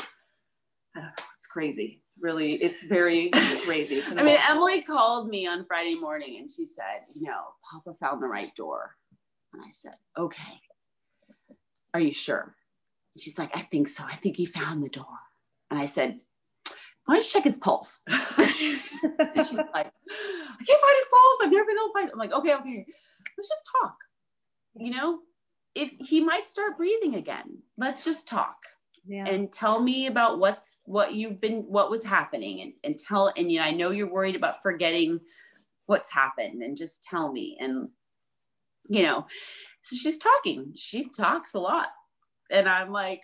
I 0.95 0.99
don't 0.99 1.05
know, 1.05 1.25
it's 1.37 1.47
crazy. 1.47 2.01
Really, 2.21 2.53
it's 2.55 2.83
very 2.83 3.29
crazy. 3.65 4.01
I 4.17 4.23
mean 4.23 4.37
emily 4.47 4.81
called 4.81 5.29
me 5.29 5.47
on 5.47 5.65
friday 5.65 5.95
morning 5.95 6.37
and 6.39 6.51
she 6.51 6.65
said 6.65 7.05
you 7.13 7.27
know 7.27 7.43
papa 7.69 7.95
found 7.99 8.21
the 8.21 8.27
right 8.27 8.53
door 8.55 8.95
and 9.53 9.61
i 9.65 9.71
said 9.71 9.93
okay 10.17 10.59
are 11.93 11.99
you 11.99 12.11
sure 12.11 12.55
and 13.15 13.21
she's 13.21 13.37
like 13.39 13.51
i 13.55 13.61
think 13.61 13.87
so 13.87 14.03
i 14.05 14.15
think 14.15 14.35
he 14.37 14.45
found 14.45 14.83
the 14.83 14.89
door 14.89 15.05
and 15.69 15.79
i 15.79 15.85
said 15.85 16.19
why 17.05 17.15
don't 17.15 17.23
you 17.23 17.29
check 17.29 17.43
his 17.43 17.57
pulse 17.57 18.01
And 18.07 19.45
she's 19.47 19.57
like, 19.57 19.67
I 19.75 20.63
can't 20.65 20.81
find 20.81 20.97
his 20.97 21.09
pulse. 21.09 21.37
I've 21.43 21.51
never 21.51 21.65
been 21.65 21.77
able 21.77 21.87
to 21.87 21.93
find. 21.93 22.07
it." 22.09 22.13
I'm 22.13 22.19
like, 22.19 22.33
okay, 22.33 22.53
okay, 22.55 22.85
let's 23.37 23.49
just 23.49 23.69
talk. 23.81 23.95
You 24.75 24.91
know, 24.91 25.19
if 25.75 25.91
he 25.99 26.21
might 26.21 26.47
start 26.47 26.77
breathing 26.77 27.15
again, 27.15 27.59
let's 27.77 28.03
just 28.03 28.27
talk 28.27 28.57
Yeah. 29.09 29.25
and 29.27 29.51
tell 29.51 29.81
me 29.81 30.05
about 30.07 30.37
what's 30.39 30.81
what 30.85 31.15
you've 31.15 31.41
been, 31.41 31.63
what 31.67 31.89
was 31.89 32.03
happening, 32.03 32.61
and 32.61 32.73
and 32.83 32.97
tell. 32.99 33.33
And 33.35 33.51
you 33.51 33.57
know, 33.59 33.65
I 33.65 33.71
know 33.71 33.89
you're 33.89 34.11
worried 34.11 34.35
about 34.35 34.61
forgetting 34.61 35.19
what's 35.87 36.11
happened, 36.13 36.61
and 36.61 36.77
just 36.77 37.03
tell 37.03 37.31
me. 37.33 37.57
And 37.59 37.89
you 38.87 39.01
know, 39.03 39.25
so 39.81 39.95
she's 39.95 40.17
talking. 40.19 40.73
She 40.75 41.09
talks 41.09 41.55
a 41.55 41.59
lot, 41.59 41.87
and 42.51 42.69
I'm 42.69 42.91
like, 42.91 43.23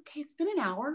okay, 0.00 0.20
it's 0.20 0.34
been 0.34 0.48
an 0.48 0.60
hour. 0.60 0.94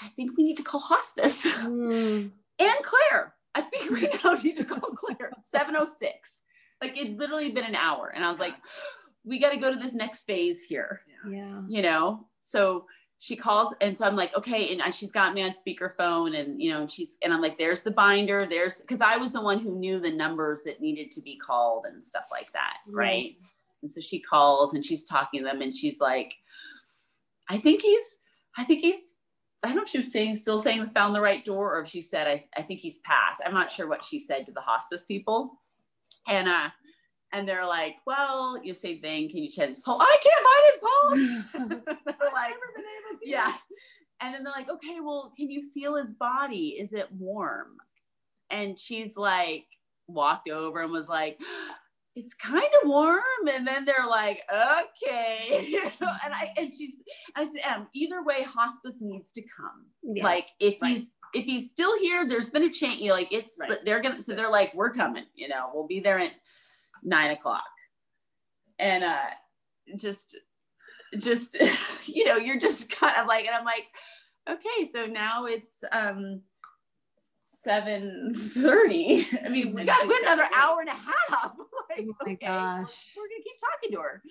I 0.00 0.06
think 0.08 0.36
we 0.36 0.44
need 0.44 0.56
to 0.58 0.62
call 0.62 0.80
hospice 0.80 1.46
Mm. 1.52 2.30
and 2.58 2.78
Claire. 2.82 3.34
I 3.56 3.62
think 3.62 3.90
we 3.90 4.08
now 4.24 4.34
need 4.34 4.56
to 4.58 4.64
call 4.64 4.90
Claire. 4.92 5.32
706. 5.42 6.42
Like 6.80 6.96
it 6.96 7.16
literally 7.18 7.50
been 7.50 7.64
an 7.64 7.74
hour. 7.74 8.12
And 8.14 8.24
I 8.24 8.30
was 8.30 8.38
like, 8.40 8.54
we 9.24 9.38
got 9.40 9.50
to 9.52 9.58
go 9.58 9.72
to 9.72 9.78
this 9.78 9.94
next 9.94 10.24
phase 10.24 10.62
here, 10.62 11.00
Yeah. 11.28 11.62
you 11.68 11.82
know? 11.82 12.26
So 12.40 12.86
she 13.22 13.36
calls. 13.36 13.74
And 13.82 13.96
so 13.96 14.06
I'm 14.06 14.16
like, 14.16 14.34
okay. 14.34 14.74
And 14.74 14.94
she's 14.94 15.12
got 15.12 15.34
me 15.34 15.42
on 15.42 15.50
speakerphone 15.50 16.40
and, 16.40 16.60
you 16.60 16.70
know, 16.70 16.80
and 16.80 16.90
she's, 16.90 17.18
and 17.22 17.34
I'm 17.34 17.42
like, 17.42 17.58
there's 17.58 17.82
the 17.82 17.90
binder. 17.90 18.46
There's, 18.48 18.80
cause 18.88 19.02
I 19.02 19.18
was 19.18 19.34
the 19.34 19.42
one 19.42 19.58
who 19.58 19.78
knew 19.78 20.00
the 20.00 20.10
numbers 20.10 20.62
that 20.64 20.80
needed 20.80 21.10
to 21.10 21.20
be 21.20 21.36
called 21.36 21.84
and 21.84 22.02
stuff 22.02 22.28
like 22.30 22.50
that. 22.52 22.78
Right. 22.88 23.04
Right. 23.04 23.36
And 23.82 23.90
so 23.90 24.00
she 24.00 24.20
calls 24.20 24.72
and 24.72 24.82
she's 24.82 25.04
talking 25.04 25.40
to 25.40 25.44
them 25.44 25.60
and 25.60 25.76
she's 25.76 26.00
like, 26.00 26.34
I 27.50 27.58
think 27.58 27.82
he's, 27.82 28.18
I 28.56 28.64
think 28.64 28.80
he's, 28.80 29.16
I 29.62 29.68
don't 29.68 29.76
know 29.76 29.82
if 29.82 29.90
she 29.90 29.98
was 29.98 30.10
saying, 30.10 30.36
still 30.36 30.58
saying 30.58 30.86
found 30.86 31.14
the 31.14 31.20
right 31.20 31.44
door, 31.44 31.76
or 31.76 31.82
if 31.82 31.90
she 31.90 32.00
said, 32.00 32.26
I, 32.26 32.46
I 32.56 32.62
think 32.62 32.80
he's 32.80 33.00
passed. 33.00 33.42
I'm 33.44 33.52
not 33.52 33.70
sure 33.70 33.86
what 33.86 34.02
she 34.02 34.18
said 34.18 34.46
to 34.46 34.52
the 34.52 34.62
hospice 34.62 35.04
people. 35.04 35.60
And 36.26 36.48
uh, 36.48 36.70
and 37.32 37.48
they're 37.48 37.66
like, 37.66 37.96
well, 38.06 38.60
you 38.62 38.74
same 38.74 39.00
thing. 39.00 39.28
Can 39.28 39.38
you 39.42 39.50
check 39.50 39.68
his 39.68 39.80
pulse? 39.80 40.02
I 40.02 40.16
can't 40.22 41.52
find 41.54 41.68
his 41.68 41.70
pulse. 41.76 41.84
they're 42.18 42.32
like, 42.32 42.50
never 42.50 42.72
been 42.74 42.84
able 42.84 43.18
to. 43.18 43.28
yeah. 43.28 43.54
And 44.20 44.34
then 44.34 44.44
they're 44.44 44.52
like, 44.52 44.68
okay, 44.70 45.00
well, 45.00 45.32
can 45.36 45.50
you 45.50 45.68
feel 45.72 45.96
his 45.96 46.12
body? 46.12 46.76
Is 46.80 46.92
it 46.92 47.06
warm? 47.12 47.76
And 48.50 48.78
she's 48.78 49.16
like, 49.16 49.64
walked 50.08 50.48
over 50.48 50.82
and 50.82 50.90
was 50.92 51.08
like, 51.08 51.40
it's 52.16 52.34
kind 52.34 52.64
of 52.82 52.88
warm. 52.88 53.22
And 53.48 53.66
then 53.66 53.84
they're 53.84 54.08
like, 54.08 54.42
okay. 54.52 55.64
You 55.70 55.84
know, 55.84 56.12
and 56.24 56.34
I 56.34 56.52
and 56.58 56.70
she's 56.72 56.96
I 57.36 57.44
said, 57.44 57.60
Em, 57.62 57.86
either 57.94 58.22
way, 58.24 58.42
hospice 58.42 58.98
needs 59.00 59.30
to 59.32 59.42
come. 59.42 59.86
Yeah. 60.02 60.24
Like 60.24 60.48
if 60.58 60.76
Right. 60.82 60.96
he's 60.96 61.12
if 61.32 61.44
he's 61.44 61.70
still 61.70 61.96
here, 62.00 62.26
there's 62.26 62.50
been 62.50 62.64
a 62.64 62.70
change. 62.70 62.98
You 63.00 63.08
know, 63.10 63.14
like 63.14 63.32
it's 63.32 63.56
Right. 63.60 63.78
they're 63.84 64.00
gonna 64.02 64.20
so 64.22 64.32
they're 64.34 64.50
like, 64.50 64.74
we're 64.74 64.90
coming, 64.90 65.24
you 65.36 65.46
know, 65.48 65.70
we'll 65.72 65.86
be 65.86 66.00
there 66.00 66.18
at 66.18 66.32
nine 67.02 67.30
o'clock. 67.30 67.62
And 68.78 69.04
uh 69.04 69.30
just 69.96 70.38
just 71.18 71.56
you 72.06 72.24
know, 72.24 72.36
you're 72.36 72.58
just 72.58 72.90
kind 72.90 73.16
of 73.16 73.26
like, 73.26 73.46
and 73.46 73.54
I'm 73.54 73.64
like, 73.64 73.86
okay, 74.48 74.84
so 74.90 75.06
now 75.06 75.46
it's 75.46 75.84
um 75.92 76.42
7:30. 77.66 79.44
I 79.44 79.48
mean, 79.48 79.74
we 79.74 79.84
got 79.84 79.98
got 80.00 80.08
got 80.08 80.22
another 80.22 80.48
hour 80.54 80.80
and 80.80 80.88
a 80.88 80.92
half. 80.92 81.56
like, 81.90 82.06
Oh 82.08 82.14
my 82.24 82.32
okay, 82.32 82.46
gosh. 82.46 83.06
we're 83.16 83.28
gonna 83.28 83.42
keep 83.44 83.56
talking 83.60 83.96
to 83.96 84.02
her. 84.02 84.22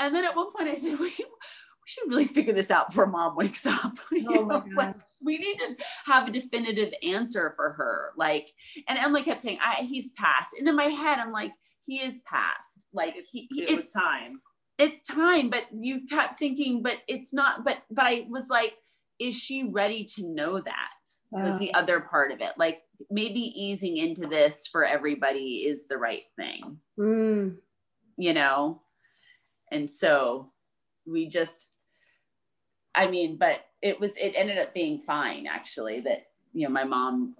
And 0.00 0.14
then 0.14 0.24
at 0.24 0.34
one 0.34 0.52
point 0.52 0.68
I 0.68 0.74
said, 0.74 0.98
we, 0.98 1.06
we 1.06 1.86
should 1.86 2.08
really 2.08 2.24
figure 2.24 2.52
this 2.52 2.70
out 2.70 2.88
before 2.88 3.06
mom 3.06 3.36
wakes 3.36 3.66
up. 3.66 3.92
Oh 4.12 4.44
my 4.44 4.54
know, 4.58 4.64
like, 4.76 4.96
we 5.22 5.38
need 5.38 5.56
to 5.58 5.76
have 6.06 6.28
a 6.28 6.32
definitive 6.32 6.92
answer 7.02 7.52
for 7.54 7.72
her. 7.72 8.12
Like, 8.16 8.50
and 8.88 8.98
Emily 8.98 9.22
kept 9.22 9.42
saying, 9.42 9.58
I, 9.64 9.82
he's 9.82 10.10
passed. 10.12 10.54
And 10.58 10.66
in 10.66 10.74
my 10.74 10.84
head, 10.84 11.18
I'm 11.18 11.32
like, 11.32 11.52
he 11.90 11.96
is 11.98 12.20
passed. 12.20 12.80
Like 12.92 13.14
It's, 13.16 13.30
he, 13.32 13.48
he- 13.50 13.64
it 13.64 13.76
was 13.76 13.86
it's 13.86 13.92
time. 13.92 14.40
it's 14.78 15.02
time, 15.02 15.50
but 15.50 15.66
you 15.72 16.06
kept 16.06 16.38
thinking, 16.38 16.82
but 16.82 16.98
it's 17.08 17.34
not, 17.34 17.64
but 17.64 17.82
but 17.90 18.06
I 18.06 18.26
was 18.30 18.48
like, 18.48 18.74
is 19.18 19.36
she 19.36 19.64
ready 19.64 20.04
to 20.14 20.22
know 20.24 20.60
that? 20.60 20.92
Was 21.32 21.56
Uh, 21.56 21.58
the 21.58 21.74
other 21.74 22.00
part 22.00 22.32
of 22.32 22.40
it. 22.40 22.52
Like 22.56 22.82
maybe 23.10 23.40
easing 23.40 23.96
into 23.96 24.26
this 24.26 24.66
for 24.66 24.84
everybody 24.84 25.64
is 25.66 25.88
the 25.88 25.96
right 25.96 26.24
thing 26.36 26.76
mm. 26.98 27.56
you 28.18 28.34
know 28.34 28.82
and 29.72 29.90
so 29.90 30.52
we 31.06 31.26
just 31.26 31.70
i 32.94 33.08
mean 33.08 33.38
but 33.38 33.64
it 33.80 33.98
was 33.98 34.18
it 34.18 34.34
ended 34.36 34.58
up 34.58 34.74
being 34.74 34.98
fine 34.98 35.46
actually 35.46 36.00
that 36.00 36.26
you 36.52 36.66
know 36.66 36.72
my 36.72 36.84
mom 36.84 37.34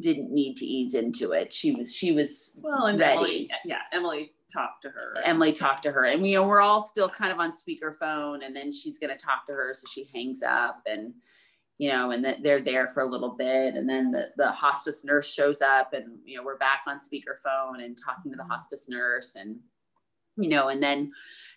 didn't 0.00 0.32
need 0.32 0.56
to 0.56 0.66
ease 0.66 0.94
into 0.94 1.32
it 1.32 1.52
she 1.52 1.72
was 1.72 1.94
she 1.94 2.12
was 2.12 2.52
Well, 2.56 2.86
and 2.86 2.98
ready. 2.98 3.14
Emily, 3.16 3.50
yeah, 3.64 3.78
Emily 3.92 4.32
talked 4.52 4.82
to 4.82 4.88
her. 4.88 5.14
emily 5.24 5.52
talked 5.52 5.82
to 5.84 5.90
her 5.92 6.04
and 6.04 6.26
you 6.26 6.36
know 6.36 6.46
we're 6.46 6.60
all 6.60 6.80
still 6.82 7.08
kind 7.08 7.32
of 7.32 7.38
on 7.40 7.50
speakerphone 7.52 8.44
and 8.44 8.54
then 8.54 8.72
she's 8.72 8.98
going 8.98 9.16
to 9.16 9.24
talk 9.24 9.46
to 9.46 9.52
her 9.52 9.72
so 9.74 9.86
she 9.92 10.06
hangs 10.14 10.42
up 10.42 10.80
and 10.86 11.12
you 11.78 11.90
know 11.90 12.12
and 12.12 12.24
that 12.24 12.42
they're 12.42 12.60
there 12.60 12.88
for 12.88 13.02
a 13.02 13.08
little 13.08 13.30
bit 13.36 13.74
and 13.74 13.88
then 13.88 14.12
the, 14.12 14.28
the 14.36 14.50
hospice 14.52 15.04
nurse 15.04 15.32
shows 15.32 15.60
up 15.60 15.92
and 15.92 16.18
you 16.24 16.36
know 16.36 16.44
we're 16.44 16.58
back 16.58 16.82
on 16.86 16.98
speakerphone 16.98 17.82
and 17.84 17.98
talking 18.04 18.30
to 18.30 18.36
the 18.36 18.44
hospice 18.44 18.88
nurse 18.88 19.34
and 19.34 19.56
you 20.36 20.48
know 20.48 20.68
and 20.68 20.82
then 20.82 21.10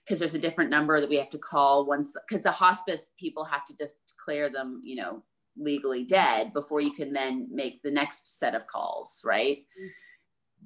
because 0.03 0.19
there's 0.19 0.33
a 0.35 0.39
different 0.39 0.71
number 0.71 0.99
that 0.99 1.09
we 1.09 1.17
have 1.17 1.29
to 1.29 1.37
call 1.37 1.85
once 1.85 2.13
because 2.27 2.43
the 2.43 2.51
hospice 2.51 3.11
people 3.19 3.43
have 3.43 3.65
to 3.65 3.75
declare 4.09 4.49
them 4.49 4.81
you 4.83 4.95
know 4.95 5.21
legally 5.59 6.03
dead 6.03 6.53
before 6.53 6.81
you 6.81 6.91
can 6.93 7.11
then 7.13 7.47
make 7.51 7.81
the 7.83 7.91
next 7.91 8.37
set 8.39 8.55
of 8.55 8.65
calls 8.67 9.21
right 9.25 9.59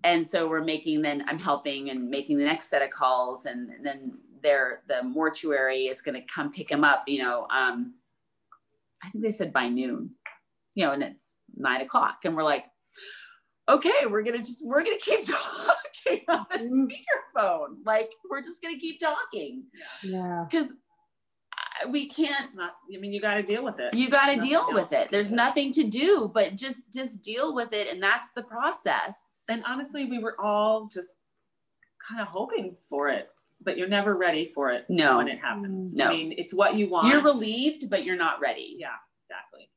and 0.03 0.27
so 0.27 0.47
we're 0.47 0.63
making 0.63 1.01
then 1.01 1.23
i'm 1.27 1.39
helping 1.39 1.89
and 1.89 2.09
making 2.09 2.37
the 2.37 2.45
next 2.45 2.67
set 2.69 2.81
of 2.81 2.89
calls 2.89 3.45
and, 3.45 3.69
then 3.83 4.11
they're 4.43 4.81
the 4.87 5.03
mortuary 5.03 5.85
is 5.85 6.01
going 6.01 6.15
to 6.19 6.25
come 6.33 6.51
pick 6.51 6.69
him 6.71 6.83
up 6.83 7.03
you 7.07 7.19
know 7.19 7.47
um 7.55 7.93
i 9.03 9.09
think 9.09 9.23
they 9.23 9.31
said 9.31 9.53
by 9.53 9.67
noon 9.69 10.09
you 10.75 10.83
know 10.85 10.91
and 10.93 11.03
it's 11.03 11.37
nine 11.55 11.81
o'clock 11.81 12.19
and 12.25 12.35
we're 12.35 12.43
like 12.43 12.65
okay, 13.69 14.05
we're 14.09 14.23
gonna 14.23 14.39
just 14.39 14.65
we're 14.65 14.83
gonna 14.83 14.97
keep 14.99 15.21
talking 15.25 16.23
on 16.27 16.45
the 16.51 16.57
Mhm. 16.57 16.87
speakerphone. 16.91 17.75
Like 17.85 18.11
we're 18.29 18.41
just 18.41 18.61
gonna 18.61 18.77
keep 18.77 18.99
talking 18.99 19.63
Yeah. 20.03 20.45
because 20.49 20.73
we 21.89 22.07
can't. 22.07 22.45
Not, 22.55 22.75
I 22.93 22.97
mean, 22.97 23.11
you 23.13 23.21
got 23.21 23.35
to 23.35 23.43
deal 23.43 23.63
with 23.63 23.79
it. 23.79 23.95
You 23.95 24.09
got 24.09 24.33
to 24.33 24.39
deal 24.39 24.67
with 24.71 24.93
it. 24.93 25.09
There's 25.11 25.31
nothing 25.31 25.71
to 25.73 25.83
do 25.83 26.31
but 26.33 26.55
just 26.55 26.93
just 26.93 27.23
deal 27.23 27.53
with 27.53 27.73
it, 27.73 27.87
and 27.91 28.01
that's 28.01 28.31
the 28.31 28.43
process. 28.43 29.17
And 29.49 29.63
honestly, 29.65 30.05
we 30.05 30.19
were 30.19 30.35
all 30.39 30.87
just 30.87 31.15
kind 32.07 32.21
of 32.21 32.27
hoping 32.31 32.75
for 32.81 33.09
it, 33.09 33.29
but 33.61 33.77
you're 33.77 33.87
never 33.87 34.15
ready 34.15 34.51
for 34.53 34.71
it 34.71 34.85
No. 34.89 35.17
when 35.17 35.27
it 35.27 35.39
happens. 35.39 35.95
No. 35.95 36.05
I 36.05 36.09
mean, 36.09 36.33
it's 36.37 36.53
what 36.53 36.75
you 36.75 36.89
want. 36.89 37.07
You're 37.07 37.23
relieved, 37.23 37.89
but 37.89 38.05
you're 38.05 38.15
not 38.17 38.39
ready. 38.39 38.75
Yeah, 38.77 38.89
exactly. 39.19 39.69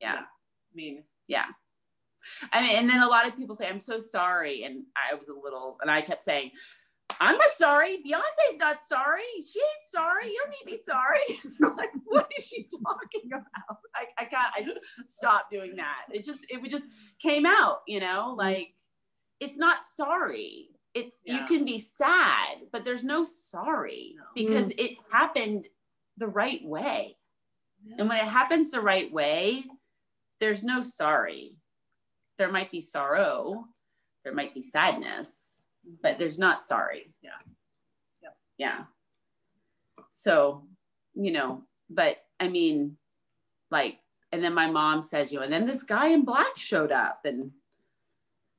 Yeah. 0.00 0.14
I 0.20 0.74
mean, 0.74 1.04
yeah 1.26 1.44
I 2.52 2.62
mean, 2.62 2.76
and 2.76 2.88
then 2.88 3.02
a 3.02 3.08
lot 3.08 3.26
of 3.26 3.36
people 3.36 3.54
say, 3.54 3.68
I'm 3.68 3.80
so 3.80 3.98
sorry. 3.98 4.64
And 4.64 4.84
I 4.96 5.14
was 5.14 5.28
a 5.28 5.34
little, 5.34 5.78
and 5.80 5.90
I 5.90 6.00
kept 6.02 6.22
saying, 6.22 6.50
I'm 7.20 7.36
not 7.36 7.50
sorry. 7.52 7.98
Beyonce's 7.98 8.58
not 8.58 8.80
sorry. 8.80 9.22
She 9.36 9.58
ain't 9.58 9.84
sorry. 9.88 10.26
You 10.28 10.40
don't 10.40 10.50
need 10.50 10.64
to 10.64 10.66
be 10.66 10.76
sorry. 10.76 11.76
like, 11.76 11.90
what 12.06 12.30
is 12.36 12.46
she 12.46 12.66
talking 12.84 13.30
about? 13.32 13.78
I, 13.94 14.06
I 14.18 14.24
got, 14.24 14.52
I 14.56 14.66
stopped 15.08 15.50
doing 15.50 15.76
that. 15.76 16.06
It 16.12 16.24
just, 16.24 16.46
it 16.50 16.60
would 16.60 16.70
just 16.70 16.88
came 17.18 17.46
out, 17.46 17.80
you 17.86 18.00
know, 18.00 18.28
mm-hmm. 18.30 18.38
like 18.38 18.74
it's 19.40 19.58
not 19.58 19.82
sorry. 19.82 20.68
It's, 20.92 21.22
you 21.24 21.44
can 21.46 21.64
be 21.64 21.78
sad, 21.78 22.56
but 22.72 22.84
there's 22.84 23.04
no 23.04 23.22
sorry 23.22 24.16
No. 24.16 24.24
because 24.34 24.70
mm. 24.70 24.74
it 24.78 24.98
happened 25.12 25.68
the 26.16 26.26
right 26.26 26.64
way. 26.64 27.16
And 27.98 28.08
when 28.08 28.18
it 28.18 28.28
happens 28.28 28.70
the 28.70 28.80
right 28.80 29.10
way, 29.10 29.64
there's 30.40 30.64
no 30.64 30.82
sorry. 30.82 31.56
There 32.38 32.50
might 32.50 32.70
be 32.70 32.80
sorrow, 32.80 33.66
there 34.24 34.34
might 34.34 34.54
be 34.54 34.62
sadness, 34.62 35.59
but 36.02 36.18
there's 36.18 36.38
not 36.38 36.62
sorry. 36.62 37.12
Yeah. 37.22 37.30
Yep. 38.22 38.36
Yeah. 38.58 38.84
So, 40.10 40.64
you 41.14 41.32
know, 41.32 41.62
but 41.88 42.18
I 42.38 42.48
mean, 42.48 42.96
like, 43.70 43.98
and 44.32 44.42
then 44.42 44.54
my 44.54 44.66
mom 44.68 45.02
says, 45.02 45.32
you 45.32 45.38
know, 45.38 45.44
and 45.44 45.52
then 45.52 45.66
this 45.66 45.82
guy 45.82 46.08
in 46.08 46.24
black 46.24 46.56
showed 46.56 46.92
up 46.92 47.20
and 47.24 47.50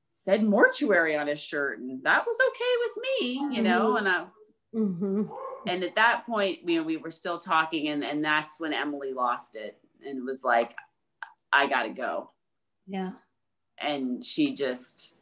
said 0.10 0.44
mortuary 0.44 1.16
on 1.16 1.28
his 1.28 1.40
shirt, 1.42 1.80
and 1.80 2.04
that 2.04 2.26
was 2.26 2.38
okay 2.50 2.76
with 2.86 2.98
me, 3.22 3.56
you 3.56 3.62
know, 3.64 3.94
Mhm. 3.94 3.98
and 4.00 4.08
I 4.10 4.22
was 4.22 4.34
hmm 4.74 5.24
and 5.68 5.84
at 5.84 5.96
that 5.96 6.26
point 6.26 6.60
you 6.68 6.78
know 6.80 6.84
we 6.84 6.96
were 6.98 7.12
still 7.12 7.38
talking 7.38 7.90
and 7.90 8.04
and 8.06 8.24
that's 8.24 8.58
when 8.58 8.74
emily 8.74 9.12
lost 9.14 9.56
it 9.58 9.78
and 10.04 10.24
was 10.26 10.44
like 10.46 10.74
i 11.52 11.68
gotta 11.68 11.90
go 11.90 12.32
Yeah. 12.88 13.12
and 13.78 14.24
she 14.24 14.56
just 14.56 15.18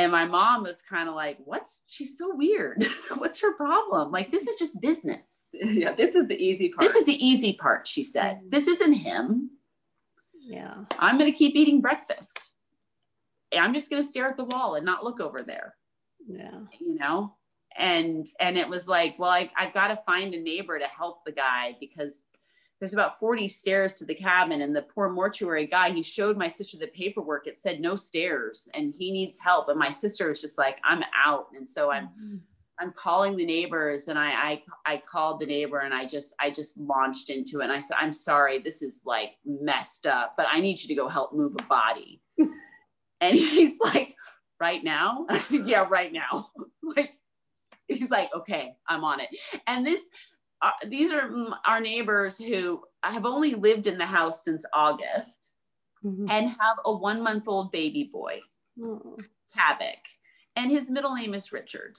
and 0.00 0.10
my 0.10 0.24
mom 0.24 0.62
was 0.62 0.80
kind 0.80 1.08
of 1.08 1.14
like 1.14 1.38
what's 1.44 1.82
she's 1.86 2.16
so 2.16 2.34
weird. 2.34 2.84
What's 3.18 3.40
her 3.42 3.52
problem? 3.54 4.10
Like 4.10 4.30
this 4.30 4.46
is 4.46 4.56
just 4.56 4.80
business. 4.80 5.54
Yeah, 5.62 5.92
this 5.92 6.14
is 6.14 6.26
the 6.26 6.42
easy 6.42 6.70
part. 6.70 6.80
this 6.80 6.94
is 6.94 7.04
the 7.04 7.24
easy 7.24 7.52
part 7.52 7.86
she 7.86 8.02
said. 8.02 8.38
Mm-hmm. 8.38 8.50
This 8.50 8.66
isn't 8.66 8.94
him. 8.94 9.50
Yeah. 10.42 10.84
i'm 10.98 11.18
gonna 11.18 11.32
keep 11.32 11.54
eating 11.54 11.80
breakfast. 11.80 12.54
I'm 13.56 13.74
just 13.74 13.90
gonna 13.90 14.02
stare 14.02 14.28
at 14.28 14.36
the 14.36 14.44
wall 14.44 14.74
and 14.76 14.86
not 14.86 15.04
look 15.04 15.20
over 15.20 15.42
there. 15.42 15.74
Yeah. 16.26 16.60
you 16.80 16.96
know? 16.96 17.36
And 17.76 18.26
and 18.40 18.56
it 18.58 18.68
was 18.68 18.88
like 18.88 19.16
well 19.18 19.30
I, 19.30 19.50
i've 19.56 19.74
got 19.74 19.88
to 19.88 19.96
find 19.96 20.34
a 20.34 20.40
neighbor 20.40 20.78
to 20.78 20.86
help 20.86 21.24
the 21.24 21.32
guy 21.32 21.76
because 21.78 22.24
there's 22.80 22.94
about 22.94 23.18
40 23.18 23.46
stairs 23.46 23.94
to 23.94 24.04
the 24.06 24.14
cabin 24.14 24.62
and 24.62 24.74
the 24.74 24.82
poor 24.82 25.10
mortuary 25.10 25.66
guy 25.66 25.90
he 25.90 26.02
showed 26.02 26.36
my 26.38 26.48
sister 26.48 26.78
the 26.78 26.86
paperwork. 26.88 27.46
It 27.46 27.54
said 27.56 27.78
no 27.80 27.94
stairs 27.94 28.68
and 28.74 28.94
he 28.96 29.12
needs 29.12 29.38
help. 29.38 29.68
And 29.68 29.78
my 29.78 29.90
sister 29.90 30.28
was 30.28 30.40
just 30.40 30.56
like 30.58 30.78
i'm 30.84 31.02
out. 31.14 31.48
And 31.54 31.68
so 31.68 31.90
i'm 31.90 32.08
Mhm. 32.20 32.40
i'm 32.80 32.92
calling 32.92 33.36
the 33.36 33.44
neighbors 33.44 34.08
and 34.08 34.18
I, 34.18 34.30
I 34.30 34.62
i 34.86 34.96
called 34.96 35.40
the 35.40 35.46
neighbor 35.46 35.80
and 35.80 35.92
i 35.92 36.06
just 36.06 36.34
i 36.40 36.50
just 36.50 36.78
launched 36.78 37.28
into 37.28 37.60
it. 37.60 37.64
And 37.64 37.72
i 37.72 37.78
said 37.78 37.98
i'm 38.00 38.12
sorry 38.14 38.58
this 38.60 38.80
is 38.82 39.02
like 39.04 39.32
messed 39.44 40.06
up 40.06 40.34
but 40.38 40.46
i 40.50 40.58
need 40.60 40.80
you 40.82 40.88
to 40.88 40.94
go 40.94 41.06
help 41.08 41.34
move 41.34 41.54
a 41.60 41.64
body. 41.64 42.22
And 43.22 43.36
he's 43.36 43.78
like 43.80 44.16
right 44.60 44.82
now? 44.82 45.26
I 45.30 45.40
said 45.42 45.68
yeah 45.68 45.86
right 45.88 46.12
now. 46.12 46.46
Like 46.96 47.14
he's 47.86 48.10
like 48.10 48.30
okay 48.34 48.74
i'm 48.88 49.04
on 49.04 49.20
it. 49.20 49.28
And 49.66 49.84
this 49.86 50.08
uh, 50.62 50.72
these 50.86 51.10
are 51.12 51.28
mm, 51.30 51.56
our 51.66 51.80
neighbors 51.80 52.36
who 52.38 52.82
have 53.02 53.24
only 53.24 53.54
lived 53.54 53.86
in 53.86 53.98
the 53.98 54.06
house 54.06 54.44
since 54.44 54.64
august 54.72 55.52
Mhm. 56.04 56.30
and 56.30 56.48
have 56.50 56.78
a 56.86 56.92
one 56.96 57.22
month 57.22 57.46
old 57.48 57.70
baby 57.72 58.04
boy. 58.04 58.40
Kavik, 59.54 60.04
and 60.56 60.70
his 60.70 60.90
middle 60.90 61.14
name 61.14 61.34
is 61.34 61.52
richard 61.52 61.98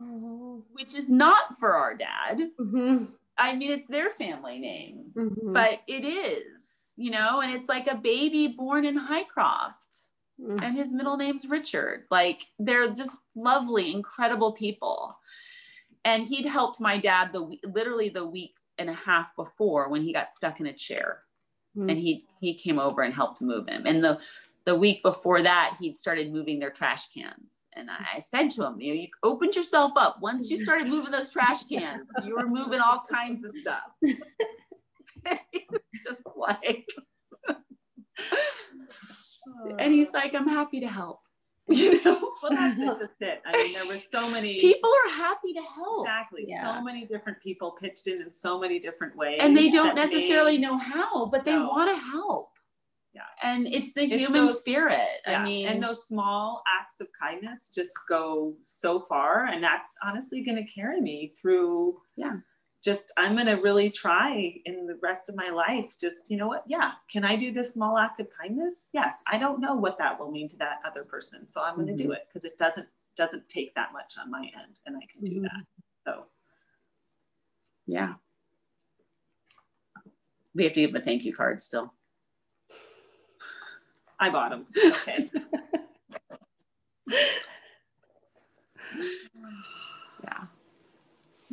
Oh. 0.00 0.64
which 0.72 0.94
is 0.94 1.10
not 1.10 1.56
for 1.58 1.74
our 1.74 1.94
dad 1.94 2.50
Mhm. 2.58 3.12
I 3.38 3.56
mean, 3.56 3.70
it's 3.70 3.86
their 3.86 4.10
family 4.10 4.58
name, 4.58 5.10
Mhm. 5.14 5.52
but 5.54 5.80
it 5.86 6.04
is, 6.04 6.92
you 6.96 7.10
know, 7.10 7.40
and 7.40 7.50
it's 7.50 7.68
like 7.68 7.86
a 7.88 7.94
baby 7.96 8.46
born 8.46 8.84
in 8.84 8.94
Highcroft 8.96 10.06
Mhm. 10.38 10.62
and 10.62 10.76
his 10.76 10.92
middle 10.92 11.16
name's 11.16 11.46
Richard. 11.48 12.06
Like 12.10 12.42
they're 12.58 12.88
just 12.88 13.26
lovely, 13.34 13.90
incredible 13.92 14.52
people. 14.52 15.16
And 16.04 16.26
he'd 16.26 16.46
helped 16.46 16.80
my 16.80 16.98
dad 16.98 17.32
the 17.32 17.56
literally 17.64 18.08
the 18.08 18.26
week 18.26 18.54
and 18.78 18.90
a 18.90 18.94
half 18.94 19.34
before 19.36 19.88
when 19.88 20.02
he 20.02 20.12
got 20.12 20.30
stuck 20.30 20.58
in 20.60 20.66
a 20.66 20.72
chair 20.72 21.22
Mhm. 21.76 21.90
and 21.90 21.98
he 21.98 22.26
he 22.40 22.54
came 22.54 22.78
over 22.78 23.02
and 23.02 23.14
helped 23.14 23.40
move 23.40 23.68
him. 23.68 23.82
And 23.86 24.02
the 24.04 24.20
the 24.64 24.76
week 24.76 25.02
before 25.02 25.42
that, 25.42 25.76
he'd 25.80 25.96
started 25.96 26.32
moving 26.32 26.58
their 26.60 26.70
trash 26.70 27.08
cans. 27.08 27.66
And 27.72 27.90
I, 27.90 28.16
I 28.16 28.18
said 28.20 28.48
to 28.50 28.64
him, 28.64 28.80
you 28.80 28.94
know, 28.94 29.00
you 29.00 29.08
opened 29.24 29.56
yourself 29.56 29.92
up. 29.96 30.18
Once 30.20 30.50
you 30.50 30.56
started 30.58 30.86
moving 30.86 31.10
those 31.10 31.30
trash 31.30 31.64
cans, 31.68 32.08
you 32.24 32.36
were 32.36 32.46
moving 32.46 32.78
all 32.80 33.02
kinds 33.08 33.42
of 33.44 33.50
stuff. 33.52 33.82
Just 36.04 36.22
like, 36.36 36.86
and 39.78 39.92
he's 39.92 40.12
like, 40.12 40.34
I'm 40.34 40.48
happy 40.48 40.80
to 40.80 40.88
help. 40.88 41.20
You 41.68 42.02
know, 42.04 42.32
well, 42.42 42.52
that's 42.52 42.78
it, 42.78 42.98
just 42.98 43.12
it. 43.20 43.40
I 43.46 43.52
mean, 43.56 43.72
there 43.74 43.86
was 43.86 44.08
so 44.10 44.28
many 44.30 44.58
people 44.60 44.90
are 44.90 45.10
happy 45.12 45.52
to 45.54 45.62
help. 45.62 46.00
exactly 46.06 46.44
Yeah. 46.48 46.76
so 46.78 46.82
many 46.82 47.06
different 47.06 47.40
people 47.40 47.76
pitched 47.80 48.08
in 48.08 48.20
in 48.20 48.30
so 48.30 48.58
many 48.58 48.78
different 48.80 49.16
ways, 49.16 49.38
And 49.40 49.56
they 49.56 49.70
don't 49.70 49.94
necessarily 49.94 50.58
made- 50.58 50.62
know 50.62 50.76
how, 50.76 51.26
but 51.26 51.44
they 51.44 51.56
No. 51.56 51.68
want 51.68 51.94
to 51.94 52.00
help. 52.00 52.50
Yeah. 53.14 53.22
And 53.42 53.66
it's 53.68 53.92
the 53.94 54.02
It's 54.04 54.14
human 54.14 54.46
those- 54.46 54.58
spirit. 54.58 55.20
Yeah, 55.26 55.40
I 55.40 55.44
mean, 55.44 55.68
and 55.68 55.82
those 55.82 56.06
small 56.06 56.62
acts 56.66 57.00
of 57.00 57.08
kindness 57.12 57.70
just 57.74 57.92
go 58.08 58.56
so 58.62 59.00
far, 59.00 59.44
and 59.46 59.62
that's 59.62 59.96
honestly 60.02 60.42
going 60.42 60.56
to 60.56 60.64
carry 60.64 61.00
me 61.00 61.32
through. 61.40 62.00
Yeah. 62.16 62.38
Just 62.82 63.12
I'm 63.16 63.34
going 63.34 63.46
to 63.46 63.54
really 63.62 63.90
try 63.90 64.54
in 64.64 64.86
the 64.86 64.98
rest 65.02 65.28
of 65.28 65.36
my 65.36 65.50
life. 65.50 65.94
Just 66.00 66.28
you 66.30 66.36
know 66.36 66.48
what? 66.48 66.64
Yeah, 66.66 66.92
can 67.10 67.24
I 67.24 67.36
do 67.36 67.52
this 67.52 67.72
small 67.74 67.96
act 67.96 68.18
of 68.18 68.26
kindness? 68.36 68.90
Yes. 68.92 69.22
I 69.30 69.38
don't 69.38 69.60
know 69.60 69.74
what 69.76 69.98
that 69.98 70.18
will 70.18 70.30
mean 70.32 70.48
to 70.50 70.56
that 70.56 70.80
other 70.84 71.04
person, 71.04 71.48
so 71.48 71.62
I'm 71.62 71.76
going 71.76 71.86
to 71.86 71.94
do 71.96 72.04
Mm-hmm. 72.04 72.12
it 72.14 72.26
because 72.28 72.44
it 72.44 72.58
doesn't 72.58 72.88
doesn't 73.14 73.48
take 73.48 73.74
that 73.76 73.92
much 73.92 74.14
on 74.20 74.30
my 74.30 74.40
end, 74.40 74.80
and 74.86 74.96
I 74.96 75.00
can 75.12 75.20
do 75.30 75.40
Mhm. 75.40 75.42
that. 75.42 75.64
So 76.06 76.24
yeah. 77.86 78.14
We 80.54 80.64
have 80.64 80.72
to 80.74 80.80
give 80.80 80.94
a 80.94 81.00
thank 81.00 81.24
you 81.24 81.34
card 81.34 81.60
still. 81.62 81.94
I 84.18 84.28
bought 84.30 84.50
them. 84.50 84.66
Okay. 84.86 85.30
Yeah. 90.24 90.44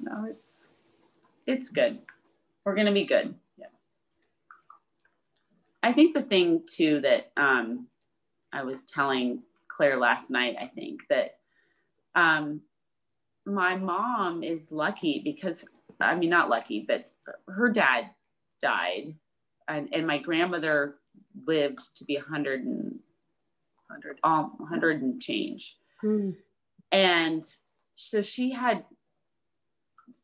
No, 0.02 0.24
it's 0.30 0.69
it's 1.50 1.70
good. 1.70 2.00
We're 2.64 2.76
gonna 2.76 2.92
be 2.92 3.06
good. 3.06 3.34
Yeah. 3.58 3.68
I 5.82 5.92
think 5.92 6.14
the 6.14 6.22
thing 6.22 6.64
too 6.68 7.00
that 7.02 7.32
um 7.38 7.88
I 8.54 8.64
was 8.64 8.86
telling 8.86 9.44
Claire 9.68 9.98
last 9.98 10.30
night, 10.32 10.56
I 10.60 10.68
think 10.68 11.02
that 11.10 11.38
um 12.16 12.62
my 13.46 13.76
mom 13.76 14.44
is 14.44 14.72
lucky 14.72 15.22
because 15.24 15.66
I 16.00 16.16
mean 16.16 16.30
not 16.30 16.50
lucky, 16.50 16.86
but 16.88 17.12
her 17.48 17.70
dad 17.70 18.12
died 18.62 19.16
and, 19.68 19.90
and 19.94 20.06
my 20.06 20.18
grandmother 20.18 20.96
lived 21.46 21.96
to 21.96 22.06
be 22.06 22.16
100 22.16 22.64
and 22.64 23.00
100 23.88 24.20
um, 24.24 24.54
100 24.58 25.02
and 25.02 25.22
change 25.22 25.78
Mhm. 26.04 26.36
and 26.92 27.44
so 27.94 28.22
she 28.22 28.52
had 28.52 28.86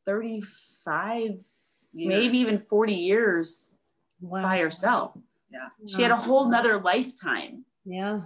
35 0.06 1.44
maybe 1.94 2.38
even 2.40 2.60
40 2.60 2.94
years 2.94 3.78
Wow. 4.22 4.42
by 4.44 4.60
herself 4.60 5.18
Yeah. 5.52 5.68
she 5.86 6.02
had 6.02 6.12
a 6.12 6.16
whole 6.18 6.50
nother 6.50 6.78
lifetime 6.80 7.66
Yeah. 7.84 8.22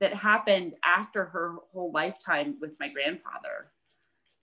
that 0.00 0.12
happened 0.14 0.74
after 0.84 1.24
her 1.26 1.56
whole 1.72 1.92
lifetime 1.92 2.56
with 2.60 2.72
my 2.80 2.88
grandfather 2.88 3.70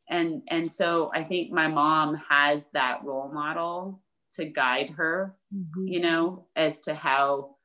and 0.10 0.41
and 0.48 0.72
so 0.72 1.12
i 1.14 1.24
think 1.24 1.52
my 1.52 1.68
mom 1.68 2.16
has 2.30 2.72
that 2.72 3.03
role 3.03 3.30
model 3.32 4.02
to 4.32 4.45
guide 4.45 4.90
her 4.91 5.36
Mhm. 5.53 5.94
you 5.94 5.99
know 5.99 6.48
as 6.56 6.82
to 6.82 6.95
how 6.95 7.56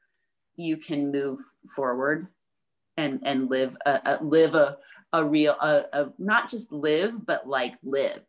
you 0.56 0.76
can 0.76 1.10
move 1.12 1.40
forward 1.74 2.26
and 2.96 3.20
and 3.24 3.48
live 3.48 3.76
a, 3.86 4.00
a 4.04 4.24
live 4.24 4.54
a 4.54 4.78
a 5.12 5.24
real 5.24 5.54
a, 5.60 5.84
a 5.92 6.12
not 6.18 6.48
just 6.50 6.72
live 6.72 7.24
but 7.26 7.46
like 7.48 7.76
live 7.82 8.24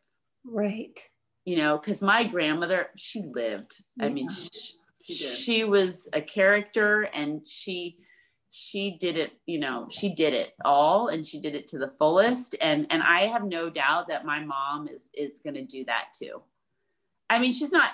right. 0.46 1.00
You 1.46 1.58
know 1.58 1.78
because 1.78 2.02
my 2.02 2.24
grandmother 2.24 2.90
she 2.96 3.24
lived. 3.24 3.84
I 4.00 4.10
mean 4.10 4.30
she, 4.30 4.76
She 5.04 5.14
she 5.14 5.64
was 5.64 6.08
a 6.14 6.22
character 6.22 7.04
and 7.14 7.48
she 7.48 7.98
she 8.52 8.98
did 9.00 9.18
it 9.18 9.32
you 9.46 9.58
know 9.60 9.88
she 9.90 10.10
did 10.14 10.34
it 10.34 10.54
all 10.66 11.08
and 11.08 11.26
she 11.26 11.40
did 11.40 11.56
it 11.56 11.68
to 11.70 11.80
the 11.80 11.88
fullest. 11.88 12.56
And 12.62 12.86
and 12.92 13.02
i 13.04 13.22
have 13.28 13.44
no 13.44 13.70
doubt 13.70 14.08
that 14.10 14.26
my 14.26 14.44
mom 14.44 14.88
is 14.88 15.10
is 15.16 15.40
going 15.40 15.56
to 15.56 15.66
do 15.66 15.84
that 15.86 16.10
too. 16.14 16.42
I 17.30 17.40
mean 17.40 17.54
she's 17.54 17.72
not 17.72 17.92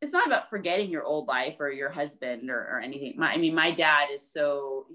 it's 0.00 0.12
not 0.12 0.26
about 0.26 0.48
forgetting 0.48 0.90
your 0.90 1.04
old 1.04 1.26
life 1.26 1.56
or 1.58 1.70
your 1.72 1.90
husband 1.90 2.50
or, 2.50 2.60
or 2.60 2.80
anything. 2.80 3.14
My, 3.18 3.32
i 3.32 3.36
mean 3.36 3.54
my 3.54 3.70
dad 3.70 4.08
is 4.12 4.22
so 4.22 4.86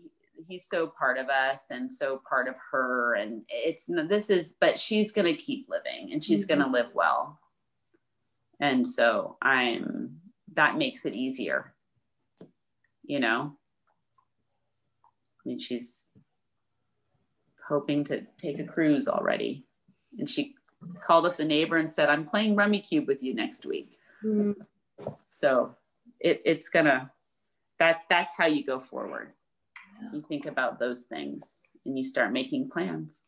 he's 0.47 0.65
so 0.65 0.87
part 0.87 1.17
of 1.17 1.29
us 1.29 1.67
and 1.71 1.89
so 1.89 2.21
part 2.29 2.47
of 2.47 2.55
her 2.71 3.15
and 3.15 3.43
it's 3.49 3.89
this 4.09 4.29
is 4.29 4.55
but 4.59 4.77
she's 4.79 5.11
going 5.11 5.25
to 5.25 5.41
keep 5.41 5.67
living 5.69 6.11
and 6.11 6.23
she's 6.23 6.45
Mhm. 6.45 6.49
going 6.49 6.59
to 6.61 6.67
live 6.67 6.89
well 6.93 7.39
and 8.59 8.87
so 8.87 9.37
i'm 9.41 10.19
that 10.55 10.77
makes 10.77 11.05
it 11.05 11.13
easier 11.13 11.73
you 13.03 13.19
know 13.19 13.57
I 15.45 15.49
mean, 15.49 15.59
she's 15.59 16.09
hoping 17.67 18.05
to 18.05 18.21
take 18.37 18.59
a 18.59 18.63
cruise 18.63 19.09
already. 19.09 19.65
And 20.17 20.29
she 20.29 20.55
called 21.01 21.25
up 21.25 21.35
the 21.35 21.43
neighbor 21.43 21.75
and 21.75 21.91
said, 21.91 22.07
I'm 22.07 22.23
playing 22.23 22.55
Rummikub 22.55 23.07
with 23.07 23.21
you 23.21 23.33
next 23.33 23.65
week. 23.65 23.97
Mm, 24.23 24.55
So 25.19 25.75
it, 26.21 26.41
it's 26.45 26.69
gonna, 26.69 27.11
that's, 27.77 28.05
that's 28.09 28.37
how 28.37 28.45
you 28.45 28.63
go 28.63 28.79
forward. 28.79 29.33
You 30.11 30.23
think 30.27 30.45
about 30.45 30.79
those 30.79 31.03
things 31.03 31.63
and 31.85 31.97
you 31.97 32.03
start 32.03 32.31
making 32.31 32.69
plans. 32.69 33.25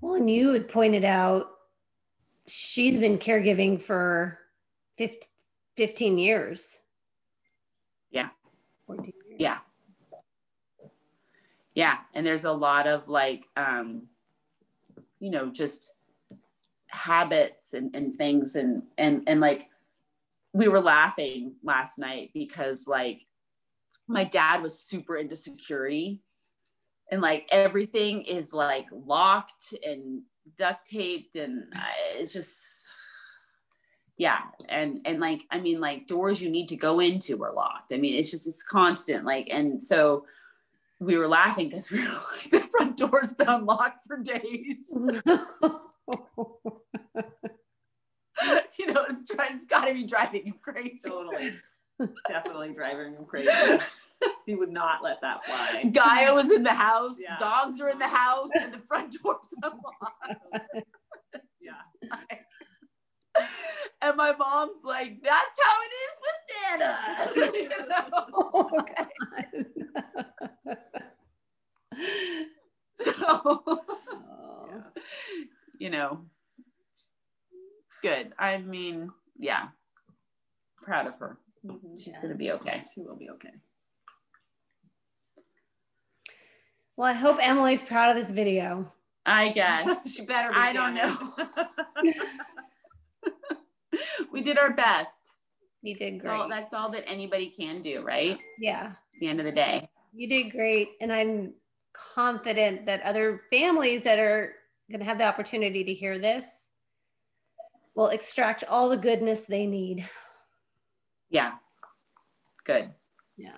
well 0.00 0.14
and 0.14 0.28
you 0.30 0.52
had 0.52 0.68
pointed 0.68 1.04
out 1.04 1.46
she's 2.46 2.98
been 2.98 3.18
caregiving 3.18 3.80
for 3.80 4.38
50, 4.98 5.26
15 5.76 6.18
years 6.18 6.80
Yeah. 8.10 8.28
14 8.86 9.12
years. 9.28 9.40
Yeah. 9.40 9.58
Yeah. 11.74 11.98
And 12.14 12.26
there's 12.26 12.44
a 12.44 12.52
lot 12.52 12.86
of 12.86 13.08
like, 13.08 13.46
um, 13.56 14.08
you 15.18 15.30
know, 15.30 15.50
just 15.50 15.94
habits 16.88 17.74
and, 17.74 17.94
and 17.94 18.16
things 18.16 18.54
and, 18.56 18.82
and, 18.96 19.22
and 19.26 19.40
like, 19.40 19.68
we 20.52 20.68
were 20.68 20.80
laughing 20.80 21.52
last 21.62 21.98
night 21.98 22.30
because 22.32 22.88
like 22.88 23.25
my 24.08 24.24
dad 24.24 24.62
was 24.62 24.78
super 24.78 25.16
into 25.16 25.36
security. 25.36 26.20
And 27.10 27.20
like 27.20 27.48
everything 27.52 28.22
is 28.22 28.52
like 28.52 28.86
locked 28.90 29.74
and 29.84 30.22
duct 30.56 30.86
taped 30.86 31.36
and 31.36 31.64
I- 31.74 32.18
it's 32.18 32.32
just 32.32 32.98
yeah. 34.18 34.40
And 34.68 35.00
and 35.04 35.20
like 35.20 35.42
i 35.50 35.58
mean 35.58 35.80
like 35.80 36.06
doors 36.06 36.40
you 36.40 36.50
need 36.50 36.68
to 36.68 36.76
go 36.76 37.00
into 37.00 37.42
are 37.44 37.52
locked. 37.52 37.92
I 37.92 37.98
mean 37.98 38.14
it's 38.14 38.30
just 38.30 38.46
it's 38.46 38.62
constant 38.62 39.24
like 39.24 39.48
and 39.50 39.82
so 39.82 40.24
we 40.98 41.16
were 41.16 41.28
laughing 41.28 41.68
because 41.68 41.90
we 41.92 42.02
were 42.02 42.08
like 42.08 42.50
the 42.50 42.60
front 42.60 42.96
door's 42.96 43.32
been 43.34 43.48
unlocked 43.48 44.06
for 44.06 44.18
days. 44.18 44.96
You 48.78 48.92
know 48.92 49.06
it's, 49.08 49.22
it's 49.30 49.64
got 49.64 49.86
to 49.86 49.94
be 49.94 50.04
driving 50.04 50.46
you 50.46 50.54
crazy. 50.62 51.08
Totally. 51.08 51.54
Definitely 52.28 52.72
driving 52.74 53.14
him 53.14 53.24
crazy. 53.24 53.50
he 54.46 54.54
would 54.54 54.70
not 54.72 55.02
let 55.02 55.20
that 55.22 55.44
fly. 55.44 55.84
Gaia 55.92 56.32
was 56.34 56.50
in 56.50 56.62
the 56.62 56.72
house, 56.74 57.18
Yeah. 57.20 57.36
dogs 57.38 57.80
are 57.80 57.88
in 57.88 57.98
the 57.98 58.08
house, 58.08 58.50
and 58.60 58.72
the 58.72 58.78
front 58.78 59.14
door's 59.22 59.54
unlocked. 59.62 60.52
Yeah. 61.60 61.82
and 64.00 64.16
my 64.16 64.32
mom's 64.36 64.84
like, 64.84 65.20
"That's 65.22 65.58
how 65.60 65.76
it 65.82 65.92
is 66.06 66.20
with 66.22 66.38
Dana. 66.78 67.58
You 67.58 67.68
know? 67.68 68.68
God. 68.70 69.08
So, 72.94 73.12
Oh. 73.28 74.82
you 75.78 75.90
know, 75.90 76.24
it's 77.88 77.98
good. 78.00 78.32
I 78.38 78.58
mean, 78.58 79.10
yeah, 79.38 79.68
proud 80.82 81.06
of 81.06 81.18
her. 81.18 81.38
Mm-hmm. 81.66 81.96
She's 81.98 82.14
Yeah. 82.16 82.22
gonna 82.22 82.34
be 82.36 82.52
okay. 82.52 82.84
She 82.94 83.00
will 83.00 83.16
be 83.16 83.30
okay. 83.30 83.50
Well, 86.96 87.08
I 87.08 87.12
hope 87.12 87.38
Emily's 87.40 87.82
proud 87.82 88.16
of 88.16 88.22
this 88.22 88.30
video. 88.30 88.90
I 89.26 89.48
guess 89.50 90.10
she 90.14 90.24
better 90.24 90.50
be. 90.50 90.56
I 90.56 90.72
don't 90.72 90.94
know. 90.94 91.34
we 94.32 94.40
did 94.40 94.58
our 94.58 94.72
best. 94.72 95.36
You 95.82 95.94
did 95.94 96.20
That's 96.20 96.26
all, 96.26 96.46
great. 96.48 96.50
that's 96.50 96.72
all 96.72 96.88
that 96.90 97.04
anybody 97.08 97.46
can 97.48 97.82
do, 97.82 98.02
right? 98.02 98.32
At 98.32 98.40
Yeah, 98.58 98.92
the 99.20 99.28
end 99.28 99.40
of 99.40 99.46
the 99.46 99.52
day. 99.52 99.88
you 100.12 100.28
did 100.28 100.50
great. 100.50 100.90
And 101.00 101.12
I'm 101.12 101.54
confident 101.92 102.86
that 102.86 103.02
other 103.02 103.42
families 103.50 104.02
that 104.04 104.18
are 104.18 104.54
going 104.90 105.00
to 105.00 105.04
have 105.06 105.18
the 105.18 105.24
opportunity 105.24 105.84
to 105.84 105.94
hear 105.94 106.18
this 106.18 106.70
will 107.94 108.08
extract 108.08 108.64
all 108.64 108.88
the 108.88 108.96
goodness 108.96 109.42
they 109.42 109.66
need. 109.66 110.08
Yeah. 111.30 111.52
Good. 112.64 112.90
Yeah. 113.36 113.56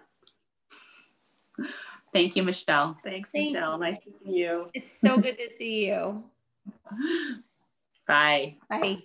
Thank 2.13 2.37
you, 2.37 2.43
Michelle. 2.43 2.97
Thanks, 3.05 3.33
Thank 3.33 3.49
Michelle. 3.49 3.75
you. 3.75 3.81
Nice 3.81 3.99
to 3.99 4.11
see 4.11 4.31
you. 4.31 4.71
It's 4.75 4.99
so 5.01 5.19
good 5.19 5.39
to 5.39 5.51
see 5.51 5.87
you. 5.89 6.25
Bye. 8.07 8.57
Bye. 8.71 9.03